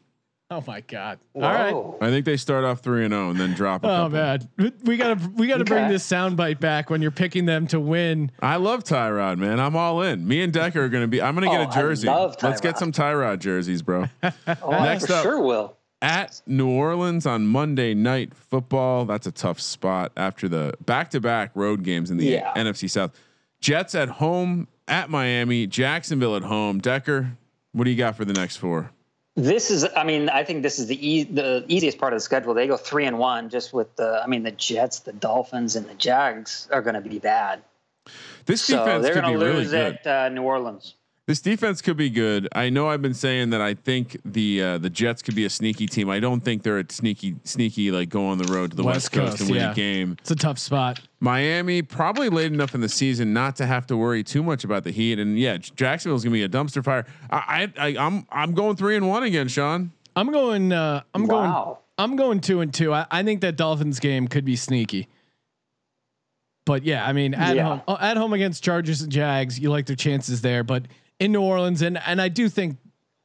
Oh 0.51 0.62
my 0.66 0.83
god! 0.83 1.18
All 1.35 1.41
right. 1.41 1.75
I 2.01 2.11
think 2.11 2.27
they 2.27 2.37
start 2.37 2.64
off 2.64 2.79
three 2.81 3.05
and 3.05 3.12
zero 3.12 3.31
and 3.31 3.41
then 3.41 3.55
drop. 3.55 3.83
A 3.83 3.87
Oh 3.89 3.91
couple. 3.91 4.11
man, 4.11 4.49
we 4.85 4.97
gotta 4.97 5.18
we 5.35 5.49
gotta 5.49 5.64
bring 5.64 5.89
this 5.89 6.07
soundbite 6.09 6.61
back 6.61 6.91
when 6.91 7.03
you're 7.03 7.11
picking 7.11 7.45
them 7.47 7.66
to 7.68 7.81
win. 7.81 8.31
I 8.41 8.57
love 8.57 8.85
Tyrod, 8.85 9.39
man. 9.39 9.59
I'm 9.59 9.75
all 9.75 10.03
in. 10.03 10.29
Me 10.29 10.43
and 10.43 10.53
Decker 10.53 10.85
are 10.85 10.89
going 10.89 11.03
to 11.03 11.09
be. 11.09 11.20
I'm 11.20 11.35
going 11.35 11.49
to 11.49 11.57
Oh, 11.57 11.59
get 11.64 11.75
a 11.75 11.79
oh, 11.79 11.83
jersey. 11.83 12.09
Let's 12.09 12.61
get 12.61 12.79
some 12.79 12.93
Tyrod 12.93 13.41
jerseys, 13.41 13.83
bro. 13.83 14.05
Oh, 14.47 14.70
I 14.70 14.85
Next 14.93 15.07
for 15.07 15.14
up. 15.14 15.22
sure 15.22 15.41
will. 15.43 15.77
At 16.05 16.43
New 16.47 16.69
Orleans 16.69 17.25
on 17.27 17.47
Monday 17.47 17.95
night 17.95 18.35
football. 18.35 19.07
That's 19.07 19.27
a 19.27 19.33
tough 19.33 19.59
spot 19.61 20.13
after 20.17 20.49
the 20.49 20.75
back-to-back 20.85 21.53
road 21.55 21.83
games 21.83 22.11
in 22.11 22.19
the 22.19 22.27
Yeah. 22.27 22.53
NFC 22.55 22.89
South. 22.89 23.13
Jets 23.61 23.95
at 23.95 24.09
home 24.11 24.69
at 24.87 25.09
Miami, 25.09 25.67
Jacksonville 25.67 26.37
at 26.37 26.43
home. 26.43 26.79
Decker, 26.81 27.31
what 27.73 27.85
do 27.85 27.91
you 27.91 27.97
got 27.97 28.17
for 28.17 28.25
the 28.27 28.35
next 28.35 28.57
four? 28.59 28.91
This 29.37 29.71
is, 29.71 29.85
I 29.97 30.05
mean, 30.05 30.29
I 30.29 30.45
think 30.45 30.63
this 30.63 30.79
is 30.79 30.87
the 30.87 31.09
e- 31.11 31.25
the 31.25 31.65
easiest 31.67 31.99
part 31.99 32.13
of 32.13 32.19
the 32.19 32.21
schedule. 32.21 32.55
They 32.55 32.69
go 32.69 32.77
three 32.77 33.07
and 33.07 33.19
one, 33.19 33.49
just 33.49 33.73
with 33.73 33.97
the, 33.97 34.21
I 34.23 34.27
mean, 34.29 34.43
the 34.45 34.53
Jets, 34.53 35.01
the 35.01 35.13
Dolphins, 35.13 35.75
and 35.75 35.89
the 35.89 35.95
Jags 35.95 36.69
are 36.71 36.83
going 36.83 36.95
to 36.95 37.01
be 37.01 37.19
bad. 37.19 37.63
This 38.47 38.63
So 38.63 38.79
defense 38.85 39.03
they're 39.03 39.15
going 39.21 39.33
to 39.33 39.39
lose 39.39 39.71
good. 39.71 39.99
at 40.05 40.07
uh, 40.07 40.29
New 40.29 40.43
Orleans. 40.43 40.95
This 41.27 41.41
defense 41.41 41.81
could 41.81 41.97
be 41.97 42.11
good. 42.11 42.49
I 42.53 42.68
know 42.68 42.89
I've 42.91 43.01
been 43.01 43.14
saying 43.14 43.49
that 43.51 43.62
I 43.62 43.72
think 43.72 44.18
the 44.27 44.62
uh, 44.62 44.79
the 44.79 44.91
Jets 44.91 45.22
could 45.22 45.35
be 45.35 45.47
a 45.47 45.51
sneaky 45.51 45.87
team. 45.87 46.11
I 46.11 46.20
don't 46.20 46.41
think 46.41 46.62
they're 46.62 46.79
a 46.79 46.85
sneaky 46.91 47.37
sneaky 47.45 47.91
like 47.91 48.11
go 48.11 48.27
on 48.27 48.37
the 48.37 48.53
road 48.53 48.72
to 48.72 48.77
the 48.77 48.83
West, 48.83 48.97
West 48.97 49.12
Coast, 49.12 49.31
Coast, 49.31 49.41
and 49.41 49.51
win 49.51 49.61
yeah. 49.61 49.72
a 49.72 49.75
game. 49.75 50.16
It's 50.20 50.31
a 50.31 50.37
tough 50.37 50.59
spot. 50.59 51.01
Miami 51.20 51.81
probably 51.81 52.29
late 52.29 52.53
enough 52.53 52.75
in 52.75 52.83
the 52.83 52.91
season 52.91 53.33
not 53.33 53.57
to 53.57 53.64
have 53.64 53.87
to 53.87 53.97
worry 53.97 54.22
too 54.22 54.43
much 54.43 54.64
about 54.64 54.85
the 54.85 54.91
Heat. 54.91 55.18
And 55.18 55.39
yeah, 55.39 55.57
Jacksonville's 55.57 56.25
gonna 56.25 56.35
be 56.35 56.43
a 56.43 56.49
dumpster 56.49 56.85
fire. 56.85 57.07
I, 57.31 57.70
I, 57.79 57.89
I 57.89 58.07
I'm 58.07 58.27
I'm 58.31 58.53
going 58.53 58.77
three 58.77 58.97
and 58.97 59.09
one 59.09 59.22
again, 59.22 59.49
Sean. 59.49 59.93
I'm 60.14 60.31
going. 60.31 60.72
Uh, 60.72 61.05
I'm 61.14 61.25
going. 61.25 61.77
I'm 61.97 62.16
going 62.16 62.41
two 62.41 62.61
and 62.61 62.75
two. 62.75 62.93
I, 62.93 63.07
I 63.11 63.22
think 63.22 63.41
that 63.41 63.57
Dolphins 63.57 63.99
game 63.99 64.29
could 64.29 64.45
be 64.45 64.57
sneaky. 64.57 65.09
But 66.66 66.83
yeah, 66.83 67.07
I 67.07 67.12
mean, 67.12 67.35
at 67.35 67.57
Yeah. 67.57 67.64
home, 67.64 67.83
uh, 67.89 67.97
at 68.01 68.16
home 68.16 68.33
against 68.33 68.62
Chargers 68.62 69.03
and 69.03 69.12
Jags, 69.12 69.59
you 69.59 69.70
like 69.70 69.87
their 69.87 69.97
chances 69.97 70.41
there. 70.41 70.64
But 70.64 70.87
in 71.21 71.33
New 71.33 71.43
Orleans, 71.43 71.83
and 71.83 71.99
and 72.07 72.21
I 72.21 72.29
do 72.29 72.49
think 72.49 72.77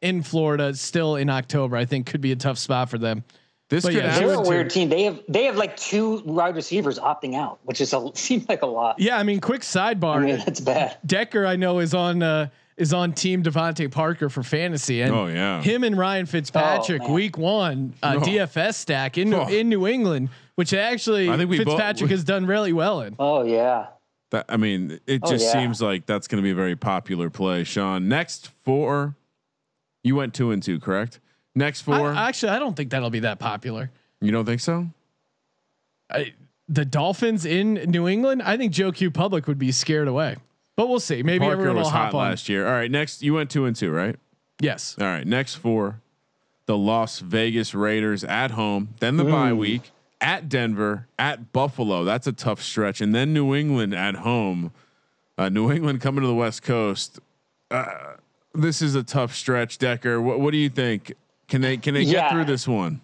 in 0.01 0.23
Florida, 0.23 0.73
still 0.75 1.15
in 1.15 1.29
October, 1.29 1.75
I 1.75 1.85
think 1.85 2.05
could 2.07 2.21
be 2.21 2.31
a 2.31 2.35
tough 2.35 2.57
spot 2.57 2.89
for 2.89 2.97
them. 2.97 3.23
This 3.69 3.83
But 3.83 3.93
could 3.93 4.03
yeah, 4.03 4.17
They're 4.19 4.33
a 4.33 4.41
weird 4.41 4.69
team. 4.71 4.89
They 4.89 5.03
have 5.03 5.19
they 5.27 5.43
have 5.45 5.55
like 5.55 5.77
two 5.77 6.21
wide 6.25 6.55
receivers 6.55 6.97
opting 6.97 7.35
out, 7.35 7.59
which 7.63 7.81
is 7.81 7.93
a 7.93 8.09
seems 8.15 8.47
like 8.49 8.61
a 8.63 8.65
lot. 8.67 8.99
Yeah, 8.99 9.17
I 9.17 9.23
mean, 9.23 9.39
quick 9.41 9.61
sidebar. 9.61 10.15
I 10.15 10.19
mean, 10.25 10.37
that's 10.37 10.59
bad. 10.59 10.97
Decker, 11.05 11.45
I 11.45 11.55
know, 11.55 11.79
is 11.79 11.93
on 11.93 12.23
uh, 12.23 12.47
is 12.77 12.93
on 12.93 13.13
Team 13.13 13.43
DeVante 13.43 13.91
Parker 13.91 14.29
for 14.29 14.41
fantasy, 14.41 15.01
and 15.01 15.13
Oh, 15.13 15.27
yeah. 15.27 15.61
him 15.61 15.83
and 15.83 15.97
Ryan 15.97 16.25
Fitzpatrick, 16.25 17.01
Oh, 17.03 17.11
week 17.13 17.37
one 17.37 17.93
uh, 18.01 18.15
Oh. 18.17 18.21
DFS 18.21 18.75
stack 18.75 19.17
in 19.17 19.33
Oh. 19.33 19.47
in 19.47 19.67
New 19.69 19.85
England, 19.85 20.29
which 20.55 20.73
actually 20.73 21.29
I 21.29 21.37
think 21.37 21.49
we 21.51 21.57
both- 21.63 21.75
Fitzpatrick 21.75 22.09
has 22.11 22.23
done 22.23 22.45
really 22.47 22.73
well 22.73 23.01
in. 23.01 23.15
Oh 23.19 23.43
yeah. 23.43 23.87
That, 24.31 24.45
I 24.47 24.57
mean, 24.57 24.99
it 25.07 25.21
Oh, 25.23 25.29
just 25.31 25.45
yeah. 25.45 25.53
seems 25.53 25.81
like 25.81 26.05
that's 26.05 26.27
going 26.27 26.41
to 26.41 26.45
be 26.45 26.51
a 26.51 26.55
very 26.55 26.75
popular 26.75 27.29
play, 27.29 27.63
Sean. 27.63 28.07
Next 28.07 28.49
four, 28.63 29.15
you 30.03 30.15
went 30.15 30.33
two 30.35 30.51
and 30.51 30.61
two, 30.61 30.79
correct? 30.79 31.19
Next 31.55 31.81
four, 31.81 32.11
I, 32.11 32.27
actually, 32.29 32.51
I 32.51 32.59
don't 32.59 32.75
think 32.75 32.91
that'll 32.91 33.09
be 33.09 33.21
that 33.21 33.39
popular. 33.39 33.89
you 34.21 34.31
don't 34.31 34.45
think 34.45 34.61
so? 34.61 34.87
I, 36.11 36.33
the 36.67 36.85
Dolphins 36.85 37.45
in 37.45 37.73
New 37.73 38.07
England, 38.07 38.43
I 38.43 38.55
think 38.57 38.71
Joe 38.71 38.91
Q 38.91 39.09
Public 39.11 39.47
would 39.47 39.57
be 39.59 39.71
scared 39.71 40.07
away. 40.07 40.35
but 40.75 40.87
we'll 40.87 40.99
see. 40.99 41.23
Maybe 41.23 41.39
Parker 41.39 41.53
everyone 41.53 41.75
will 41.77 41.83
was 41.83 41.91
hop 41.91 42.11
hot 42.11 42.15
on. 42.19 42.29
last 42.29 42.47
year. 42.49 42.65
All 42.67 42.73
right, 42.73 42.89
next 42.91 43.21
you 43.23 43.33
went 43.33 43.49
two 43.49 43.65
and 43.65 43.75
two, 43.75 43.91
right? 43.91 44.15
Yes. 44.61 44.95
All 44.99 45.07
right, 45.07 45.25
next 45.25 45.55
four, 45.55 46.01
the 46.67 46.77
Las 46.77 47.19
Vegas 47.19 47.73
Raiders 47.73 48.23
at 48.23 48.51
home, 48.51 48.89
then 48.99 49.17
the 49.17 49.23
bye 49.25 49.53
week 49.53 49.91
at 50.21 50.49
Denver, 50.49 51.07
at 51.17 51.51
Buffalo. 51.51 52.03
That's 52.03 52.27
a 52.27 52.31
tough 52.33 52.61
stretch, 52.61 53.01
and 53.01 53.13
then 53.13 53.33
New 53.33 53.55
England 53.55 53.93
at 53.93 54.15
home. 54.15 54.71
Uh, 55.37 55.49
New 55.49 55.71
England 55.71 56.01
coming 56.01 56.21
to 56.21 56.27
the 56.27 56.35
West 56.35 56.63
Coast. 56.63 57.19
Uh, 57.71 58.15
this 58.53 58.81
is 58.81 58.95
a 58.95 59.03
tough 59.03 59.33
stretch, 59.33 59.77
Decker. 59.77 60.19
What, 60.21 60.39
what 60.39 60.51
do 60.51 60.57
you 60.57 60.69
think? 60.69 61.13
Can 61.47 61.61
they 61.61 61.77
can 61.77 61.93
they 61.93 62.05
get 62.05 62.29
through 62.31 62.45
this 62.45 62.67
one? 62.67 63.01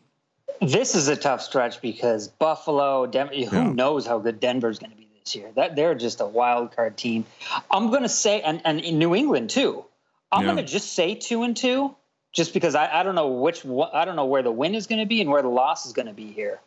This 0.61 0.95
is 0.95 1.07
a 1.07 1.16
tough 1.16 1.41
stretch 1.41 1.82
because 1.82 2.28
Buffalo, 2.28 3.05
Denver, 3.05 3.34
who 3.34 3.41
Yeah. 3.41 3.72
knows 3.72 4.05
how 4.05 4.20
good 4.20 4.39
Denver's 4.39 4.80
going 4.80 4.91
to 4.91 4.97
be 4.97 5.07
this 5.24 5.36
year? 5.36 5.51
That 5.55 5.76
they're 5.76 5.95
just 5.95 6.22
a 6.22 6.26
wild 6.26 6.76
card 6.76 6.97
team. 6.97 7.26
I'm 7.72 7.89
going 7.89 8.03
to 8.03 8.09
say, 8.09 8.41
and 8.41 8.61
and 8.66 8.80
in 8.80 8.99
New 8.99 9.16
England 9.16 9.49
too. 9.49 9.86
I'm 10.32 10.41
Yeah. 10.41 10.53
going 10.53 10.66
to 10.66 10.72
just 10.72 10.93
say 10.93 11.16
two 11.16 11.43
and 11.43 11.55
two, 11.55 11.95
just 12.34 12.53
because 12.53 12.76
I, 12.76 12.99
I 12.99 13.03
don't 13.03 13.16
know 13.16 13.28
which 13.30 13.66
I 13.66 14.05
don't 14.05 14.16
know 14.16 14.26
where 14.26 14.43
the 14.43 14.51
win 14.51 14.76
is 14.76 14.88
going 14.88 14.99
to 14.99 15.05
be 15.05 15.22
and 15.22 15.30
where 15.30 15.41
the 15.41 15.47
loss 15.49 15.86
is 15.86 15.93
going 15.93 16.07
to 16.07 16.13
be 16.13 16.32
here. 16.32 16.59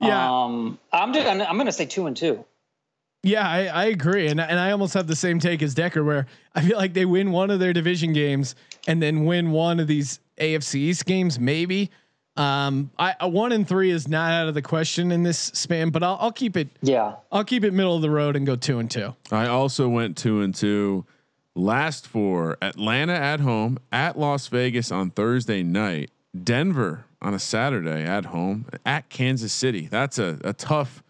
Yeah. 0.00 0.44
Um, 0.44 0.78
I'm 0.92 1.12
just 1.12 1.26
I'm, 1.26 1.40
I'm 1.40 1.56
going 1.56 1.66
to 1.66 1.72
say 1.72 1.86
two 1.86 2.06
and 2.06 2.16
two. 2.16 2.44
Yeah, 3.22 3.46
I, 3.46 3.66
I 3.66 3.84
agree, 3.86 4.28
and 4.28 4.40
and 4.40 4.58
I 4.58 4.70
almost 4.70 4.94
have 4.94 5.06
the 5.06 5.16
same 5.16 5.38
take 5.40 5.60
as 5.62 5.74
Decker, 5.74 6.02
where 6.02 6.26
I 6.54 6.62
feel 6.62 6.78
like 6.78 6.94
they 6.94 7.04
win 7.04 7.32
one 7.32 7.50
of 7.50 7.60
their 7.60 7.74
division 7.74 8.14
games 8.14 8.54
and 8.88 9.02
then 9.02 9.26
win 9.26 9.50
one 9.50 9.78
of 9.78 9.86
these 9.86 10.20
AFC 10.38 10.76
East 10.76 11.04
games, 11.04 11.38
maybe. 11.38 11.90
Um, 12.36 12.90
I 12.98 13.14
a 13.20 13.28
one 13.28 13.52
and 13.52 13.68
three 13.68 13.90
is 13.90 14.08
not 14.08 14.32
out 14.32 14.48
of 14.48 14.54
the 14.54 14.62
question 14.62 15.12
in 15.12 15.22
this 15.22 15.38
span, 15.38 15.90
but 15.90 16.02
I'll 16.02 16.16
I'll 16.18 16.32
keep 16.32 16.56
it 16.56 16.68
Yeah. 16.80 17.16
I'll 17.30 17.44
keep 17.44 17.62
it 17.62 17.74
middle 17.74 17.94
of 17.94 18.00
the 18.00 18.10
road 18.10 18.36
and 18.36 18.46
go 18.46 18.56
two 18.56 18.78
and 18.78 18.90
two. 18.90 19.14
I 19.30 19.48
also 19.48 19.88
went 19.88 20.16
two 20.16 20.40
and 20.40 20.54
two. 20.54 21.04
Last 21.54 22.06
four: 22.06 22.56
Atlanta 22.62 23.12
at 23.12 23.40
home, 23.40 23.78
at 23.92 24.18
Las 24.18 24.46
Vegas 24.46 24.90
on 24.90 25.10
Thursday 25.10 25.62
night, 25.62 26.10
Denver 26.42 27.04
on 27.22 27.34
a 27.34 27.38
Saturday 27.38 28.04
at 28.04 28.26
home, 28.26 28.66
at 28.84 29.08
Kansas 29.08 29.52
City. 29.52 29.86
That's 29.90 30.18
a, 30.18 30.38
a 30.44 30.52
tough 30.52 31.02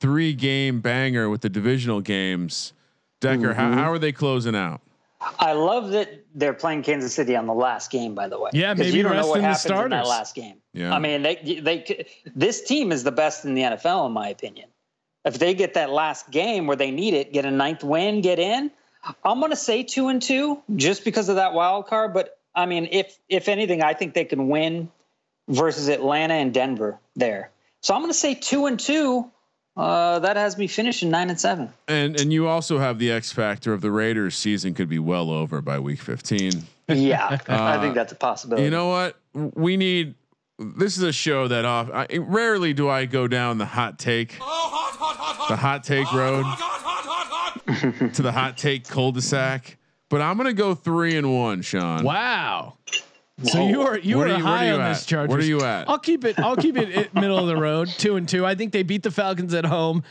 three 0.00 0.32
game 0.34 0.80
banger 0.80 1.28
with 1.28 1.40
the 1.40 1.48
divisional 1.48 2.00
games. 2.00 2.72
Decker, 3.20 3.54
how, 3.54 3.70
mm-hmm. 3.70 3.78
how 3.78 3.92
are 3.92 3.98
they 3.98 4.12
closing 4.12 4.54
out? 4.54 4.80
I 5.38 5.52
love 5.52 5.90
that 5.90 6.24
they're 6.34 6.52
playing 6.52 6.82
Kansas 6.82 7.14
City 7.14 7.34
on 7.34 7.46
the 7.46 7.54
last 7.54 7.90
game. 7.90 8.14
By 8.14 8.28
the 8.28 8.38
way, 8.38 8.50
Yeah, 8.52 8.74
'Cause 8.74 8.78
maybe 8.78 8.98
you 8.98 9.02
don't 9.02 9.12
know 9.12 9.18
resting 9.18 9.30
what 9.30 9.40
the 9.40 9.46
happens 9.46 9.84
in 9.84 9.90
that 9.90 10.06
last 10.06 10.34
game. 10.34 10.56
Yeah. 10.74 10.94
I 10.94 10.98
mean, 10.98 11.22
they 11.22 11.60
they 11.62 12.06
this 12.34 12.62
team 12.62 12.92
is 12.92 13.02
the 13.02 13.12
best 13.12 13.44
in 13.44 13.54
the 13.54 13.62
NFL 13.62 14.06
in 14.06 14.12
my 14.12 14.28
opinion. 14.28 14.68
If 15.24 15.38
they 15.38 15.54
get 15.54 15.74
that 15.74 15.90
last 15.90 16.30
game 16.30 16.66
where 16.66 16.76
they 16.76 16.90
need 16.90 17.14
it, 17.14 17.32
get 17.32 17.44
a 17.46 17.50
ninth 17.50 17.82
win, 17.82 18.20
get 18.20 18.38
in, 18.38 18.70
I'm 19.24 19.40
going 19.40 19.50
to 19.50 19.56
say 19.56 19.82
two 19.82 20.08
and 20.08 20.20
two 20.20 20.62
just 20.76 21.04
because 21.04 21.28
of 21.28 21.36
that 21.36 21.52
wild 21.54 21.86
card. 21.86 22.12
But 22.12 22.38
I 22.54 22.66
mean, 22.66 22.88
if 22.92 23.18
if 23.28 23.48
anything, 23.48 23.82
I 23.82 23.94
think 23.94 24.14
they 24.14 24.24
can 24.24 24.48
win 24.48 24.90
versus 25.48 25.88
Atlanta 25.88 26.34
and 26.34 26.52
Denver 26.52 26.98
there. 27.14 27.50
So 27.82 27.94
I'm 27.94 28.00
going 28.00 28.10
to 28.10 28.18
say 28.18 28.34
two 28.34 28.66
and 28.66 28.78
two. 28.78 29.30
Uh, 29.76 30.18
that 30.20 30.36
has 30.38 30.56
me 30.56 30.66
finishing 30.66 31.10
nine 31.10 31.28
and 31.28 31.38
seven. 31.38 31.68
And 31.86 32.18
and 32.18 32.32
you 32.32 32.48
also 32.48 32.78
have 32.78 32.98
the 32.98 33.12
X 33.12 33.30
factor 33.30 33.74
of 33.74 33.82
the 33.82 33.90
Raiders 33.90 34.34
season 34.34 34.72
could 34.72 34.88
be 34.88 34.98
well 34.98 35.30
over 35.30 35.60
by 35.60 35.78
week 35.78 36.00
15. 36.00 36.62
Yeah, 36.88 37.38
I 37.48 37.52
Uh, 37.76 37.80
think 37.82 37.94
that's 37.94 38.12
a 38.12 38.16
possibility. 38.16 38.64
You 38.64 38.70
know 38.70 38.88
what? 38.88 39.18
We 39.34 39.76
need. 39.76 40.14
This 40.58 40.96
is 40.96 41.02
a 41.02 41.12
show 41.12 41.46
that 41.48 41.66
off. 41.66 41.90
I, 41.92 42.06
rarely 42.16 42.72
do 42.72 42.88
I 42.88 43.04
go 43.04 43.28
down 43.28 43.58
the 43.58 43.66
hot 43.66 43.98
take, 43.98 44.38
oh, 44.40 44.44
hot, 44.44 44.96
hot, 44.96 45.16
hot, 45.36 45.48
the 45.48 45.56
hot 45.56 45.84
take 45.84 46.10
road 46.14 46.46
to 48.14 48.22
the 48.22 48.32
hot 48.32 48.56
take 48.56 48.88
cul-de-sac. 48.88 49.76
But 50.08 50.22
I'm 50.22 50.38
gonna 50.38 50.54
go 50.54 50.74
three 50.74 51.16
and 51.18 51.36
one, 51.38 51.60
Sean. 51.60 52.02
Wow. 52.04 52.78
So 53.42 53.68
you 53.68 53.82
are 53.82 53.98
you 53.98 54.16
Where 54.16 54.28
are 54.28 54.30
are 54.32 54.38
you- 54.38 54.44
where 54.44 54.52
are 54.52 54.56
high 54.56 54.68
you 54.68 54.74
on 54.74 54.80
at? 54.80 54.88
this 54.94 55.04
Chargers. 55.04 55.28
Where 55.30 55.38
are 55.40 55.42
you 55.42 55.60
at? 55.62 55.88
I'll 55.90 55.98
keep 55.98 56.24
it. 56.24 56.38
I'll 56.38 56.56
keep 56.56 56.76
it 56.78 57.12
middle 57.14 57.38
of 57.38 57.46
the 57.46 57.56
road, 57.56 57.88
two 57.88 58.16
and 58.16 58.26
two. 58.26 58.46
I 58.46 58.54
think 58.54 58.72
they 58.72 58.82
beat 58.82 59.02
the 59.02 59.10
Falcons 59.10 59.52
at 59.52 59.66
home, 59.66 60.04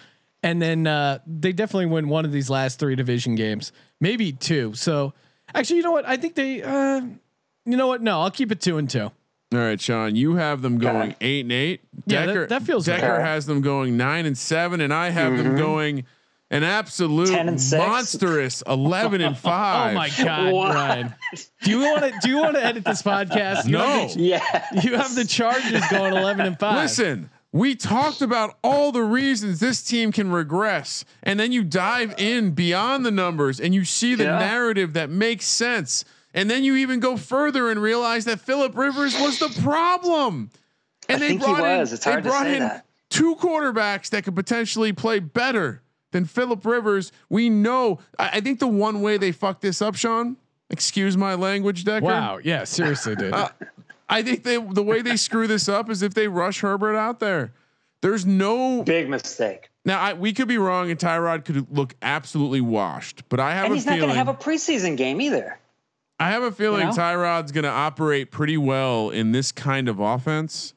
and 0.44 0.62
then 0.62 0.86
uh, 0.86 1.20
they 1.26 1.52
definitely 1.52 1.88
win 1.88 2.08
one 2.08 2.24
of 2.26 2.32
these 2.32 2.52
last 2.52 2.78
three 2.78 2.96
division 2.96 3.34
games, 3.34 3.72
maybe 4.00 4.32
two. 4.32 4.74
So 4.76 5.14
actually, 5.56 5.78
you 5.78 5.84
know 5.84 5.92
what? 5.92 6.08
I 6.08 6.18
think 6.18 6.36
they. 6.36 6.62
Uh, 6.62 7.02
you 7.66 7.78
know 7.78 7.88
what? 7.88 8.04
No, 8.04 8.22
I'll 8.22 8.30
keep 8.32 8.52
it 8.52 8.62
two 8.62 8.78
and 8.78 8.88
two. 8.88 9.06
All 9.54 9.60
right, 9.60 9.82
Sean. 9.82 10.16
You 10.16 10.36
have 10.36 10.62
them 10.62 10.78
going 10.78 11.16
eight 11.20 11.46
and 11.46 11.52
eight. 11.52 11.82
Yeah, 12.06 12.22
that- 12.22 12.26
Decker, 12.28 12.48
that 12.48 12.62
feels 12.62 12.86
Decker 12.86 13.02
fair. 13.02 13.22
has 13.22 13.48
them 13.48 13.62
going 13.62 13.98
nine 13.98 14.28
and 14.28 14.38
seven, 14.38 14.82
and 14.82 14.94
I 14.94 15.10
have 15.10 15.34
Mm-hmm. 15.34 15.44
them 15.44 15.58
going 15.58 16.04
an 16.56 16.64
absolute 16.64 17.30
and 17.30 17.60
monstrous 17.72 18.64
eleven 18.68 19.22
and 19.22 19.38
five. 19.38 19.92
Oh 19.92 19.94
my 19.96 20.10
God, 20.10 20.54
What? 20.54 20.74
Ryan! 20.76 21.14
Do 21.64 21.70
you 21.72 21.80
want 21.80 22.04
to? 22.04 22.14
Do 22.22 22.30
you 22.30 22.38
want 22.38 22.56
to 22.56 22.64
edit 22.66 22.84
this 22.84 23.02
podcast? 23.02 23.66
You 23.66 23.74
No. 23.74 24.08
the- 24.08 24.20
Yeah. 24.20 24.66
you 24.84 24.96
have 24.96 25.14
the 25.16 25.26
Chargers 25.26 25.84
going 25.90 26.14
eleven 26.14 26.46
and 26.46 26.58
five. 26.60 26.78
Listen, 26.84 27.30
we 27.52 27.76
talked 27.76 28.22
about 28.22 28.58
all 28.64 28.92
the 28.92 29.04
reasons 29.04 29.60
this 29.60 29.82
team 29.84 30.12
can 30.12 30.32
regress, 30.32 31.06
and 31.24 31.40
then 31.40 31.52
you 31.52 31.64
dive 31.64 32.14
in 32.18 32.52
beyond 32.52 33.06
the 33.06 33.12
numbers 33.12 33.60
and 33.60 33.74
you 33.74 33.86
see 33.86 34.16
the 34.16 34.26
Yeah. 34.26 34.40
narrative 34.40 34.94
that 34.94 35.10
makes 35.10 35.46
sense. 35.46 36.04
And 36.34 36.50
then 36.52 36.64
you 36.66 36.76
even 36.76 37.00
go 37.00 37.16
further 37.16 37.70
and 37.70 37.82
realize 37.82 38.26
that 38.26 38.42
Philip 38.42 38.76
Rivers 38.78 39.18
was 39.20 39.40
the 39.40 39.48
problem. 39.62 40.50
And 41.08 41.18
I 41.18 41.20
they 41.20 41.28
think 41.30 41.42
he 41.42 41.48
brought 41.48 41.62
was. 41.62 41.92
in 41.92 41.96
It's 41.96 42.04
they 42.06 42.12
hard 42.12 42.24
to 42.26 42.30
brought 42.30 42.44
say 42.44 42.54
in 42.56 42.60
that. 42.64 42.86
two 43.10 43.36
quarterbacks 43.38 44.10
that 44.10 44.26
could 44.26 44.36
potentially 44.36 44.92
play 44.92 45.20
better 45.20 45.82
than 46.16 46.26
Philip 46.26 46.66
Rivers. 46.66 47.12
We 47.30 47.50
know. 47.50 48.00
I, 48.18 48.30
I 48.38 48.42
think 48.42 48.60
the 48.60 48.68
one 48.68 49.02
way 49.02 49.18
they 49.18 49.32
fucked 49.32 49.62
this 49.62 49.82
up, 49.82 49.96
Sean. 49.96 50.38
Excuse 50.70 51.16
my 51.18 51.36
language, 51.36 51.84
Decker. 51.84 52.06
Wow. 52.06 52.40
Yeah. 52.44 52.64
Seriously, 52.64 53.16
dude. 53.16 53.34
Uh, 53.34 53.50
I 54.10 54.24
think 54.24 54.44
they 54.44 54.58
the 54.58 54.82
way 54.84 55.02
they 55.02 55.18
screw 55.18 55.46
this 55.48 55.68
up 55.70 55.90
is 55.90 56.02
if 56.02 56.14
they 56.14 56.28
rush 56.28 56.62
Herbert 56.62 56.96
out 56.96 57.20
there. 57.20 57.52
There's 58.02 58.26
no 58.26 58.84
Big 58.84 59.10
mistake. 59.10 59.70
now. 59.84 60.00
I, 60.00 60.14
we 60.14 60.32
could 60.32 60.48
be 60.48 60.58
wrong, 60.60 60.92
and 60.92 61.00
Tyrod 61.00 61.44
could 61.44 61.66
look 61.76 61.96
absolutely 62.04 62.62
washed. 62.62 63.24
But 63.30 63.40
I 63.40 63.54
have 63.56 63.64
a- 63.64 63.66
And 63.66 63.74
a 63.74 63.76
he's 63.76 63.86
not 63.86 63.98
going 63.98 64.10
to 64.10 64.16
have 64.16 64.28
a 64.28 64.34
preseason 64.34 64.96
game 64.96 65.20
either. 65.22 65.58
I 66.20 66.30
have 66.30 66.44
a 66.44 66.52
feeling 66.52 66.82
You 66.82 66.88
know? 66.88 66.92
Tyrod's 66.94 67.52
going 67.52 67.64
to 67.64 67.70
operate 67.70 68.32
pretty 68.32 68.58
well 68.58 69.10
in 69.10 69.32
this 69.32 69.52
kind 69.52 69.90
of 69.90 70.00
offense. 70.00 70.74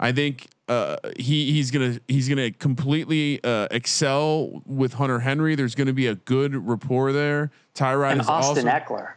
I 0.00 0.12
think 0.12 0.48
uh, 0.72 0.96
he 1.18 1.52
he's 1.52 1.70
gonna 1.70 1.98
he's 2.08 2.28
gonna 2.28 2.50
completely 2.50 3.42
uh, 3.44 3.68
excel 3.70 4.62
with 4.66 4.94
Hunter 4.94 5.18
Henry. 5.20 5.54
There's 5.54 5.74
going 5.74 5.86
to 5.88 5.92
be 5.92 6.06
a 6.06 6.14
good 6.14 6.54
rapport 6.56 7.12
there. 7.12 7.50
Tyrod 7.74 8.12
And 8.12 8.20
is 8.20 8.28
Austin 8.28 8.68
also 8.68 8.78
Ekeler. 8.84 9.12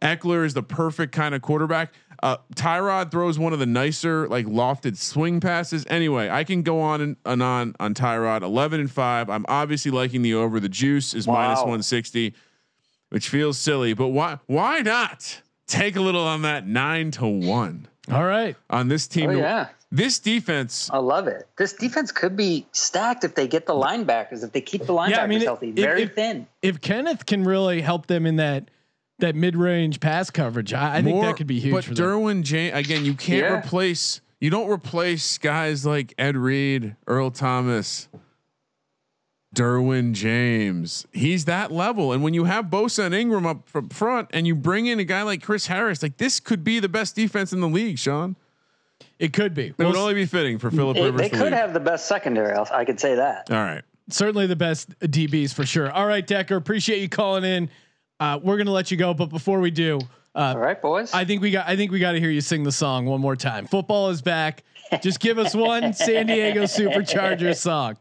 Ekeler 0.00 0.44
is 0.44 0.54
the 0.54 0.62
perfect 0.62 1.12
kind 1.12 1.34
of 1.34 1.42
quarterback. 1.42 1.92
Uh, 2.22 2.36
Tyrod 2.54 3.10
throws 3.10 3.36
one 3.38 3.52
of 3.52 3.58
the 3.58 3.66
nicer, 3.66 4.28
like 4.28 4.46
lofted 4.46 4.96
swing 4.96 5.40
passes. 5.40 5.84
Anyway, 5.88 6.28
I 6.30 6.44
can 6.44 6.62
go 6.62 6.80
on 6.80 7.00
and, 7.00 7.16
and 7.24 7.42
on 7.42 7.74
on 7.80 7.94
Tyrod. 7.94 8.42
Eleven 8.42 8.78
and 8.80 8.90
five. 8.90 9.28
I'm 9.28 9.44
obviously 9.48 9.90
liking 9.90 10.22
the 10.22 10.34
over. 10.34 10.60
The 10.60 10.68
juice 10.68 11.14
is 11.14 11.26
Wow. 11.26 11.48
160, 11.48 12.32
which 13.08 13.28
feels 13.28 13.58
silly, 13.58 13.92
but 13.94 14.08
why 14.08 14.38
why 14.46 14.80
not 14.80 15.40
take 15.66 15.96
a 15.96 16.00
little 16.00 16.22
on 16.26 16.42
that 16.42 16.66
nine 16.66 17.10
to 17.12 17.26
one 17.26 17.88
All 18.10 18.24
right. 18.24 18.54
on 18.70 18.86
this 18.88 19.08
team? 19.08 19.30
Oh, 19.30 19.32
to- 19.32 19.38
yeah. 19.38 19.68
This 19.94 20.18
defense. 20.18 20.88
I 20.90 20.96
love 20.98 21.28
it. 21.28 21.46
This 21.58 21.74
defense 21.74 22.10
could 22.10 22.34
be 22.34 22.66
stacked 22.72 23.24
if 23.24 23.34
they 23.34 23.46
get 23.46 23.66
the 23.66 23.74
linebackers, 23.74 24.42
if 24.42 24.50
they 24.52 24.62
keep 24.62 24.86
the 24.86 24.92
linebackers 24.94 25.10
Yeah, 25.10 25.22
I 25.22 25.26
mean, 25.26 25.42
it- 25.42 25.44
healthy. 25.44 25.68
it- 25.68 25.76
Very 25.76 26.02
it- 26.04 26.14
thin. 26.14 26.46
If 26.62 26.80
Kenneth 26.80 27.26
can 27.26 27.44
really 27.44 27.82
help 27.82 28.06
them 28.06 28.24
in 28.26 28.36
that 28.36 28.70
that 29.18 29.36
mid 29.36 29.54
range 29.54 30.00
pass 30.00 30.30
coverage, 30.30 30.72
I, 30.72 30.96
I 30.96 31.02
think 31.02 31.20
that 31.22 31.36
could 31.36 31.46
be 31.46 31.60
huge. 31.60 31.74
But 31.74 31.84
for 31.84 31.94
them. 31.94 32.04
Derwin 32.06 32.42
James 32.42 32.74
again, 32.74 33.04
you 33.04 33.14
can't 33.14 33.42
Yeah. 33.42 33.58
replace. 33.58 34.20
You 34.40 34.48
don't 34.50 34.68
replace 34.68 35.36
guys 35.38 35.84
like 35.86 36.14
Ed 36.18 36.36
Reed, 36.36 36.96
Earl 37.06 37.30
Thomas, 37.30 38.08
Derwin 39.54 40.12
James. 40.14 41.06
He's 41.12 41.44
that 41.44 41.70
level. 41.70 42.12
And 42.12 42.22
when 42.22 42.32
you 42.32 42.44
have 42.44 42.66
Bosa 42.66 43.04
and 43.04 43.14
Ingram 43.14 43.46
up 43.46 43.68
from 43.68 43.90
front, 43.90 44.30
and 44.32 44.46
you 44.46 44.54
bring 44.54 44.86
in 44.86 44.98
a 44.98 45.04
guy 45.04 45.22
like 45.22 45.42
Chris 45.42 45.66
Harris, 45.66 46.02
like 46.02 46.16
this 46.16 46.40
could 46.40 46.64
be 46.64 46.80
the 46.80 46.88
best 46.88 47.14
defense 47.14 47.52
in 47.52 47.60
the 47.60 47.68
league. 47.68 47.98
Sean, 47.98 48.34
it 49.18 49.32
could 49.32 49.54
be. 49.54 49.66
it 49.68 49.74
Well, 49.78 49.88
would 49.88 49.96
only 49.96 50.14
be 50.14 50.26
fitting 50.26 50.58
for 50.58 50.70
Philip 50.70 50.96
Rivers. 50.96 51.20
they 51.20 51.28
could 51.28 51.40
lead. 51.40 51.52
have 51.52 51.72
the 51.72 51.80
best 51.80 52.06
secondary. 52.06 52.52
I'll- 52.54 52.68
I 52.72 52.84
could 52.84 52.98
say 53.00 53.14
that. 53.16 53.50
All 53.50 53.56
right. 53.56 53.82
certainly 54.10 54.46
the 54.46 54.56
best 54.56 54.98
DBs 55.00 55.54
for 55.54 55.64
sure. 55.64 55.90
All 55.90 56.06
right, 56.06 56.26
Decker, 56.26 56.56
appreciate 56.56 57.00
you 57.00 57.08
calling 57.08 57.44
in. 57.44 57.70
Uh, 58.20 58.38
we're 58.42 58.56
gonna 58.56 58.70
let 58.72 58.90
you 58.90 58.96
go, 58.96 59.14
but 59.14 59.26
before 59.30 59.60
we 59.60 59.70
do, 59.70 59.98
uh, 60.34 60.54
All 60.54 60.58
right, 60.58 60.80
boys. 60.80 61.12
I 61.12 61.24
think 61.24 61.42
we 61.42 61.50
got 61.50 61.68
I 61.68 61.76
think 61.76 61.90
we 61.92 61.98
got 61.98 62.12
to 62.12 62.20
hear 62.20 62.30
you 62.30 62.40
sing 62.40 62.62
the 62.62 62.72
song 62.72 63.06
one 63.06 63.20
more 63.20 63.36
time. 63.36 63.66
Football 63.66 64.10
is 64.10 64.22
back. 64.22 64.62
Just 65.02 65.20
give 65.20 65.38
us 65.38 65.54
one 65.54 65.92
San 65.94 66.26
Diego 66.26 66.62
Superchargers 66.64 67.56
song. 67.56 67.96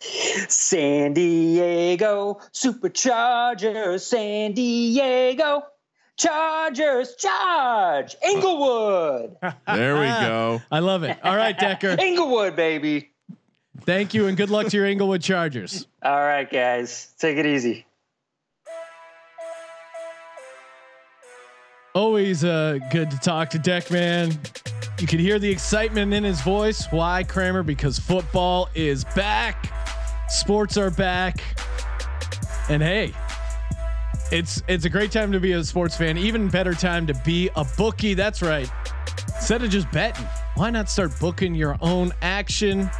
San 0.00 1.12
Diego 1.12 2.40
Superchargers, 2.52 4.00
San 4.00 4.52
Diego 4.52 5.62
Chargers, 6.22 7.16
charge! 7.16 8.14
Inglewood. 8.24 9.36
There 9.66 9.94
we 9.94 10.06
go. 10.06 10.62
I 10.70 10.78
love 10.78 11.02
it. 11.02 11.18
All 11.24 11.36
right, 11.36 11.58
Decker. 11.58 11.96
Inglewood, 12.00 12.54
baby. 12.54 13.10
Thank 13.80 14.14
you, 14.14 14.28
and 14.28 14.36
good 14.36 14.50
luck 14.50 14.68
to 14.68 14.76
your 14.76 14.86
Inglewood 14.86 15.22
Chargers. 15.22 15.88
All 16.02 16.20
right, 16.20 16.48
guys. 16.48 17.12
Take 17.18 17.38
it 17.38 17.46
easy. 17.46 17.86
Always 21.94 22.44
uh, 22.44 22.78
good 22.92 23.10
to 23.10 23.18
talk 23.18 23.50
to 23.50 23.58
Deck 23.58 23.90
Man. 23.90 24.38
You 25.00 25.08
could 25.08 25.20
hear 25.20 25.40
the 25.40 25.50
excitement 25.50 26.14
in 26.14 26.22
his 26.22 26.40
voice. 26.40 26.86
Why, 26.90 27.24
Kramer? 27.24 27.64
Because 27.64 27.98
football 27.98 28.68
is 28.74 29.04
back. 29.16 29.72
Sports 30.28 30.76
are 30.76 30.90
back. 30.90 31.42
And 32.68 32.80
hey, 32.80 33.12
it's 34.32 34.62
it's 34.66 34.84
a 34.86 34.88
great 34.88 35.12
time 35.12 35.30
to 35.32 35.38
be 35.38 35.52
a 35.52 35.62
sports 35.62 35.96
fan. 35.96 36.16
Even 36.16 36.48
better 36.48 36.74
time 36.74 37.06
to 37.06 37.14
be 37.24 37.50
a 37.54 37.64
bookie. 37.76 38.14
That's 38.14 38.42
right. 38.42 38.70
Instead 39.36 39.62
of 39.62 39.70
just 39.70 39.90
betting, 39.92 40.26
why 40.54 40.70
not 40.70 40.88
start 40.88 41.12
booking 41.20 41.54
your 41.54 41.76
own 41.80 42.12
action? 42.22 42.90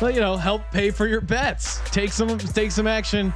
Well, 0.00 0.10
you 0.10 0.20
know, 0.20 0.36
help 0.36 0.62
pay 0.70 0.90
for 0.90 1.06
your 1.06 1.20
bets. 1.20 1.80
Take 1.90 2.12
some 2.12 2.38
take 2.38 2.70
some 2.70 2.86
action 2.86 3.32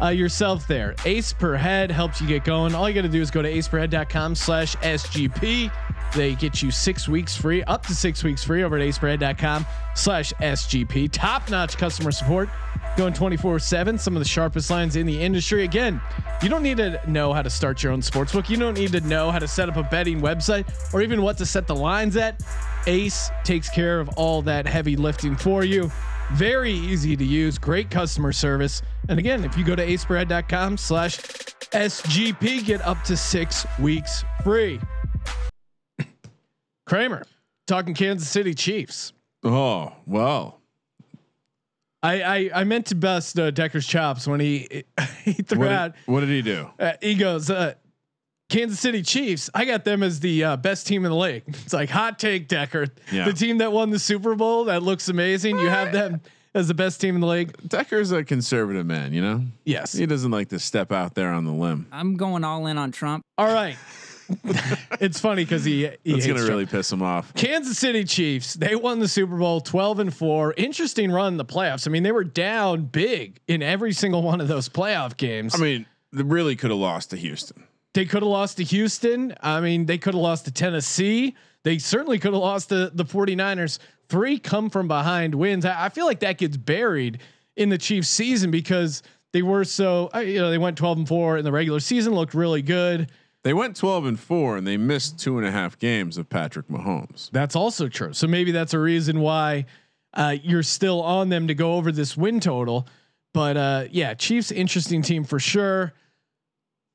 uh, 0.00 0.08
yourself 0.08 0.66
there. 0.66 0.94
Ace 1.04 1.32
per 1.32 1.54
head 1.56 1.90
helps 1.90 2.20
you 2.20 2.26
get 2.26 2.44
going. 2.44 2.74
All 2.74 2.88
you 2.88 2.94
got 2.94 3.02
to 3.02 3.08
do 3.08 3.20
is 3.20 3.30
go 3.30 3.42
to 3.42 3.50
aceperhead.com 3.50 4.34
slash 4.34 4.76
SGP. 4.76 5.72
They 6.14 6.34
get 6.34 6.62
you 6.62 6.70
six 6.70 7.08
weeks 7.08 7.36
free, 7.36 7.62
up 7.64 7.84
to 7.86 7.94
six 7.94 8.24
weeks 8.24 8.42
free 8.42 8.62
over 8.62 8.78
at 8.78 8.82
aceperhead.com 8.82 9.66
slash 9.94 10.32
SGP. 10.34 11.10
Top 11.12 11.50
notch 11.50 11.76
customer 11.76 12.12
support 12.12 12.48
going 12.96 13.12
24 13.12 13.58
seven. 13.58 13.98
Some 13.98 14.16
of 14.16 14.20
the 14.20 14.28
sharpest 14.28 14.70
lines 14.70 14.96
in 14.96 15.06
the 15.06 15.20
industry. 15.20 15.64
Again, 15.64 16.00
you 16.42 16.48
don't 16.48 16.62
need 16.62 16.78
to 16.78 17.00
know 17.08 17.32
how 17.32 17.42
to 17.42 17.50
start 17.50 17.82
your 17.82 17.92
own 17.92 18.00
sportsbook. 18.00 18.48
You 18.48 18.56
don't 18.56 18.74
need 18.74 18.92
to 18.92 19.00
know 19.00 19.30
how 19.30 19.38
to 19.38 19.48
set 19.48 19.68
up 19.68 19.76
a 19.76 19.82
betting 19.82 20.20
website 20.20 20.66
or 20.92 21.02
even 21.02 21.22
what 21.22 21.38
to 21.38 21.46
set 21.46 21.66
the 21.66 21.74
lines 21.76 22.16
at. 22.16 22.42
Ace 22.86 23.30
takes 23.44 23.68
care 23.68 24.00
of 24.00 24.08
all 24.10 24.42
that 24.42 24.66
heavy 24.66 24.96
lifting 24.96 25.36
for 25.36 25.64
you. 25.64 25.90
Very 26.32 26.72
easy 26.72 27.16
to 27.16 27.24
use, 27.24 27.58
great 27.58 27.90
customer 27.90 28.32
service. 28.32 28.82
And 29.08 29.18
again, 29.18 29.44
if 29.44 29.56
you 29.56 29.64
go 29.64 29.74
to 29.74 29.86
aceperhead.com 29.86 30.76
slash 30.76 31.18
SGP, 31.18 32.64
get 32.64 32.82
up 32.82 33.02
to 33.04 33.16
six 33.16 33.66
weeks 33.78 34.24
free. 34.44 34.80
Kramer, 36.86 37.24
talking 37.66 37.94
Kansas 37.94 38.28
City 38.28 38.54
Chiefs. 38.54 39.12
Oh 39.44 39.92
well. 40.06 40.57
I 42.02 42.22
I, 42.22 42.50
I 42.60 42.64
meant 42.64 42.86
to 42.86 42.94
bust 42.94 43.38
uh, 43.38 43.50
Decker's 43.50 43.86
chops 43.86 44.26
when 44.26 44.40
he 44.40 44.84
he 45.24 45.32
threw 45.34 45.58
What 45.60 45.68
out. 45.72 45.94
did, 45.94 46.02
what 46.06 46.20
did 46.20 46.28
he 46.30 46.42
do? 46.42 46.70
Uh, 46.78 46.92
he 47.00 47.14
goes, 47.14 47.50
uh, 47.50 47.74
Kansas 48.48 48.80
City 48.80 49.02
Chiefs. 49.02 49.50
I 49.54 49.64
got 49.64 49.84
them 49.84 50.02
as 50.02 50.20
the 50.20 50.42
uh, 50.44 50.56
best 50.56 50.86
team 50.86 51.04
in 51.04 51.10
the 51.10 51.16
league. 51.16 51.42
It's 51.46 51.72
like 51.74 51.90
hot 51.90 52.18
take, 52.18 52.48
Decker. 52.48 52.86
Yeah. 53.12 53.26
The 53.26 53.32
team 53.34 53.58
that 53.58 53.72
won 53.72 53.90
the 53.90 53.98
Super 53.98 54.34
Bowl 54.34 54.64
that 54.64 54.82
looks 54.82 55.08
amazing. 55.08 55.58
You 55.58 55.68
have 55.68 55.92
them 55.92 56.20
as 56.54 56.66
the 56.66 56.72
best 56.74 56.98
team 57.00 57.14
in 57.14 57.20
the 57.20 57.26
league. 57.26 57.54
Decker's 57.68 58.10
a 58.10 58.24
conservative 58.24 58.86
man, 58.86 59.12
you 59.12 59.20
know. 59.20 59.42
Yes. 59.64 59.92
He 59.92 60.06
doesn't 60.06 60.30
like 60.30 60.48
to 60.48 60.58
step 60.58 60.92
out 60.92 61.14
there 61.14 61.30
on 61.30 61.44
the 61.44 61.52
limb. 61.52 61.88
I'm 61.92 62.16
going 62.16 62.42
all 62.42 62.66
in 62.66 62.78
on 62.78 62.90
Trump. 62.90 63.22
All 63.36 63.52
right. 63.52 63.76
it's 65.00 65.20
funny 65.20 65.44
because 65.44 65.64
he, 65.64 65.88
he 66.04 66.12
hates 66.12 66.26
gonna 66.26 66.38
Trump. 66.38 66.50
really 66.50 66.66
piss 66.66 66.92
him 66.92 67.02
off. 67.02 67.32
Kansas 67.34 67.78
City 67.78 68.04
Chiefs, 68.04 68.54
they 68.54 68.74
won 68.74 68.98
the 68.98 69.08
Super 69.08 69.36
Bowl 69.36 69.60
12 69.60 69.98
and 70.00 70.14
4. 70.14 70.54
Interesting 70.56 71.10
run 71.10 71.34
in 71.34 71.36
the 71.36 71.44
playoffs. 71.44 71.86
I 71.86 71.90
mean, 71.90 72.02
they 72.02 72.12
were 72.12 72.24
down 72.24 72.84
big 72.84 73.40
in 73.48 73.62
every 73.62 73.92
single 73.92 74.22
one 74.22 74.40
of 74.40 74.48
those 74.48 74.68
playoff 74.68 75.16
games. 75.16 75.54
I 75.54 75.58
mean, 75.58 75.86
they 76.12 76.22
really 76.22 76.56
could 76.56 76.70
have 76.70 76.78
lost 76.78 77.10
to 77.10 77.16
Houston. 77.16 77.64
they 77.94 78.04
could 78.04 78.22
have 78.22 78.30
lost 78.30 78.58
to 78.58 78.64
Houston. 78.64 79.34
I 79.42 79.60
mean, 79.60 79.86
they 79.86 79.98
could 79.98 80.14
have 80.14 80.22
lost 80.22 80.44
to 80.44 80.50
Tennessee. 80.52 81.34
They 81.64 81.78
certainly 81.78 82.18
could 82.18 82.32
have 82.32 82.42
lost 82.42 82.68
to 82.70 82.90
the 82.90 83.04
49ers. 83.04 83.78
Three 84.08 84.38
come 84.38 84.70
from 84.70 84.88
behind 84.88 85.34
wins. 85.34 85.64
I, 85.64 85.86
I 85.86 85.88
feel 85.90 86.06
like 86.06 86.20
that 86.20 86.38
gets 86.38 86.56
buried 86.56 87.20
in 87.56 87.68
the 87.68 87.78
Chiefs 87.78 88.08
season 88.08 88.50
because 88.50 89.02
they 89.32 89.42
were 89.42 89.64
so, 89.64 90.08
uh, 90.14 90.20
you 90.20 90.38
know, 90.38 90.50
they 90.50 90.56
went 90.58 90.78
12 90.78 90.98
and 90.98 91.08
4 91.08 91.38
in 91.38 91.44
the 91.44 91.52
regular 91.52 91.80
season, 91.80 92.14
looked 92.14 92.32
really 92.34 92.62
good. 92.62 93.10
They 93.48 93.54
went 93.54 93.76
12 93.76 94.04
and 94.04 94.20
4 94.20 94.58
and 94.58 94.66
they 94.66 94.76
missed 94.76 95.18
two 95.18 95.38
and 95.38 95.46
a 95.46 95.50
half 95.50 95.78
games 95.78 96.18
of 96.18 96.28
Patrick 96.28 96.68
Mahomes. 96.68 97.30
That's 97.30 97.56
also 97.56 97.88
true. 97.88 98.12
So 98.12 98.26
maybe 98.26 98.52
that's 98.52 98.74
a 98.74 98.78
reason 98.78 99.20
why 99.20 99.64
uh, 100.12 100.36
you're 100.42 100.62
still 100.62 101.00
on 101.00 101.30
them 101.30 101.48
to 101.48 101.54
go 101.54 101.76
over 101.76 101.90
this 101.90 102.14
win 102.14 102.40
total. 102.40 102.86
But 103.32 103.56
uh, 103.56 103.84
yeah, 103.90 104.12
Chiefs 104.12 104.52
interesting 104.52 105.00
team 105.00 105.24
for 105.24 105.38
sure. 105.38 105.94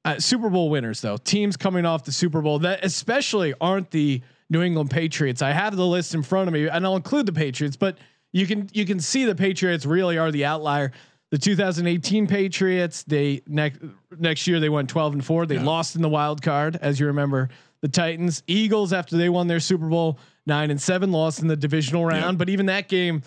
Uh, 0.06 0.20
Super 0.20 0.48
Bowl 0.52 0.70
winners 0.70 1.02
though, 1.02 1.18
teams 1.18 1.58
coming 1.58 1.88
off 1.88 2.04
the 2.04 2.12
Super 2.12 2.40
Bowl 2.40 2.60
that 2.60 2.86
especially 2.86 3.56
aren't 3.60 3.90
the 3.90 4.22
New 4.52 4.62
England 4.62 4.92
Patriots. 4.92 5.42
I 5.42 5.54
have 5.54 5.76
the 5.76 5.88
list 5.88 6.14
in 6.14 6.22
front 6.22 6.50
of 6.50 6.54
me, 6.54 6.68
and 6.68 6.86
I'll 6.86 6.98
include 6.98 7.26
the 7.26 7.34
Patriots, 7.34 7.78
but 7.78 7.98
you 8.32 8.46
can 8.46 8.70
you 8.74 8.86
can 8.86 9.00
see 9.00 9.26
the 9.26 9.34
Patriots 9.34 9.88
really 9.88 10.20
are 10.20 10.32
the 10.32 10.46
outlier. 10.46 10.92
The 11.34 11.40
2018 11.40 12.28
Patriots, 12.28 13.02
they 13.02 13.42
next 13.48 13.80
next 14.20 14.46
year 14.46 14.60
they 14.60 14.70
went 14.70 14.88
12 14.88 15.14
and 15.14 15.26
4. 15.26 15.48
They 15.48 15.56
Yeah. 15.56 15.64
lost 15.64 15.96
in 15.96 16.04
the 16.04 16.08
wild 16.10 16.44
card, 16.44 16.78
as 16.80 17.00
you 17.00 17.08
remember. 17.08 17.50
The 17.82 17.88
Titans, 17.88 18.44
Eagles, 18.46 18.94
after 18.94 19.18
they 19.18 19.30
won 19.30 19.48
their 19.48 19.60
Super 19.60 19.88
Bowl, 19.88 20.20
nine 20.46 20.70
and 20.70 20.80
seven, 20.80 21.12
lost 21.12 21.42
in 21.42 21.48
the 21.48 21.56
divisional 21.56 22.06
round. 22.06 22.36
Yeah. 22.36 22.38
But 22.38 22.50
even 22.50 22.68
that 22.68 22.88
game, 22.88 23.24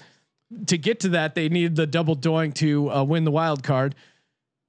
to 0.69 0.79
get 0.79 1.01
to 1.01 1.09
that, 1.09 1.35
they 1.35 1.49
needed 1.49 1.75
the 1.75 1.85
double 1.85 2.15
doink 2.15 2.55
to 2.55 2.93
uh, 2.93 3.03
win 3.03 3.25
the 3.25 3.33
wild 3.33 3.65
card. 3.65 3.97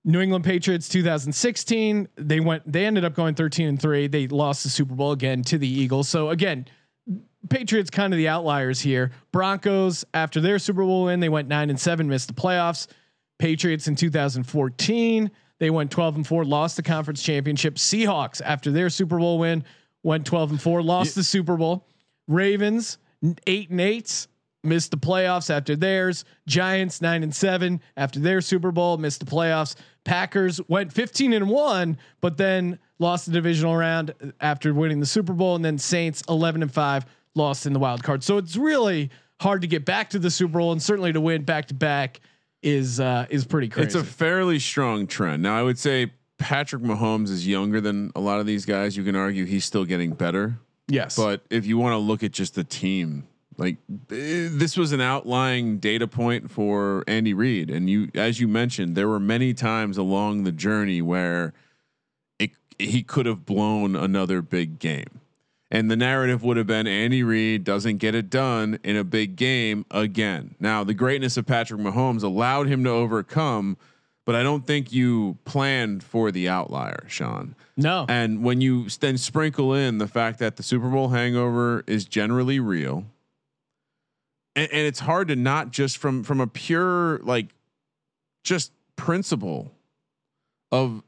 New 0.03 0.19
England 0.19 0.43
Patriots 0.43 0.89
2016, 0.89 2.07
they 2.15 2.39
went 2.39 2.63
they 2.65 2.87
ended 2.87 3.05
up 3.05 3.13
going 3.13 3.35
13 3.35 3.67
and 3.67 3.79
3. 3.79 4.07
They 4.07 4.27
lost 4.27 4.63
the 4.63 4.69
Super 4.69 4.95
Bowl 4.95 5.11
again 5.11 5.43
to 5.43 5.59
the 5.59 5.67
Eagles. 5.69 6.09
So 6.09 6.31
again, 6.31 6.65
Patriots 7.51 7.91
kind 7.91 8.13
of 8.13 8.17
the 8.17 8.29
outliers 8.29 8.79
here. 8.79 9.11
Broncos 9.31 10.05
after 10.15 10.41
their 10.41 10.57
Super 10.57 10.81
Bowl 10.81 11.03
win, 11.03 11.19
they 11.19 11.29
went 11.29 11.47
9 11.47 11.69
and 11.69 11.79
7, 11.79 12.07
missed 12.09 12.29
the 12.29 12.33
playoffs. 12.33 12.87
Patriots 13.39 13.87
in 13.87 13.95
2014, 13.95 15.31
they 15.59 15.69
went 15.69 15.91
12 15.91 16.15
and 16.17 16.27
4, 16.27 16.45
lost 16.45 16.75
the 16.75 16.83
conference 16.83 17.21
championship. 17.21 17.75
Seahawks 17.75 18.41
after 18.43 18.71
their 18.71 18.89
Super 18.89 19.17
Bowl 19.17 19.39
win, 19.39 19.63
went 20.03 20.25
12 20.25 20.51
and 20.51 20.61
4, 20.61 20.81
lost 20.81 21.15
the 21.15 21.23
Super 21.23 21.57
Bowl. 21.57 21.85
Ravens 22.27 22.97
8 23.47 23.69
and 23.69 23.81
8, 23.81 24.27
missed 24.63 24.91
the 24.91 24.97
playoffs 24.97 25.49
after 25.49 25.75
theirs. 25.75 26.25
Giants 26.47 27.01
9 27.01 27.23
and 27.23 27.33
7 27.33 27.81
after 27.95 28.19
their 28.19 28.41
Super 28.41 28.71
Bowl, 28.71 28.97
missed 28.97 29.19
the 29.19 29.25
playoffs. 29.25 29.75
Packers 30.03 30.61
went 30.67 30.91
15 30.91 31.33
and 31.33 31.49
1, 31.49 31.97
but 32.21 32.37
then 32.37 32.77
lost 32.99 33.25
the 33.25 33.31
divisional 33.31 33.75
round 33.75 34.13
uh, 34.21 34.27
after 34.41 34.73
winning 34.73 34.99
the 34.99 35.05
Super 35.05 35.33
Bowl 35.33 35.55
and 35.55 35.63
then 35.63 35.77
Saints 35.77 36.23
11 36.29 36.61
and 36.61 36.71
5 36.71 37.05
lost 37.35 37.65
in 37.65 37.73
the 37.73 37.79
wild 37.79 38.03
card. 38.03 38.23
So 38.23 38.37
it's 38.37 38.55
really 38.55 39.09
hard 39.39 39.61
to 39.61 39.67
get 39.67 39.85
back 39.85 40.09
to 40.11 40.19
the 40.19 40.31
Super 40.31 40.59
Bowl 40.59 40.71
and 40.71 40.81
certainly 40.81 41.13
to 41.13 41.21
win 41.21 41.43
back 41.43 41.67
to 41.67 41.73
back 41.73 42.19
is 42.67 42.99
uh 42.99 43.25
is 43.29 43.45
pretty 43.45 43.69
crazy. 43.69 43.87
It's 43.87 43.95
a 43.95 44.03
fairly 44.03 44.59
strong 44.59 45.07
trend. 45.07 45.41
Now, 45.41 45.57
I 45.57 45.63
would 45.63 45.79
say 45.79 46.11
Patrick 46.37 46.83
Mahomes 46.83 47.29
is 47.29 47.47
younger 47.47 47.81
than 47.81 48.11
a 48.15 48.19
lot 48.19 48.39
of 48.39 48.45
these 48.45 48.65
guys. 48.65 48.95
You 48.97 49.03
can 49.03 49.15
argue 49.15 49.45
he's 49.45 49.65
still 49.65 49.85
getting 49.85 50.11
better. 50.11 50.59
yes. 50.87 51.15
But 51.15 51.41
if 51.49 51.65
you 51.65 51.77
want 51.77 51.93
to 51.93 51.97
look 51.97 52.23
at 52.23 52.31
just 52.31 52.55
the 52.55 52.63
team, 52.63 53.27
like 53.57 53.77
eh, 54.11 54.49
this 54.51 54.77
was 54.77 54.91
an 54.91 55.01
outlying 55.01 55.79
data 55.79 56.07
point 56.07 56.51
for 56.51 57.03
Andy 57.07 57.33
Reid, 57.33 57.69
and 57.71 57.89
you, 57.89 58.09
as 58.13 58.39
you 58.39 58.47
mentioned, 58.47 58.95
there 58.95 59.07
were 59.07 59.19
many 59.19 59.53
times 59.53 59.97
along 59.97 60.43
the 60.43 60.51
journey 60.51 61.01
where 61.01 61.53
it 62.37 62.51
he 62.77 63.01
could 63.01 63.25
have 63.25 63.45
blown 63.45 63.95
another 63.95 64.41
big 64.43 64.77
game, 64.77 65.21
and 65.69 65.91
the 65.91 65.95
narrative 65.95 66.43
would 66.43 66.57
have 66.57 66.67
been 66.67 66.87
Andy 66.87 67.23
Reid 67.23 67.63
doesn't 67.63 67.97
get 67.97 68.15
it 68.15 68.29
done 68.29 68.79
in 68.83 68.95
a 68.95 69.03
big 69.03 69.35
game 69.35 69.85
again. 69.91 70.55
Now, 70.59 70.83
the 70.83 70.93
greatness 70.93 71.37
of 71.37 71.45
Patrick 71.45 71.81
Mahomes 71.81 72.23
allowed 72.23 72.67
him 72.67 72.83
to 72.85 72.89
overcome. 72.89 73.77
But 74.25 74.35
I 74.35 74.43
don't 74.43 74.67
think 74.67 74.91
you 74.91 75.37
planned 75.45 76.03
for 76.03 76.31
the 76.33 76.49
outlier, 76.49 77.05
Sean. 77.07 77.55
no. 77.77 78.05
And 78.09 78.43
when 78.43 78.59
you 78.59 78.89
then 78.99 79.17
sprinkle 79.17 79.73
in 79.73 79.99
the 79.99 80.07
fact 80.07 80.39
that 80.39 80.57
the 80.57 80.63
Super 80.63 80.89
Bowl 80.89 81.07
hangover 81.07 81.85
is 81.87 82.03
generally 82.03 82.59
real, 82.59 83.05
and, 84.53 84.69
and 84.69 84.85
it's 84.85 84.99
hard 84.99 85.29
to 85.29 85.37
not 85.37 85.71
just 85.71 85.97
from 85.97 86.23
from 86.23 86.41
a 86.41 86.47
pure 86.47 87.19
like 87.19 87.55
just 88.43 88.73
principle 88.97 89.71
of 90.73 91.03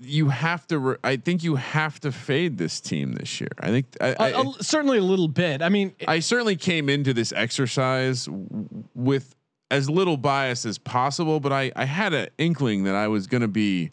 you 0.00 0.28
have 0.28 0.66
to. 0.68 0.78
Re- 0.78 0.96
I 1.02 1.16
think 1.16 1.42
you 1.42 1.56
have 1.56 1.98
to 2.00 2.12
fade 2.12 2.58
this 2.58 2.80
team 2.80 3.12
this 3.14 3.40
year. 3.40 3.50
I 3.58 3.68
think 3.68 3.86
I, 4.00 4.14
I, 4.18 4.32
Uh, 4.32 4.42
uh, 4.44 4.52
certainly 4.60 4.98
a 4.98 5.02
little 5.02 5.28
bit. 5.28 5.62
I 5.62 5.68
mean, 5.68 5.92
I 6.06 6.20
certainly 6.20 6.56
came 6.56 6.88
into 6.88 7.12
this 7.12 7.32
exercise 7.32 8.26
w- 8.26 8.84
with 8.94 9.34
as 9.70 9.90
little 9.90 10.16
bias 10.16 10.64
as 10.64 10.78
possible, 10.78 11.40
but 11.40 11.52
I, 11.52 11.72
I 11.74 11.84
had 11.86 12.12
an 12.14 12.28
inkling 12.38 12.84
that 12.84 12.94
I 12.94 13.08
was 13.08 13.26
going 13.26 13.40
to 13.40 13.48
be 13.48 13.90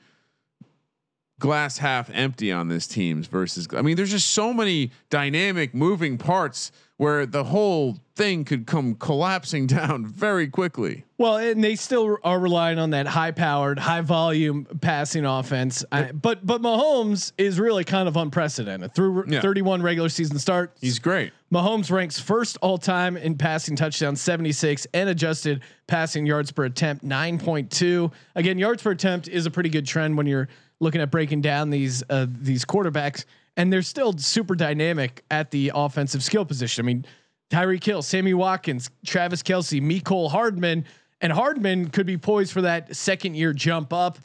glass 1.40 1.80
half 1.80 2.10
empty 2.12 2.52
on 2.52 2.68
this 2.68 2.86
team's 2.86 3.26
versus. 3.28 3.68
I 3.76 3.82
mean, 3.82 3.96
there's 3.96 4.12
just 4.12 4.30
so 4.32 4.54
many 4.54 4.92
dynamic 5.10 5.74
moving 5.74 6.20
parts 6.20 6.72
where 7.02 7.26
the 7.26 7.43
whole 7.45 7.97
thing 8.16 8.45
could 8.45 8.68
come 8.68 8.93
collapsing 8.93 9.66
down 9.80 10.06
very 10.06 10.47
quickly. 10.47 11.04
Well, 11.18 11.38
and 11.38 11.64
they 11.64 11.76
still 11.76 12.20
are 12.24 12.39
relying 12.39 12.78
on 12.78 12.91
that 12.91 13.08
high-powered, 13.08 13.80
high-volume 13.80 14.68
passing 14.82 15.26
offense. 15.26 15.84
I, 15.91 16.12
but 16.12 16.45
but 16.45 16.62
Mahomes 16.62 17.32
is 17.39 17.60
really 17.60 17.84
kind 17.84 18.08
of 18.08 18.18
unprecedented 18.18 18.93
through 18.93 19.26
Yeah. 19.28 19.41
31 19.41 19.82
regular 19.82 20.10
season 20.10 20.38
starts. 20.38 20.80
He's 20.80 20.99
great. 20.99 21.34
Mahomes 21.52 21.89
ranks 21.89 22.20
first 22.20 22.60
all 22.62 22.78
time 22.78 23.18
in 23.18 23.36
passing 23.36 23.76
touchdowns, 23.76 24.22
76, 24.22 24.86
and 24.93 25.10
adjusted 25.10 25.62
passing 25.88 26.28
yards 26.28 26.52
per 26.52 26.66
attempt, 26.66 27.04
9.2. 27.04 28.12
Again, 28.36 28.60
yards 28.60 28.84
per 28.84 28.91
attempt 28.91 29.28
is 29.28 29.47
a 29.47 29.52
pretty 29.52 29.70
good 29.70 29.88
trend 29.88 30.18
when 30.18 30.28
you're 30.28 30.49
looking 30.80 31.02
at 31.02 31.10
breaking 31.10 31.41
down 31.41 31.72
these 31.72 32.04
uh, 32.12 32.28
these 32.30 32.64
quarterbacks. 32.64 33.26
And 33.58 33.72
they're 33.72 33.82
still 33.82 34.18
super 34.18 34.56
dynamic 34.56 35.24
at 35.30 35.52
the 35.52 35.72
offensive 35.76 36.24
skill 36.24 36.45
position. 36.45 36.84
I 36.84 36.88
mean, 36.88 37.06
Tyreek 37.49 37.84
Hill, 37.84 38.02
Sammy 38.02 38.34
Watkins, 38.34 38.89
Travis 39.06 39.43
Kelce, 39.43 39.82
Mecole 39.82 40.32
Hardman, 40.32 40.86
and 41.20 41.32
Hardman 41.32 41.89
could 41.89 42.06
be 42.06 42.18
poised 42.18 42.54
for 42.54 42.62
that 42.62 42.95
second 42.95 43.36
year 43.36 43.54
jump 43.54 43.93
up. 43.93 44.18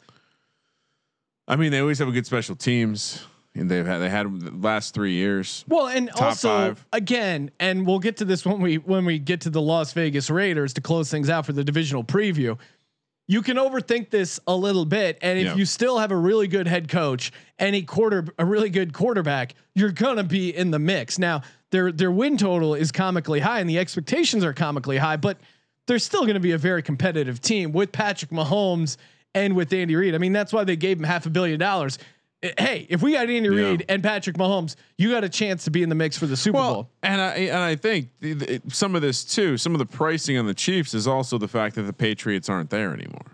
I 1.47 1.55
mean, 1.55 1.71
they 1.71 1.79
always 1.79 1.99
have 1.99 2.07
a 2.07 2.11
good 2.11 2.25
special 2.25 2.55
teams, 2.55 3.23
and 3.53 3.69
they've 3.69 3.85
had 3.85 3.99
they 3.99 4.09
had 4.09 4.39
the 4.39 4.51
last 4.51 4.93
three 4.93 5.13
years. 5.13 5.63
Well, 5.67 5.87
and 5.87 6.09
also 6.11 6.49
five. 6.49 6.85
again, 6.91 7.51
and 7.59 7.85
we'll 7.85 7.99
get 7.99 8.17
to 8.17 8.25
this 8.25 8.45
when 8.45 8.61
we 8.61 8.75
when 8.77 9.05
we 9.05 9.19
get 9.19 9.41
to 9.41 9.49
the 9.49 9.61
Las 9.61 9.93
Vegas 9.93 10.29
Raiders 10.29 10.73
to 10.73 10.81
close 10.81 11.11
things 11.11 11.29
out 11.29 11.45
for 11.45 11.53
the 11.53 11.63
divisional 11.63 12.03
preview. 12.03 12.57
You 13.29 13.41
can 13.41 13.57
overthink 13.57 14.09
this 14.09 14.39
a 14.47 14.55
little 14.55 14.85
bit, 14.85 15.17
and 15.21 15.37
if 15.37 15.47
Yeah. 15.47 15.55
you 15.55 15.65
still 15.65 15.99
have 15.99 16.11
a 16.11 16.15
really 16.15 16.47
good 16.47 16.65
head 16.67 16.87
coach 16.87 17.31
and 17.59 17.75
a 17.75 17.81
quarter 17.81 18.25
a 18.39 18.45
really 18.45 18.69
good 18.69 18.93
quarterback, 18.93 19.53
you're 19.75 19.91
gonna 19.91 20.23
be 20.23 20.55
in 20.55 20.71
the 20.71 20.79
mix. 20.79 21.19
Now, 21.19 21.41
their 21.71 21.91
their 21.91 22.11
win 22.11 22.37
total 22.37 22.73
is 22.73 22.91
comically 22.91 23.41
high, 23.41 23.59
and 23.59 23.69
the 23.69 23.77
expectations 23.79 24.45
are 24.45 24.53
comically 24.53 24.97
high, 24.97 25.17
but 25.17 25.37
they're 25.87 25.99
still 25.99 26.21
going 26.21 26.33
to 26.33 26.39
be 26.41 26.51
a 26.51 26.57
very 26.57 26.81
competitive 26.81 27.39
team 27.41 27.71
with 27.71 27.93
Patrick 27.93 28.29
Mahomes 28.31 28.97
and 29.33 29.55
with 29.55 29.71
Andy 29.71 29.95
Reid. 29.95 30.15
I 30.15 30.17
mean, 30.17 30.33
that's 30.33 30.51
why 30.51 30.65
they 30.65 30.75
gave 30.75 30.97
him 30.97 31.05
half 31.05 31.25
a 31.25 31.29
billion 31.29 31.57
dollars. 31.59 31.97
Hey, 32.41 32.85
if 32.89 33.01
we 33.01 33.13
got 33.13 33.29
Andy 33.29 33.49
Yeah. 33.49 33.69
Reid 33.69 33.85
and 33.89 34.03
Patrick 34.03 34.37
Mahomes, 34.37 34.75
you 34.97 35.09
got 35.09 35.23
a 35.23 35.29
chance 35.29 35.63
to 35.63 35.71
be 35.71 35.81
in 35.81 35.89
the 35.89 35.95
mix 35.95 36.17
for 36.17 36.27
the 36.27 36.37
Super 36.37 36.59
Bowl. 36.59 36.89
And 37.01 37.19
I 37.19 37.33
and 37.35 37.57
I 37.57 37.75
think 37.75 38.09
the, 38.19 38.33
the, 38.33 38.61
some 38.67 38.95
of 38.95 39.01
this 39.01 39.23
too, 39.23 39.57
some 39.57 39.73
of 39.73 39.79
the 39.79 39.85
pricing 39.87 40.37
on 40.37 40.45
the 40.45 40.53
Chiefs 40.53 40.93
is 40.93 41.07
also 41.07 41.37
the 41.39 41.47
fact 41.47 41.75
that 41.75 41.83
the 41.83 41.93
Patriots 41.93 42.47
aren't 42.47 42.69
there 42.69 42.93
anymore. 42.93 43.25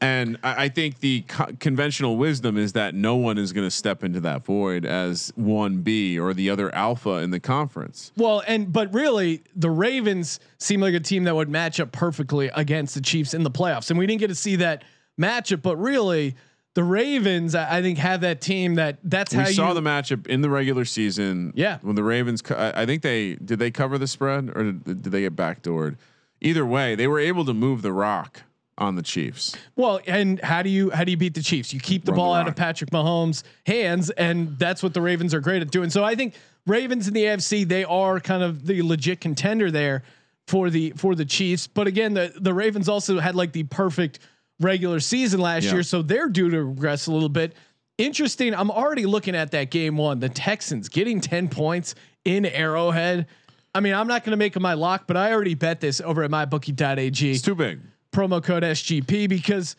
And 0.00 0.38
I, 0.42 0.64
I 0.64 0.68
think 0.68 1.00
the 1.00 1.22
co- 1.22 1.52
conventional 1.58 2.16
wisdom 2.16 2.56
is 2.58 2.72
that 2.74 2.94
no 2.94 3.16
one 3.16 3.38
is 3.38 3.52
going 3.52 3.66
to 3.66 3.70
step 3.70 4.04
into 4.04 4.20
that 4.20 4.44
void 4.44 4.84
as 4.84 5.32
one 5.36 5.78
B 5.82 6.18
or 6.18 6.32
the 6.34 6.50
other 6.50 6.74
alpha 6.74 7.16
in 7.18 7.30
the 7.30 7.40
conference. 7.40 8.12
Well, 8.16 8.42
and 8.46 8.72
but 8.72 8.92
really, 8.94 9.42
the 9.54 9.70
Ravens 9.70 10.40
seem 10.58 10.80
like 10.80 10.94
a 10.94 11.00
team 11.00 11.24
that 11.24 11.34
would 11.34 11.48
match 11.48 11.80
up 11.80 11.92
perfectly 11.92 12.50
against 12.54 12.94
the 12.94 13.00
Chiefs 13.02 13.34
in 13.34 13.42
the 13.42 13.50
playoffs, 13.50 13.90
and 13.90 13.98
we 13.98 14.06
didn't 14.06 14.20
get 14.20 14.28
to 14.28 14.34
see 14.34 14.56
that 14.56 14.84
matchup. 15.20 15.62
But 15.62 15.76
really, 15.76 16.34
the 16.76 16.84
Ravens, 16.84 17.54
I, 17.54 17.78
I 17.78 17.82
think, 17.82 17.96
have 17.96 18.20
that 18.20 18.42
team 18.42 18.74
that 18.74 18.98
that's 19.02 19.32
We 19.32 19.40
how 19.40 19.48
you 19.48 19.54
saw 19.54 19.72
the 19.72 19.80
matchup 19.80 20.26
in 20.26 20.42
the 20.42 20.50
regular 20.50 20.84
season. 20.84 21.54
Yeah. 21.56 21.78
when 21.80 21.96
the 21.96 22.04
Ravens, 22.04 22.42
co- 22.42 22.54
I, 22.54 22.82
I 22.82 22.86
think 22.86 23.00
they 23.00 23.36
did 23.36 23.58
they 23.58 23.70
cover 23.70 23.96
the 23.96 24.06
spread 24.06 24.50
or 24.54 24.72
did, 24.72 24.84
did 24.84 25.10
they 25.10 25.22
get 25.22 25.34
backdoored? 25.34 25.96
Either 26.42 26.66
way, 26.66 26.94
they 26.94 27.08
were 27.08 27.18
able 27.18 27.46
to 27.46 27.54
move 27.54 27.80
the 27.80 27.92
rock 27.92 28.42
on 28.76 28.94
the 28.94 29.00
Chiefs. 29.00 29.56
Well, 29.74 30.00
and 30.06 30.38
how 30.42 30.60
do 30.60 30.68
you 30.68 30.90
how 30.90 31.02
do 31.04 31.10
you 31.10 31.16
beat 31.16 31.32
the 31.32 31.42
Chiefs? 31.42 31.72
You 31.72 31.80
keep 31.80 32.04
the 32.04 32.12
Run 32.12 32.16
the 32.16 32.20
ball 32.20 32.34
out 32.34 32.46
of 32.46 32.54
Patrick 32.54 32.90
Mahomes' 32.90 33.42
hands, 33.64 34.10
and 34.10 34.58
that's 34.58 34.82
what 34.82 34.92
the 34.92 35.00
Ravens 35.00 35.32
are 35.32 35.40
great 35.40 35.62
at 35.62 35.70
doing. 35.70 35.88
So 35.88 36.04
I 36.04 36.14
think 36.14 36.34
Ravens 36.66 37.08
in 37.08 37.14
the 37.14 37.24
AFC 37.24 37.66
they 37.66 37.84
are 37.84 38.20
kind 38.20 38.42
of 38.42 38.66
the 38.66 38.82
legit 38.82 39.22
contender 39.22 39.70
there 39.70 40.02
for 40.46 40.68
the 40.68 40.92
for 40.94 41.14
the 41.14 41.24
Chiefs. 41.24 41.66
But 41.66 41.86
again, 41.86 42.12
the 42.12 42.34
the 42.38 42.52
Ravens 42.52 42.86
also 42.86 43.18
had 43.18 43.34
like 43.34 43.52
the 43.52 43.62
perfect 43.62 44.18
regular 44.60 45.00
season 45.00 45.40
last 45.40 45.64
Yeah. 45.64 45.74
year, 45.74 45.82
so 45.82 46.02
they're 46.02 46.28
due 46.28 46.50
to 46.50 46.64
regress 46.64 47.06
a 47.06 47.12
little 47.12 47.28
bit. 47.28 47.54
Interesting. 47.98 48.54
I'm 48.54 48.70
already 48.70 49.06
looking 49.06 49.34
at 49.34 49.50
that 49.52 49.70
game 49.70 49.96
one. 49.96 50.20
The 50.20 50.28
Texans 50.28 50.88
getting 50.88 51.20
10 51.20 51.48
points 51.48 51.94
in 52.24 52.44
Arrowhead. 52.44 53.26
I 53.74 53.80
mean, 53.80 53.94
I'm 53.94 54.06
not 54.06 54.24
going 54.24 54.32
to 54.32 54.36
make 54.36 54.58
my 54.60 54.74
lock, 54.74 55.06
but 55.06 55.16
I 55.16 55.32
already 55.32 55.54
bet 55.54 55.80
this 55.80 56.00
over 56.00 56.22
at 56.22 56.30
mybookie.ag 56.30 57.30
It's 57.30 57.42
too 57.42 57.54
big. 57.54 57.80
promo 58.12 58.42
code 58.42 58.62
SGP 58.62 59.28
because 59.28 59.76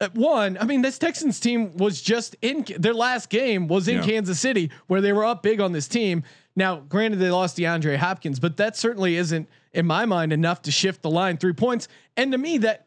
uh, 0.00 0.08
one, 0.14 0.58
I 0.60 0.64
mean, 0.64 0.82
this 0.82 0.98
Texans 0.98 1.38
team 1.40 1.76
was 1.76 2.02
just 2.02 2.36
in 2.42 2.64
their 2.78 2.94
last 2.94 3.30
game 3.30 3.68
was 3.68 3.86
in 3.88 3.96
Yeah. 3.98 4.02
Kansas 4.04 4.40
City 4.40 4.70
where 4.86 5.00
they 5.00 5.12
were 5.12 5.24
up 5.24 5.42
big 5.42 5.60
on 5.60 5.72
this 5.72 5.86
team. 5.88 6.22
Now, 6.56 6.76
granted, 6.88 7.16
they 7.18 7.30
lost 7.30 7.56
DeAndre 7.56 7.96
Hopkins, 7.96 8.40
but 8.40 8.56
that 8.58 8.76
certainly 8.76 9.16
isn't, 9.16 9.48
in 9.72 9.86
my 9.86 10.04
mind, 10.04 10.32
enough 10.32 10.62
to 10.62 10.70
shift 10.72 11.02
the 11.02 11.10
line 11.10 11.36
three 11.36 11.52
points. 11.52 11.88
And 12.16 12.32
to 12.32 12.38
me, 12.38 12.58
that 12.58 12.86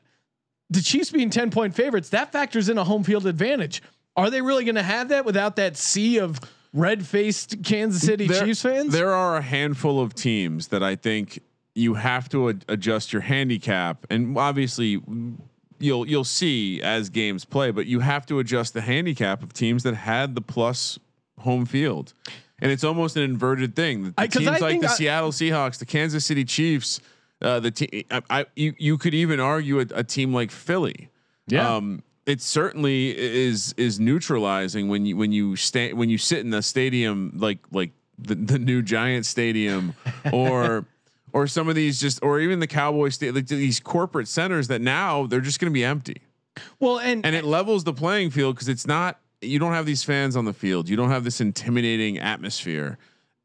the 0.69 0.81
Chiefs 0.81 1.11
being 1.11 1.29
10 1.29 1.49
point 1.51 1.75
favorites, 1.75 2.09
that 2.09 2.31
factors 2.31 2.69
in 2.69 2.77
a 2.77 2.83
home 2.83 3.03
field 3.03 3.25
advantage. 3.25 3.81
Are 4.15 4.29
they 4.29 4.41
really 4.41 4.63
going 4.65 4.75
to 4.75 4.83
have 4.83 5.09
that 5.09 5.25
without 5.25 5.55
that 5.57 5.77
sea 5.77 6.17
of 6.17 6.39
red 6.73 7.05
faced 7.05 7.63
Kansas 7.63 8.01
City 8.01 8.27
there, 8.27 8.45
Chiefs 8.45 8.61
fans? 8.63 8.91
There 8.91 9.13
are 9.13 9.37
a 9.37 9.41
handful 9.41 10.01
of 10.01 10.15
teams 10.15 10.67
that 10.69 10.81
I 10.83 10.95
think 10.95 11.39
you 11.75 11.93
have 11.93 12.27
to 12.29 12.49
ad- 12.49 12.65
adjust 12.67 13.13
your 13.13 13.21
handicap, 13.21 14.05
and 14.09 14.35
obviously 14.37 14.99
you'll 15.79 16.07
you'll 16.07 16.23
see 16.23 16.81
as 16.81 17.09
games 17.09 17.45
play, 17.45 17.69
but 17.71 17.85
you 17.85 17.99
have 17.99 18.25
to 18.25 18.39
adjust 18.39 18.73
the 18.73 18.81
handicap 18.81 19.43
of 19.43 19.53
teams 19.53 19.83
that 19.83 19.93
had 19.93 20.33
the 20.33 20.41
plus 20.41 20.97
home 21.39 21.67
field, 21.67 22.13
and 22.59 22.71
it's 22.71 22.83
almost 22.83 23.15
an 23.15 23.21
inverted 23.23 23.75
thing. 23.75 24.03
The 24.05 24.13
I- 24.17 24.25
teams 24.27 24.59
like 24.59 24.81
the 24.81 24.87
I- 24.87 24.91
Seattle 24.93 25.31
Seahawks, 25.31 25.77
the 25.77 25.85
Kansas 25.85 26.25
City 26.25 26.43
Chiefs, 26.43 26.99
uh, 27.41 27.59
the 27.59 27.71
team. 27.71 28.03
I, 28.11 28.21
I 28.29 28.45
you 28.55 28.73
you 28.77 28.97
could 28.97 29.13
even 29.13 29.39
argue 29.39 29.79
a, 29.79 29.85
a 29.93 30.03
team 30.03 30.33
like 30.33 30.51
Philly. 30.51 31.09
Yeah. 31.47 31.75
Um, 31.75 32.03
it 32.25 32.41
certainly 32.41 33.17
is 33.17 33.73
is 33.77 33.99
neutralizing 33.99 34.89
when 34.89 35.05
you 35.05 35.15
when 35.15 35.31
you 35.31 35.55
stand 35.55 35.97
when 35.97 36.09
you 36.09 36.17
sit 36.17 36.39
in 36.39 36.53
a 36.53 36.61
stadium 36.61 37.31
like 37.35 37.59
like 37.71 37.91
the, 38.19 38.35
the 38.35 38.59
new 38.59 38.81
Giant 38.81 39.25
Stadium 39.25 39.95
or 40.33 40.85
or 41.33 41.47
some 41.47 41.69
of 41.69 41.75
these 41.75 41.99
just 41.99 42.19
or 42.21 42.39
even 42.39 42.59
the 42.59 42.67
Cowboy 42.67 43.09
State 43.09 43.33
like 43.33 43.47
these 43.47 43.79
corporate 43.79 44.27
centers 44.27 44.67
that 44.67 44.81
now 44.81 45.25
they're 45.25 45.41
just 45.41 45.59
going 45.59 45.71
to 45.71 45.73
be 45.73 45.85
empty 45.85 46.21
well, 46.79 46.97
and, 46.97 47.23
and 47.23 47.35
it 47.35 47.45
levels 47.45 47.83
the 47.83 47.93
playing 47.93 48.31
field 48.31 48.55
because 48.55 48.67
it's 48.67 48.87
not 48.87 49.19
you 49.41 49.59
don't 49.59 49.73
have 49.73 49.85
these 49.85 50.03
fans 50.03 50.35
on 50.35 50.45
the 50.45 50.53
field 50.53 50.89
you 50.89 50.97
don't 50.97 51.11
have 51.11 51.23
this 51.23 51.39
intimidating 51.39 52.17
atmosphere 52.17 52.97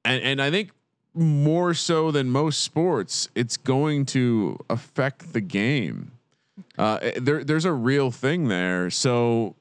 and 0.05 0.23
and 0.23 0.43
I 0.43 0.51
think 0.51 0.71
more 1.15 1.75
so 1.75 2.11
than 2.11 2.29
most 2.31 2.61
sports 2.61 3.29
it's 3.35 3.57
going 3.57 4.07
to 4.07 4.59
affect 4.71 5.33
the 5.33 5.41
game 5.41 6.13
uh 6.79 6.99
there 7.21 7.45
there's 7.45 7.65
a 7.65 7.73
real 7.73 8.11
thing 8.11 8.49
there 8.49 8.89
so 8.89 9.55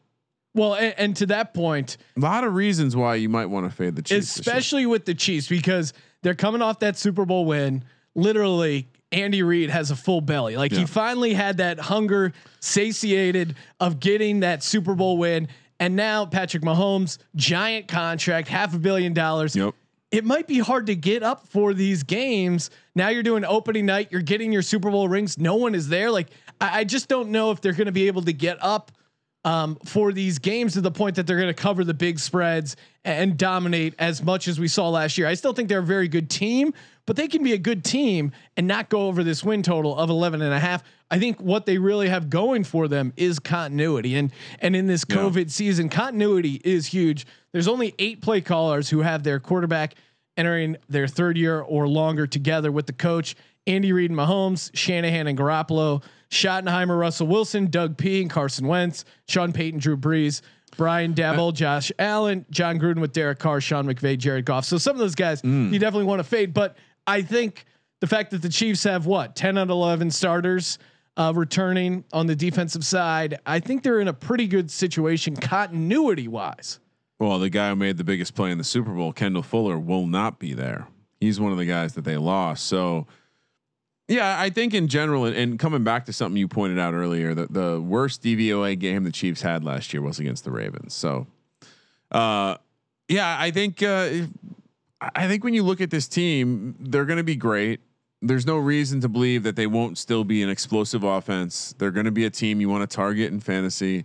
well, 0.53 0.75
and, 0.75 0.93
and 0.97 1.15
to 1.17 1.25
that 1.27 1.53
point, 1.53 1.97
a 2.17 2.19
lot 2.19 2.43
of 2.43 2.53
reasons 2.53 2.95
why 2.95 3.15
you 3.15 3.29
might 3.29 3.45
want 3.45 3.69
to 3.69 3.75
fade 3.75 3.95
the 3.95 4.01
Chiefs 4.01 4.37
especially 4.37 4.85
with 4.85 5.05
the 5.05 5.13
Chiefs 5.13 5.47
because 5.47 5.93
they're 6.23 6.35
coming 6.35 6.61
off 6.61 6.79
that 6.79 6.97
Super 6.97 7.25
Bowl 7.25 7.45
win. 7.45 7.83
Literally, 8.15 8.87
Andy 9.11 9.43
Reid 9.43 9.69
has 9.69 9.91
a 9.91 9.95
full 9.95 10.21
belly. 10.21 10.57
Like 10.57 10.71
he 10.71 10.85
finally 10.85 11.33
had 11.33 11.57
that 11.57 11.79
hunger 11.79 12.33
satiated 12.59 13.55
of 13.79 13.99
getting 13.99 14.41
that 14.41 14.63
Super 14.63 14.93
Bowl 14.93 15.17
win. 15.17 15.47
And 15.79 15.95
now 15.95 16.25
Patrick 16.25 16.63
Mahomes, 16.63 17.17
giant 17.35 17.87
contract, 17.87 18.47
half 18.47 18.75
a 18.75 18.79
billion 18.79 19.13
dollars. 19.13 19.55
Yep. 19.55 19.73
It 20.11 20.25
might 20.25 20.45
be 20.45 20.59
hard 20.59 20.87
to 20.87 20.95
get 20.95 21.23
up 21.23 21.47
for 21.47 21.73
these 21.73 22.03
games. 22.03 22.69
Now 22.95 23.07
you're 23.09 23.23
doing 23.23 23.45
opening 23.45 23.85
night. 23.85 24.09
You're 24.11 24.21
getting 24.21 24.51
your 24.51 24.61
Super 24.61 24.91
Bowl 24.91 25.07
rings. 25.07 25.37
No 25.37 25.55
one 25.55 25.73
is 25.73 25.87
there. 25.87 26.11
Like 26.11 26.27
I, 26.59 26.79
I 26.79 26.83
just 26.83 27.07
don't 27.07 27.29
know 27.29 27.51
if 27.51 27.61
they're 27.61 27.73
going 27.73 27.85
to 27.85 27.93
be 27.93 28.07
able 28.07 28.21
to 28.23 28.33
get 28.33 28.57
up 28.61 28.91
um, 29.43 29.77
for 29.85 30.11
these 30.11 30.39
games 30.39 30.73
to 30.73 30.81
the 30.81 30.91
point 30.91 31.15
that 31.15 31.25
they're 31.25 31.39
going 31.39 31.47
to 31.47 31.53
cover 31.53 31.83
the 31.83 31.93
big 31.93 32.19
spreads 32.19 32.75
and 33.03 33.37
dominate 33.37 33.95
as 33.97 34.21
much 34.21 34.47
as 34.47 34.59
we 34.59 34.67
saw 34.67 34.89
last 34.89 35.17
year. 35.17 35.27
I 35.27 35.33
still 35.33 35.53
think 35.53 35.69
they're 35.69 35.79
a 35.79 35.83
very 35.83 36.07
good 36.07 36.29
team, 36.29 36.73
but 37.07 37.15
they 37.15 37.27
can 37.27 37.43
be 37.43 37.53
a 37.53 37.57
good 37.57 37.83
team 37.83 38.31
and 38.55 38.67
not 38.67 38.89
go 38.89 39.07
over 39.07 39.23
this 39.23 39.43
win 39.43 39.63
total 39.63 39.97
of 39.97 40.09
11 40.09 40.41
and 40.41 40.53
a 40.53 40.59
half. 40.59 40.83
I 41.09 41.17
think 41.17 41.41
what 41.41 41.65
they 41.65 41.77
really 41.79 42.07
have 42.09 42.29
going 42.29 42.63
for 42.63 42.87
them 42.87 43.13
is 43.17 43.39
continuity. 43.39 44.15
And, 44.15 44.31
and 44.59 44.75
in 44.75 44.85
this 44.87 45.03
Yeah. 45.09 45.17
COVID 45.17 45.49
season, 45.49 45.89
continuity 45.89 46.61
is 46.63 46.85
huge. 46.85 47.25
There's 47.51 47.67
only 47.67 47.95
eight 47.97 48.21
play 48.21 48.41
callers 48.41 48.89
who 48.89 49.01
have 49.01 49.23
their 49.23 49.39
quarterback 49.39 49.95
entering 50.37 50.77
their 50.87 51.07
third 51.07 51.35
year 51.37 51.59
or 51.61 51.87
longer 51.87 52.27
together 52.27 52.71
with 52.71 52.85
the 52.85 52.93
coach. 52.93 53.35
Andy 53.67 53.91
Reid 53.91 54.09
and 54.11 54.19
Mahomes, 54.19 54.71
Shanahan 54.73 55.27
and 55.27 55.37
Garoppolo, 55.37 56.03
Schottenheimer, 56.31 56.97
Russell 56.97 57.27
Wilson, 57.27 57.67
Doug 57.67 57.97
Pederson 57.97 58.29
Carson 58.29 58.67
Wentz, 58.67 59.05
Sean 59.27 59.51
Payton, 59.53 59.79
Drew 59.79 59.97
Brees, 59.97 60.41
Brian 60.77 61.13
Daboll, 61.13 61.53
Josh 61.53 61.91
Allen, 61.99 62.45
Jon 62.49 62.79
Gruden 62.79 63.01
with 63.01 63.11
Derek 63.13 63.39
Carr, 63.39 63.61
Sean 63.61 63.85
McVay, 63.85 64.17
Jared 64.17 64.45
Goff. 64.45 64.65
So 64.65 64.77
some 64.77 64.95
of 64.95 64.99
those 64.99 65.15
guys 65.15 65.43
you 65.43 65.77
definitely 65.77 66.05
want 66.05 66.19
to 66.19 66.23
fade, 66.23 66.53
but 66.53 66.77
I 67.05 67.21
think 67.21 67.65
the 67.99 68.07
fact 68.07 68.31
that 68.31 68.41
the 68.41 68.49
Chiefs 68.49 68.83
have 68.85 69.05
what 69.05 69.35
10 69.35 69.57
out 69.57 69.63
of 69.63 69.69
11 69.69 70.11
starters 70.11 70.79
uh, 71.17 71.33
returning 71.35 72.05
on 72.13 72.27
the 72.27 72.35
defensive 72.35 72.85
side, 72.85 73.39
I 73.45 73.59
think 73.59 73.83
they're 73.83 73.99
in 73.99 74.07
a 74.07 74.13
pretty 74.13 74.47
good 74.47 74.71
situation 74.71 75.35
continuity 75.35 76.27
wise. 76.27 76.79
Well, 77.19 77.37
the 77.37 77.49
guy 77.49 77.69
who 77.69 77.75
made 77.75 77.97
the 77.97 78.03
biggest 78.03 78.33
play 78.33 78.51
in 78.51 78.57
the 78.57 78.63
Super 78.63 78.91
Bowl, 78.93 79.13
Kendall 79.13 79.43
Fuller, 79.43 79.77
will 79.77 80.07
not 80.07 80.39
be 80.39 80.53
there. 80.53 80.87
He's 81.19 81.39
one 81.39 81.51
of 81.51 81.59
the 81.59 81.65
guys 81.65 81.93
that 81.93 82.03
they 82.03 82.17
lost. 82.17 82.65
So, 82.65 83.05
yeah, 84.11 84.37
I 84.37 84.49
think 84.49 84.73
in 84.73 84.89
general, 84.89 85.23
and, 85.23 85.57
coming 85.57 85.85
back 85.85 86.05
to 86.07 86.13
something 86.13 86.37
you 86.37 86.49
pointed 86.49 86.77
out 86.77 86.93
earlier, 86.93 87.33
that 87.33 87.53
the 87.53 87.79
worst 87.79 88.21
DVOA 88.21 88.77
game 88.77 89.05
the 89.05 89.11
Chiefs 89.11 89.41
had 89.41 89.63
last 89.63 89.93
year 89.93 90.01
was 90.01 90.19
against 90.19 90.43
the 90.43 90.51
Ravens. 90.51 90.93
So, 90.93 91.27
uh, 92.11 92.57
yeah, 93.07 93.37
I 93.39 93.51
think 93.51 93.81
uh, 93.81 94.09
I 94.99 95.27
think 95.27 95.45
when 95.45 95.53
you 95.53 95.63
look 95.63 95.79
at 95.79 95.91
this 95.91 96.09
team, 96.09 96.75
they're 96.77 97.05
going 97.05 97.17
to 97.17 97.23
be 97.23 97.37
great. 97.37 97.79
There's 98.21 98.45
no 98.45 98.57
reason 98.57 98.99
to 98.99 99.09
believe 99.09 99.43
that 99.43 99.55
they 99.55 99.65
won't 99.65 99.97
still 99.97 100.25
be 100.25 100.43
an 100.43 100.49
explosive 100.49 101.03
offense. 101.03 101.73
They're 101.77 101.91
going 101.91 102.05
to 102.05 102.11
be 102.11 102.25
a 102.25 102.29
team 102.29 102.59
you 102.59 102.67
want 102.67 102.87
to 102.87 102.93
target 102.93 103.31
in 103.31 103.39
fantasy, 103.39 104.03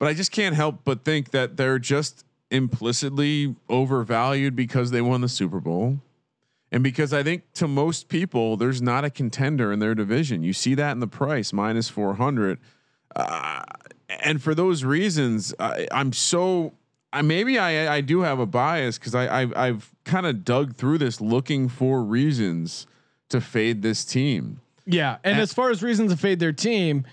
but 0.00 0.08
I 0.08 0.14
just 0.14 0.32
can't 0.32 0.56
help 0.56 0.80
but 0.84 1.04
think 1.04 1.30
that 1.30 1.56
they're 1.56 1.78
just 1.78 2.24
implicitly 2.50 3.54
overvalued 3.68 4.56
because 4.56 4.90
they 4.90 5.00
won 5.00 5.20
the 5.20 5.28
Super 5.28 5.60
Bowl. 5.60 6.00
And 6.74 6.82
because 6.82 7.12
I 7.12 7.22
think 7.22 7.52
to 7.54 7.68
most 7.68 8.08
people, 8.08 8.56
there's 8.56 8.82
not 8.82 9.04
a 9.04 9.10
contender 9.10 9.72
in 9.72 9.78
their 9.78 9.94
division. 9.94 10.42
You 10.42 10.52
see 10.52 10.74
that 10.74 10.90
in 10.90 10.98
the 10.98 11.06
price, 11.06 11.52
minus 11.52 11.88
400. 11.88 12.58
Uh, 13.14 13.62
and 14.08 14.42
for 14.42 14.56
those 14.56 14.82
reasons, 14.82 15.54
I, 15.60 15.86
I'm 15.92 16.12
so. 16.12 16.72
I, 17.12 17.22
maybe 17.22 17.60
I, 17.60 17.94
I 17.94 18.00
do 18.00 18.22
have 18.22 18.40
a 18.40 18.46
bias 18.46 18.98
because 18.98 19.14
I, 19.14 19.42
I've, 19.42 19.56
I've 19.56 19.94
kind 20.04 20.26
of 20.26 20.44
dug 20.44 20.74
through 20.74 20.98
this 20.98 21.20
looking 21.20 21.68
for 21.68 22.02
reasons 22.02 22.88
to 23.28 23.40
fade 23.40 23.82
this 23.82 24.04
team. 24.04 24.60
Yeah, 24.84 25.18
and, 25.22 25.34
And- 25.34 25.40
as 25.42 25.54
far 25.54 25.70
as 25.70 25.80
reasons 25.80 26.10
to 26.10 26.18
fade 26.18 26.40
their 26.40 26.52
team, 26.52 27.04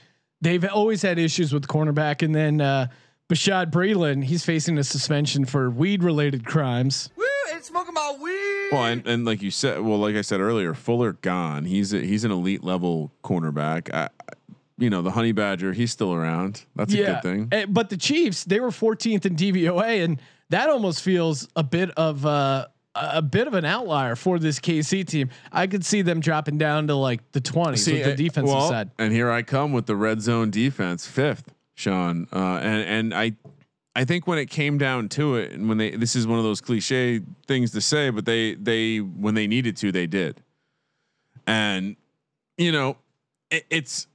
they've 0.41 0.65
always 0.65 1.03
had 1.03 1.19
issues 1.19 1.53
with 1.53 1.67
cornerback, 1.67 2.23
and 2.23 2.33
then 2.33 2.61
uh, 2.61 2.87
Bashaud 3.29 3.69
Breeland, 3.69 4.23
he's 4.23 4.43
facing 4.43 4.79
a 4.79 4.83
suspension 4.83 5.45
for 5.45 5.69
weed-related 5.69 6.45
crimes. 6.47 7.11
Woo, 7.51 7.57
it's 7.57 7.67
smoking 7.67 7.93
my 7.93 8.15
weed. 8.21 8.69
Well, 8.71 8.85
and, 8.85 9.07
and 9.07 9.25
like 9.25 9.41
you 9.41 9.51
said, 9.51 9.81
well, 9.81 9.97
like 9.97 10.15
I 10.15 10.21
said 10.21 10.39
earlier, 10.39 10.73
Fuller 10.73 11.13
gone. 11.13 11.65
He's 11.65 11.93
a, 11.93 11.99
he's 11.99 12.23
an 12.23 12.31
elite 12.31 12.63
level 12.63 13.11
cornerback. 13.23 13.93
I, 13.93 14.03
I- 14.05 14.33
you 14.77 14.89
know, 14.89 15.03
the 15.03 15.11
Honey 15.11 15.31
Badger, 15.31 15.73
he's 15.73 15.91
still 15.91 16.11
around. 16.11 16.65
That's 16.75 16.91
a 16.91 16.97
good 16.97 17.21
thing. 17.21 17.47
Eh, 17.51 17.65
but 17.69 17.91
the 17.91 17.97
Chiefs, 17.97 18.45
they 18.45 18.59
were 18.59 18.71
14th 18.71 19.27
in 19.27 19.35
DVOA, 19.35 20.03
and 20.03 20.19
that 20.49 20.69
almost 20.71 21.03
feels 21.03 21.47
a 21.55 21.61
bit 21.61 21.91
of 21.91 22.25
uh, 22.25 22.65
a 22.95 23.21
bit 23.21 23.47
of 23.47 23.53
an 23.53 23.63
outlier 23.63 24.15
for 24.15 24.39
this 24.39 24.59
KC 24.59 25.05
team. 25.05 25.29
I 25.51 25.67
could 25.67 25.85
see 25.85 26.01
them 26.01 26.19
dropping 26.19 26.57
down 26.57 26.87
to 26.87 26.95
like 26.95 27.31
the 27.31 27.41
20s 27.41 27.71
with 27.71 27.85
the 27.85 28.13
uh, 28.13 28.15
defensive 28.15 28.55
well, 28.55 28.69
side. 28.69 28.91
And 28.97 29.13
here 29.13 29.29
I 29.29 29.43
come 29.43 29.71
with 29.71 29.85
the 29.85 29.95
red 29.95 30.21
zone 30.21 30.49
defense, 30.49 31.05
fifth, 31.05 31.53
Sean. 31.75 32.27
Uh, 32.33 32.57
and 32.57 32.83
and 32.83 33.13
I, 33.13 33.33
I 33.95 34.05
think 34.05 34.25
when 34.25 34.37
it 34.37 34.49
came 34.49 34.77
down 34.77 35.09
to 35.09 35.35
it, 35.35 35.51
and 35.51 35.67
when 35.67 35.77
they 35.77 35.91
this 35.91 36.15
is 36.15 36.25
one 36.25 36.37
of 36.37 36.45
those 36.45 36.61
cliche 36.61 37.21
things 37.47 37.71
to 37.71 37.81
say, 37.81 38.09
but 38.09 38.25
they 38.25 38.55
they 38.55 38.99
when 38.99 39.33
they 39.35 39.47
needed 39.47 39.75
to, 39.77 39.91
they 39.91 40.07
did. 40.07 40.41
And 41.47 41.95
you 42.57 42.71
know, 42.71 42.97
it, 43.49 43.65
it's. 43.69 44.07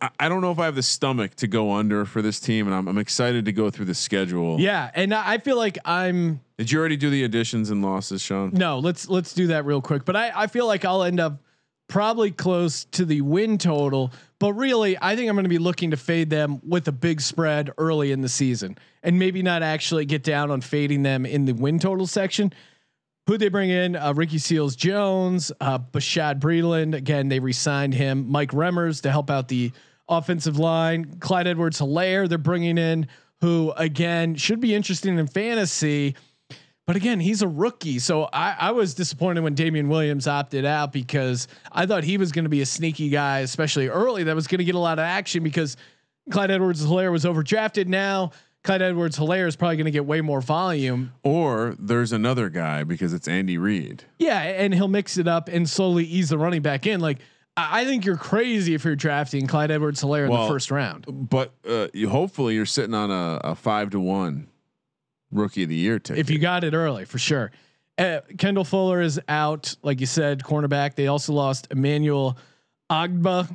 I- 0.00 0.10
I 0.18 0.28
don't 0.28 0.42
know 0.42 0.50
if 0.50 0.58
I 0.58 0.64
have 0.66 0.74
the 0.74 0.82
stomach 0.82 1.36
to 1.36 1.46
go 1.46 1.72
under 1.72 2.04
for 2.04 2.20
this 2.20 2.40
team, 2.40 2.66
and 2.66 2.74
I'm, 2.74 2.88
I'm 2.88 2.98
excited 2.98 3.44
to 3.46 3.52
go 3.52 3.70
through 3.70 3.84
the 3.86 3.94
schedule. 3.94 4.60
Yeah, 4.60 4.90
and 4.92 5.14
I 5.14 5.38
feel 5.38 5.56
like 5.56 5.78
I'm 5.84 6.40
Did 6.58 6.70
you 6.72 6.78
already 6.80 6.96
do 6.96 7.08
the 7.10 7.22
additions 7.24 7.70
and 7.70 7.80
losses, 7.80 8.20
Sean? 8.20 8.50
No, 8.52 8.80
let's 8.80 9.08
let's 9.08 9.32
do 9.32 9.46
that 9.46 9.64
real 9.64 9.80
quick. 9.80 10.04
But 10.04 10.16
I 10.16 10.32
I 10.34 10.46
feel 10.48 10.66
like 10.66 10.84
I'll 10.84 11.04
end 11.04 11.20
up 11.20 11.40
probably 11.88 12.30
close 12.30 12.84
to 12.86 13.04
the 13.04 13.20
win 13.20 13.58
total. 13.58 14.12
But 14.38 14.54
really, 14.54 14.96
I 15.00 15.16
think 15.16 15.28
I'm 15.28 15.36
going 15.36 15.44
to 15.44 15.48
be 15.48 15.58
looking 15.58 15.90
to 15.92 15.96
fade 15.96 16.30
them 16.30 16.60
with 16.66 16.88
a 16.88 16.92
big 16.92 17.20
spread 17.20 17.70
early 17.78 18.12
in 18.12 18.20
the 18.20 18.28
season, 18.28 18.76
and 19.02 19.18
maybe 19.18 19.42
not 19.42 19.62
actually 19.62 20.04
get 20.04 20.22
down 20.22 20.50
on 20.50 20.60
fading 20.60 21.02
them 21.02 21.24
in 21.26 21.44
the 21.44 21.52
win 21.52 21.78
total 21.78 22.06
section. 22.06 22.52
Who 23.26 23.38
they 23.38 23.48
bring 23.48 23.70
in? 23.70 23.96
Uh, 23.96 24.12
Ricky 24.14 24.36
Seals 24.36 24.76
Jones, 24.76 25.50
uh, 25.60 25.78
Bashaud 25.78 26.40
Breeland. 26.40 26.94
Again, 26.94 27.28
they 27.28 27.40
re-signed 27.40 27.94
him. 27.94 28.30
Mike 28.30 28.50
Remmers 28.50 29.00
to 29.02 29.10
help 29.10 29.30
out 29.30 29.48
the 29.48 29.72
offensive 30.08 30.58
line. 30.58 31.16
Clyde 31.20 31.46
Edwards 31.46 31.80
Helaire 31.80 32.28
they're 32.28 32.36
bringing 32.36 32.76
in, 32.76 33.06
who 33.40 33.72
again 33.76 34.34
should 34.34 34.60
be 34.60 34.74
interesting 34.74 35.18
in 35.18 35.26
fantasy. 35.26 36.16
But 36.86 36.96
again, 36.96 37.18
he's 37.18 37.40
a 37.40 37.48
rookie. 37.48 37.98
So 37.98 38.28
I, 38.32 38.56
I 38.58 38.70
was 38.72 38.94
disappointed 38.94 39.40
when 39.42 39.54
Damien 39.54 39.88
Williams 39.88 40.26
opted 40.26 40.66
out 40.66 40.92
because 40.92 41.48
I 41.72 41.86
thought 41.86 42.04
he 42.04 42.18
was 42.18 42.30
going 42.30 42.44
to 42.44 42.50
be 42.50 42.60
a 42.60 42.66
sneaky 42.66 43.08
guy, 43.08 43.40
especially 43.40 43.88
early, 43.88 44.24
that 44.24 44.34
was 44.34 44.46
going 44.46 44.58
to 44.58 44.64
get 44.64 44.74
a 44.74 44.80
lot 44.80 44.98
of 44.98 45.04
action 45.04 45.42
because 45.42 45.76
Clyde 46.30 46.50
Edwards 46.50 46.84
Helaire 46.84 47.10
was 47.10 47.24
overdrafted. 47.24 47.86
Now, 47.86 48.32
Clyde 48.64 48.82
Edwards 48.82 49.18
Helaire 49.18 49.46
is 49.46 49.56
probably 49.56 49.76
going 49.76 49.86
to 49.86 49.90
get 49.90 50.04
way 50.04 50.20
more 50.20 50.42
volume. 50.42 51.12
Or 51.22 51.74
there's 51.78 52.12
another 52.12 52.50
guy 52.50 52.84
because 52.84 53.14
it's 53.14 53.28
Andy 53.28 53.56
Reid. 53.56 54.04
Yeah. 54.18 54.40
And 54.40 54.74
he'll 54.74 54.88
mix 54.88 55.16
it 55.16 55.26
up 55.26 55.48
and 55.48 55.68
slowly 55.68 56.04
ease 56.04 56.28
the 56.28 56.38
running 56.38 56.60
back 56.62 56.86
in. 56.86 57.00
Like, 57.00 57.18
I 57.56 57.84
think 57.84 58.04
you're 58.04 58.16
crazy 58.16 58.74
if 58.74 58.84
you're 58.84 58.96
drafting 58.96 59.46
Clyde 59.46 59.70
Edwards 59.70 60.02
Helaire 60.02 60.26
in 60.26 60.32
the 60.32 60.48
first 60.48 60.70
round. 60.70 61.06
But 61.08 61.52
uh, 61.66 61.88
you 61.94 62.08
hopefully 62.08 62.56
you're 62.56 62.66
sitting 62.66 62.94
on 62.94 63.10
a, 63.10 63.40
a 63.44 63.54
five 63.54 63.90
to 63.90 64.00
one 64.00 64.48
rookie 65.34 65.64
of 65.64 65.68
the 65.68 65.74
year 65.76 65.98
ticket. 65.98 66.20
if 66.20 66.30
you 66.30 66.38
got 66.38 66.64
it 66.64 66.72
early 66.74 67.04
for 67.04 67.18
sure. 67.18 67.50
Uh, 67.98 68.20
Kendall 68.38 68.64
Fuller 68.64 69.00
is 69.00 69.20
out, 69.28 69.76
like 69.82 70.00
you 70.00 70.06
said, 70.06 70.40
cornerback. 70.42 70.94
They 70.96 71.06
also 71.06 71.32
lost 71.32 71.68
Emmanuel 71.70 72.36
Ogbah 72.90 73.48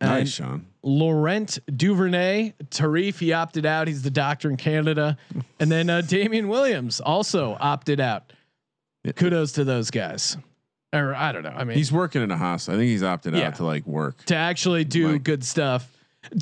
nice, 0.00 0.20
and 0.20 0.28
Sean. 0.28 0.66
Laurent 0.82 1.58
Duvernay. 1.76 2.52
Tardif, 2.70 3.18
he 3.18 3.32
opted 3.32 3.66
out. 3.66 3.88
He's 3.88 4.02
the 4.02 4.10
doctor 4.10 4.48
in 4.48 4.56
Canada. 4.56 5.16
And 5.58 5.70
then 5.72 5.90
uh, 5.90 6.02
Damien 6.02 6.48
Williams 6.48 7.00
also 7.00 7.56
opted 7.60 7.98
out. 8.00 8.32
Kudos 9.16 9.52
to 9.52 9.64
those 9.64 9.90
guys. 9.90 10.36
Or 10.92 11.14
I 11.14 11.32
don't 11.32 11.42
know. 11.42 11.50
I 11.50 11.64
mean, 11.64 11.76
He's 11.76 11.90
working 11.92 12.22
in 12.22 12.30
a 12.30 12.36
hospital. 12.36 12.78
I 12.78 12.82
think 12.82 12.90
he's 12.90 13.02
opted 13.02 13.34
Yeah. 13.34 13.48
out 13.48 13.56
to 13.56 13.64
like 13.64 13.86
work. 13.86 14.24
to 14.26 14.36
actually 14.36 14.84
do 14.84 15.12
Like- 15.12 15.22
good 15.24 15.44
stuff. 15.44 15.88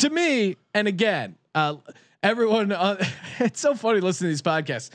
To 0.01 0.10
me, 0.10 0.56
and 0.74 0.86
again, 0.89 1.36
uh, 1.55 1.77
everyone, 2.23 2.73
uh, 2.73 3.03
it's 3.39 3.61
so 3.61 3.74
funny 3.74 4.01
listening 4.01 4.28
to 4.28 4.32
these 4.32 4.43
podcasts. 4.43 4.90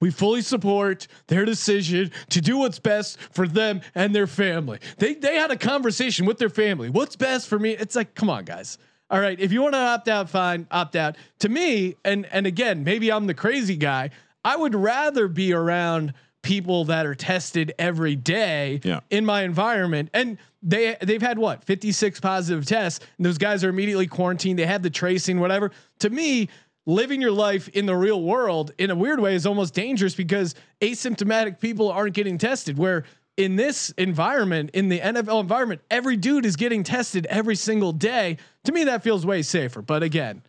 We 0.00 0.10
fully 0.10 0.42
support 0.42 1.06
their 1.28 1.46
decision 1.46 2.10
to 2.30 2.40
do 2.42 2.58
what's 2.58 2.78
best 2.78 3.18
for 3.32 3.48
them 3.48 3.80
and 3.94 4.14
their 4.14 4.26
family. 4.26 4.78
They 4.98 5.14
they 5.14 5.36
had 5.36 5.50
a 5.50 5.56
conversation 5.56 6.26
with 6.26 6.36
their 6.38 6.50
family. 6.50 6.90
What's 6.90 7.16
best 7.16 7.48
for 7.48 7.58
me? 7.58 7.70
It's 7.70 7.96
like, 7.96 8.14
come 8.14 8.28
on, 8.28 8.44
guys. 8.44 8.76
All 9.08 9.20
right, 9.20 9.38
if 9.40 9.52
you 9.52 9.62
want 9.62 9.72
to 9.74 9.78
opt 9.78 10.08
out, 10.08 10.28
fine, 10.28 10.66
opt 10.70 10.96
out. 10.96 11.16
To 11.38 11.48
me, 11.48 11.94
and 12.04 12.26
and 12.30 12.46
again, 12.46 12.84
maybe 12.84 13.10
I'm 13.10 13.26
the 13.26 13.34
crazy 13.34 13.76
guy. 13.76 14.10
I 14.44 14.56
would 14.56 14.74
rather 14.74 15.28
be 15.28 15.54
around 15.54 16.12
people 16.42 16.84
that 16.84 17.06
are 17.06 17.14
tested 17.14 17.72
every 17.78 18.14
day 18.14 18.80
Yeah. 18.84 19.00
in 19.10 19.24
my 19.24 19.42
environment 19.42 20.10
and 20.14 20.38
they 20.62 20.96
they've 21.02 21.20
had 21.22 21.38
what 21.38 21.64
56 21.64 22.20
positive 22.20 22.64
tests 22.64 23.04
and 23.16 23.26
those 23.26 23.36
guys 23.36 23.64
are 23.64 23.68
immediately 23.68 24.06
quarantined 24.06 24.56
they 24.56 24.64
have 24.66 24.80
the 24.84 24.90
tracing 24.90 25.40
whatever 25.40 25.72
to 25.98 26.08
me 26.08 26.48
living 26.86 27.20
your 27.20 27.32
life 27.32 27.68
in 27.68 27.86
the 27.86 27.96
real 27.96 28.22
world 28.22 28.72
in 28.78 28.90
a 28.90 28.94
weird 28.94 29.20
way 29.20 29.34
is 29.34 29.44
almost 29.44 29.74
dangerous 29.74 30.14
because 30.14 30.54
asymptomatic 30.80 31.60
people 31.60 31.90
aren't 31.90 32.14
getting 32.14 32.38
tested 32.38 32.78
where 32.78 33.04
in 33.36 33.56
this 33.56 33.90
environment 33.98 34.70
in 34.72 34.88
the 34.88 35.00
NFL 35.00 35.40
environment 35.40 35.82
every 35.90 36.16
dude 36.16 36.46
is 36.46 36.56
getting 36.56 36.82
tested 36.82 37.26
every 37.26 37.56
single 37.56 37.92
day 37.92 38.38
to 38.64 38.72
me 38.72 38.84
that 38.84 39.02
feels 39.02 39.26
way 39.26 39.42
safer 39.42 39.82
but 39.82 40.02
again 40.02 40.42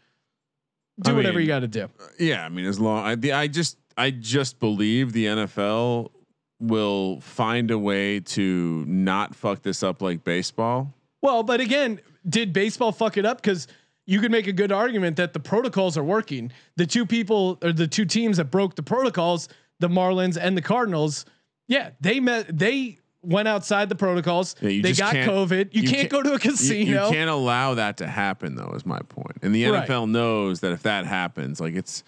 do 1.01 1.11
I 1.11 1.13
whatever 1.13 1.37
mean, 1.37 1.43
you 1.43 1.47
got 1.47 1.59
to 1.59 1.67
do 1.67 1.89
Yeah, 2.17 2.45
I 2.45 2.49
mean, 2.49 2.65
as 2.65 2.79
long 2.79 3.05
I, 3.05 3.15
the, 3.15 3.33
I 3.33 3.47
just 3.47 3.77
I 3.97 4.11
just 4.11 4.59
believe 4.59 5.13
the 5.13 5.25
NFL 5.25 6.11
will 6.59 7.21
find 7.21 7.69
a 7.71 7.77
way 7.77 8.19
to 8.19 8.83
not 8.87 9.35
fuck 9.35 9.61
this 9.61 9.83
up 9.83 10.01
like 10.01 10.23
baseball. 10.23 10.93
Well, 11.21 11.43
but 11.43 11.59
again, 11.59 11.99
did 12.27 12.53
baseball 12.53 12.91
fuck 12.91 13.17
it 13.17 13.25
up? 13.25 13.41
Because 13.41 13.67
you 14.07 14.19
could 14.19 14.31
make 14.31 14.47
a 14.47 14.53
good 14.53 14.71
argument 14.71 15.17
that 15.17 15.33
the 15.33 15.39
protocols 15.39 15.97
are 15.97 16.03
working. 16.03 16.51
The 16.77 16.87
two 16.87 17.05
people 17.05 17.59
or 17.61 17.71
the 17.71 17.87
two 17.87 18.05
teams 18.05 18.37
that 18.37 18.45
broke 18.45 18.75
the 18.75 18.81
protocols, 18.83 19.49
the 19.79 19.89
Marlins 19.89 20.37
and 20.41 20.57
the 20.57 20.61
Cardinals, 20.63 21.25
yeah, 21.67 21.91
they 22.01 22.19
met. 22.19 22.57
They 22.57 22.97
went 23.21 23.47
outside 23.49 23.89
the 23.89 23.95
protocols. 23.95 24.55
Yeah, 24.61 24.81
they 24.81 24.93
got 24.93 25.13
COVID. 25.13 25.73
You, 25.73 25.81
you 25.81 25.87
can't, 25.89 25.97
can't- 25.97 26.09
go 26.09 26.23
to 26.23 26.33
a 26.33 26.39
casino. 26.39 27.07
you 27.07 27.11
can't 27.13 27.29
allow 27.29 27.73
that 27.73 27.97
to 27.97 28.07
happen, 28.07 28.55
though. 28.55 28.71
Is 28.75 28.85
my 28.85 28.99
point. 29.09 29.37
And 29.41 29.53
the 29.53 29.67
Right. 29.67 29.87
NFL 29.87 30.09
knows 30.09 30.61
that 30.61 30.71
if 30.71 30.83
that 30.83 31.05
happens, 31.05 31.59
like 31.59 31.75
it's 31.75 32.03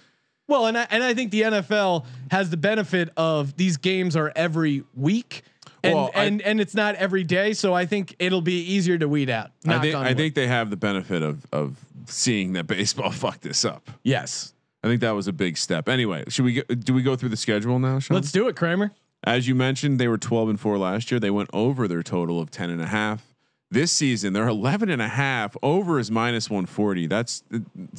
Well, 0.48 0.68
and 0.68 0.78
I, 0.78 0.88
and 0.90 1.04
I 1.04 1.14
think 1.14 1.32
the 1.32 1.42
NFL 1.42 2.06
has 2.32 2.50
the 2.50 2.58
benefit 2.58 3.10
of 3.18 3.58
these 3.58 3.76
games 3.78 4.16
are 4.16 4.32
every 4.36 4.84
week. 4.96 5.44
And, 5.84 5.94
Well, 5.96 6.12
I- 6.16 6.24
and 6.26 6.42
and 6.42 6.60
it's 6.62 6.76
not 6.76 6.96
every 6.96 7.24
day, 7.24 7.54
so 7.54 7.74
I 7.74 7.86
think 7.86 8.16
it'll 8.20 8.42
be 8.42 8.60
easier 8.74 8.98
to 8.98 9.08
weed 9.08 9.30
out. 9.30 9.52
I 9.68 9.80
think 9.80 9.96
I 9.96 10.14
think 10.14 10.36
they 10.36 10.48
have 10.48 10.70
the 10.70 10.78
benefit 10.78 11.22
of 11.24 11.46
of 11.52 11.78
seeing 12.10 12.54
that 12.54 12.68
baseball 12.68 13.12
fucked 13.24 13.42
this 13.42 13.66
up. 13.66 13.90
yes. 14.04 14.54
I 14.82 14.88
think 14.88 15.02
that 15.02 15.12
was 15.12 15.28
a 15.28 15.34
big 15.34 15.58
step. 15.58 15.90
Anyway, 15.90 16.24
should 16.30 16.46
we 16.46 16.54
go, 16.54 16.62
do 16.62 16.94
we 16.94 17.02
go 17.02 17.18
through 17.18 17.28
the 17.28 17.36
schedule 17.38 17.80
now, 17.80 18.00
Sean? 18.00 18.16
Let's 18.16 18.32
do 18.32 18.48
it, 18.48 18.56
Kramer. 18.56 18.92
As 19.26 19.46
you 19.46 19.54
mentioned, 19.54 20.00
they 20.00 20.08
were 20.08 20.18
12 20.18 20.52
and 20.52 20.60
4 20.60 20.78
last 20.78 21.12
year. 21.12 21.20
They 21.20 21.30
went 21.30 21.50
over 21.52 21.86
their 21.86 22.02
total 22.02 22.40
of 22.40 22.50
10 22.50 22.70
and 22.70 22.82
a 22.82 22.86
half. 22.86 23.26
This 23.70 23.92
season, 23.92 24.32
they're 24.32 24.48
11 24.48 24.90
and 24.90 25.02
a 25.02 25.10
half. 25.10 25.58
Over 25.62 26.00
is 26.00 26.10
minus 26.10 26.50
140. 26.50 27.08
That's 27.08 27.44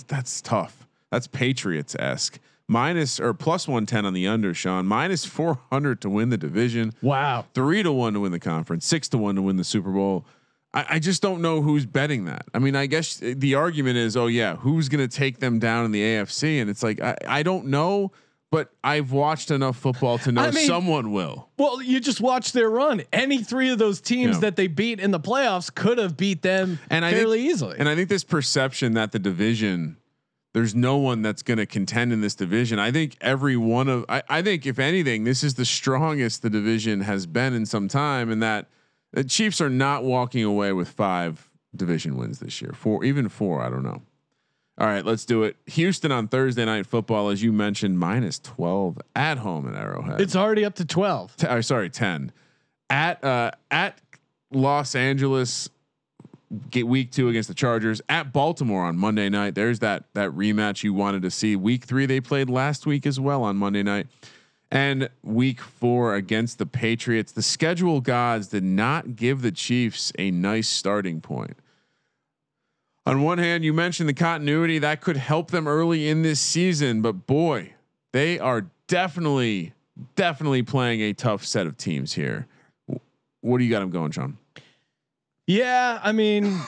that's 0.09 0.41
tough. 0.41 0.87
That's 1.11 1.27
Patriots 1.27 1.95
esque. 1.99 2.41
Minus 2.67 3.21
or 3.21 3.35
plus 3.35 3.69
110 3.69 4.07
on 4.07 4.15
the 4.15 4.27
under, 4.27 4.55
Sean. 4.55 4.87
Minus 4.87 5.27
400 5.27 6.01
to 6.01 6.09
win 6.09 6.31
the 6.31 6.39
division. 6.39 6.95
Wow. 7.03 7.45
Three 7.53 7.83
to 7.83 7.93
one 7.93 8.15
to 8.15 8.21
win 8.21 8.33
the 8.33 8.41
conference. 8.41 8.87
Six 8.87 9.07
to 9.11 9.19
one 9.19 9.35
to 9.35 9.43
win 9.43 9.57
the 9.57 9.65
Super 9.65 9.91
Bowl. 9.91 10.25
I, 10.73 10.87
I 10.91 10.99
just 10.99 11.21
don't 11.23 11.43
know 11.43 11.63
who's 11.63 11.85
betting 11.87 12.27
that. 12.27 12.47
I 12.55 12.59
mean, 12.59 12.77
I 12.77 12.87
guess 12.87 13.17
the 13.17 13.55
argument 13.55 13.97
is, 13.97 14.17
oh 14.17 14.27
yeah, 14.27 14.57
who's 14.57 14.89
going 14.89 15.07
to 15.07 15.15
take 15.17 15.39
them 15.41 15.59
down 15.59 15.85
in 15.85 15.91
the 15.93 16.01
AFC? 16.03 16.61
And 16.61 16.71
it's 16.71 16.83
like 16.83 17.01
I, 17.01 17.17
I 17.27 17.43
don't 17.43 17.67
know, 17.67 18.13
but 18.53 18.71
I've 18.85 19.13
watched 19.13 19.51
enough 19.51 19.77
football 19.77 20.19
to 20.19 20.33
know 20.33 20.43
I 20.43 20.51
mean- 20.51 20.67
someone 20.67 21.13
will. 21.13 21.49
Well, 21.59 21.83
you 21.83 22.01
just 22.01 22.21
watch 22.21 22.53
their 22.53 22.71
run. 22.71 23.03
Any 23.13 23.43
three 23.43 23.71
of 23.71 23.79
those 23.79 24.01
teams 24.01 24.37
Yeah. 24.37 24.41
that 24.41 24.57
they 24.57 24.67
beat 24.67 25.01
in 25.01 25.11
the 25.11 25.21
playoffs 25.21 25.75
could 25.75 25.99
have 25.99 26.17
beat 26.17 26.43
them 26.43 26.79
And 26.89 27.05
I 27.05 27.13
fairly 27.13 27.39
think, 27.43 27.51
easily. 27.53 27.77
And 27.79 27.89
I 27.89 27.95
think 27.95 28.09
this 28.09 28.25
perception 28.25 28.95
that 28.95 29.13
the 29.13 29.19
division 29.19 29.97
there's 30.53 30.75
no 30.75 30.97
one 30.97 31.23
that's 31.23 31.43
going 31.45 31.59
to 31.59 31.67
contend 31.67 32.13
in 32.13 32.23
this 32.23 32.35
division. 32.35 32.81
I 32.81 32.91
think 32.91 33.17
every 33.21 33.57
one 33.57 33.89
of 33.89 34.05
I, 34.09 34.23
I 34.29 34.43
think 34.43 34.67
if 34.67 34.81
anything, 34.81 35.23
this 35.23 35.45
is 35.45 35.55
the 35.55 35.65
strongest 35.65 36.43
the 36.43 36.51
division 36.51 37.03
has 37.03 37.25
been 37.25 37.55
in 37.55 37.67
some 37.67 37.87
time, 37.87 38.31
and 38.33 38.43
that 38.43 38.67
the 39.13 39.25
Chiefs 39.25 39.61
are 39.61 39.71
not 39.71 40.05
walking 40.05 40.45
away 40.45 40.73
with 40.73 40.89
five 40.89 41.51
division 41.75 42.17
wins 42.17 42.39
this 42.39 42.61
year. 42.61 42.73
Four, 42.73 43.05
even 43.05 43.29
four, 43.29 43.63
I 43.63 43.69
don't 43.69 43.83
know. 43.83 44.03
All 44.79 44.87
right, 44.87 45.05
let's 45.05 45.27
do 45.27 45.43
it. 45.43 45.57
Houston 45.67 46.11
on 46.11 46.27
Thursday 46.27 46.65
night 46.65 46.87
football, 46.87 47.29
as 47.29 47.43
you 47.43 47.53
mentioned, 47.53 47.99
minus 47.99 48.39
twelve 48.39 48.99
at 49.15 49.37
home 49.39 49.69
at 49.69 49.75
Arrowhead. 49.75 50.21
It's 50.23 50.35
already 50.35 50.65
up 50.65 50.75
to 50.77 50.87
twelve. 50.87 51.37
T- 51.37 51.47
uh, 51.47 51.61
sorry, 51.61 51.91
ten 51.91 52.33
at 52.89 53.23
uh, 53.23 53.51
at 53.71 54.01
Los 54.51 54.95
Angeles. 54.95 55.69
Get 56.71 56.89
week 56.89 57.13
two 57.13 57.29
against 57.29 57.49
the 57.49 57.55
Chargers 57.55 58.01
at 58.09 58.33
Baltimore 58.33 58.85
on 58.85 58.97
Monday 58.97 59.29
night. 59.29 59.55
There's 59.55 59.81
that 59.81 60.05
that 60.15 60.31
rematch 60.31 60.83
you 60.83 60.95
wanted 60.95 61.23
to 61.23 61.31
see. 61.31 61.55
Week 61.57 61.85
three 61.85 62.07
they 62.07 62.21
played 62.21 62.49
last 62.49 62.87
week 62.87 63.07
as 63.07 63.21
well 63.21 63.45
on 63.45 63.57
Monday 63.57 63.83
night, 63.83 64.07
and 64.71 65.11
week 65.23 65.61
four 65.61 66.15
against 66.15 66.59
the 66.59 66.67
Patriots. 66.67 67.33
The 67.33 67.43
schedule 67.43 68.01
gods 68.01 68.49
did 68.49 68.65
not 68.65 69.17
give 69.17 69.43
the 69.43 69.53
Chiefs 69.53 70.13
a 70.19 70.31
nice 70.31 70.69
starting 70.69 71.21
point. 71.21 71.57
On 73.07 73.23
one 73.23 73.39
hand, 73.39 73.65
you 73.65 73.73
mentioned 73.73 74.09
the 74.09 74.15
continuity 74.15 74.79
that 74.79 75.01
could 75.01 75.17
help 75.17 75.51
them 75.51 75.67
early 75.67 76.09
in 76.09 76.23
this 76.23 76.41
season, 76.41 77.03
but 77.03 77.27
boy, 77.27 77.75
they 78.13 78.39
are 78.39 78.67
definitely 78.87 79.73
definitely 80.15 80.63
playing 80.63 81.01
a 81.03 81.13
tough 81.13 81.45
set 81.45 81.67
of 81.67 81.77
teams 81.77 82.13
here. 82.13 82.47
What 83.41 83.59
do 83.59 83.65
you 83.65 83.71
got 83.71 83.81
them 83.81 83.91
going, 83.91 84.13
John? 84.13 84.39
Yeah, 85.47 86.01
I 86.03 86.13
mean, 86.13 86.61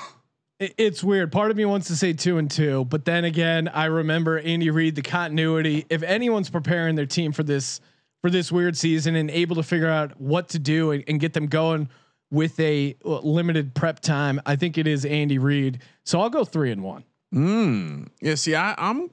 it's 0.59 1.05
weird. 1.05 1.33
Part 1.33 1.51
of 1.51 1.57
me 1.57 1.65
wants 1.65 1.87
to 1.89 1.97
say 1.97 2.12
two 2.12 2.39
and 2.39 2.51
two, 2.51 2.85
but 2.87 3.05
then 3.05 3.24
again, 3.24 3.69
I 3.69 3.87
remember 3.87 4.39
Andy 4.39 4.70
Reid, 4.70 4.97
the 4.97 5.03
continuity. 5.03 5.87
If 5.89 6.03
anyone's 6.03 6.51
preparing 6.51 6.95
their 6.95 7.07
team 7.07 7.33
for 7.33 7.43
this 7.43 7.81
for 8.23 8.31
this 8.31 8.51
weird 8.51 8.77
season 8.77 9.16
and 9.16 9.31
able 9.31 9.57
to 9.57 9.62
figure 9.62 9.90
out 9.90 10.19
what 10.20 10.49
to 10.51 10.59
do 10.59 10.93
and, 10.93 11.05
and 11.09 11.20
get 11.20 11.32
them 11.32 11.47
going 11.47 11.89
with 12.31 12.59
a 12.61 12.97
uh, 13.05 13.19
limited 13.19 13.74
prep 13.74 14.01
time, 14.01 14.40
I 14.47 14.57
think 14.57 14.78
it 14.78 14.86
is 14.86 15.05
Andy 15.05 15.39
Reid. 15.39 15.81
So 16.05 16.20
I'll 16.20 16.31
go 16.31 16.44
three 16.44 16.70
and 16.70 16.82
one. 16.82 17.05
Mm. 17.35 18.09
Yeah. 18.20 18.36
See, 18.36 18.55
I, 18.55 18.74
I'm. 18.78 19.11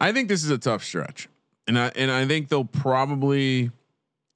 I 0.00 0.12
think 0.12 0.28
this 0.28 0.44
is 0.44 0.50
a 0.50 0.58
tough 0.58 0.84
stretch, 0.84 1.28
and 1.66 1.78
I 1.78 1.92
and 1.94 2.10
I 2.10 2.26
think 2.26 2.48
they'll 2.48 2.64
probably. 2.64 3.70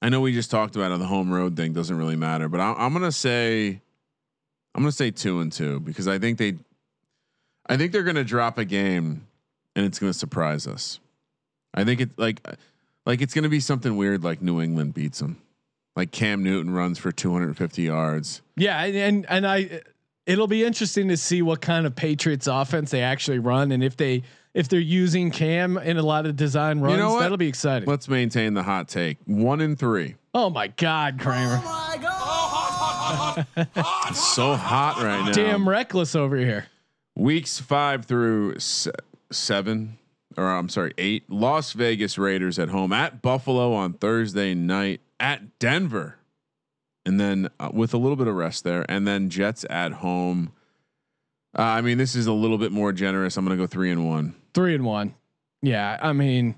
I 0.01 0.09
know 0.09 0.21
we 0.21 0.33
just 0.33 0.51
talked 0.51 0.75
about 0.75 0.91
it. 0.91 0.99
The 0.99 1.05
home 1.05 1.33
road 1.33 1.55
thing 1.55 1.73
doesn't 1.73 1.97
really 1.97 2.17
matter, 2.17 2.49
but 2.49 2.59
I, 2.59 2.73
I'm 2.73 2.93
gonna 2.93 3.11
say. 3.11 3.81
I'm 4.73 4.83
gonna 4.83 4.91
say 4.91 5.09
two 5.09 5.39
and 5.39 5.51
two 5.51 5.79
because 5.79 6.07
I 6.07 6.19
think 6.19 6.37
they. 6.37 6.55
I 7.67 7.77
think 7.77 7.93
they're 7.93 8.03
gonna 8.03 8.25
drop 8.25 8.57
a 8.57 8.65
game, 8.65 9.25
and 9.75 9.85
it's 9.85 9.99
gonna 9.99 10.13
surprise 10.13 10.67
us. 10.67 10.99
I 11.73 11.83
think 11.83 12.01
it 12.01 12.09
like, 12.17 12.41
like 13.05 13.21
it's 13.21 13.33
gonna 13.33 13.49
be 13.49 13.59
something 13.59 13.97
weird 13.97 14.23
like 14.23 14.41
New 14.41 14.61
England 14.61 14.93
beats 14.93 15.19
them, 15.19 15.41
like 15.95 16.11
Cam 16.11 16.43
Newton 16.43 16.73
runs 16.73 16.97
for 16.97 17.11
250 17.11 17.81
yards. 17.83 18.41
Yeah, 18.55 18.83
and 18.83 18.95
and, 18.95 19.25
and 19.29 19.47
I. 19.47 19.81
It'll 20.25 20.47
be 20.47 20.63
interesting 20.63 21.09
to 21.09 21.17
see 21.17 21.43
what 21.43 21.61
kind 21.61 21.85
of 21.85 21.95
Patriots 21.95 22.47
offense 22.47 22.89
they 22.89 23.03
actually 23.03 23.37
run, 23.37 23.71
and 23.71 23.83
if 23.83 23.95
they 23.95 24.23
if 24.55 24.67
they're 24.69 24.79
using 24.79 25.29
Cam 25.29 25.77
in 25.77 25.97
a 25.97 26.01
lot 26.01 26.25
of 26.25 26.35
design 26.35 26.79
runs, 26.79 26.93
You 26.93 27.03
know 27.03 27.19
that'll 27.19 27.37
be 27.37 27.47
exciting. 27.47 27.87
Let's 27.87 28.07
maintain 28.07 28.55
the 28.55 28.63
hot 28.63 28.87
take. 28.87 29.17
One 29.25 29.61
in 29.61 29.75
three. 29.75 30.15
oh 30.33 30.49
my 30.49 30.67
God, 30.69 31.19
Kramer! 31.19 31.61
Oh 31.63 31.85
my 31.91 31.97
God. 32.01 33.45
it's 34.09 34.33
so 34.33 34.55
hot 34.55 34.97
right 34.97 35.25
now. 35.25 35.31
Damn 35.31 35.69
reckless 35.69 36.15
over 36.15 36.37
here. 36.37 36.65
Weeks 37.15 37.59
five 37.59 38.05
through 38.05 38.57
se- 38.57 38.91
seven, 39.31 39.99
or 40.37 40.45
I'm 40.45 40.69
sorry, 40.69 40.93
eight. 40.97 41.29
Las 41.29 41.73
Vegas 41.73 42.17
Raiders 42.17 42.59
at 42.59 42.69
home 42.69 42.93
at 42.93 43.21
Buffalo 43.21 43.73
on 43.73 43.93
Thursday 43.93 44.53
night 44.53 45.01
at 45.19 45.59
Denver, 45.59 46.17
and 47.05 47.19
then 47.19 47.49
uh, 47.59 47.69
with 47.73 47.93
a 47.93 47.97
little 47.97 48.15
bit 48.15 48.27
of 48.27 48.35
rest 48.35 48.63
there, 48.63 48.85
and 48.89 49.07
then 49.07 49.29
Jets 49.29 49.65
at 49.69 49.93
home. 49.93 50.51
Uh, 51.57 51.61
I 51.61 51.81
mean, 51.81 51.97
this 51.97 52.15
is 52.15 52.27
a 52.27 52.33
little 52.33 52.57
bit 52.57 52.71
more 52.71 52.91
generous. 52.91 53.37
I'm 53.37 53.45
going 53.45 53.57
to 53.57 53.63
go 53.63 53.67
three 53.67 53.89
and 53.91 54.05
one. 54.05 54.35
Three 54.53 54.75
and 54.75 54.83
one. 54.83 55.15
Yeah, 55.61 55.97
I 56.01 56.11
mean, 56.13 56.55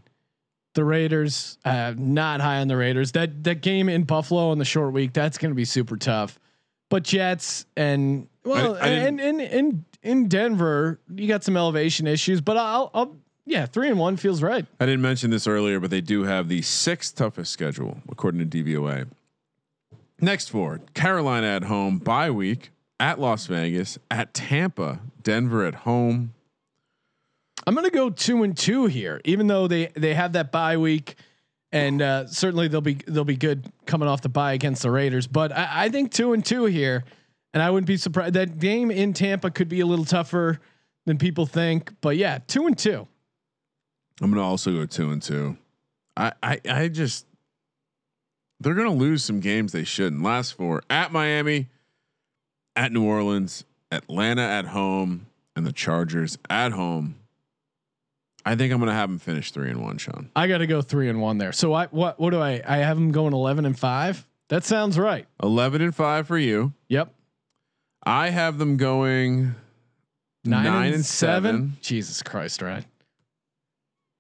the 0.74 0.84
Raiders. 0.84 1.58
Uh, 1.64 1.94
not 1.98 2.42
high 2.42 2.60
on 2.60 2.68
the 2.68 2.78
Raiders. 2.78 3.12
That 3.12 3.44
that 3.44 3.62
game 3.62 3.90
in 3.90 4.04
Buffalo 4.04 4.50
on 4.50 4.58
the 4.58 4.66
short 4.66 4.94
week. 4.94 5.14
That's 5.14 5.38
going 5.38 5.52
to 5.52 5.56
be 5.56 5.66
super 5.66 5.98
tough. 5.98 6.40
But 6.90 7.04
Jets 7.04 7.66
and 7.76 8.28
well, 8.44 8.78
I 8.80 8.88
and 8.88 9.20
in 9.20 9.40
in 9.40 9.86
in 10.04 10.28
Denver, 10.30 11.00
you 11.14 11.28
got 11.28 11.44
some 11.44 11.58
elevation 11.58 12.08
issues. 12.08 12.40
But 12.42 12.58
I'll, 12.58 12.90
I'll 12.94 13.18
yeah, 13.48 13.66
three 13.66 13.88
and 13.88 13.98
one 13.98 14.18
feels 14.18 14.44
right. 14.44 14.66
I 14.80 14.86
didn't 14.86 15.02
mention 15.02 15.32
this 15.32 15.48
earlier, 15.48 15.80
but 15.80 15.90
they 15.90 16.02
do 16.02 16.24
have 16.24 16.50
the 16.50 16.62
sixth 16.62 17.16
toughest 17.16 17.52
schedule 17.52 18.02
according 18.10 18.48
to 18.48 18.64
DVOA. 18.64 19.08
Next 20.20 20.50
four: 20.50 20.82
Carolina 20.94 21.48
at 21.48 21.64
home, 21.64 21.98
bye 21.98 22.30
week 22.30 22.72
at 23.00 23.20
Las 23.20 23.46
Vegas, 23.46 23.98
at 24.10 24.34
Tampa, 24.34 25.00
Denver 25.24 25.66
at 25.66 25.76
home. 25.76 26.34
I'm 27.66 27.74
going 27.74 27.86
to 27.86 27.92
go 27.92 28.10
two 28.10 28.44
and 28.44 28.56
two 28.56 28.86
here, 28.86 29.22
even 29.26 29.48
though 29.48 29.68
they 29.68 29.88
they 29.96 30.14
have 30.14 30.34
that 30.34 30.52
bye 30.52 30.78
week, 30.78 31.16
and 31.72 32.02
uh, 32.02 32.28
certainly 32.28 32.68
they'll 32.68 32.82
be 32.82 32.96
they'll 33.08 33.24
be 33.24 33.38
good 33.38 33.72
coming 33.86 34.08
off 34.08 34.22
the 34.22 34.30
bye 34.30 34.54
against 34.54 34.82
the 34.82 34.92
Raiders. 34.92 35.28
But 35.28 35.52
I, 35.52 35.86
I 35.86 35.90
think 35.90 36.12
two 36.12 36.34
and 36.34 36.44
two 36.44 36.66
here, 36.66 37.04
and 37.54 37.62
I 37.64 37.70
wouldn't 37.70 37.88
be 37.88 37.98
surprised 37.98 38.34
that 38.36 38.60
game 38.60 38.92
in 38.92 39.14
Tampa 39.14 39.52
could 39.52 39.70
be 39.70 39.80
a 39.82 39.86
little 39.86 40.06
tougher 40.06 40.60
than 41.06 41.18
people 41.18 41.46
think. 41.46 41.94
But 42.02 42.18
yeah, 42.18 42.40
two 42.48 42.68
and 42.68 42.78
two. 42.78 43.08
I'm 44.22 44.32
gonna 44.32 44.46
also 44.46 44.72
go 44.72 44.86
two 44.86 45.12
and 45.12 45.22
two. 45.22 45.58
I 46.16 46.34
I, 46.42 46.60
I 46.70 46.88
just 46.88 47.26
they're 48.60 48.74
gonna 48.74 48.94
lose 48.94 49.24
some 49.24 49.40
games 49.40 49.72
they 49.72 49.84
shouldn't. 49.84 50.24
Last 50.24 50.54
four 50.54 50.82
at 50.90 51.12
Miami, 51.12 51.68
at 52.76 52.92
New 52.92 53.04
Orleans, 53.04 53.64
Atlanta 53.92 54.42
at 54.42 54.66
home, 54.66 55.28
and 55.56 55.66
the 55.66 55.72
Chargers 55.72 56.38
at 56.50 56.72
home. 56.72 57.16
I 58.46 58.56
think 58.56 58.74
I'm 58.74 58.80
gonna 58.80 58.94
have 58.94 59.10
them 59.10 59.20
finish 59.20 59.52
three 59.52 59.70
and 59.70 59.82
one, 59.84 59.98
Sean. 59.98 60.30
I 60.36 60.48
got 60.48 60.60
to 60.60 60.68
go 60.68 60.82
three 60.82 61.10
and 61.10 61.22
one 61.22 61.38
there. 61.38 61.52
So 61.52 61.74
I 61.74 61.88
what 61.88 62.20
what 62.20 62.32
do 62.32 62.40
I 62.40 62.62
I 62.66 62.78
have 62.78 62.98
them 62.98 63.12
going 63.12 63.34
eleven 63.34 63.66
and 63.66 63.78
five. 63.78 64.26
That 64.50 64.64
sounds 64.64 64.98
right. 64.98 65.28
Eleven 65.44 65.82
and 65.82 65.94
five 65.94 66.28
for 66.28 66.38
you. 66.38 66.74
Yep. 66.88 67.14
I 68.04 68.30
have 68.30 68.58
them 68.58 68.78
going 68.78 69.54
Nine, 70.46 70.94
and, 70.94 71.06
seven. 71.06 71.76
Jesus 71.82 72.24
Christ, 72.24 72.62
right? 72.62 72.86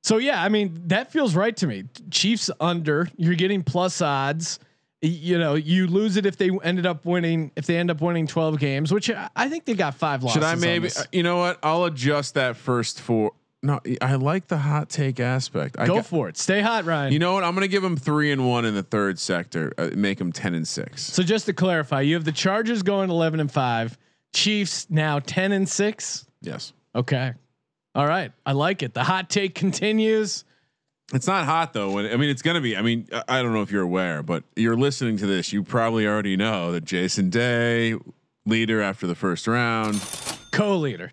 So 0.07 0.19
yeah, 0.19 0.41
I 0.41 0.47
mean 0.47 0.83
that 0.85 1.11
feels 1.11 1.35
right 1.35 1.53
to 1.57 1.67
me. 1.67 1.83
Chiefs 2.11 2.49
under. 2.61 3.09
You're 3.17 3.35
getting 3.35 3.61
plus 3.61 4.01
odds. 4.01 4.57
You 5.01 5.37
know, 5.37 5.55
you 5.55 5.85
lose 5.87 6.15
it 6.15 6.25
if 6.25 6.37
they 6.37 6.49
ended 6.63 6.85
up 6.85 7.05
winning. 7.05 7.51
If 7.57 7.65
they 7.65 7.75
end 7.77 7.91
up 7.91 7.99
winning 7.99 8.25
12 8.25 8.57
games, 8.57 8.93
which 8.93 9.11
I 9.35 9.49
think 9.49 9.65
they 9.65 9.73
got 9.73 9.95
five 9.95 10.23
losses. 10.23 10.35
Should 10.35 10.43
I 10.43 10.55
maybe? 10.55 10.89
You 11.11 11.23
know 11.23 11.39
what? 11.39 11.59
I'll 11.61 11.83
adjust 11.83 12.35
that 12.35 12.55
first 12.55 13.01
four. 13.01 13.33
No, 13.61 13.81
I 14.01 14.15
like 14.15 14.47
the 14.47 14.57
hot 14.57 14.87
take 14.87 15.19
aspect. 15.19 15.75
I 15.77 15.87
go 15.87 15.95
got- 15.95 16.05
for 16.05 16.29
it? 16.29 16.37
Stay 16.37 16.61
hot, 16.61 16.85
Ryan. 16.85 17.11
You 17.11 17.19
know 17.19 17.33
what? 17.33 17.43
I'm 17.43 17.51
going 17.53 17.63
to 17.63 17.67
give 17.67 17.83
them 17.83 17.97
three 17.97 18.31
and 18.31 18.47
one 18.47 18.63
in 18.63 18.75
the 18.75 18.83
third 18.83 19.19
sector. 19.19 19.73
Uh, 19.77 19.89
make 19.93 20.19
them 20.19 20.31
ten 20.31 20.55
and 20.55 20.65
six. 20.65 21.03
so 21.03 21.21
just 21.21 21.47
to 21.47 21.53
clarify, 21.53 21.99
you 21.99 22.13
have 22.15 22.23
the 22.23 22.31
Chargers 22.31 22.81
going 22.81 23.09
11 23.09 23.41
and 23.41 23.51
five. 23.51 23.97
Chiefs 24.33 24.87
now 24.89 25.19
10 25.19 25.51
and 25.51 25.67
six. 25.67 26.25
yes, 26.41 26.71
Okay. 26.95 27.33
All 27.97 28.05
right. 28.07 28.31
I 28.45 28.51
like 28.53 28.83
it. 28.83 28.93
The 28.93 29.03
hot 29.03 29.27
take 29.29 29.55
continues. 29.55 30.45
it's 31.13 31.25
not 31.27 31.45
hot 31.45 31.73
though. 31.73 31.91
When 31.93 32.05
I 32.05 32.15
mean, 32.15 32.29
it's 32.29 32.43
going 32.43 32.55
to 32.55 32.61
be. 32.61 32.77
I 32.77 32.81
mean, 32.83 33.07
I- 33.11 33.39
I 33.39 33.41
don't 33.41 33.53
know 33.53 33.63
if 33.63 33.71
you're 33.71 33.81
aware, 33.81 34.21
but 34.23 34.43
you're 34.55 34.77
listening 34.77 35.17
to 35.17 35.25
this. 35.25 35.51
You 35.51 35.63
probably 35.63 36.05
already 36.07 36.37
know 36.37 36.71
that 36.73 36.85
Jason 36.85 37.29
Day, 37.31 37.95
leader 38.45 38.81
after 38.81 39.07
the 39.07 39.15
first 39.15 39.47
round, 39.47 39.99
Co-leader. 40.51 41.11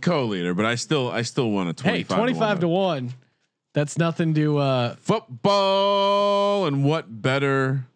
co-leader. 0.00 0.54
But 0.54 0.64
I 0.66 0.74
still, 0.74 1.08
I 1.10 1.22
still 1.22 1.50
want 1.52 1.80
a 1.80 1.82
Hey, 1.82 2.02
25. 2.04 2.18
25 2.18 2.60
to 2.60 2.68
one. 2.68 3.04
1. 3.06 3.14
That's 3.74 3.96
nothing 3.98 4.34
to 4.34 4.58
uh 4.58 4.96
football, 4.96 6.66
and 6.66 6.84
what 6.84 7.22
better? 7.22 7.86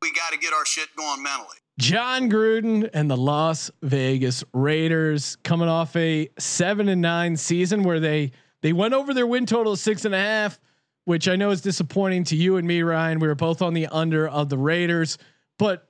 We 0.00 0.10
got 0.12 0.32
to 0.32 0.38
get 0.38 0.52
our 0.52 0.64
shit 0.66 0.88
going 0.96 1.22
mentally. 1.22 1.56
Jon 1.78 2.30
Gruden 2.30 2.88
and 2.94 3.10
the 3.10 3.16
Las 3.16 3.70
Vegas 3.82 4.44
Raiders 4.52 5.36
coming 5.42 5.68
off 5.68 5.94
a 5.96 6.28
seven 6.38 6.88
and 6.88 7.02
nine 7.02 7.36
season 7.36 7.82
where 7.82 7.98
they 8.00 8.32
they 8.62 8.72
went 8.72 8.94
over 8.94 9.12
their 9.12 9.26
win 9.26 9.44
total 9.46 9.72
of 9.72 9.78
six 9.78 10.04
and 10.04 10.14
a 10.14 10.18
half, 10.18 10.58
which 11.04 11.28
I 11.28 11.36
know 11.36 11.50
is 11.50 11.60
disappointing 11.60 12.24
to 12.24 12.36
you 12.36 12.56
and 12.56 12.66
me, 12.66 12.82
Ryan. 12.82 13.18
We 13.18 13.26
were 13.28 13.34
both 13.34 13.60
on 13.60 13.74
the 13.74 13.88
under 13.88 14.28
of 14.28 14.48
the 14.48 14.56
Raiders, 14.58 15.18
but 15.58 15.88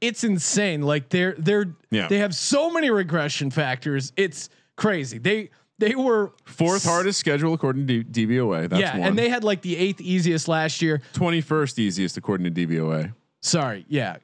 it's 0.00 0.22
insane. 0.22 0.82
Like 0.82 1.08
they're 1.08 1.34
they're 1.38 1.74
Yeah. 1.90 2.08
they 2.08 2.18
have 2.18 2.34
so 2.34 2.70
many 2.70 2.90
regression 2.90 3.50
factors. 3.50 4.12
It's 4.16 4.50
crazy. 4.76 5.16
They 5.16 5.48
they 5.78 5.94
were 5.94 6.32
Fourth 6.44 6.84
hardest 6.84 7.18
schedule 7.18 7.54
according 7.54 7.86
to 7.86 8.04
DVOA. 8.04 8.68
That's 8.68 8.80
yeah, 8.82 8.98
one. 8.98 9.08
and 9.08 9.18
they 9.18 9.30
had 9.30 9.42
like 9.44 9.62
the 9.62 9.76
eighth 9.78 10.00
easiest 10.02 10.46
last 10.46 10.82
year. 10.82 11.00
21st 11.14 11.78
easiest 11.78 12.16
according 12.18 12.52
to 12.52 12.66
DVOA, 12.66 13.14
Sorry, 13.40 13.84
yeah. 13.88 14.18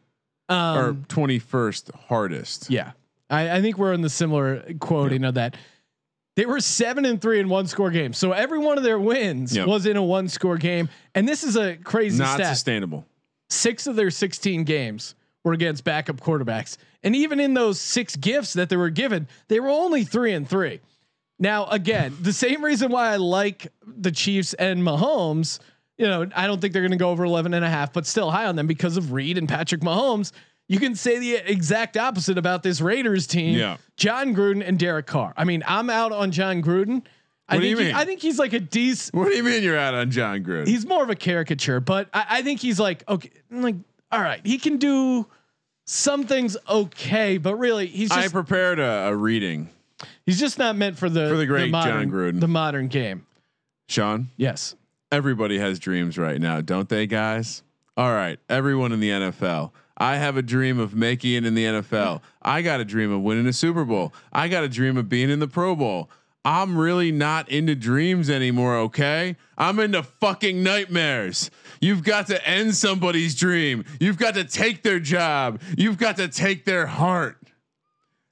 Um, 0.50 0.78
or 0.78 0.92
21st 1.08 1.94
hardest. 2.08 2.70
Yeah, 2.70 2.92
I, 3.30 3.58
I 3.58 3.60
think 3.60 3.78
we're 3.78 3.92
in 3.92 4.00
the 4.02 4.10
similar 4.10 4.64
quoting 4.80 5.24
of 5.24 5.34
that. 5.34 5.56
They 6.36 6.46
were 6.46 6.60
seven 6.60 7.04
and 7.04 7.20
three 7.20 7.40
in 7.40 7.48
one 7.48 7.66
score 7.66 7.90
games. 7.90 8.16
So 8.18 8.32
every 8.32 8.58
one 8.58 8.78
of 8.78 8.84
their 8.84 8.98
wins 8.98 9.54
Yep. 9.54 9.66
was 9.66 9.86
in 9.86 9.96
a 9.96 10.02
one 10.02 10.28
score 10.28 10.56
game. 10.56 10.88
And 11.14 11.28
this 11.28 11.44
is 11.44 11.56
a 11.56 11.76
crazy 11.76 12.18
Not 12.18 12.34
stat. 12.36 12.46
sustainable. 12.56 13.04
Six 13.50 13.86
of 13.86 13.96
their 13.96 14.10
16 14.10 14.64
games 14.64 15.14
were 15.44 15.52
against 15.52 15.84
backup 15.84 16.20
quarterbacks. 16.20 16.76
And 17.02 17.14
even 17.16 17.40
in 17.40 17.52
those 17.54 17.80
six 17.80 18.14
gifts 18.16 18.52
that 18.54 18.68
they 18.68 18.76
were 18.76 18.90
given, 18.90 19.26
they 19.48 19.58
were 19.60 19.68
only 19.70 20.04
three 20.04 20.32
and 20.32 20.48
three. 20.48 20.80
Now, 21.38 21.66
again, 21.66 22.16
the 22.20 22.32
same 22.32 22.62
reason 22.64 22.90
why 22.92 23.08
I 23.12 23.16
like 23.16 23.66
the 23.86 24.12
Chiefs 24.12 24.54
and 24.54 24.82
Mahomes, 24.82 25.58
you 26.00 26.06
know, 26.08 26.26
I 26.34 26.46
don't 26.46 26.60
think 26.60 26.72
they're 26.72 26.82
going 26.82 26.92
to 26.92 26.96
go 26.96 27.10
over 27.10 27.24
11 27.24 27.52
and 27.54 27.64
a 27.64 27.68
half, 27.68 27.92
but 27.92 28.06
still 28.06 28.30
high 28.30 28.46
on 28.46 28.56
them 28.56 28.66
because 28.66 28.96
of 28.96 29.12
Reid 29.12 29.36
and 29.38 29.48
Patrick 29.48 29.82
Mahomes. 29.82 30.32
You 30.68 30.78
can 30.78 30.94
say 30.94 31.18
the 31.18 31.34
exact 31.34 31.96
opposite 31.96 32.38
about 32.38 32.62
this 32.62 32.80
Raiders 32.80 33.26
team. 33.26 33.58
Yeah. 33.58 33.76
Jon 33.96 34.34
Gruden 34.34 34.66
and 34.66 34.78
Derek 34.78 35.06
Carr. 35.06 35.34
I 35.36 35.44
mean, 35.44 35.62
I'm 35.66 35.90
out 35.90 36.12
on 36.12 36.30
Jon 36.30 36.62
Gruden. 36.62 37.02
I 37.48 37.56
What 37.56 37.60
do 37.62 37.66
think 37.66 37.70
you 37.70 37.76
he- 37.78 37.84
mean? 37.86 37.94
I 37.94 38.04
think 38.04 38.20
he's 38.22 38.38
like 38.38 38.52
a 38.52 38.60
decent 38.60 39.14
What 39.14 39.28
do 39.28 39.34
you 39.34 39.42
mean 39.42 39.62
you're 39.62 39.76
out 39.78 39.94
on 39.94 40.10
Jon 40.10 40.42
Gruden? 40.44 40.66
he's 40.68 40.86
more 40.86 41.02
of 41.02 41.10
a 41.10 41.16
caricature, 41.16 41.80
but 41.80 42.08
I, 42.14 42.24
I 42.30 42.42
think 42.42 42.60
he's 42.60 42.78
like 42.80 43.02
okay, 43.08 43.30
like 43.50 43.74
all 44.12 44.20
right, 44.20 44.40
he 44.46 44.56
can 44.58 44.76
do 44.78 45.26
some 45.86 46.24
things 46.24 46.56
okay, 46.68 47.36
but 47.38 47.56
really 47.56 47.88
he's 47.88 48.10
I 48.12 48.22
just 48.22 48.32
prepared 48.34 48.78
a, 48.78 49.08
a 49.08 49.16
reading, 49.16 49.68
he's 50.24 50.38
just 50.38 50.56
not 50.58 50.76
meant 50.76 50.96
for 50.96 51.10
the 51.10 51.28
For 51.28 51.36
the 51.36 51.46
great 51.46 51.70
modern, 51.72 52.08
Jon 52.10 52.16
Gruden. 52.18 52.40
the 52.40 52.48
modern 52.48 52.86
game. 52.88 53.26
Sean. 53.88 54.28
Yes, 54.36 54.76
Everybody 55.12 55.58
has 55.58 55.78
dreams 55.78 56.16
right 56.16 56.40
now, 56.40 56.60
don't 56.60 56.88
they, 56.88 57.06
guys? 57.06 57.62
All 57.96 58.12
right, 58.12 58.38
everyone 58.48 58.92
in 58.92 59.00
the 59.00 59.10
NFL. 59.10 59.72
I 59.96 60.16
have 60.16 60.36
a 60.36 60.42
dream 60.42 60.78
of 60.78 60.94
making 60.94 61.32
it 61.32 61.44
in 61.44 61.54
the 61.54 61.64
NFL. 61.64 62.22
I 62.40 62.62
got 62.62 62.80
a 62.80 62.84
dream 62.84 63.12
of 63.12 63.20
winning 63.20 63.46
a 63.46 63.52
Super 63.52 63.84
Bowl. 63.84 64.14
I 64.32 64.48
got 64.48 64.64
a 64.64 64.68
dream 64.68 64.96
of 64.96 65.08
being 65.08 65.28
in 65.28 65.40
the 65.40 65.48
Pro 65.48 65.76
Bowl. 65.76 66.08
I'm 66.44 66.78
really 66.78 67.12
not 67.12 67.50
into 67.50 67.74
dreams 67.74 68.30
anymore, 68.30 68.76
okay? 68.76 69.36
I'm 69.58 69.78
into 69.78 70.02
fucking 70.02 70.62
nightmares. 70.62 71.50
You've 71.80 72.02
got 72.02 72.28
to 72.28 72.48
end 72.48 72.74
somebody's 72.74 73.34
dream. 73.34 73.84
You've 73.98 74.16
got 74.16 74.34
to 74.34 74.44
take 74.44 74.82
their 74.82 75.00
job. 75.00 75.60
You've 75.76 75.98
got 75.98 76.16
to 76.16 76.28
take 76.28 76.64
their 76.64 76.86
heart. 76.86 77.36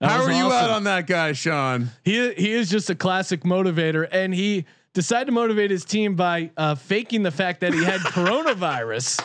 That 0.01 0.11
How 0.11 0.23
are 0.23 0.33
you 0.33 0.53
out 0.53 0.71
on 0.71 0.85
that 0.85 1.07
guy, 1.07 1.33
Sean? 1.33 1.91
he 2.05 2.33
he 2.35 2.53
is 2.53 2.71
just 2.71 2.89
a 2.89 2.95
classic 2.95 3.43
motivator, 3.43 4.09
and 4.11 4.33
he 4.33 4.65
decided 4.95 5.27
to 5.27 5.33
motivate 5.33 5.71
his 5.71 5.85
team 5.85 6.15
by 6.17 6.51
uh, 6.57 6.75
faking 6.75 7.23
the 7.23 7.31
fact 7.31 7.61
that 7.61 7.73
he 7.75 7.85
had 7.85 8.01
coronavirus, 8.49 9.23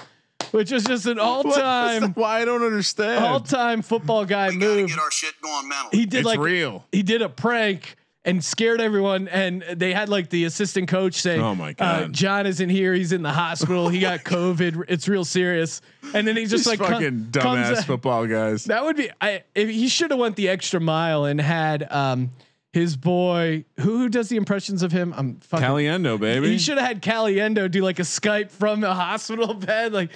which 0.51 0.71
is 0.71 0.83
just 0.83 1.05
an 1.05 1.19
all 1.19 1.43
time. 1.43 2.01
that? 2.01 2.15
Why 2.17 2.41
I 2.41 2.45
don't 2.45 2.63
understand. 2.63 3.23
all 3.23 3.39
time 3.39 3.81
football 3.81 4.25
guy 4.25 4.49
We 4.49 4.57
move. 4.57 4.89
get 4.89 4.99
our 4.99 5.11
shit 5.11 5.33
going 5.41 5.67
mentally. 5.67 5.97
He 5.99 6.05
did 6.05 6.19
It's 6.19 6.25
like 6.25 6.39
real. 6.39 6.85
he 6.91 7.03
did 7.03 7.21
a 7.21 7.29
prank 7.29 7.95
and 8.25 8.41
scared 8.43 8.79
everyone 8.79 9.27
and 9.27 9.63
they 9.63 9.93
had 9.93 10.07
like 10.07 10.29
the 10.29 10.45
assistant 10.45 10.87
coach 10.87 11.15
say 11.15 11.37
Oh 11.39 11.53
my 11.55 11.71
uh, 11.71 12.03
God. 12.03 12.13
john 12.13 12.45
isn't 12.45 12.69
here 12.69 12.93
he's 12.93 13.11
in 13.11 13.21
the 13.21 13.33
hospital 13.33 13.89
he 13.89 13.99
got 13.99 14.19
covid 14.23 14.85
it's 14.87 15.09
real 15.09 15.25
serious 15.25 15.81
and 16.13 16.25
then 16.25 16.37
he 16.37 16.43
just 16.45 16.63
These 16.63 16.67
like 16.67 16.79
fucking 16.79 17.01
comes 17.01 17.27
dumbass 17.31 17.75
out- 17.79 17.83
football 17.83 18.25
guys. 18.25 18.63
that 18.65 18.85
would 18.85 18.95
be 18.95 19.09
i 19.19 19.43
if 19.53 19.67
he 19.67 19.89
should 19.89 20.11
have 20.11 20.21
went 20.21 20.37
the 20.37 20.47
extra 20.47 20.79
mile 20.79 21.25
and 21.25 21.41
had 21.41 21.85
um 21.91 22.31
his 22.73 22.97
boy 22.97 23.63
who, 23.79 23.99
who 23.99 24.09
does 24.09 24.27
the 24.29 24.35
impressions 24.35 24.83
of 24.83 24.91
him 24.91 25.13
i'm 25.15 25.39
fucking 25.39 25.65
Caliendo, 25.65 26.19
baby. 26.19 26.49
he 26.49 26.57
should 26.57 26.77
have 26.77 26.87
had 26.87 27.01
Caliendo 27.01 27.69
do 27.69 27.81
like 27.81 27.99
a 27.99 28.03
Skype 28.03 28.49
from 28.49 28.81
the 28.81 28.93
hospital 28.93 29.53
bed, 29.53 29.93
like, 29.93 30.11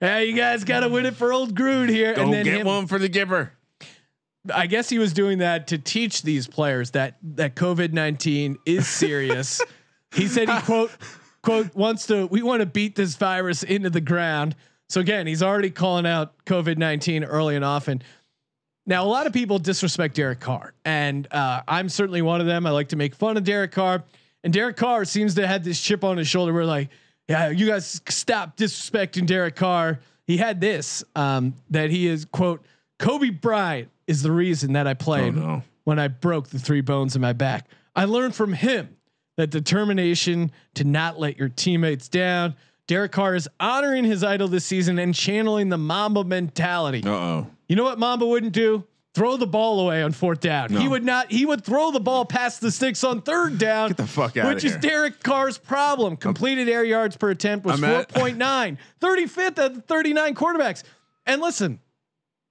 "Hey, 0.00 0.26
you 0.26 0.36
guys 0.36 0.64
got 0.64 0.80
to 0.80 0.88
win 0.88 1.06
it 1.06 1.14
for 1.14 1.32
old 1.32 1.54
Groot 1.54 1.88
here." 1.88 2.14
Go 2.14 2.24
and 2.24 2.32
then 2.32 2.44
get 2.44 2.60
him, 2.60 2.66
one 2.66 2.86
for 2.86 2.98
the 2.98 3.08
giver. 3.08 3.52
I 4.52 4.66
guess 4.66 4.88
he 4.88 4.98
was 4.98 5.12
doing 5.12 5.38
that 5.38 5.68
to 5.68 5.78
teach 5.78 6.22
these 6.22 6.46
players 6.46 6.90
that 6.92 7.16
that 7.22 7.54
COVID 7.54 7.92
nineteen 7.92 8.58
is 8.66 8.88
serious. 8.88 9.60
he 10.14 10.26
said 10.26 10.48
he 10.48 10.60
quote 10.62 10.90
quote 11.42 11.74
wants 11.74 12.06
to 12.06 12.26
we 12.26 12.42
want 12.42 12.60
to 12.60 12.66
beat 12.66 12.96
this 12.96 13.14
virus 13.14 13.62
into 13.62 13.90
the 13.90 14.00
ground. 14.00 14.56
So 14.88 15.00
again, 15.00 15.26
he's 15.26 15.42
already 15.42 15.70
calling 15.70 16.06
out 16.06 16.44
COVID 16.44 16.76
nineteen 16.76 17.24
early 17.24 17.56
and 17.56 17.64
often. 17.64 18.02
Now 18.86 19.04
a 19.04 19.06
lot 19.06 19.26
of 19.26 19.32
people 19.32 19.58
disrespect 19.58 20.14
Derek 20.16 20.40
Carr, 20.40 20.74
and 20.84 21.28
uh, 21.30 21.62
I'm 21.68 21.88
certainly 21.88 22.22
one 22.22 22.40
of 22.40 22.46
them. 22.46 22.66
I 22.66 22.70
like 22.70 22.88
to 22.88 22.96
make 22.96 23.14
fun 23.14 23.36
of 23.36 23.44
Derek 23.44 23.70
Carr, 23.72 24.02
and 24.42 24.52
Derek 24.52 24.76
Carr 24.76 25.04
seems 25.04 25.34
to 25.36 25.46
have 25.46 25.62
this 25.64 25.80
chip 25.80 26.02
on 26.02 26.16
his 26.16 26.26
shoulder. 26.26 26.52
Where 26.52 26.64
like, 26.64 26.88
yeah, 27.28 27.50
you 27.50 27.66
guys 27.66 28.00
stop 28.08 28.56
disrespecting 28.56 29.26
Derek 29.26 29.54
Carr. 29.54 30.00
He 30.26 30.36
had 30.36 30.60
this 30.60 31.04
um, 31.14 31.54
that 31.70 31.90
he 31.90 32.06
is 32.08 32.24
quote 32.24 32.64
Kobe 32.98 33.30
Bryant 33.30 33.88
is 34.08 34.22
the 34.22 34.32
reason 34.32 34.72
that 34.72 34.86
I 34.88 34.94
played 34.94 35.36
Oh, 35.36 35.40
no. 35.40 35.62
when 35.84 35.98
I 36.00 36.08
broke 36.08 36.48
the 36.48 36.58
three 36.58 36.80
bones 36.80 37.14
in 37.14 37.22
my 37.22 37.32
back. 37.32 37.68
I 37.94 38.06
learned 38.06 38.34
from 38.34 38.52
him 38.52 38.96
that 39.36 39.50
determination 39.50 40.50
to 40.74 40.84
not 40.84 41.20
let 41.20 41.38
your 41.38 41.48
teammates 41.48 42.08
down. 42.08 42.54
Derek 42.88 43.12
Carr 43.12 43.34
is 43.34 43.48
honoring 43.60 44.04
his 44.04 44.24
idol 44.24 44.48
this 44.48 44.64
season 44.64 44.98
and 44.98 45.14
channeling 45.14 45.68
the 45.68 45.78
Mamba 45.78 46.24
mentality. 46.24 47.02
Uh 47.04 47.10
oh. 47.10 47.46
You 47.68 47.76
know 47.76 47.84
what 47.84 47.98
Mamba 47.98 48.26
wouldn't 48.26 48.52
do? 48.52 48.84
Throw 49.14 49.36
the 49.36 49.46
ball 49.46 49.80
away 49.80 50.02
on 50.02 50.12
fourth 50.12 50.40
down. 50.40 50.70
He 50.70 50.88
would 50.88 51.04
not. 51.04 51.30
He 51.30 51.44
would 51.44 51.62
throw 51.64 51.90
the 51.90 52.00
ball 52.00 52.24
past 52.24 52.62
the 52.62 52.70
sticks 52.70 53.04
on 53.04 53.20
third 53.20 53.58
down. 53.58 53.88
Get 53.88 53.98
the 53.98 54.06
fuck 54.06 54.36
outta 54.38 54.48
Which 54.48 54.64
is 54.64 54.72
here. 54.72 54.80
Derek 54.80 55.22
Carr's 55.22 55.58
problem. 55.58 56.16
Completed 56.16 56.68
air 56.68 56.82
yards 56.82 57.16
per 57.16 57.30
attempt 57.30 57.66
was 57.66 57.82
I'm 57.82 58.04
4.9, 58.06 58.78
35th 59.00 59.58
at 59.58 59.74
the 59.74 59.80
39 59.82 60.34
quarterbacks. 60.34 60.82
And 61.26 61.42
listen, 61.42 61.78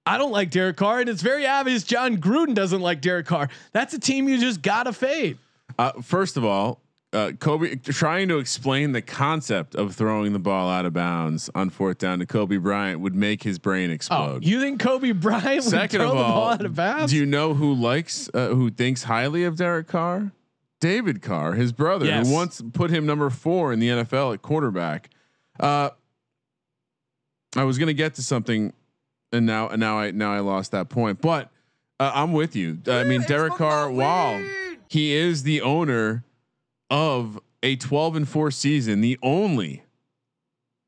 I 0.06 0.18
don't 0.18 0.32
like 0.32 0.50
Derek 0.50 0.76
Carr, 0.76 1.00
and 1.00 1.08
it's 1.08 1.22
very 1.22 1.46
obvious 1.46 1.84
Jon 1.84 2.18
Gruden 2.18 2.54
doesn't 2.54 2.80
like 2.80 3.00
Derek 3.00 3.26
Carr. 3.26 3.48
That's 3.72 3.94
a 3.94 3.98
team 3.98 4.28
you 4.28 4.38
just 4.38 4.62
gotta 4.62 4.92
fade. 4.92 5.38
Uh, 5.78 5.92
first 6.02 6.36
of 6.36 6.44
all, 6.44 6.80
uh, 7.12 7.32
Kobe 7.38 7.74
trying 7.76 8.28
to 8.28 8.38
explain 8.38 8.92
the 8.92 9.02
concept 9.02 9.74
of 9.74 9.94
throwing 9.94 10.32
the 10.32 10.38
ball 10.38 10.70
out 10.70 10.86
of 10.86 10.92
bounds 10.94 11.50
on 11.54 11.68
fourth 11.70 11.98
down 11.98 12.18
to 12.20 12.26
Kobe 12.26 12.56
Bryant 12.56 13.00
would 13.00 13.14
make 13.14 13.42
his 13.42 13.58
brain 13.58 13.90
Oh, 13.90 13.94
explode. 13.94 14.44
you 14.46 14.60
think 14.60 14.80
Kobe 14.80 15.12
Bryant 15.12 15.44
would 15.64 15.70
Second 15.70 16.00
throw 16.00 16.10
of 16.12 16.16
the 16.16 16.22
ball 16.22 16.42
all, 16.42 16.48
out 16.50 16.64
of 16.64 16.74
bounds? 16.74 17.12
do 17.12 17.18
you 17.18 17.26
know 17.26 17.52
who 17.54 17.74
likes, 17.74 18.30
uh, 18.32 18.48
who 18.48 18.70
thinks 18.70 19.02
highly 19.04 19.44
of 19.44 19.56
Derek 19.56 19.88
Carr? 19.88 20.32
David 20.80 21.22
Carr, 21.22 21.52
his 21.52 21.70
brother, 21.72 22.06
Yes. 22.06 22.26
who 22.26 22.32
once 22.34 22.62
put 22.72 22.90
him 22.90 23.04
number 23.06 23.28
four 23.30 23.72
in 23.72 23.78
the 23.78 23.88
NFL 23.88 24.32
at 24.34 24.42
quarterback. 24.42 25.10
Uh, 25.60 25.90
I 27.54 27.64
was 27.64 27.78
gonna 27.78 27.92
get 27.92 28.14
to 28.14 28.22
something, 28.22 28.72
and 29.30 29.44
now, 29.46 29.68
and 29.68 29.78
now 29.80 29.98
I 29.98 30.10
now 30.10 30.32
I 30.32 30.40
lost 30.40 30.72
that 30.72 30.88
point. 30.88 31.20
But 31.20 31.50
uh, 32.00 32.10
I'm 32.14 32.32
with 32.32 32.56
you. 32.56 32.78
I 32.88 33.04
mean, 33.04 33.22
Derek 33.28 33.54
Carr, 33.54 33.90
while 33.90 34.42
he 34.88 35.12
is 35.12 35.42
the 35.42 35.60
owner 35.60 36.24
of 36.92 37.40
a 37.64 37.74
12 37.74 38.14
and 38.14 38.28
four 38.28 38.52
season, 38.52 39.00
the 39.00 39.18
only 39.20 39.82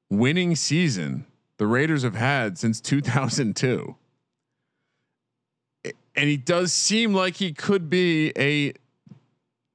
winning 0.09 0.55
season 0.55 1.27
the 1.57 1.67
Raiders 1.67 2.05
have 2.05 2.15
had 2.15 2.59
since 2.59 2.81
2002 2.81 3.97
and 6.17 6.29
he 6.29 6.37
does 6.37 6.73
seem 6.73 7.13
like 7.13 7.37
he 7.37 7.53
could 7.53 7.91
be 7.91 8.33
a 8.37 8.73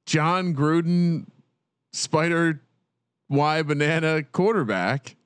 Jon 0.06 0.54
Gruden 0.54 1.26
spider 1.92 2.62
Y 3.28 3.62
banana 3.62 4.22
quarterback. 4.22 5.16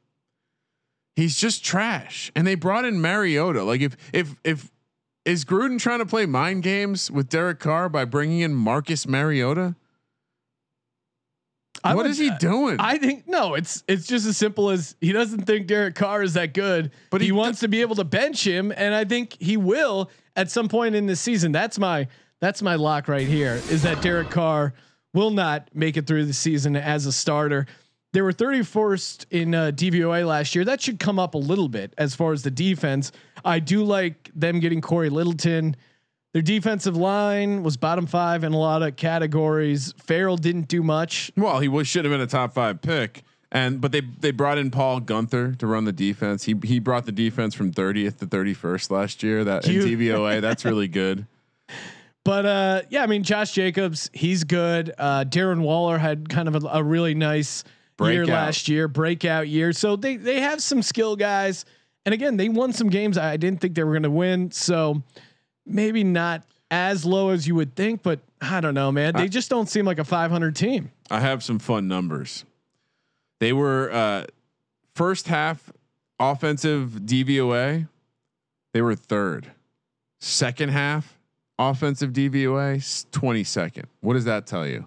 He's 1.16 1.36
just 1.36 1.64
trash. 1.64 2.32
And 2.35 2.47
they 2.47 2.55
brought 2.55 2.85
in 2.85 3.01
Mariota. 3.01 3.62
Like 3.62 3.81
if 3.81 3.97
if 4.12 4.35
if 4.44 4.70
is 5.24 5.44
Gruden 5.44 5.78
trying 5.78 6.01
to 6.01 6.06
play 6.06 6.26
mind 6.26 6.62
games 6.62 7.10
with 7.10 7.28
Derek 7.28 7.60
Carr 7.60 7.89
by 7.89 8.05
bringing 8.05 8.40
in 8.40 8.55
Marcus 8.55 9.06
Mariota? 9.06 9.74
I 11.85 11.94
What 11.94 12.05
would- 12.05 12.11
is 12.12 12.19
he 12.19 12.31
doing? 12.40 12.77
I 12.81 12.97
think 12.98 13.28
no, 13.28 13.55
it's 13.55 13.85
it's 13.86 14.06
just 14.06 14.27
as 14.27 14.36
simple 14.36 14.70
as 14.70 14.97
he 15.01 15.12
doesn't 15.12 15.43
think 15.44 15.66
Derek 15.66 15.94
Carr 15.94 16.23
is 16.23 16.32
that 16.35 16.55
good, 16.55 16.90
but 17.11 17.20
he, 17.20 17.28
he 17.28 17.32
wants 17.32 17.61
to 17.61 17.69
be 17.69 17.82
able 17.82 17.94
to 17.97 18.05
bench 18.05 18.47
him, 18.47 18.73
and 18.74 18.94
I 18.94 19.05
think 19.05 19.36
he 19.39 19.56
will 19.59 20.11
at 20.35 20.51
some 20.51 20.69
point 20.69 20.94
in 20.94 21.06
this 21.06 21.20
season. 21.20 21.52
That's 21.52 21.78
my 21.78 22.09
that's 22.40 22.62
my 22.62 22.74
lock 22.77 23.06
right 23.06 23.27
here. 23.28 23.61
Is 23.70 23.82
that 23.82 24.01
Derek 24.02 24.31
Carr 24.31 24.73
will 25.12 25.31
not 25.31 25.69
make 25.74 25.97
it 25.97 26.06
through 26.06 26.24
the 26.24 26.32
season 26.32 26.74
as 26.74 27.06
a 27.06 27.12
starter. 27.12 27.66
They 28.12 28.23
were 28.23 28.32
31st 28.32 29.27
in 29.31 29.55
uh, 29.55 29.73
DVOA 29.74 30.27
last 30.27 30.55
year. 30.55 30.65
That 30.65 30.81
should 30.81 30.98
come 31.01 31.19
up 31.19 31.35
a 31.35 31.39
little 31.39 31.69
bit 31.69 31.93
as 31.98 32.15
far 32.15 32.32
as 32.32 32.43
the 32.43 32.51
defense. 32.51 33.12
I 33.44 33.59
do 33.59 33.82
like 33.85 34.31
them 34.35 34.61
getting 34.61 34.81
Cory 34.81 35.11
Littleton. 35.11 35.77
Their 36.35 36.43
defensive 36.43 36.97
line 36.97 37.62
was 37.62 37.77
bottom 37.77 38.09
five 38.09 38.43
in 38.43 38.52
a 38.52 38.59
lot 38.59 38.82
of 38.82 38.97
categories. 38.97 39.94
Ferrell 40.05 40.36
didn't 40.36 40.66
do 40.66 40.82
much. 40.82 41.31
Well, 41.36 41.61
he 41.61 41.69
was 41.69 41.86
should 41.86 42.05
have 42.05 42.11
been 42.12 42.20
a 42.20 42.27
top 42.27 42.55
five 42.55 42.82
pick, 42.82 43.23
and 43.52 43.81
but 43.81 43.93
they 43.93 44.01
they 44.01 44.32
brought 44.32 44.59
in 44.59 44.73
Paul 44.73 45.01
Guenther 45.01 45.56
to 45.59 45.66
run 45.69 45.85
the 45.85 45.93
defense. 45.93 46.43
He 46.43 46.56
he 46.65 46.81
brought 46.81 47.06
the 47.06 47.12
defense 47.12 47.55
from 47.55 47.70
30th 47.73 48.19
to 48.19 48.27
31st 48.27 48.90
last 48.90 49.23
year. 49.23 49.44
That 49.44 49.65
in. 49.69 49.74
DVOA, 49.82 50.40
that's 50.43 50.65
really 50.65 50.89
good. 50.89 51.24
But 52.24 52.47
uh, 52.47 52.82
yeah, 52.90 53.05
I 53.05 53.06
mean, 53.06 53.23
Josh 53.23 53.52
Jacobs, 53.52 54.11
he's 54.12 54.43
good. 54.43 54.93
Uh, 54.98 55.24
Darren 55.24 55.61
Waller 55.61 55.98
had 55.98 56.28
kind 56.28 56.48
of 56.48 56.65
a, 56.65 56.66
a 56.66 56.82
really 56.82 57.15
nice 57.15 57.62
year 58.01 58.24
Breakout. 58.24 58.28
last 58.28 58.69
year, 58.69 58.89
breakout 58.89 59.47
year. 59.47 59.73
So 59.73 59.94
they 59.94 60.16
they 60.16 60.40
have 60.40 60.61
some 60.61 60.82
skill 60.82 61.15
guys, 61.15 61.65
and 62.05 62.12
again, 62.12 62.36
they 62.36 62.48
won 62.48 62.73
some 62.73 62.89
games 62.89 63.19
I 63.19 63.36
didn't 63.36 63.61
think 63.61 63.77
they 63.77 63.85
were 63.85 63.93
going 63.93 64.02
to 64.02 64.11
win. 64.11 64.51
So 64.51 65.01
maybe 65.66 66.04
not 66.04 66.42
as 66.70 67.04
low 67.04 67.30
as 67.30 67.46
you 67.46 67.54
would 67.54 67.74
think, 67.74 68.02
but 68.02 68.20
I 68.40 68.60
don't 68.60 68.74
know, 68.74 68.90
man. 68.92 69.14
They 69.14 69.28
just 69.28 69.48
don't 69.50 69.68
seem 69.68 69.84
like 69.84 69.98
a 69.98 70.04
500 70.04 70.56
team. 70.56 70.90
I 71.10 71.20
have 71.20 71.42
some 71.42 71.58
fun 71.58 71.88
numbers. 71.88 72.44
They 73.40 73.52
were 73.52 73.90
uh, 73.92 74.24
first 74.94 75.28
half 75.28 75.70
offensive 76.18 76.90
DVOA. 77.04 77.88
They 78.72 78.82
were 78.82 78.94
third. 78.94 79.52
Second 80.20 80.70
half 80.70 81.18
offensive 81.58 82.12
DVOA, 82.12 83.10
twenty 83.10 83.44
second. 83.44 83.86
What 84.00 84.14
does 84.14 84.24
that 84.24 84.46
tell 84.46 84.66
you? 84.66 84.86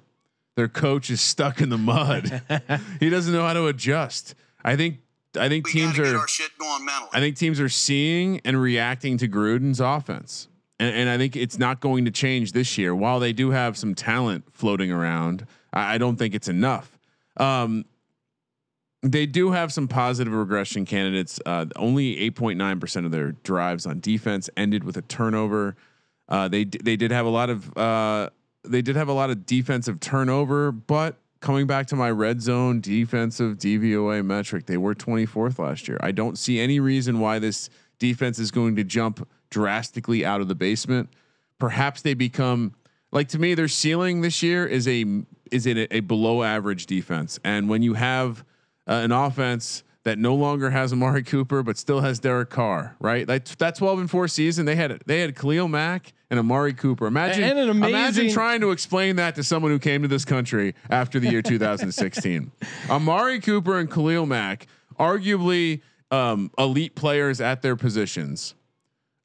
Their 0.55 0.67
coach 0.67 1.09
is 1.11 1.21
stuck 1.21 1.61
in 1.61 1.69
the 1.69 1.77
mud. 1.77 2.41
he 2.99 3.09
doesn't 3.09 3.31
know 3.31 3.45
how 3.45 3.53
to 3.53 3.67
adjust. 3.67 4.33
I 4.63 4.75
think. 4.75 4.97
I 5.39 5.49
think 5.49 5.67
We 5.67 5.73
teams 5.73 5.91
got 5.91 5.97
to 5.97 6.03
get 6.03 6.15
are. 6.15 6.19
our 6.19 6.27
shit 6.27 6.57
going 6.57 6.83
mentally. 6.83 7.09
I 7.13 7.19
think 7.19 7.35
teams 7.37 7.59
are 7.59 7.69
seeing 7.69 8.41
and 8.43 8.59
reacting 8.59 9.17
to 9.19 9.27
Gruden's 9.27 9.79
offense. 9.79 10.47
And, 10.79 10.95
and 10.95 11.09
I 11.09 11.17
think 11.17 11.35
it's 11.35 11.57
not 11.57 11.79
going 11.79 12.05
to 12.05 12.11
change 12.11 12.51
this 12.51 12.77
year. 12.77 12.95
While 12.95 13.19
they 13.19 13.33
do 13.33 13.51
have 13.51 13.77
some 13.77 13.95
talent 13.95 14.45
floating 14.53 14.91
around, 14.91 15.45
I, 15.73 15.95
I 15.95 15.97
don't 15.97 16.17
think 16.17 16.35
it's 16.35 16.47
enough. 16.47 16.97
Um, 17.37 17.85
they 19.03 19.25
do 19.25 19.51
have 19.51 19.71
some 19.71 19.87
positive 19.87 20.33
regression 20.33 20.85
candidates. 20.85 21.39
Uh, 21.45 21.65
only 21.75 22.15
8.9% 22.31 23.05
of 23.05 23.11
their 23.11 23.33
drives 23.43 23.85
on 23.85 23.99
defense 23.99 24.49
ended 24.57 24.83
with 24.83 24.97
a 24.97 25.03
turnover. 25.03 25.75
Uh, 26.29 26.47
they 26.47 26.65
they 26.65 26.97
did 26.97 27.11
have 27.11 27.25
a 27.25 27.29
lot 27.29 27.49
of 27.49 27.77
uh, 27.77 28.29
they 28.63 28.81
did 28.81 28.95
have 28.95 29.07
a 29.07 29.13
lot 29.13 29.29
of 29.29 29.45
defensive 29.45 29.99
turnover, 29.99 30.71
but 30.71 31.17
coming 31.39 31.67
back 31.67 31.87
to 31.87 31.95
my 31.95 32.11
red 32.11 32.41
zone 32.41 32.81
defensive 32.81 33.57
DVOA 33.57 34.25
metric, 34.25 34.65
they 34.65 34.77
were 34.77 34.95
24th 34.95 35.59
last 35.59 35.87
year. 35.87 35.97
I 36.01 36.11
don't 36.11 36.37
see 36.37 36.59
any 36.59 36.79
reason 36.79 37.19
why 37.19 37.39
this 37.39 37.69
defense 37.99 38.39
is 38.39 38.51
going 38.51 38.75
to 38.75 38.83
jump 38.83 39.27
drastically 39.49 40.25
out 40.25 40.41
of 40.41 40.47
the 40.47 40.55
basement. 40.55 41.09
Perhaps 41.59 42.01
they 42.01 42.13
become 42.13 42.73
like 43.11 43.27
to 43.29 43.39
me 43.39 43.53
their 43.55 43.67
ceiling 43.67 44.21
this 44.21 44.43
year 44.43 44.65
is 44.65 44.87
a 44.87 45.05
is 45.51 45.65
in 45.65 45.77
a, 45.77 45.87
a 45.91 45.99
below 46.01 46.43
average 46.43 46.85
defense. 46.85 47.39
And 47.43 47.69
when 47.69 47.81
you 47.81 47.93
have 47.95 48.43
uh, 48.87 48.93
an 48.93 49.11
offense 49.11 49.83
that 50.03 50.17
no 50.17 50.35
longer 50.35 50.69
has 50.69 50.93
Amari 50.93 51.23
Cooper 51.23 51.63
but 51.63 51.77
still 51.77 52.01
has 52.01 52.19
Derek 52.19 52.49
Carr, 52.49 52.95
right? 52.99 53.27
Like 53.27 53.45
that 53.57 53.75
12 53.75 53.99
and 53.99 54.11
4 54.11 54.27
season, 54.27 54.65
they 54.65 54.75
had 54.75 55.01
they 55.05 55.21
had 55.21 55.35
Khalil 55.35 55.67
Mack 55.67 56.13
and 56.29 56.39
Amari 56.39 56.73
Cooper. 56.73 57.07
Imagine 57.07 57.43
And 57.45 57.57
an 57.59 57.69
amazing- 57.69 57.89
imagine 57.95 58.29
trying 58.33 58.59
to 58.61 58.71
explain 58.71 59.15
that 59.15 59.35
to 59.35 59.43
someone 59.43 59.71
who 59.71 59.79
came 59.79 60.01
to 60.01 60.07
this 60.09 60.25
country 60.25 60.75
after 60.89 61.19
the 61.19 61.29
year 61.29 61.41
2016. 61.81 62.51
Amari 62.89 63.39
Cooper 63.39 63.79
and 63.79 63.89
Khalil 63.89 64.25
Mack, 64.25 64.67
arguably 64.99 65.81
um, 66.11 66.51
elite 66.57 66.95
players 66.95 67.41
at 67.41 67.61
their 67.61 67.75
positions. 67.75 68.53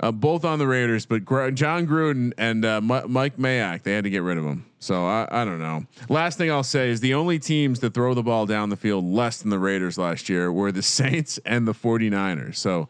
Uh, 0.00 0.10
both 0.10 0.44
on 0.44 0.58
the 0.58 0.66
Raiders, 0.66 1.06
but 1.06 1.24
Gr- 1.24 1.50
Jon 1.50 1.86
Gruden 1.86 2.32
and 2.36 2.64
uh, 2.64 2.78
M- 2.78 3.12
Mike 3.12 3.36
Mayock, 3.36 3.84
they 3.84 3.92
had 3.92 4.02
to 4.02 4.10
get 4.10 4.22
rid 4.22 4.36
of 4.36 4.44
him. 4.44 4.66
So 4.80 5.06
I, 5.06 5.28
I 5.30 5.44
don't 5.44 5.60
know. 5.60 5.84
Last 6.08 6.38
thing 6.38 6.50
I'll 6.50 6.64
say 6.64 6.90
is 6.90 6.98
the 6.98 7.14
only 7.14 7.38
teams 7.38 7.78
to 7.80 7.90
throw 7.90 8.12
the 8.12 8.22
ball 8.24 8.44
down 8.46 8.68
the 8.70 8.76
field 8.76 9.04
less 9.04 9.40
than 9.40 9.50
the 9.50 9.60
Raiders 9.60 9.98
last 9.98 10.28
year 10.28 10.50
were 10.50 10.72
the 10.72 10.82
Saints 10.82 11.38
and 11.46 11.68
the 11.68 11.72
49ers. 11.72 12.56
So 12.56 12.88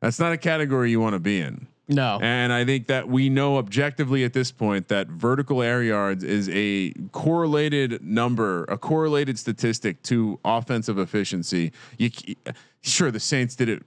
that's 0.00 0.18
not 0.18 0.32
a 0.32 0.36
category 0.36 0.90
you 0.90 1.00
want 1.00 1.14
to 1.14 1.18
be 1.18 1.40
in. 1.40 1.66
No. 1.90 2.18
And 2.22 2.52
I 2.52 2.64
think 2.64 2.86
that 2.86 3.08
we 3.08 3.28
know 3.28 3.58
objectively 3.58 4.24
at 4.24 4.32
this 4.32 4.52
point 4.52 4.88
that 4.88 5.08
vertical 5.08 5.62
air 5.62 5.82
yards 5.82 6.22
is 6.24 6.48
a 6.52 6.92
correlated 7.12 8.02
number, 8.02 8.64
a 8.64 8.78
correlated 8.78 9.38
statistic 9.38 10.02
to 10.04 10.38
offensive 10.44 10.98
efficiency. 10.98 11.72
You 11.98 12.10
sure 12.80 13.10
the 13.10 13.20
Saints 13.20 13.56
did 13.56 13.68
it. 13.68 13.82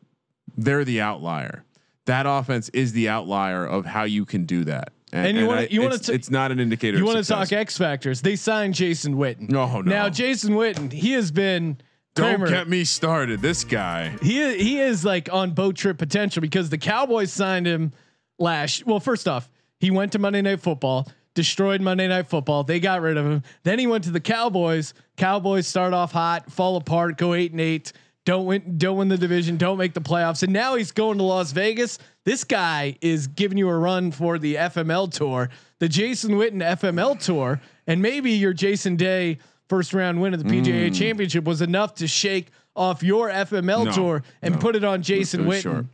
They're 0.58 0.84
the 0.86 1.02
outlier. 1.02 1.64
That 2.06 2.26
offense 2.28 2.70
is 2.70 2.92
the 2.92 3.08
outlier 3.10 3.66
of 3.66 3.86
how 3.86 4.04
you 4.04 4.26
can 4.26 4.46
do 4.46 4.66
that. 4.66 4.92
And 5.14 5.38
you 5.38 5.46
wanna- 5.48 5.62
I- 5.62 5.68
you 5.70 5.82
wanna 5.82 5.96
it's, 5.96 6.30
not 6.30 6.52
an 6.52 6.60
indicator. 6.60 6.98
You 6.98 7.06
want 7.06 7.20
to 7.20 7.24
talk 7.24 7.52
X 7.54 7.78
factors? 7.78 8.22
They 8.22 8.36
signed 8.36 8.74
Jason 8.74 9.16
Witten. 9.16 9.50
No, 9.50 9.68
no. 9.68 9.82
Now 9.82 10.10
Jason 10.10 10.54
Witten, 10.56 10.92
he 10.92 11.14
has 11.14 11.32
been. 11.32 11.78
Don't 12.16 12.38
Kramer, 12.38 12.50
get 12.50 12.68
me 12.70 12.84
started. 12.84 13.42
This 13.42 13.64
guy. 13.64 14.10
He 14.22 14.58
he 14.58 14.80
is 14.80 15.04
like 15.04 15.32
on 15.32 15.52
boat 15.52 15.76
trip 15.76 15.98
potential 15.98 16.42
because 16.42 16.70
the 16.70 16.78
Cowboys 16.78 17.32
signed 17.34 17.66
him 17.66 17.92
last. 18.38 18.86
Well, 18.86 19.00
first 19.00 19.28
off, 19.28 19.50
he 19.80 19.90
went 19.90 20.12
to 20.12 20.20
Monday 20.20 20.42
Night 20.42 20.62
Football, 20.62 21.08
destroyed 21.34 21.82
Monday 21.82 22.08
Night 22.08 22.28
Football. 22.28 22.64
They 22.64 22.80
got 22.80 23.02
rid 23.02 23.18
of 23.18 23.26
him. 23.26 23.44
Then 23.64 23.80
he 23.80 23.88
went 23.88 24.04
to 24.04 24.12
the 24.12 24.20
Cowboys. 24.20 24.94
Cowboys 25.18 25.68
start 25.68 25.94
off 25.94 26.12
hot, 26.12 26.52
fall 26.52 26.76
apart, 26.76 27.18
go 27.18 27.34
eight 27.34 27.52
and 27.52 27.62
eight. 27.62 27.94
Don't 28.26 28.46
win, 28.46 28.78
don't 28.78 28.98
win 28.98 29.10
the 29.10 29.18
division, 29.18 29.58
don't 29.58 29.78
make 29.78 29.94
the 29.94 30.00
playoffs, 30.00 30.44
and 30.44 30.54
now 30.54 30.76
he's 30.76 30.94
going 30.94 31.18
to 31.18 31.26
Las 31.26 31.52
Vegas. 31.52 32.00
This 32.24 32.46
guy 32.46 32.98
is 33.02 33.28
giving 33.28 33.58
you 33.58 33.68
a 33.68 33.78
run 33.78 34.12
for 34.12 34.40
the 34.40 34.56
FML 34.56 35.12
tour, 35.12 35.50
the 35.80 35.90
Jason 35.90 36.36
Witten 36.36 36.62
FML 36.62 37.20
tour, 37.20 37.60
and 37.86 38.02
maybe 38.02 38.32
your 38.32 38.54
Jason 38.54 38.96
Day 38.96 39.40
first 39.74 39.92
round 39.96 40.22
win 40.22 40.36
of 40.36 40.44
the 40.44 40.48
PGA 40.48 40.94
Championship 40.94 41.46
was 41.46 41.60
enough 41.64 41.96
to 41.96 42.08
shake 42.08 42.50
off 42.76 43.02
your 43.02 43.30
FML 43.30 43.86
No, 43.86 43.92
tour 43.92 44.24
and 44.44 44.54
no. 44.54 44.60
put 44.62 44.76
it 44.76 44.84
on 44.84 45.02
Jason 45.02 45.42
It 45.42 45.50
Witten. 45.50 45.62
short. 45.64 45.86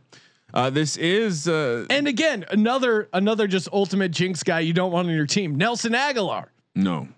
Uh, 0.52 0.68
this 0.68 0.98
is 0.98 1.48
uh, 1.48 1.86
And 1.88 2.06
again, 2.06 2.44
another 2.50 3.08
another 3.14 3.46
just 3.46 3.68
ultimate 3.72 4.10
jinx 4.10 4.42
guy 4.42 4.60
you 4.60 4.74
don't 4.74 4.92
want 4.92 5.08
on 5.08 5.14
your 5.14 5.24
team, 5.24 5.54
Nelson 5.56 5.92
Agholor. 5.94 6.46
no. 6.74 7.08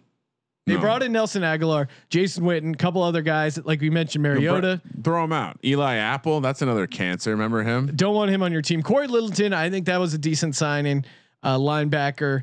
They 0.65 0.75
No. 0.75 0.81
brought 0.81 1.03
in 1.03 1.11
Nelson 1.11 1.43
Agholor, 1.43 1.89
Jason 2.09 2.45
Witten, 2.45 2.75
a 2.75 2.77
couple 2.77 3.03
other 3.03 3.23
guys 3.23 3.59
like 3.65 3.81
we 3.81 3.91
mentioned, 3.91 4.23
Mariota. 4.23 4.81
Throw 5.03 5.25
him 5.25 5.33
out. 5.33 5.59
Eli 5.65 5.97
Apple. 5.97 6.41
That's 6.41 6.63
another 6.63 6.87
cancer. 6.87 7.33
Remember 7.33 7.65
him? 7.65 7.91
Don't 7.97 8.15
want 8.15 8.31
him 8.31 8.45
on 8.45 8.53
your 8.53 8.63
team. 8.63 8.81
Cory 8.85 9.09
Littleton, 9.09 9.53
I 9.53 9.69
think 9.71 9.87
that 9.87 9.99
was 9.99 10.15
a 10.15 10.19
decent 10.19 10.55
signing. 10.55 11.05
Uh, 11.43 11.57
linebacker. 11.59 12.43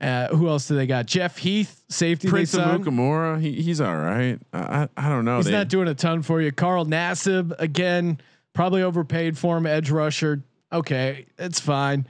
Uh, 0.00 0.28
who 0.28 0.48
else 0.48 0.68
do 0.68 0.76
they 0.76 0.86
got? 0.86 1.06
Jeff 1.06 1.38
Heath, 1.38 1.82
safety. 1.88 2.28
Prince 2.28 2.52
they 2.52 2.62
of. 2.62 2.80
Mukamura. 2.82 3.40
He, 3.40 3.62
he's 3.62 3.80
all 3.80 3.96
right. 3.96 4.38
I, 4.52 4.88
I, 4.96 5.08
don't 5.08 5.24
know. 5.24 5.38
He's 5.38 5.46
They- 5.46 5.52
not 5.52 5.68
doing 5.68 5.88
a 5.88 5.94
ton 5.94 6.22
for 6.22 6.40
you. 6.42 6.52
Carl 6.52 6.84
Nassib 6.84 7.54
again, 7.58 8.20
probably 8.52 8.82
overpaid 8.82 9.38
for 9.38 9.56
him. 9.56 9.66
Edge 9.66 9.90
rusher. 9.90 10.42
Okay, 10.72 11.26
it's 11.38 11.60
fine. 11.60 12.06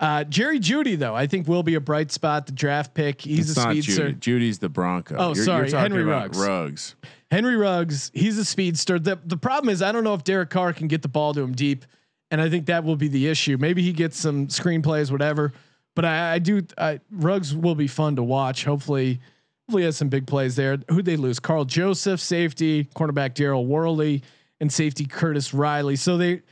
Uh, 0.00 0.24
Jerry 0.24 0.60
Jeudy 0.60 0.96
though, 0.96 1.14
I 1.14 1.26
think 1.26 1.48
will 1.48 1.62
be 1.62 1.74
a 1.74 1.80
bright 1.80 2.10
spot. 2.12 2.46
The 2.46 2.52
draft 2.52 2.94
pick. 2.94 3.20
He's 3.20 3.50
it's 3.50 3.58
a 3.58 3.64
not 3.64 3.70
speedster. 3.72 4.12
Jeudy. 4.12 4.18
Jeudy's 4.18 4.58
the 4.58 4.68
Bronco. 4.68 5.16
Oh, 5.18 5.34
sorry, 5.34 5.68
talking 5.68 5.92
Henry 5.92 6.04
Ruggs. 6.04 6.38
Ruggs. 6.38 6.94
Henry 7.30 7.56
Ruggs, 7.56 8.10
he's 8.14 8.38
a 8.38 8.44
speedster. 8.44 8.98
The 8.98 9.18
the 9.24 9.36
problem 9.36 9.70
is 9.70 9.82
I 9.82 9.92
don't 9.92 10.04
know 10.04 10.14
if 10.14 10.24
Derek 10.24 10.50
Carr 10.50 10.72
can 10.72 10.88
get 10.88 11.02
the 11.02 11.08
ball 11.08 11.34
to 11.34 11.40
him 11.40 11.52
deep, 11.52 11.84
and 12.30 12.40
I 12.40 12.48
think 12.48 12.66
that 12.66 12.84
will 12.84 12.96
be 12.96 13.08
the 13.08 13.26
issue. 13.28 13.56
Maybe 13.58 13.82
he 13.82 13.92
gets 13.92 14.16
some 14.18 14.46
screenplays, 14.48 15.10
whatever. 15.10 15.52
But 15.98 16.04
I, 16.04 16.34
I 16.34 16.38
do. 16.38 16.62
I, 16.78 17.00
Ruggs 17.10 17.56
will 17.56 17.74
be 17.74 17.88
fun 17.88 18.14
to 18.14 18.22
watch. 18.22 18.64
Hopefully, 18.64 19.18
hopefully 19.66 19.82
has 19.82 19.96
some 19.96 20.08
big 20.08 20.28
plays 20.28 20.54
there. 20.54 20.78
Who 20.90 21.02
they 21.02 21.16
lose? 21.16 21.40
Karl 21.40 21.64
Joseph, 21.64 22.20
safety, 22.20 22.84
cornerback 22.94 23.34
Daryl 23.34 23.66
Worley, 23.66 24.22
and 24.60 24.72
safety 24.72 25.06
Curtis 25.06 25.52
Riley. 25.52 25.96
So 25.96 26.16
they 26.16 26.42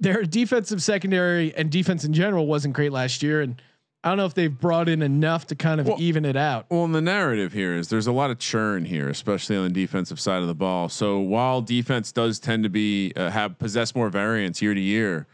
their 0.00 0.24
defensive 0.24 0.82
secondary 0.82 1.54
and 1.54 1.70
defense 1.70 2.02
in 2.04 2.14
general 2.14 2.48
wasn't 2.48 2.74
great 2.74 2.90
last 2.90 3.22
year, 3.22 3.42
and 3.42 3.62
I 4.02 4.08
don't 4.08 4.18
know 4.18 4.26
if 4.26 4.34
they've 4.34 4.50
brought 4.50 4.88
in 4.88 5.02
enough 5.02 5.46
to 5.46 5.54
kind 5.54 5.80
of 5.80 5.86
Well- 5.86 5.98
even 6.00 6.24
it 6.24 6.36
out. 6.36 6.66
Well, 6.68 6.84
and 6.84 6.92
the 6.92 7.00
narrative 7.00 7.52
here 7.52 7.76
is 7.76 7.86
there's 7.86 8.08
a 8.08 8.12
lot 8.12 8.32
of 8.32 8.40
churn 8.40 8.86
here, 8.86 9.08
especially 9.08 9.54
on 9.56 9.62
the 9.62 9.70
defensive 9.70 10.18
side 10.18 10.42
of 10.42 10.48
the 10.48 10.54
ball. 10.54 10.88
So 10.88 11.20
while 11.20 11.62
defense 11.62 12.10
does 12.10 12.40
tend 12.40 12.64
to 12.64 12.70
be 12.70 13.12
uh, 13.14 13.30
have 13.30 13.56
possess 13.60 13.94
more 13.94 14.08
variance 14.08 14.60
year 14.60 14.74
to 14.74 14.80
year, 14.80 15.28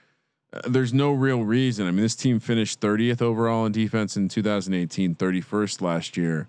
there's 0.66 0.92
no 0.92 1.12
real 1.12 1.44
reason. 1.44 1.86
I 1.86 1.90
mean, 1.90 2.02
this 2.02 2.14
team 2.14 2.38
finished 2.38 2.80
30th 2.80 3.22
overall 3.22 3.64
in 3.66 3.72
defense 3.72 4.16
in 4.16 4.28
2018, 4.28 5.14
31st 5.14 5.80
last 5.80 6.16
year. 6.16 6.48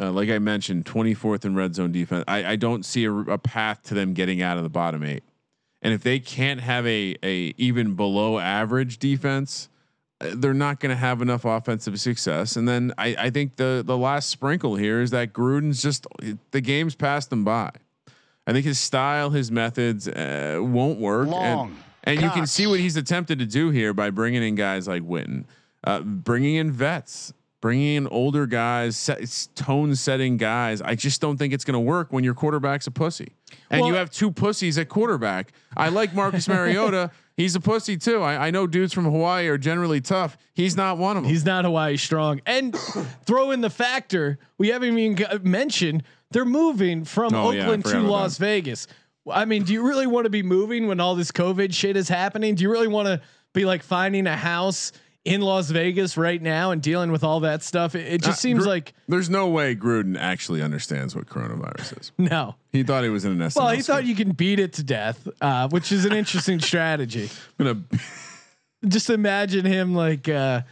Uh, 0.00 0.10
like 0.10 0.30
I 0.30 0.38
mentioned, 0.38 0.86
24th 0.86 1.44
in 1.44 1.54
red 1.54 1.74
zone 1.74 1.92
defense. 1.92 2.24
I, 2.26 2.52
I 2.52 2.56
don't 2.56 2.84
see 2.84 3.04
a, 3.04 3.12
a 3.12 3.38
path 3.38 3.82
to 3.84 3.94
them 3.94 4.14
getting 4.14 4.40
out 4.42 4.56
of 4.56 4.62
the 4.62 4.70
bottom 4.70 5.02
eight. 5.04 5.22
And 5.82 5.92
if 5.92 6.02
they 6.02 6.18
can't 6.18 6.60
have 6.60 6.86
a 6.86 7.16
a 7.22 7.54
even 7.58 7.94
below 7.94 8.38
average 8.38 8.98
defense, 8.98 9.68
uh, 10.20 10.30
they're 10.34 10.54
not 10.54 10.80
going 10.80 10.90
to 10.90 10.96
have 10.96 11.20
enough 11.20 11.44
offensive 11.44 12.00
success. 12.00 12.56
And 12.56 12.68
then 12.68 12.92
I, 12.96 13.16
I 13.18 13.30
think 13.30 13.56
the 13.56 13.82
the 13.84 13.98
last 13.98 14.30
sprinkle 14.30 14.76
here 14.76 15.02
is 15.02 15.10
that 15.10 15.32
Gruden's 15.32 15.82
just 15.82 16.06
the 16.52 16.60
game's 16.60 16.94
passed 16.94 17.30
them 17.30 17.44
by. 17.44 17.70
I 18.46 18.52
think 18.52 18.64
his 18.64 18.80
style, 18.80 19.30
his 19.30 19.50
methods 19.50 20.08
uh, 20.08 20.58
won't 20.60 20.98
work. 20.98 21.28
And, 21.28 21.76
and 22.04 22.20
you 22.20 22.30
can 22.30 22.46
see 22.46 22.66
what 22.66 22.80
he's 22.80 22.96
attempted 22.96 23.38
to 23.38 23.46
do 23.46 23.70
here 23.70 23.92
by 23.92 24.10
bringing 24.10 24.42
in 24.42 24.54
guys 24.54 24.88
like 24.88 25.02
Witten, 25.02 25.44
uh, 25.84 26.00
bringing 26.00 26.56
in 26.56 26.70
vets, 26.72 27.32
bringing 27.60 27.96
in 27.96 28.06
older 28.08 28.46
guys, 28.46 28.96
set, 28.96 29.48
tone 29.54 29.94
setting 29.94 30.36
guys. 30.36 30.82
I 30.82 30.94
just 30.94 31.20
don't 31.20 31.36
think 31.36 31.52
it's 31.54 31.64
going 31.64 31.74
to 31.74 31.80
work 31.80 32.12
when 32.12 32.24
your 32.24 32.34
quarterback's 32.34 32.86
a 32.86 32.90
pussy. 32.90 33.32
And 33.70 33.86
you 33.86 33.94
have 33.94 34.10
two 34.10 34.30
pussies 34.30 34.78
at 34.78 34.88
quarterback. 34.88 35.52
I 35.76 35.88
like 35.88 36.14
Marcus 36.14 36.48
Mariota. 36.48 37.10
He's 37.36 37.54
a 37.54 37.60
pussy 37.60 37.96
too. 37.96 38.20
I, 38.20 38.48
I 38.48 38.50
know 38.50 38.66
dudes 38.66 38.92
from 38.92 39.04
Hawaii 39.04 39.48
are 39.48 39.56
generally 39.56 40.02
tough. 40.02 40.36
He's 40.52 40.76
not 40.76 40.98
one 40.98 41.16
of 41.16 41.22
them. 41.22 41.32
He's 41.32 41.46
not 41.46 41.64
Hawaii 41.64 41.96
strong. 41.96 42.42
And 42.44 42.76
throw 43.26 43.52
in 43.52 43.62
the 43.62 43.70
factor 43.70 44.38
we 44.58 44.68
haven't 44.68 44.98
even 44.98 45.42
mentioned 45.42 46.02
they're 46.30 46.44
moving 46.44 47.04
from 47.04 47.34
Oh, 47.34 47.48
Oakland 47.52 47.84
forgot 47.84 48.00
to 48.00 48.06
Las 48.06 48.38
Vegas. 48.38 48.86
I 49.30 49.44
mean, 49.44 49.62
do 49.64 49.72
you 49.72 49.86
really 49.86 50.06
want 50.06 50.24
to 50.24 50.30
be 50.30 50.42
moving 50.42 50.86
when 50.88 50.98
all 51.00 51.14
this 51.14 51.30
COVID 51.30 51.72
shit 51.74 51.96
is 51.96 52.08
happening? 52.08 52.54
Do 52.54 52.62
you 52.62 52.70
really 52.70 52.88
want 52.88 53.06
to 53.06 53.20
be 53.52 53.64
like 53.64 53.82
finding 53.82 54.26
a 54.26 54.36
house 54.36 54.92
in 55.24 55.40
Las 55.40 55.70
Vegas 55.70 56.16
right 56.16 56.42
now 56.42 56.72
and 56.72 56.82
dealing 56.82 57.12
with 57.12 57.22
all 57.22 57.38
that 57.40 57.62
stuff. 57.62 57.94
It, 57.94 58.12
it 58.14 58.18
just 58.22 58.38
Uh, 58.38 58.40
seems 58.40 58.60
Gru- 58.64 58.68
like 58.70 58.92
There's 59.06 59.30
no 59.30 59.48
way 59.48 59.76
Gruden 59.76 60.18
actually 60.18 60.60
understands 60.62 61.14
what 61.14 61.26
coronavirus 61.26 62.00
is. 62.00 62.12
no. 62.18 62.56
He 62.72 62.82
thought 62.82 63.04
he 63.04 63.10
was 63.10 63.24
in 63.24 63.30
an 63.32 63.38
SNL. 63.38 63.56
Well, 63.56 63.68
he 63.68 63.82
thought 63.82 64.04
you 64.04 64.16
can 64.16 64.32
beat 64.32 64.58
it 64.58 64.72
to 64.74 64.82
death, 64.82 65.28
uh, 65.40 65.68
which 65.68 65.92
is 65.92 66.04
an 66.06 66.12
interesting 66.12 66.58
strategy. 66.70 67.30
I'm 67.60 67.66
gonna 67.66 67.82
Just 68.88 69.10
imagine 69.10 69.64
him 69.64 69.94
like 69.94 70.28
uh, 70.28 70.62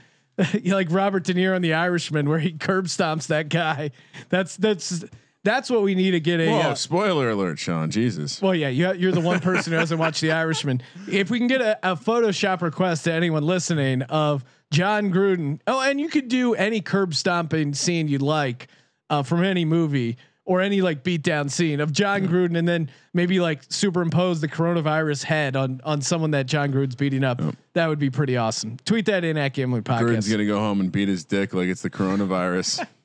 like 0.64 0.88
Robert 0.90 1.22
De 1.22 1.32
Niro 1.32 1.54
in 1.54 1.62
The 1.62 1.74
Irishman, 1.74 2.28
where 2.28 2.40
he 2.40 2.50
curb 2.50 2.86
stomps 2.86 3.28
that 3.28 3.48
guy. 3.50 3.92
That's 4.30 4.56
that's 4.56 5.04
that's 5.44 5.70
what 5.70 5.82
we 5.82 5.94
need 5.94 6.10
to 6.12 6.20
get 6.20 6.40
a. 6.40 6.48
Whoa! 6.48 6.58
uh, 6.60 6.74
spoiler 6.74 7.30
alert, 7.30 7.58
Sean. 7.58 7.90
Jesus. 7.90 8.42
well, 8.42 8.54
yeah, 8.54 8.68
you, 8.68 8.92
you're 8.94 9.12
the 9.12 9.20
one 9.20 9.40
person 9.40 9.72
who 9.72 9.78
hasn't 9.78 9.98
watched 9.98 10.20
The 10.20 10.32
Irishman. 10.32 10.82
If 11.10 11.30
we 11.30 11.38
can 11.38 11.46
get 11.46 11.62
a, 11.62 11.92
a 11.92 11.96
Photoshop 11.96 12.62
request 12.62 13.04
to 13.04 13.12
anyone 13.12 13.44
listening 13.44 14.02
of 14.02 14.44
Jon 14.70 15.12
Gruden, 15.12 15.60
oh, 15.66 15.80
and 15.80 16.00
you 16.00 16.08
could 16.08 16.28
do 16.28 16.54
any 16.54 16.80
curb 16.80 17.14
stomping 17.14 17.74
scene 17.74 18.08
you'd 18.08 18.22
like 18.22 18.68
uh, 19.08 19.22
from 19.22 19.42
any 19.42 19.64
movie 19.64 20.16
or 20.44 20.60
any 20.60 20.80
like 20.80 21.04
beatdown 21.04 21.50
scene 21.50 21.80
of 21.80 21.92
Jon 21.92 22.26
Gruden, 22.26 22.58
and 22.58 22.66
then 22.68 22.90
maybe 23.14 23.40
like 23.40 23.62
superimpose 23.68 24.40
the 24.40 24.48
coronavirus 24.48 25.24
head 25.24 25.56
on 25.56 25.80
on 25.84 26.02
someone 26.02 26.32
that 26.32 26.46
Jon 26.46 26.72
Gruden's 26.72 26.96
beating 26.96 27.24
up. 27.24 27.40
That 27.74 27.86
would 27.86 27.98
be 27.98 28.10
pretty 28.10 28.36
awesome. 28.36 28.76
Tweet 28.84 29.06
that 29.06 29.24
in 29.24 29.36
at 29.36 29.54
Gambling 29.54 29.84
Podcast. 29.84 30.02
Gruden's 30.02 30.28
gonna 30.30 30.46
go 30.46 30.58
home 30.58 30.80
and 30.80 30.90
beat 30.90 31.08
his 31.08 31.24
dick 31.24 31.54
like 31.54 31.68
it's 31.68 31.82
the 31.82 31.90
coronavirus. 31.90 32.86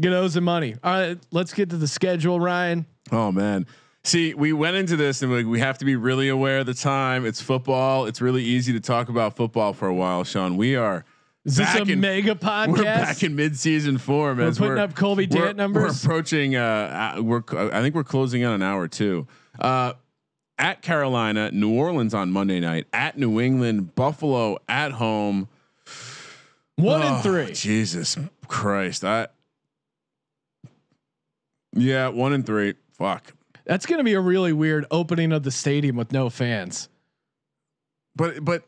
Get 0.00 0.12
owes 0.12 0.36
him 0.36 0.44
money. 0.44 0.74
All 0.82 0.92
right, 0.92 1.18
let's 1.30 1.52
get 1.54 1.70
to 1.70 1.76
the 1.76 1.86
schedule, 1.88 2.40
Ryan. 2.40 2.86
oh 3.12 3.30
man. 3.32 3.66
See, 4.06 4.34
we 4.34 4.52
went 4.52 4.76
into 4.76 4.96
this 4.96 5.22
and 5.22 5.32
like 5.32 5.46
we 5.46 5.60
have 5.60 5.78
to 5.78 5.84
be 5.86 5.96
really 5.96 6.28
aware 6.28 6.58
of 6.58 6.66
the 6.66 6.74
time. 6.74 7.24
It's 7.24 7.40
football. 7.40 8.04
It's 8.06 8.20
really 8.20 8.42
easy 8.42 8.72
to 8.74 8.80
talk 8.80 9.08
about 9.08 9.34
football 9.36 9.72
for 9.72 9.88
a 9.88 9.94
while, 9.94 10.24
Sean. 10.24 10.56
We 10.58 10.76
are 10.76 11.04
Is 11.46 11.56
this 11.56 11.72
back 11.72 11.88
a 11.88 11.92
in- 11.92 12.00
mega 12.00 12.34
podcast? 12.34 12.68
We're 12.76 12.82
back 12.82 13.22
in 13.22 13.34
mid-season 13.34 13.96
form. 13.98 14.38
We're 14.38 14.48
as 14.48 14.58
putting 14.58 14.78
up 14.78 14.94
Colby 14.94 15.26
we're- 15.30 15.46
Dant 15.46 15.56
numbers? 15.56 16.04
We're 16.04 16.10
approaching. 16.12 16.54
Uh, 16.56 17.14
uh, 17.16 17.22
we're. 17.22 17.42
I 17.72 17.80
think 17.80 17.94
we're 17.94 18.04
closing 18.04 18.44
on 18.44 18.52
an 18.54 18.62
hour 18.62 18.88
too. 18.88 19.26
Uh, 19.58 19.94
at 20.58 20.82
Carolina, 20.82 21.50
New 21.52 21.72
Orleans 21.72 22.12
on 22.14 22.30
Monday 22.30 22.60
night. 22.60 22.86
At 22.92 23.16
New 23.16 23.40
England, 23.40 23.94
Buffalo 23.94 24.58
at 24.68 24.92
home. 24.92 25.48
One 26.76 27.02
Oh, 27.02 27.06
and 27.14 27.22
three. 27.22 27.52
Jesus 27.54 28.18
Christ! 28.48 29.02
I. 29.04 29.28
Yeah, 31.74 32.08
one 32.08 32.32
and 32.32 32.46
three. 32.46 32.74
Fuck. 32.92 33.34
That's 33.64 33.86
going 33.86 33.98
to 33.98 34.04
be 34.04 34.14
a 34.14 34.20
really 34.20 34.52
weird 34.52 34.86
opening 34.90 35.32
of 35.32 35.42
the 35.42 35.50
stadium 35.50 35.96
with 35.96 36.12
no 36.12 36.30
fans. 36.30 36.88
But 38.16 38.44
but 38.44 38.62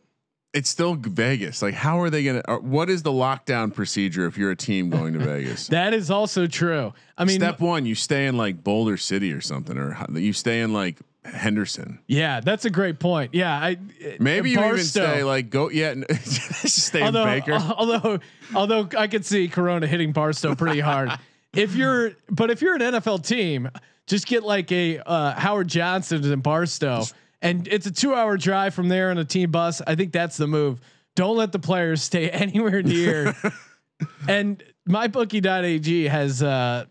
it's 0.52 0.68
still 0.68 0.94
Vegas. 0.94 1.60
Like, 1.62 1.74
how 1.74 2.00
are 2.00 2.08
they 2.10 2.24
gonna? 2.24 2.42
uh, 2.48 2.56
What 2.56 2.88
is 2.90 3.02
the 3.02 3.12
lockdown 3.12 3.74
procedure 3.74 4.26
if 4.26 4.38
you're 4.38 4.50
a 4.50 4.56
team 4.56 4.90
going 4.90 5.12
to 5.12 5.18
Vegas? 5.24 5.68
That 5.68 5.92
is 5.94 6.10
also 6.10 6.46
true. 6.46 6.94
I 7.18 7.24
mean, 7.24 7.38
Step 7.40 7.60
one, 7.60 7.86
you 7.86 7.94
stay 7.94 8.26
in 8.26 8.36
like 8.36 8.64
Boulder 8.64 8.96
City 8.96 9.32
or 9.32 9.40
something, 9.40 9.76
or 9.76 9.96
you 10.14 10.32
stay 10.32 10.60
in 10.60 10.72
like 10.72 10.98
Henderson. 11.24 11.98
yeah, 12.06 12.40
that's 12.40 12.64
a 12.64 12.70
great 12.70 12.98
point. 12.98 13.34
Yeah, 13.34 13.52
I 13.52 13.76
Maybe 14.18 14.50
you 14.50 14.64
even 14.64 14.78
stay 14.78 15.22
like 15.22 15.50
go. 15.50 15.68
Yeah, 15.70 15.94
stay 16.22 17.02
although, 17.02 17.22
in 17.28 17.40
Baker. 17.40 17.52
although, 17.76 18.18
although 18.54 18.88
I 18.96 19.06
could 19.08 19.26
see 19.26 19.48
Corona 19.48 19.86
hitting 19.86 20.12
Barstow 20.12 20.54
pretty 20.54 20.80
hard. 20.80 21.10
If 21.56 21.74
you're, 21.74 22.12
but 22.30 22.50
if 22.50 22.62
you're 22.62 22.74
an 22.74 22.80
NFL 22.80 23.26
team, 23.26 23.70
just 24.06 24.26
get 24.26 24.42
like 24.42 24.70
a 24.72 24.98
uh, 25.00 25.32
Howard 25.38 25.68
Johnson 25.68 26.24
in 26.30 26.40
Barstow, 26.40 27.04
and 27.42 27.66
it's 27.68 27.86
a 27.86 27.90
two-hour 27.92 28.36
drive 28.36 28.74
from 28.74 28.88
there 28.88 29.10
on 29.10 29.18
a 29.18 29.24
team 29.24 29.50
bus. 29.50 29.82
I 29.86 29.94
think 29.94 30.12
that's 30.12 30.36
the 30.36 30.46
move. 30.46 30.80
Don't 31.14 31.36
let 31.36 31.52
the 31.52 31.58
players 31.58 32.02
stay 32.02 32.30
anywhere 32.30 32.82
near. 32.82 33.34
and 34.28 34.62
mybookie.ag 34.88 36.04
has 36.08 36.42
uh, 36.42 36.84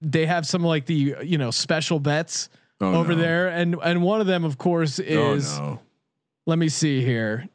they 0.00 0.26
have 0.26 0.46
some 0.46 0.62
like 0.62 0.86
the 0.86 1.16
you 1.22 1.38
know 1.38 1.50
special 1.50 1.98
bets 2.00 2.48
Oh, 2.80 2.94
over 2.94 3.14
no. 3.14 3.20
there, 3.20 3.48
and 3.48 3.74
and 3.82 4.02
one 4.02 4.20
of 4.20 4.28
them, 4.28 4.44
of 4.44 4.56
course, 4.56 5.00
Oh 5.00 5.32
is 5.34 5.58
no! 5.58 5.80
let 6.46 6.58
me 6.58 6.68
see 6.68 7.04
here. 7.04 7.48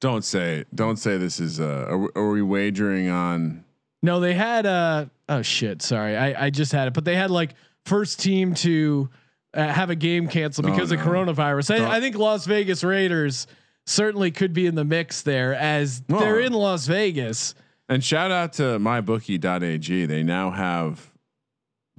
Don't 0.00 0.24
say. 0.24 0.64
Don't 0.74 0.96
say 0.98 1.16
this 1.16 1.40
is. 1.40 1.58
Uh, 1.58 1.86
are, 1.88 2.18
are 2.18 2.30
we 2.30 2.40
wagering 2.42 3.08
on? 3.08 3.64
No, 4.02 4.20
they 4.20 4.34
had 4.34 4.66
uh 4.66 5.06
oh 5.28 5.42
shit, 5.42 5.82
sorry. 5.82 6.16
I 6.16 6.46
I 6.46 6.50
just 6.50 6.72
had 6.72 6.88
it, 6.88 6.94
but 6.94 7.04
they 7.04 7.16
had 7.16 7.30
like 7.30 7.54
first 7.84 8.20
team 8.20 8.54
to 8.56 9.08
uh, 9.54 9.66
have 9.66 9.90
a 9.90 9.96
game 9.96 10.28
canceled 10.28 10.66
Oh, 10.66 10.70
because 10.70 10.92
no. 10.92 10.98
of 10.98 11.04
coronavirus. 11.06 11.80
I, 11.80 11.96
I 11.96 12.00
think 12.00 12.16
Las 12.16 12.46
Vegas 12.46 12.84
Raiders 12.84 13.46
certainly 13.86 14.30
could 14.30 14.52
be 14.52 14.66
in 14.66 14.74
the 14.74 14.84
mix 14.84 15.22
there 15.22 15.54
as 15.54 16.02
Oh. 16.10 16.18
they're 16.20 16.40
in 16.40 16.52
Las 16.52 16.86
Vegas. 16.86 17.54
And 17.88 18.02
shout 18.04 18.30
out 18.32 18.54
to 18.54 18.62
mybookie.ag. 18.80 20.06
They 20.06 20.22
now 20.22 20.50
have 20.50 21.10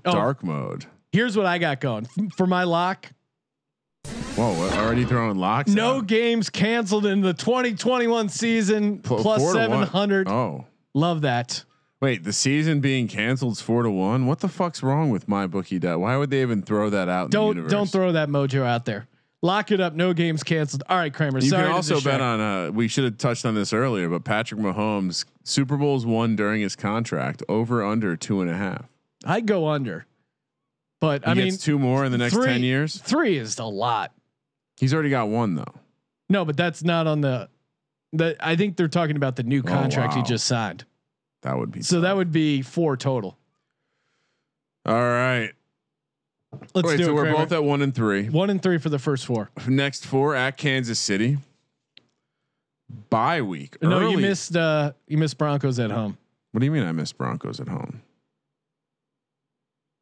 Oh, 0.05 0.11
dark 0.11 0.43
mode. 0.43 0.85
Here's 1.11 1.35
what 1.35 1.45
I 1.45 1.57
got 1.57 1.79
going 1.81 2.05
for 2.35 2.45
my 2.45 2.63
lock. 2.63 3.09
Whoa! 4.35 4.53
Already 4.77 5.03
throwing 5.03 5.37
locks. 5.37 5.71
No 5.71 5.97
out? 5.97 6.07
games 6.07 6.49
canceled 6.49 7.05
in 7.05 7.21
the 7.21 7.33
2021 7.33 8.29
season 8.29 8.99
Pl- 8.99 9.17
plus 9.21 9.41
four 9.41 9.53
one. 9.53 9.55
700. 9.55 10.27
Oh. 10.29 10.65
Love 10.93 11.21
that. 11.21 11.63
Wait, 11.99 12.23
the 12.23 12.33
season 12.33 12.79
being 12.79 13.07
canceled 13.07 13.53
is 13.53 13.61
four 13.61 13.81
to 13.83 13.89
one. 13.89 14.27
What 14.27 14.39
the 14.39 14.47
fuck's 14.47 14.83
wrong 14.83 15.09
with 15.09 15.27
my 15.27 15.47
bookie? 15.47 15.79
Debt? 15.79 15.99
Why 15.99 16.15
would 16.15 16.29
they 16.29 16.41
even 16.43 16.61
throw 16.61 16.89
that 16.91 17.09
out? 17.09 17.25
In 17.25 17.29
the 17.31 17.37
Don't 17.37 17.47
universe? 17.55 17.71
don't 17.71 17.89
throw 17.89 18.11
that 18.11 18.29
mojo 18.29 18.63
out 18.63 18.85
there. 18.85 19.07
Lock 19.41 19.71
it 19.71 19.79
up. 19.79 19.93
No 19.93 20.13
games 20.13 20.43
canceled. 20.43 20.83
All 20.89 20.97
right, 20.97 21.13
Kramer. 21.13 21.39
You 21.39 21.49
sorry 21.49 21.63
can 21.65 21.71
also 21.71 21.99
bet 22.01 22.21
on. 22.21 22.39
Uh, 22.39 22.71
we 22.71 22.87
should 22.87 23.03
have 23.03 23.17
touched 23.17 23.45
on 23.45 23.55
this 23.55 23.71
earlier, 23.73 24.09
but 24.09 24.23
Patrick 24.23 24.59
Mahomes 24.59 25.25
Super 25.43 25.77
Bowls 25.77 26.05
won 26.05 26.35
during 26.35 26.61
his 26.61 26.75
contract 26.75 27.41
over 27.49 27.83
under 27.85 28.15
two 28.15 28.41
and 28.41 28.49
a 28.49 28.55
half. 28.55 28.85
I 29.25 29.41
go 29.41 29.67
under, 29.67 30.05
but 31.01 31.23
He 31.25 31.31
I 31.31 31.33
gets 31.35 31.45
mean, 31.45 31.57
two 31.57 31.79
more 31.79 32.03
in 32.05 32.11
the 32.11 32.17
next 32.19 32.33
three- 32.35 32.47
ten 32.47 32.61
years. 32.63 32.97
three 32.97 33.37
is 33.37 33.57
a 33.59 33.65
lot. 33.65 34.11
He's 34.79 34.93
already 34.93 35.09
got 35.11 35.29
one 35.29 35.55
though. 35.55 35.73
No, 36.29 36.45
but 36.45 36.57
that's 36.57 36.83
not 36.83 37.07
on 37.07 37.21
the. 37.21 37.49
The 38.13 38.35
I 38.39 38.55
think 38.55 38.75
they're 38.77 38.87
talking 38.87 39.15
about 39.17 39.35
the 39.35 39.43
new 39.43 39.59
Oh, 39.59 39.67
contract 39.67 40.13
he 40.15 40.23
just 40.23 40.45
signed. 40.45 40.85
That 41.43 41.57
would 41.57 41.71
be 41.71 41.81
So 41.81 42.01
that 42.01 42.15
would 42.15 42.31
be 42.31 42.61
four 42.61 42.97
total. 42.97 43.37
all 44.85 44.93
right. 44.95 45.51
Let's 46.73 46.87
Wait, 46.87 46.97
do 46.97 47.03
so 47.03 47.09
it. 47.11 47.13
we're 47.13 47.23
Kramer. 47.23 47.37
both 47.39 47.51
at 47.51 47.63
one 47.63 47.81
and 47.81 47.93
three. 47.93 48.29
one 48.29 48.49
and 48.49 48.61
three 48.61 48.77
for 48.77 48.89
the 48.89 48.97
first 48.99 49.25
four. 49.25 49.49
Next 49.67 50.05
four 50.05 50.33
at 50.35 50.57
Kansas 50.57 50.97
City. 50.97 51.37
Bye 53.09 53.41
week. 53.41 53.77
No, 53.81 54.09
you 54.09 54.17
missed. 54.17 54.55
uh 54.55 54.93
You 55.07 55.17
missed 55.17 55.37
Broncos 55.37 55.77
at 55.77 55.91
home. 55.91 56.17
What 56.53 56.59
do 56.61 56.65
you 56.65 56.71
mean? 56.71 56.83
I 56.83 56.93
missed 56.93 57.17
Broncos 57.17 57.59
at 57.59 57.67
home? 57.67 58.01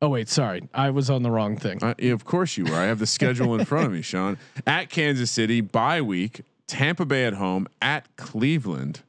Oh 0.02 0.10
wait, 0.10 0.30
sorry, 0.30 0.70
I 0.74 0.92
was 0.92 1.10
on 1.10 1.24
the 1.24 1.32
wrong 1.32 1.58
thing. 1.58 1.84
Uh, 1.84 1.96
yeah, 1.98 2.12
of 2.14 2.26
course 2.26 2.58
you 2.58 2.66
were. 2.66 2.76
I 2.76 2.84
have 2.84 3.00
the 3.00 3.08
schedule 3.08 3.56
in 3.60 3.66
front 3.66 3.88
of 3.88 3.92
me, 3.92 4.02
Sean. 4.04 4.38
At 4.68 4.90
Kansas 4.90 5.32
City, 5.32 5.62
bye 5.62 6.02
week. 6.02 6.42
Tampa 6.68 7.06
Bay 7.06 7.26
at 7.26 7.34
home. 7.34 7.68
At 7.82 8.16
Cleveland. 8.18 9.02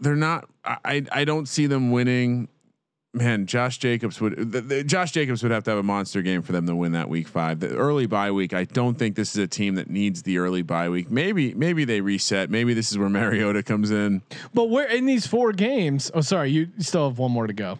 They're 0.00 0.16
not. 0.16 0.48
I 0.64 1.04
I- 1.12 1.24
don't 1.24 1.46
see 1.48 1.66
them 1.66 1.90
winning. 1.90 2.48
Man, 3.14 3.46
Josh 3.46 3.78
Jacobs 3.78 4.20
would. 4.20 4.52
The, 4.52 4.60
the, 4.60 4.84
Josh 4.84 5.12
Jacobs 5.12 5.42
would 5.42 5.50
have 5.50 5.64
to 5.64 5.70
have 5.70 5.78
a 5.78 5.82
monster 5.82 6.20
game 6.20 6.42
for 6.42 6.52
them 6.52 6.66
to 6.66 6.76
win 6.76 6.92
that 6.92 7.08
week 7.08 7.28
five. 7.28 7.60
The 7.60 7.74
early 7.74 8.04
bye 8.06 8.30
week. 8.30 8.52
I 8.52 8.64
don't 8.64 8.98
think 8.98 9.16
this 9.16 9.30
is 9.30 9.38
a 9.38 9.46
team 9.46 9.76
that 9.76 9.88
needs 9.88 10.22
the 10.22 10.36
early 10.36 10.60
bye 10.60 10.90
week. 10.90 11.10
Maybe 11.10 11.54
maybe 11.54 11.86
they 11.86 12.02
reset. 12.02 12.50
Maybe 12.50 12.74
this 12.74 12.90
is 12.92 12.98
where 12.98 13.08
Mariota 13.08 13.62
comes 13.62 13.90
in. 13.90 14.20
But 14.52 14.66
we're 14.66 14.84
in 14.84 15.06
these 15.06 15.26
four 15.26 15.52
games. 15.52 16.10
Oh, 16.12 16.20
sorry, 16.20 16.50
you 16.50 16.68
still 16.78 17.08
have 17.08 17.18
one 17.18 17.30
more 17.30 17.46
to 17.46 17.54
go. 17.54 17.78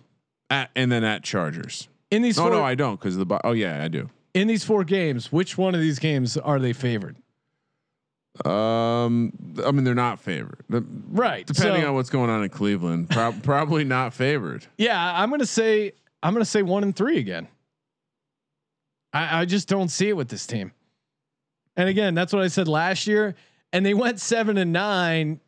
At, 0.48 0.70
and 0.74 0.90
then 0.90 1.04
at 1.04 1.22
Chargers. 1.22 1.88
In 2.10 2.22
these 2.22 2.38
oh, 2.38 2.44
No, 2.44 2.50
four, 2.52 2.58
no, 2.60 2.64
I 2.64 2.74
don't 2.74 2.98
because 2.98 3.16
the. 3.18 3.40
Oh 3.44 3.52
yeah, 3.52 3.82
I 3.84 3.88
do. 3.88 4.08
in 4.32 4.48
these 4.48 4.64
four 4.64 4.84
games, 4.84 5.30
which 5.30 5.58
one 5.58 5.74
of 5.74 5.82
these 5.82 5.98
games 5.98 6.38
are 6.38 6.58
they 6.58 6.72
favored? 6.72 7.16
Um, 8.44 9.32
I 9.64 9.70
mean 9.70 9.84
they're 9.84 9.94
not 9.94 10.20
favored. 10.20 10.58
Right. 10.68 11.46
Depending 11.46 11.82
so, 11.82 11.88
on 11.88 11.94
what's 11.94 12.10
going 12.10 12.30
on 12.30 12.42
in 12.42 12.48
Cleveland, 12.50 13.10
prob- 13.10 13.42
probably 13.42 13.84
not 13.84 14.12
favored. 14.12 14.66
Yeah, 14.78 15.00
I'm 15.20 15.30
gonna 15.30 15.46
say 15.46 15.92
I'm 16.22 16.34
gonna 16.34 16.44
say 16.44 16.62
one 16.62 16.82
and 16.82 16.94
three 16.94 17.18
again. 17.18 17.48
I, 19.12 19.42
I 19.42 19.44
just 19.44 19.68
don't 19.68 19.88
see 19.88 20.08
it 20.08 20.16
with 20.16 20.28
this 20.28 20.46
team. 20.46 20.72
And 21.76 21.88
again, 21.88 22.14
that's 22.14 22.32
what 22.32 22.42
I 22.42 22.48
said 22.48 22.68
last 22.68 23.06
year. 23.06 23.34
And 23.72 23.84
they 23.84 23.94
went 23.94 24.20
seven 24.20 24.56
and 24.58 24.72
nine. 24.72 25.40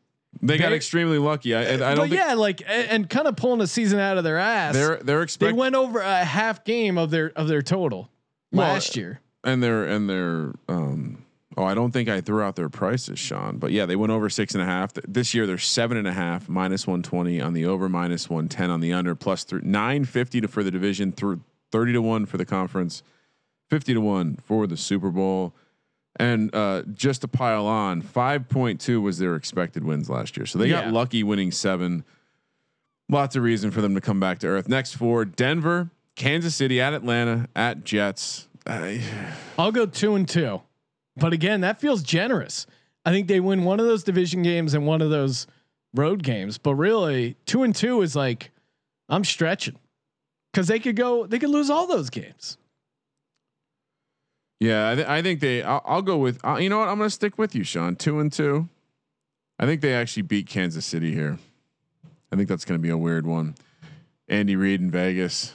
They 0.43 0.59
got 0.59 0.69
They're- 0.69 0.77
extremely 0.77 1.19
lucky. 1.19 1.55
I, 1.55 1.75
I 1.75 1.77
don't 1.77 1.97
but 1.97 2.11
yeah, 2.11 2.35
like 2.35 2.63
and, 2.67 2.89
and 2.91 3.11
kind 3.11 3.27
of 3.27 3.37
pulling 3.37 3.61
a 3.61 3.67
season 3.67 3.99
out 3.99 4.19
of 4.19 4.25
their 4.25 4.39
ass. 4.39 4.75
they're 4.75 4.97
they're 4.99 5.27
they 5.27 5.53
went 5.53 5.75
over 5.75 6.01
a 6.01 6.25
half 6.25 6.65
game 6.65 6.99
of 6.99 7.11
their 7.11 7.33
of 7.35 7.49
their 7.49 7.63
total 7.63 8.11
Well, 8.53 8.69
last 8.73 8.97
year. 8.97 9.21
and 9.43 9.63
they're 9.63 9.85
and 9.85 10.09
they're 10.09 10.53
um. 10.69 11.25
Oh, 11.59 11.65
I 11.65 11.75
don't 11.75 11.91
think 11.91 12.09
I 12.09 12.21
threw 12.21 12.41
out 12.43 12.55
their 12.55 12.69
prices, 12.69 13.19
Sean. 13.19 13.59
But 13.59 13.73
yeah, 13.73 13.85
they 13.85 13.97
went 13.97 14.13
over 14.13 14.31
six 14.31 14.55
and 14.55 14.63
a 14.63 14.67
half. 14.67 14.93
This 14.95 15.35
year 15.35 15.45
they're 15.45 15.59
seven 15.59 15.97
and 15.97 16.07
a 16.07 16.13
half, 16.13 16.49
minus 16.49 16.87
one 16.87 17.03
twenty 17.03 17.41
on 17.41 17.53
the 17.53 17.67
over, 17.67 17.89
minus 17.89 18.31
one 18.31 18.49
ten 18.49 18.71
on 18.71 18.81
the 18.81 18.93
under, 18.93 19.17
plus 19.17 19.43
th- 19.45 19.63
nine 19.65 20.05
fifty 20.05 20.41
to 20.41 20.47
for 20.47 20.63
the 20.63 20.71
division, 20.71 21.11
through 21.11 21.41
thirty 21.73 21.93
to 21.93 22.01
one 22.01 22.27
for 22.27 22.37
the 22.37 22.45
conference, 22.45 23.03
fifty 23.69 23.93
to 23.93 24.01
one 24.01 24.39
for 24.45 24.69
the 24.69 24.77
Super 24.77 25.11
Bowl. 25.11 25.53
And 26.21 26.55
uh, 26.55 26.83
just 26.95 27.21
to 27.23 27.29
pile 27.29 27.67
on, 27.67 28.03
5.2 28.03 29.01
was 29.01 29.19
their 29.19 29.37
expected 29.37 29.85
wins 29.85 30.11
last 30.11 30.37
year. 30.37 30.47
So 30.47 30.59
they 30.59 30.67
Yeah. 30.69 30.83
got 30.85 30.93
lucky 30.93 31.23
winning 31.23 31.53
seven. 31.53 32.03
Lots 33.09 33.37
of 33.37 33.43
reason 33.45 33.71
for 33.71 33.81
them 33.81 33.95
to 33.95 34.01
come 34.01 34.19
back 34.21 34.41
to 34.41 34.49
earth. 34.49 34.69
Next 34.69 34.95
four 34.95 35.25
Denver, 35.25 35.91
Kansas 36.17 36.55
City, 36.57 36.81
at 36.81 36.93
Atlanta, 36.93 37.49
at 37.55 37.85
Jets. 37.85 38.49
I- 38.67 39.01
I'll 39.59 39.71
go 39.73 39.87
two 39.87 40.15
and 40.17 40.29
two, 40.29 40.61
but 41.19 41.33
again, 41.33 41.61
that 41.63 41.81
feels 41.81 42.03
generous. 42.03 42.67
I 43.05 43.11
think 43.11 43.29
they 43.29 43.41
win 43.41 43.65
one 43.65 43.81
of 43.81 43.87
those 43.87 44.03
division 44.05 44.43
games 44.43 44.75
and 44.75 44.87
one 44.87 45.01
of 45.03 45.11
those 45.11 45.47
road 45.95 46.23
games, 46.23 46.59
but 46.59 46.75
really 46.75 47.37
two 47.47 47.63
and 47.63 47.75
two 47.75 48.03
is 48.03 48.15
like 48.15 48.51
I'm 49.09 49.25
stretching 49.25 49.79
because 50.53 50.69
they 50.69 50.79
could 50.79 50.97
go, 50.97 51.27
they 51.27 51.39
could 51.39 51.51
lose 51.51 51.71
all 51.71 51.87
those 51.87 52.11
games. 52.11 52.59
yeah, 54.61 54.91
I, 54.91 54.95
th- 54.97 55.07
I 55.07 55.23
think 55.23 55.41
they. 55.41 55.63
I'll, 55.63 55.83
I'll 55.85 56.03
go 56.03 56.19
with. 56.19 56.45
Uh, 56.45 56.57
you 56.57 56.69
know 56.69 56.79
what? 56.79 56.89
I'm 56.89 56.99
going 56.99 57.07
to 57.07 57.15
stick 57.15 57.39
with 57.39 57.55
you, 57.55 57.65
Sean. 57.65 57.97
Two 57.97 58.19
and 58.19 58.33
two. 58.33 58.69
I 59.59 59.67
think 59.67 59.81
they 59.81 59.95
actually 59.95 60.23
beat 60.23 60.47
Kansas 60.47 60.85
City 60.85 61.13
here. 61.15 61.39
I 62.33 62.37
think 62.37 62.49
that's 62.49 62.65
going 62.65 62.79
to 62.79 62.83
be 62.83 62.91
a 62.91 62.99
weird 62.99 63.27
one. 63.27 63.55
Andy 64.29 64.57
Reid 64.57 64.81
in 64.81 64.91
Vegas. 64.91 65.55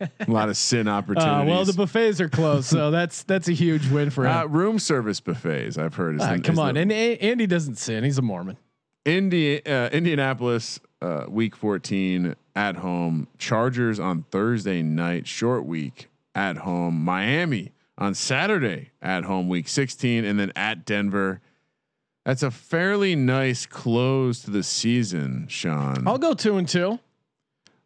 A 0.00 0.10
lot 0.28 0.48
of 0.48 0.56
sin 0.56 0.88
Uh, 0.88 0.92
opportunities. 0.92 1.48
well, 1.50 1.64
the 1.64 1.72
buffets 1.72 2.20
are 2.20 2.28
closed, 2.28 2.66
so 2.68 2.90
that's 2.92 3.22
that's 3.24 3.48
a 3.48 3.52
huge 3.52 3.88
win 3.88 4.10
for 4.10 4.24
him. 4.26 4.32
Uh, 4.36 4.44
room 4.46 4.78
service 4.78 5.20
buffets, 5.20 5.78
I've 5.78 5.94
heard. 5.94 6.16
Is 6.16 6.22
Ah, 6.22 6.34
the- 6.34 6.40
come 6.40 6.54
is 6.54 6.58
on, 6.58 6.74
the- 6.74 6.80
and 6.80 6.92
A- 6.92 7.18
Andy 7.18 7.46
doesn't 7.46 7.76
sin; 7.76 8.04
he's 8.04 8.18
a 8.18 8.22
Mormon. 8.22 8.56
Indi- 9.04 9.64
uh, 9.64 9.88
Indianapolis, 9.90 10.80
uh, 11.00 11.26
week 11.28 11.54
14 11.54 12.34
at 12.56 12.76
home. 12.76 13.28
Chargers 13.38 14.00
on 14.00 14.24
Thursday 14.32 14.82
night, 14.82 15.26
short 15.28 15.64
week 15.64 16.08
at 16.34 16.56
home. 16.58 17.04
Miami 17.04 17.72
on 17.96 18.14
Saturday 18.14 18.90
at 19.00 19.24
home, 19.24 19.48
week 19.48 19.68
16, 19.68 20.24
and 20.24 20.38
then 20.40 20.52
at 20.56 20.84
Denver. 20.84 21.40
That's 22.24 22.42
a 22.42 22.50
fairly 22.50 23.14
nice 23.14 23.64
close 23.66 24.40
to 24.42 24.50
the 24.50 24.64
season, 24.64 25.46
Sean. 25.48 26.02
I'll 26.08 26.18
go 26.18 26.34
two 26.34 26.56
and 26.56 26.66
two. 26.68 26.98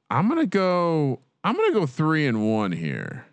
I'm 0.09 0.27
gonna 0.29 0.47
go. 0.47 1.21
I'm 1.45 1.57
gonna 1.57 1.73
go 1.73 1.87
three 1.87 2.27
and 2.27 2.51
one 2.53 2.73
here. 2.73 3.27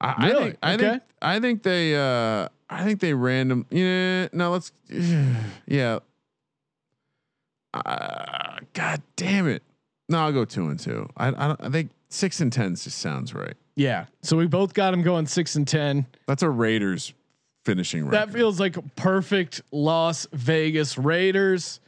I, 0.00 0.14
I 0.16 0.26
Really? 0.28 0.42
think. 0.44 0.58
I 0.62 0.74
Okay. 0.74 0.88
think. 0.90 1.02
I 1.22 1.40
think 1.40 1.62
they. 1.62 1.94
Uh, 1.96 2.48
I 2.70 2.84
think 2.84 3.00
they 3.00 3.12
random. 3.14 3.66
Yeah. 3.70 4.28
No. 4.32 4.50
Let's. 4.52 4.72
Yeah. 5.66 5.98
Uh, 7.72 8.58
God 8.72 9.02
damn 9.16 9.46
it. 9.46 9.62
No, 10.08 10.18
I'll 10.24 10.32
go 10.32 10.44
two 10.44 10.68
and 10.68 10.78
two. 10.80 11.08
I. 11.16 11.28
I, 11.28 11.48
don't, 11.48 11.60
I 11.62 11.68
think 11.68 11.90
six 12.08 12.40
and 12.40 12.52
ten 12.52 12.74
just 12.74 12.98
sounds 12.98 13.34
right. 13.34 13.54
Yeah, 13.76 14.06
so 14.22 14.36
we 14.36 14.46
both 14.46 14.74
got 14.74 14.92
him 14.92 15.02
going 15.02 15.26
six 15.26 15.54
and 15.54 15.66
ten. 15.66 16.04
That's 16.26 16.42
a 16.42 16.50
Raiders 16.50 17.14
finishing 17.64 18.04
record. 18.06 18.16
That 18.28 18.32
feels 18.32 18.58
like 18.58 18.76
perfect 18.96 19.62
Las 19.70 20.26
Vegas 20.32 20.98
Raiders. 20.98 21.78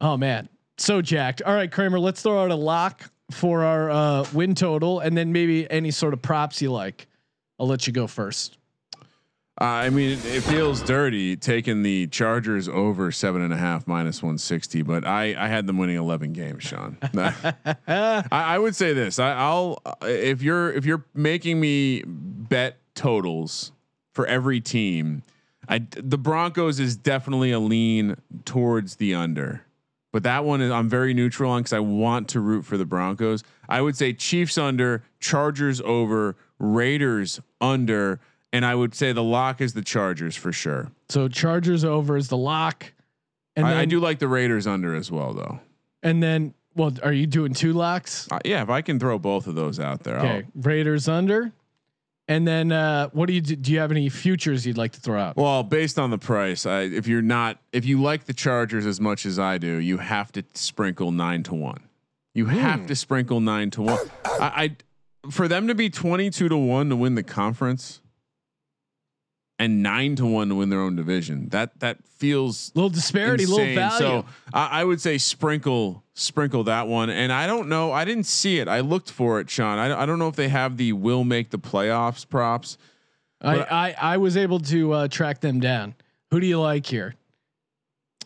Oh 0.00 0.16
man, 0.16 0.48
so 0.78 1.02
jacked. 1.02 1.42
All 1.42 1.54
right, 1.54 1.70
Kramer, 1.70 1.98
let's 2.00 2.22
throw 2.22 2.42
out 2.42 2.50
a 2.50 2.54
lock 2.56 3.02
for 3.30 3.64
our 3.64 3.90
uh, 3.90 4.26
win 4.32 4.54
total, 4.54 5.00
and 5.00 5.16
then 5.16 5.32
maybe 5.32 5.70
any 5.70 5.90
sort 5.90 6.14
of 6.14 6.22
props 6.22 6.62
you 6.62 6.70
like. 6.70 7.06
I'll 7.58 7.66
let 7.66 7.86
you 7.86 7.92
go 7.92 8.06
first. 8.06 8.58
Uh, 9.58 9.64
I 9.64 9.90
mean, 9.90 10.12
it 10.12 10.42
feels 10.42 10.82
dirty 10.82 11.34
taking 11.34 11.82
the 11.82 12.08
Chargers 12.08 12.68
over 12.68 13.10
seven 13.10 13.40
and 13.40 13.54
a 13.54 13.56
half 13.56 13.86
minus 13.86 14.22
one 14.22 14.36
sixty, 14.36 14.82
but 14.82 15.06
I 15.06 15.34
I 15.34 15.48
had 15.48 15.66
them 15.66 15.78
winning 15.78 15.96
eleven 15.96 16.34
games, 16.34 16.62
Sean. 16.62 16.98
I, 17.16 18.26
I 18.30 18.58
would 18.58 18.76
say 18.76 18.92
this: 18.92 19.18
I, 19.18 19.32
I'll 19.32 19.82
if 20.02 20.42
you're 20.42 20.70
if 20.72 20.84
you're 20.84 21.06
making 21.14 21.58
me 21.58 22.02
bet 22.06 22.76
totals 22.94 23.72
for 24.12 24.26
every 24.26 24.60
team, 24.60 25.22
I 25.66 25.86
the 25.90 26.18
Broncos 26.18 26.78
is 26.78 26.94
definitely 26.94 27.50
a 27.50 27.58
lean 27.58 28.16
towards 28.44 28.96
the 28.96 29.14
under. 29.14 29.62
But 30.16 30.22
that 30.22 30.46
one 30.46 30.62
is 30.62 30.72
I'm 30.72 30.88
very 30.88 31.12
neutral 31.12 31.50
on 31.50 31.60
because 31.60 31.74
I 31.74 31.80
want 31.80 32.30
to 32.30 32.40
root 32.40 32.64
for 32.64 32.78
the 32.78 32.86
Broncos. 32.86 33.44
I 33.68 33.82
would 33.82 33.98
say 33.98 34.14
Chiefs 34.14 34.56
under, 34.56 35.02
Chargers 35.20 35.82
over, 35.82 36.36
Raiders 36.58 37.38
under, 37.60 38.18
and 38.50 38.64
I 38.64 38.76
would 38.76 38.94
say 38.94 39.12
the 39.12 39.22
lock 39.22 39.60
is 39.60 39.74
the 39.74 39.82
Chargers 39.82 40.34
for 40.34 40.52
sure. 40.52 40.90
So 41.10 41.28
Chargers 41.28 41.84
over 41.84 42.16
is 42.16 42.28
the 42.28 42.36
lock, 42.38 42.94
and 43.56 43.66
I, 43.66 43.72
then, 43.72 43.78
I 43.78 43.84
do 43.84 44.00
like 44.00 44.18
the 44.18 44.26
Raiders 44.26 44.66
under 44.66 44.94
as 44.94 45.10
well, 45.10 45.34
though. 45.34 45.60
And 46.02 46.22
then, 46.22 46.54
well, 46.74 46.92
are 47.02 47.12
you 47.12 47.26
doing 47.26 47.52
two 47.52 47.74
locks? 47.74 48.26
Uh, 48.32 48.38
yeah, 48.42 48.62
if 48.62 48.70
I 48.70 48.80
can 48.80 48.98
throw 48.98 49.18
both 49.18 49.46
of 49.46 49.54
those 49.54 49.78
out 49.78 50.02
there, 50.02 50.16
Okay, 50.16 50.46
Raiders 50.54 51.08
under, 51.08 51.52
and 52.28 52.46
then 52.46 52.72
uh, 52.72 53.08
what 53.10 53.26
do 53.26 53.32
you 53.32 53.40
do? 53.40 53.56
Do 53.56 53.72
you 53.72 53.78
have 53.78 53.90
any 53.90 54.08
futures 54.08 54.66
you'd 54.66 54.78
like 54.78 54.92
to 54.92 55.00
throw 55.00 55.20
out? 55.20 55.36
Well, 55.36 55.62
based 55.62 55.98
on 55.98 56.10
the 56.10 56.18
price, 56.18 56.66
I, 56.66 56.82
if 56.82 57.06
you're 57.06 57.22
not, 57.22 57.58
if 57.72 57.84
you 57.84 58.02
like 58.02 58.24
the 58.24 58.34
Chargers 58.34 58.86
as 58.86 59.00
much 59.00 59.26
as 59.26 59.38
I 59.38 59.58
do, 59.58 59.76
you 59.76 59.98
have 59.98 60.32
to 60.32 60.42
sprinkle 60.54 61.12
nine 61.12 61.42
to 61.44 61.54
one. 61.54 61.82
You 62.34 62.46
have 62.46 62.86
to 62.86 62.94
sprinkle 62.94 63.40
nine 63.40 63.70
to 63.70 63.82
one. 63.82 64.10
I, 64.24 64.76
I 65.24 65.30
for 65.30 65.48
them 65.48 65.68
to 65.68 65.74
be 65.74 65.88
twenty 65.88 66.30
two 66.30 66.48
to 66.48 66.56
one 66.56 66.90
to 66.90 66.96
win 66.96 67.14
the 67.14 67.22
conference, 67.22 68.00
and 69.58 69.82
nine 69.82 70.16
to 70.16 70.26
one 70.26 70.48
to 70.50 70.54
win 70.54 70.68
their 70.68 70.80
own 70.80 70.96
division. 70.96 71.48
That 71.48 71.80
that 71.80 71.98
feels 72.04 72.72
little 72.74 72.90
disparity, 72.90 73.46
little 73.46 73.60
insane. 73.60 73.76
value. 73.76 73.98
So 73.98 74.24
I, 74.52 74.80
I 74.80 74.84
would 74.84 75.00
say 75.00 75.18
sprinkle 75.18 76.02
sprinkle 76.14 76.64
that 76.64 76.88
one. 76.88 77.10
And 77.10 77.32
I 77.32 77.46
don't 77.46 77.68
know. 77.68 77.92
I 77.92 78.04
didn't 78.04 78.24
see 78.24 78.58
it. 78.58 78.68
I 78.68 78.80
looked 78.80 79.10
for 79.10 79.40
it, 79.40 79.48
Sean. 79.50 79.78
I, 79.78 80.02
I 80.02 80.06
don't 80.06 80.18
know 80.18 80.28
if 80.28 80.36
they 80.36 80.48
have 80.48 80.76
the 80.76 80.92
will 80.92 81.24
make 81.24 81.50
the 81.50 81.58
playoffs 81.58 82.28
props. 82.28 82.78
I, 83.40 83.58
I 83.60 83.96
I 84.14 84.16
was 84.16 84.36
able 84.36 84.60
to 84.60 84.92
uh, 84.92 85.08
track 85.08 85.40
them 85.40 85.60
down. 85.60 85.94
Who 86.30 86.40
do 86.40 86.46
you 86.46 86.60
like 86.60 86.86
here? 86.86 87.14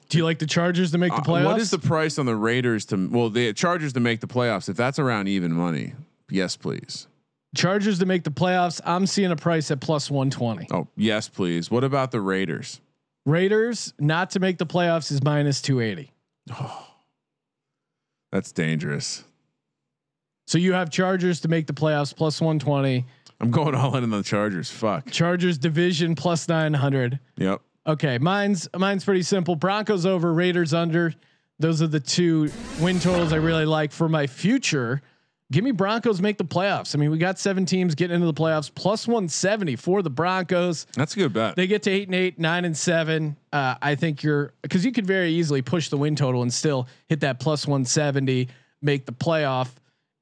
Do 0.09 0.19
you 0.19 0.25
like 0.25 0.41
the 0.41 0.47
Chargers 0.47 0.91
to 0.91 0.99
make 0.99 1.13
the 1.13 1.19
Uh, 1.19 1.23
playoffs? 1.23 1.45
what 1.45 1.61
is 1.61 1.71
the 1.71 1.79
price 1.79 2.19
on 2.19 2.27
the 2.27 2.35
Raiders 2.35 2.85
to 2.87 3.09
well 3.11 3.29
the 3.31 3.53
Chargers 3.53 3.93
to 3.93 4.01
make 4.01 4.21
the 4.21 4.27
playoffs? 4.27 4.69
If 4.69 4.77
that's 4.77 4.99
around 4.99 5.29
even 5.29 5.53
money, 5.53 5.95
yes, 6.29 6.57
please. 6.57 7.07
Chargers 7.55 7.99
to 7.99 8.07
make 8.07 8.23
the 8.25 8.31
playoffs? 8.31 8.81
I'm 8.85 9.07
seeing 9.07 9.31
a 9.33 9.37
price 9.37 9.71
at 9.71 9.81
plus 9.81 10.11
120. 10.11 10.69
Oh, 10.73 10.87
yes, 10.97 11.29
please. 11.29 11.71
What 11.71 11.85
about 11.85 12.11
the 12.13 12.21
Raiders? 12.21 12.81
Raiders 13.27 13.93
not 13.99 14.31
to 14.31 14.41
make 14.41 14.59
the 14.59 14.67
playoffs 14.67 15.11
is 15.11 15.23
minus 15.23 15.61
280. 15.61 16.13
Oh, 16.53 16.87
That's 18.33 18.53
dangerous. 18.53 19.25
So 20.47 20.59
you 20.59 20.73
have 20.73 20.91
Chargers 20.91 21.41
to 21.41 21.49
make 21.49 21.67
the 21.67 21.73
playoffs 21.73 22.15
plus 22.15 22.41
120. 22.41 23.05
I'm 23.41 23.51
going 23.51 23.75
all 23.75 23.97
in 23.97 24.05
on 24.05 24.11
the 24.11 24.23
Chargers. 24.23 24.71
Fuck. 24.71 25.11
Chargers 25.11 25.59
division 25.59 26.15
plus 26.15 26.49
900. 26.49 27.19
Yep. 27.37 27.61
Okay, 27.87 28.19
mine's 28.19 28.69
mine's 28.77 29.05
pretty 29.05 29.23
simple. 29.23 29.57
Broncos 29.57 30.05
over, 30.05 30.33
Raiders 30.33 30.75
under. 30.75 31.15
Those 31.59 31.81
are 31.83 31.87
the 31.87 32.01
two 32.01 32.51
win 32.81 33.01
totals 33.01 33.33
I 33.33 33.37
really 33.37 33.65
like 33.65 33.93
for 33.93 34.09
my 34.09 34.27
future. 34.27 35.03
Give 35.53 35.65
me 35.65 35.73
Broncos 35.73 36.21
make 36.21 36.39
the 36.39 36.45
playoffs. 36.45 36.95
I 36.95 36.99
mean, 36.99 37.11
we 37.11 37.19
got 37.19 37.39
seven 37.39 37.67
teams 37.67 37.97
getting 37.97 38.15
into 38.15 38.27
the 38.27 38.35
playoffs, 38.35 38.73
plus 38.73 39.09
170 39.09 39.75
for 39.77 40.01
the 40.01 40.11
Broncos. 40.11 40.87
That's 40.95 41.15
a 41.17 41.19
good 41.19 41.33
bet. 41.33 41.57
They 41.57 41.67
get 41.67 41.83
to 41.85 41.91
eight 41.91 42.07
and 42.07 42.15
eight, 42.15 42.39
nine 42.39 42.65
and 42.65 42.77
seven. 42.77 43.37
Uh, 43.53 43.75
I 43.83 43.97
think 43.97 44.23
you're 44.23 44.53
because 44.63 44.85
you 44.85 44.93
could 44.93 45.07
very 45.07 45.33
easily 45.33 45.61
push 45.61 45.89
the 45.89 45.97
win 45.97 46.15
total 46.15 46.43
and 46.43 46.55
still 46.55 46.87
hit 47.09 47.21
that 47.21 47.41
plus 47.41 47.67
170, 47.67 48.49
make 48.81 49.07
the 49.07 49.13
playoff. 49.13 49.71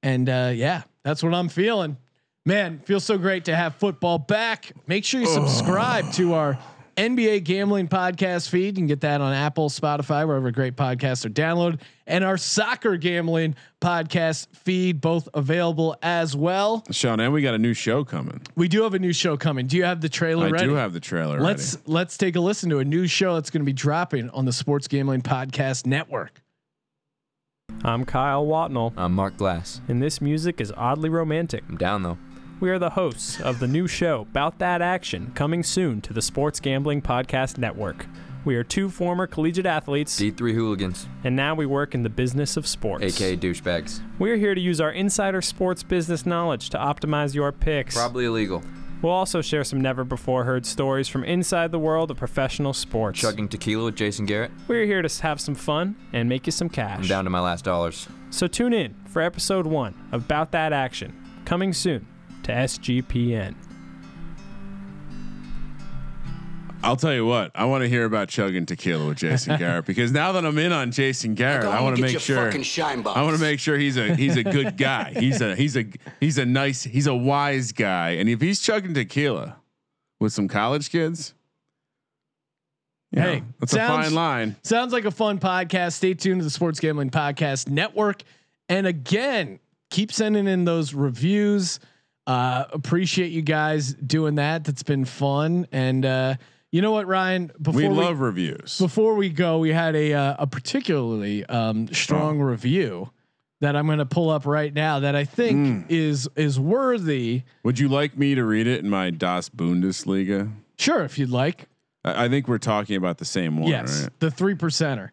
And 0.02 0.28
uh, 0.28 0.52
yeah, 0.54 0.82
that's 1.02 1.22
what 1.22 1.34
I'm 1.34 1.48
feeling. 1.50 1.98
Man, 2.46 2.78
feels 2.78 3.04
so 3.04 3.18
great 3.18 3.44
to 3.46 3.54
have 3.54 3.74
football 3.74 4.18
back. 4.18 4.72
Make 4.86 5.04
sure 5.04 5.20
you 5.20 5.26
subscribe 5.26 6.10
to 6.12 6.32
our 6.32 6.58
NBA 6.98 7.44
gambling 7.44 7.86
podcast 7.86 8.48
feed. 8.48 8.66
You 8.66 8.72
can 8.72 8.86
get 8.88 9.02
that 9.02 9.20
on 9.20 9.32
Apple, 9.32 9.68
Spotify, 9.68 10.26
wherever 10.26 10.50
great 10.50 10.74
podcasts 10.74 11.24
are 11.24 11.30
downloaded, 11.30 11.80
and 12.08 12.24
our 12.24 12.36
soccer 12.36 12.96
gambling 12.96 13.54
podcast 13.80 14.48
feed, 14.56 15.00
both 15.00 15.28
available 15.32 15.96
as 16.02 16.34
well. 16.34 16.82
Sean, 16.90 17.20
and 17.20 17.32
we 17.32 17.40
got 17.40 17.54
a 17.54 17.58
new 17.58 17.72
show 17.72 18.02
coming. 18.04 18.40
We 18.56 18.66
do 18.66 18.82
have 18.82 18.94
a 18.94 18.98
new 18.98 19.12
show 19.12 19.36
coming. 19.36 19.68
Do 19.68 19.76
you 19.76 19.84
have 19.84 20.00
the 20.00 20.08
trailer 20.08 20.46
ready? 20.46 20.54
I 20.54 20.58
ready? 20.62 20.66
do 20.66 20.74
have 20.74 20.92
the 20.92 20.98
trailer. 21.00 21.40
Let's 21.40 21.76
ready. 21.76 21.84
let's 21.86 22.16
take 22.18 22.34
a 22.34 22.40
listen 22.40 22.68
to 22.70 22.80
a 22.80 22.84
new 22.84 23.06
show 23.06 23.36
that's 23.36 23.50
going 23.50 23.62
to 23.62 23.66
be 23.66 23.72
dropping 23.72 24.28
on 24.30 24.44
the 24.44 24.52
Sports 24.52 24.88
Gambling 24.88 25.22
Podcast 25.22 25.86
Network. 25.86 26.42
I'm 27.84 28.04
Kyle 28.06 28.44
Watnell, 28.44 28.92
I'm 28.96 29.14
Mark 29.14 29.36
Glass. 29.36 29.80
and 29.86 30.02
this 30.02 30.20
music 30.20 30.60
is 30.60 30.72
oddly 30.76 31.10
romantic. 31.10 31.62
I'm 31.68 31.76
down 31.76 32.02
though. 32.02 32.18
We 32.60 32.70
are 32.70 32.78
the 32.80 32.90
hosts 32.90 33.40
of 33.40 33.60
the 33.60 33.68
new 33.68 33.86
show, 33.86 34.22
About 34.22 34.58
That 34.58 34.82
Action, 34.82 35.30
coming 35.36 35.62
soon 35.62 36.00
to 36.00 36.12
the 36.12 36.20
Sports 36.20 36.58
Gambling 36.58 37.02
Podcast 37.02 37.56
Network. 37.56 38.06
We 38.44 38.56
are 38.56 38.64
two 38.64 38.90
former 38.90 39.28
collegiate 39.28 39.64
athletes, 39.64 40.20
D3 40.20 40.54
hooligans, 40.54 41.06
and 41.22 41.36
now 41.36 41.54
we 41.54 41.66
work 41.66 41.94
in 41.94 42.02
the 42.02 42.08
business 42.08 42.56
of 42.56 42.66
sports. 42.66 43.04
aka 43.04 43.36
douchebags. 43.36 44.00
We 44.18 44.32
are 44.32 44.36
here 44.36 44.56
to 44.56 44.60
use 44.60 44.80
our 44.80 44.90
insider 44.90 45.40
sports 45.40 45.84
business 45.84 46.26
knowledge 46.26 46.70
to 46.70 46.78
optimize 46.78 47.32
your 47.32 47.52
picks. 47.52 47.94
Probably 47.94 48.24
illegal. 48.24 48.64
We'll 49.02 49.12
also 49.12 49.40
share 49.40 49.62
some 49.62 49.80
never 49.80 50.02
before 50.02 50.42
heard 50.42 50.66
stories 50.66 51.06
from 51.06 51.22
inside 51.22 51.70
the 51.70 51.78
world 51.78 52.10
of 52.10 52.16
professional 52.16 52.72
sports. 52.72 53.20
Chugging 53.20 53.46
tequila 53.46 53.84
with 53.84 53.94
Jason 53.94 54.26
Garrett. 54.26 54.50
We're 54.66 54.84
here 54.84 55.02
to 55.02 55.22
have 55.22 55.40
some 55.40 55.54
fun 55.54 55.94
and 56.12 56.28
make 56.28 56.44
you 56.46 56.50
some 56.50 56.68
cash. 56.68 56.98
I'm 57.02 57.06
down 57.06 57.22
to 57.22 57.30
my 57.30 57.38
last 57.38 57.64
dollars. 57.64 58.08
So 58.30 58.48
tune 58.48 58.72
in 58.72 58.96
for 59.06 59.22
episode 59.22 59.68
one 59.68 59.94
of 60.10 60.24
About 60.24 60.50
That 60.50 60.72
Action, 60.72 61.14
coming 61.44 61.72
soon 61.72 62.04
to 62.48 62.54
SGPN. 62.54 63.54
I'll 66.82 66.96
tell 66.96 67.12
you 67.12 67.26
what. 67.26 67.50
I 67.54 67.64
want 67.64 67.82
to 67.82 67.88
hear 67.88 68.04
about 68.04 68.28
chugging 68.28 68.64
tequila 68.64 69.08
with 69.08 69.18
Jason 69.18 69.56
Garrett 69.58 69.84
because 69.84 70.12
now 70.12 70.32
that 70.32 70.46
I'm 70.46 70.56
in 70.58 70.72
on 70.72 70.92
Jason 70.92 71.34
Garrett, 71.34 71.66
I 71.66 71.80
want 71.82 71.96
to 71.96 72.02
make 72.02 72.18
sure. 72.20 72.50
shine. 72.62 73.04
I 73.06 73.22
want 73.22 73.36
to 73.36 73.42
make 73.42 73.58
sure 73.60 73.76
he's 73.76 73.96
a 73.96 74.14
he's 74.14 74.36
a 74.36 74.44
good 74.44 74.76
guy. 74.76 75.12
He's 75.18 75.40
a 75.40 75.54
he's 75.56 75.76
a 75.76 75.84
he's 76.20 76.38
a 76.38 76.46
nice 76.46 76.84
he's 76.84 77.06
a 77.08 77.14
wise 77.14 77.72
guy. 77.72 78.10
And 78.10 78.28
if 78.28 78.40
he's 78.40 78.60
chugging 78.60 78.94
tequila 78.94 79.56
with 80.20 80.32
some 80.32 80.46
college 80.48 80.90
kids, 80.90 81.34
you 83.10 83.20
Hey, 83.20 83.40
know, 83.40 83.46
that's 83.60 83.72
sounds- 83.72 84.06
a 84.06 84.10
fine 84.10 84.14
line. 84.14 84.56
Sounds 84.62 84.92
like 84.92 85.04
a 85.04 85.10
fun 85.10 85.38
podcast. 85.40 85.94
Stay 85.94 86.14
tuned 86.14 86.40
to 86.40 86.44
the 86.44 86.50
Sports 86.50 86.78
Gambling 86.80 87.10
Podcast 87.10 87.68
Network. 87.68 88.22
And 88.68 88.86
again, 88.86 89.58
keep 89.90 90.12
sending 90.12 90.46
in 90.46 90.64
those 90.64 90.94
reviews. 90.94 91.80
Uh, 92.28 92.66
appreciate 92.72 93.32
you 93.32 93.40
guys 93.40 93.94
doing 93.94 94.34
that. 94.34 94.62
That's 94.64 94.82
been 94.82 95.06
fun. 95.06 95.66
And 95.72 96.04
uh, 96.04 96.34
you 96.70 96.82
know 96.82 96.92
what, 96.92 97.06
Ryan? 97.06 97.50
Before 97.60 97.80
We 97.80 97.88
love 97.88 98.20
reviews. 98.20 98.76
before 98.78 99.14
we 99.14 99.30
go, 99.30 99.58
we 99.58 99.72
had 99.72 99.96
a 99.96 100.12
uh, 100.12 100.36
a 100.40 100.46
particularly 100.46 101.44
um, 101.46 101.88
strong 101.94 102.38
review 102.38 103.10
that 103.60 103.74
I'm 103.76 103.86
going 103.86 103.98
to 103.98 104.06
pull 104.06 104.28
up 104.28 104.44
right 104.46 104.72
now 104.72 105.00
that 105.00 105.16
I 105.16 105.24
think 105.24 105.56
Mm. 105.58 105.84
is 105.90 106.28
is 106.36 106.60
worthy. 106.60 107.44
Would 107.64 107.78
you 107.78 107.88
like 107.88 108.18
me 108.18 108.34
to 108.34 108.44
read 108.44 108.66
it 108.66 108.84
in 108.84 108.90
my 108.90 109.08
Das 109.10 109.48
Bundesliga? 109.48 110.52
Sure, 110.78 111.02
if 111.04 111.18
you'd 111.18 111.30
like. 111.30 111.66
I, 112.04 112.26
I 112.26 112.28
think 112.28 112.46
we're 112.46 112.58
talking 112.58 112.96
about 112.96 113.16
the 113.16 113.24
same 113.24 113.56
one, 113.58 113.70
yes, 113.70 114.02
right? 114.02 114.20
the 114.20 114.30
three 114.30 114.54
percenter. 114.54 115.10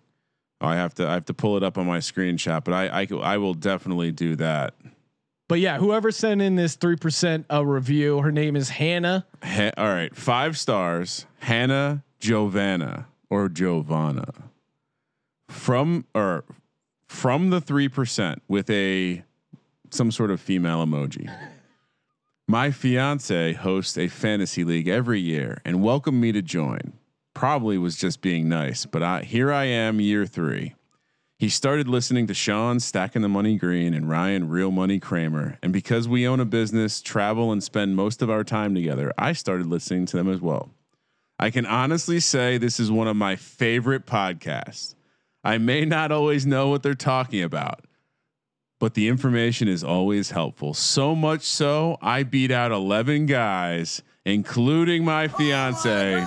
Oh, 0.61 0.67
I 0.67 0.75
have 0.75 0.93
to 0.95 1.07
I 1.07 1.13
have 1.13 1.25
to 1.25 1.33
pull 1.33 1.55
it 1.55 1.63
up 1.63 1.77
on 1.77 1.87
my 1.87 1.99
screenshot, 1.99 2.65
but 2.65 2.73
I 2.73 2.87
I, 3.03 3.07
I 3.23 3.37
will 3.37 3.53
definitely 3.53 4.11
do 4.11 4.35
that. 4.35 4.73
But 5.47 5.59
yeah, 5.59 5.77
whoever 5.77 6.11
sent 6.11 6.41
in 6.41 6.55
this 6.55 6.75
three 6.75 6.95
percent 6.95 7.45
a 7.49 7.65
review, 7.65 8.21
her 8.21 8.31
name 8.31 8.55
is 8.55 8.69
Hannah. 8.69 9.25
Ha- 9.43 9.71
all 9.77 9.87
right, 9.87 10.15
five 10.15 10.57
stars. 10.57 11.25
Hannah 11.39 12.03
Giovanna 12.19 13.07
or 13.29 13.49
Giovanna 13.49 14.33
from 15.47 16.05
or 16.15 16.43
from 17.07 17.51
the 17.51 17.61
three 17.61 17.87
percent 17.87 18.41
with 18.47 18.69
a 18.69 19.23
some 19.91 20.11
sort 20.11 20.31
of 20.31 20.41
female 20.41 20.85
emoji. 20.85 21.31
My 22.47 22.71
fiance 22.71 23.53
hosts 23.53 23.97
a 23.97 24.07
fantasy 24.07 24.63
league 24.63 24.87
every 24.87 25.19
year 25.19 25.61
and 25.65 25.81
welcomed 25.81 26.21
me 26.21 26.31
to 26.31 26.41
join. 26.41 26.93
Probably 27.33 27.77
was 27.77 27.95
just 27.95 28.21
being 28.21 28.47
nice, 28.47 28.85
but 28.85 29.01
I, 29.01 29.21
here 29.21 29.51
I 29.51 29.65
am, 29.65 29.99
year 29.99 30.25
three. 30.25 30.75
He 31.45 31.49
started 31.49 31.87
listening 31.87 32.25
to 32.25 32.33
Sean 32.33 32.79
Stacking 32.79 33.21
the 33.21 33.29
Money 33.29 33.55
Green 33.55 33.93
and 33.93 34.09
Ryan 34.09 34.49
Real 34.49 34.71
Money 34.71 34.99
Kramer. 34.99 35.59
And 35.61 35.71
because 35.71 36.07
we 36.07 36.27
own 36.27 36.39
a 36.39 36.45
business, 36.45 37.03
travel, 37.03 37.51
and 37.51 37.63
spend 37.63 37.95
most 37.95 38.23
of 38.23 38.31
our 38.31 38.43
time 38.43 38.73
together, 38.73 39.13
I 39.15 39.33
started 39.33 39.67
listening 39.67 40.07
to 40.07 40.17
them 40.17 40.27
as 40.27 40.41
well. 40.41 40.71
I 41.37 41.51
can 41.51 41.67
honestly 41.67 42.19
say 42.19 42.57
this 42.57 42.79
is 42.79 42.89
one 42.89 43.07
of 43.07 43.15
my 43.15 43.35
favorite 43.35 44.07
podcasts. 44.07 44.95
I 45.43 45.59
may 45.59 45.85
not 45.85 46.11
always 46.11 46.47
know 46.47 46.69
what 46.69 46.81
they're 46.81 46.95
talking 46.95 47.43
about, 47.43 47.85
but 48.79 48.95
the 48.95 49.07
information 49.07 49.67
is 49.67 49.83
always 49.83 50.31
helpful. 50.31 50.73
So 50.73 51.13
much 51.13 51.43
so, 51.43 51.99
I 52.01 52.23
beat 52.23 52.49
out 52.49 52.71
11 52.71 53.27
guys, 53.27 54.01
including 54.25 55.05
my 55.05 55.27
fiance, 55.27 56.25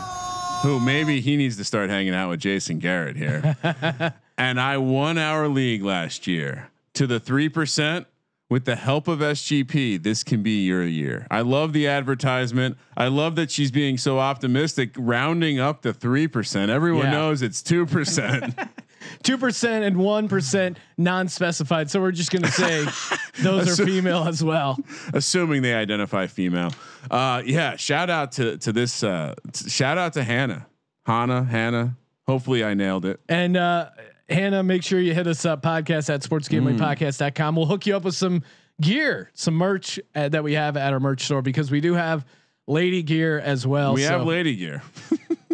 who 0.62 0.78
maybe 0.78 1.20
he 1.20 1.36
needs 1.36 1.56
to 1.56 1.64
start 1.64 1.90
hanging 1.90 2.14
out 2.14 2.30
with 2.30 2.38
Jason 2.38 2.78
Garrett 2.78 3.16
here. 3.16 4.14
and 4.38 4.58
I 4.60 4.78
won 4.78 5.18
our 5.18 5.48
league 5.48 5.82
last 5.82 6.26
year 6.26 6.70
to 6.94 7.06
the 7.06 7.20
3%. 7.20 8.06
With 8.50 8.64
the 8.64 8.76
help 8.76 9.08
of 9.08 9.18
SGP, 9.18 10.02
this 10.02 10.24
can 10.24 10.42
be 10.42 10.64
your 10.64 10.82
year. 10.82 11.26
I 11.30 11.42
love 11.42 11.74
the 11.74 11.86
advertisement. 11.86 12.78
I 12.96 13.08
love 13.08 13.36
that 13.36 13.50
she's 13.50 13.70
being 13.70 13.98
so 13.98 14.18
optimistic, 14.18 14.92
rounding 14.96 15.60
up 15.60 15.82
to 15.82 15.92
3%. 15.92 16.70
Everyone 16.70 17.04
Yeah. 17.04 17.10
knows 17.10 17.42
it's 17.42 17.60
2%. 17.62 18.70
Two 19.22 19.36
percent 19.38 19.84
and 19.84 19.96
one 19.98 20.28
percent 20.28 20.78
non-specified. 20.96 21.88
So 21.90 22.00
we're 22.00 22.10
just 22.12 22.30
gonna 22.32 22.50
say 22.50 22.84
those 23.42 23.78
are 23.78 23.86
female 23.86 24.24
as 24.24 24.42
well. 24.42 24.76
assuming 25.14 25.62
they 25.62 25.72
identify 25.74 26.26
female. 26.26 26.72
Uh, 27.10 27.42
yeah, 27.46 27.76
shout 27.76 28.10
out 28.10 28.32
to 28.32 28.58
to 28.58 28.72
this. 28.72 29.02
Uh, 29.04 29.34
t- 29.52 29.68
shout 29.70 29.98
out 29.98 30.14
to 30.14 30.24
Hannah, 30.24 30.66
Hannah, 31.06 31.44
Hannah. 31.44 31.96
Hopefully, 32.26 32.64
I 32.64 32.74
nailed 32.74 33.04
it. 33.06 33.20
And 33.28 33.56
uh, 33.56 33.90
Hannah, 34.28 34.62
make 34.62 34.82
sure 34.82 35.00
you 35.00 35.14
hit 35.14 35.26
us 35.26 35.44
up 35.46 35.62
podcast 35.62 36.12
at 36.12 36.20
sportsgamblingpodcast.com. 36.22 37.56
We'll 37.56 37.66
hook 37.66 37.86
you 37.86 37.96
up 37.96 38.04
with 38.04 38.14
some 38.14 38.42
gear, 38.80 39.30
some 39.34 39.54
merch 39.54 39.98
uh, 40.14 40.28
that 40.28 40.44
we 40.44 40.52
have 40.54 40.76
at 40.76 40.92
our 40.92 41.00
merch 41.00 41.24
store 41.24 41.42
because 41.42 41.70
we 41.70 41.80
do 41.80 41.94
have 41.94 42.26
lady 42.66 43.02
gear 43.02 43.38
as 43.38 43.66
well. 43.66 43.94
we 43.94 44.02
So, 44.02 44.10
have 44.18 44.26
lady 44.26 44.54
gear. 44.56 44.82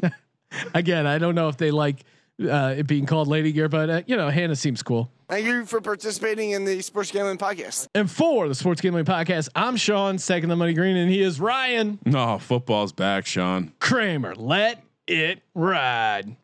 again, 0.74 1.06
I 1.06 1.18
don't 1.18 1.34
know 1.34 1.48
if 1.48 1.56
they 1.56 1.70
like 1.70 2.04
uh, 2.42 2.74
it 2.78 2.86
being 2.86 3.06
called 3.06 3.28
lady 3.28 3.52
gear, 3.52 3.68
but 3.68 3.90
uh, 3.90 4.02
you 4.06 4.16
know, 4.16 4.28
Hannah 4.28 4.56
seems 4.56 4.82
cool. 4.82 5.10
Thank 5.28 5.46
you 5.46 5.64
for 5.64 5.80
participating 5.80 6.50
in 6.50 6.64
the 6.64 6.82
Sports 6.82 7.10
Gambling 7.10 7.38
Podcast. 7.38 7.88
And 7.94 8.10
for 8.10 8.46
the 8.46 8.54
Sports 8.54 8.80
Gambling 8.82 9.06
Podcast, 9.06 9.48
I'm 9.54 9.76
Sean, 9.76 10.18
second 10.18 10.50
the 10.50 10.56
money 10.56 10.74
green, 10.74 10.96
and 10.96 11.10
he 11.10 11.22
is 11.22 11.40
Ryan 11.40 11.98
No, 12.04 12.38
football's 12.38 12.92
back, 12.92 13.24
Sean. 13.24 13.72
Kramer. 13.78 14.34
Let 14.34 14.82
it 15.06 15.40
ride. 15.54 16.36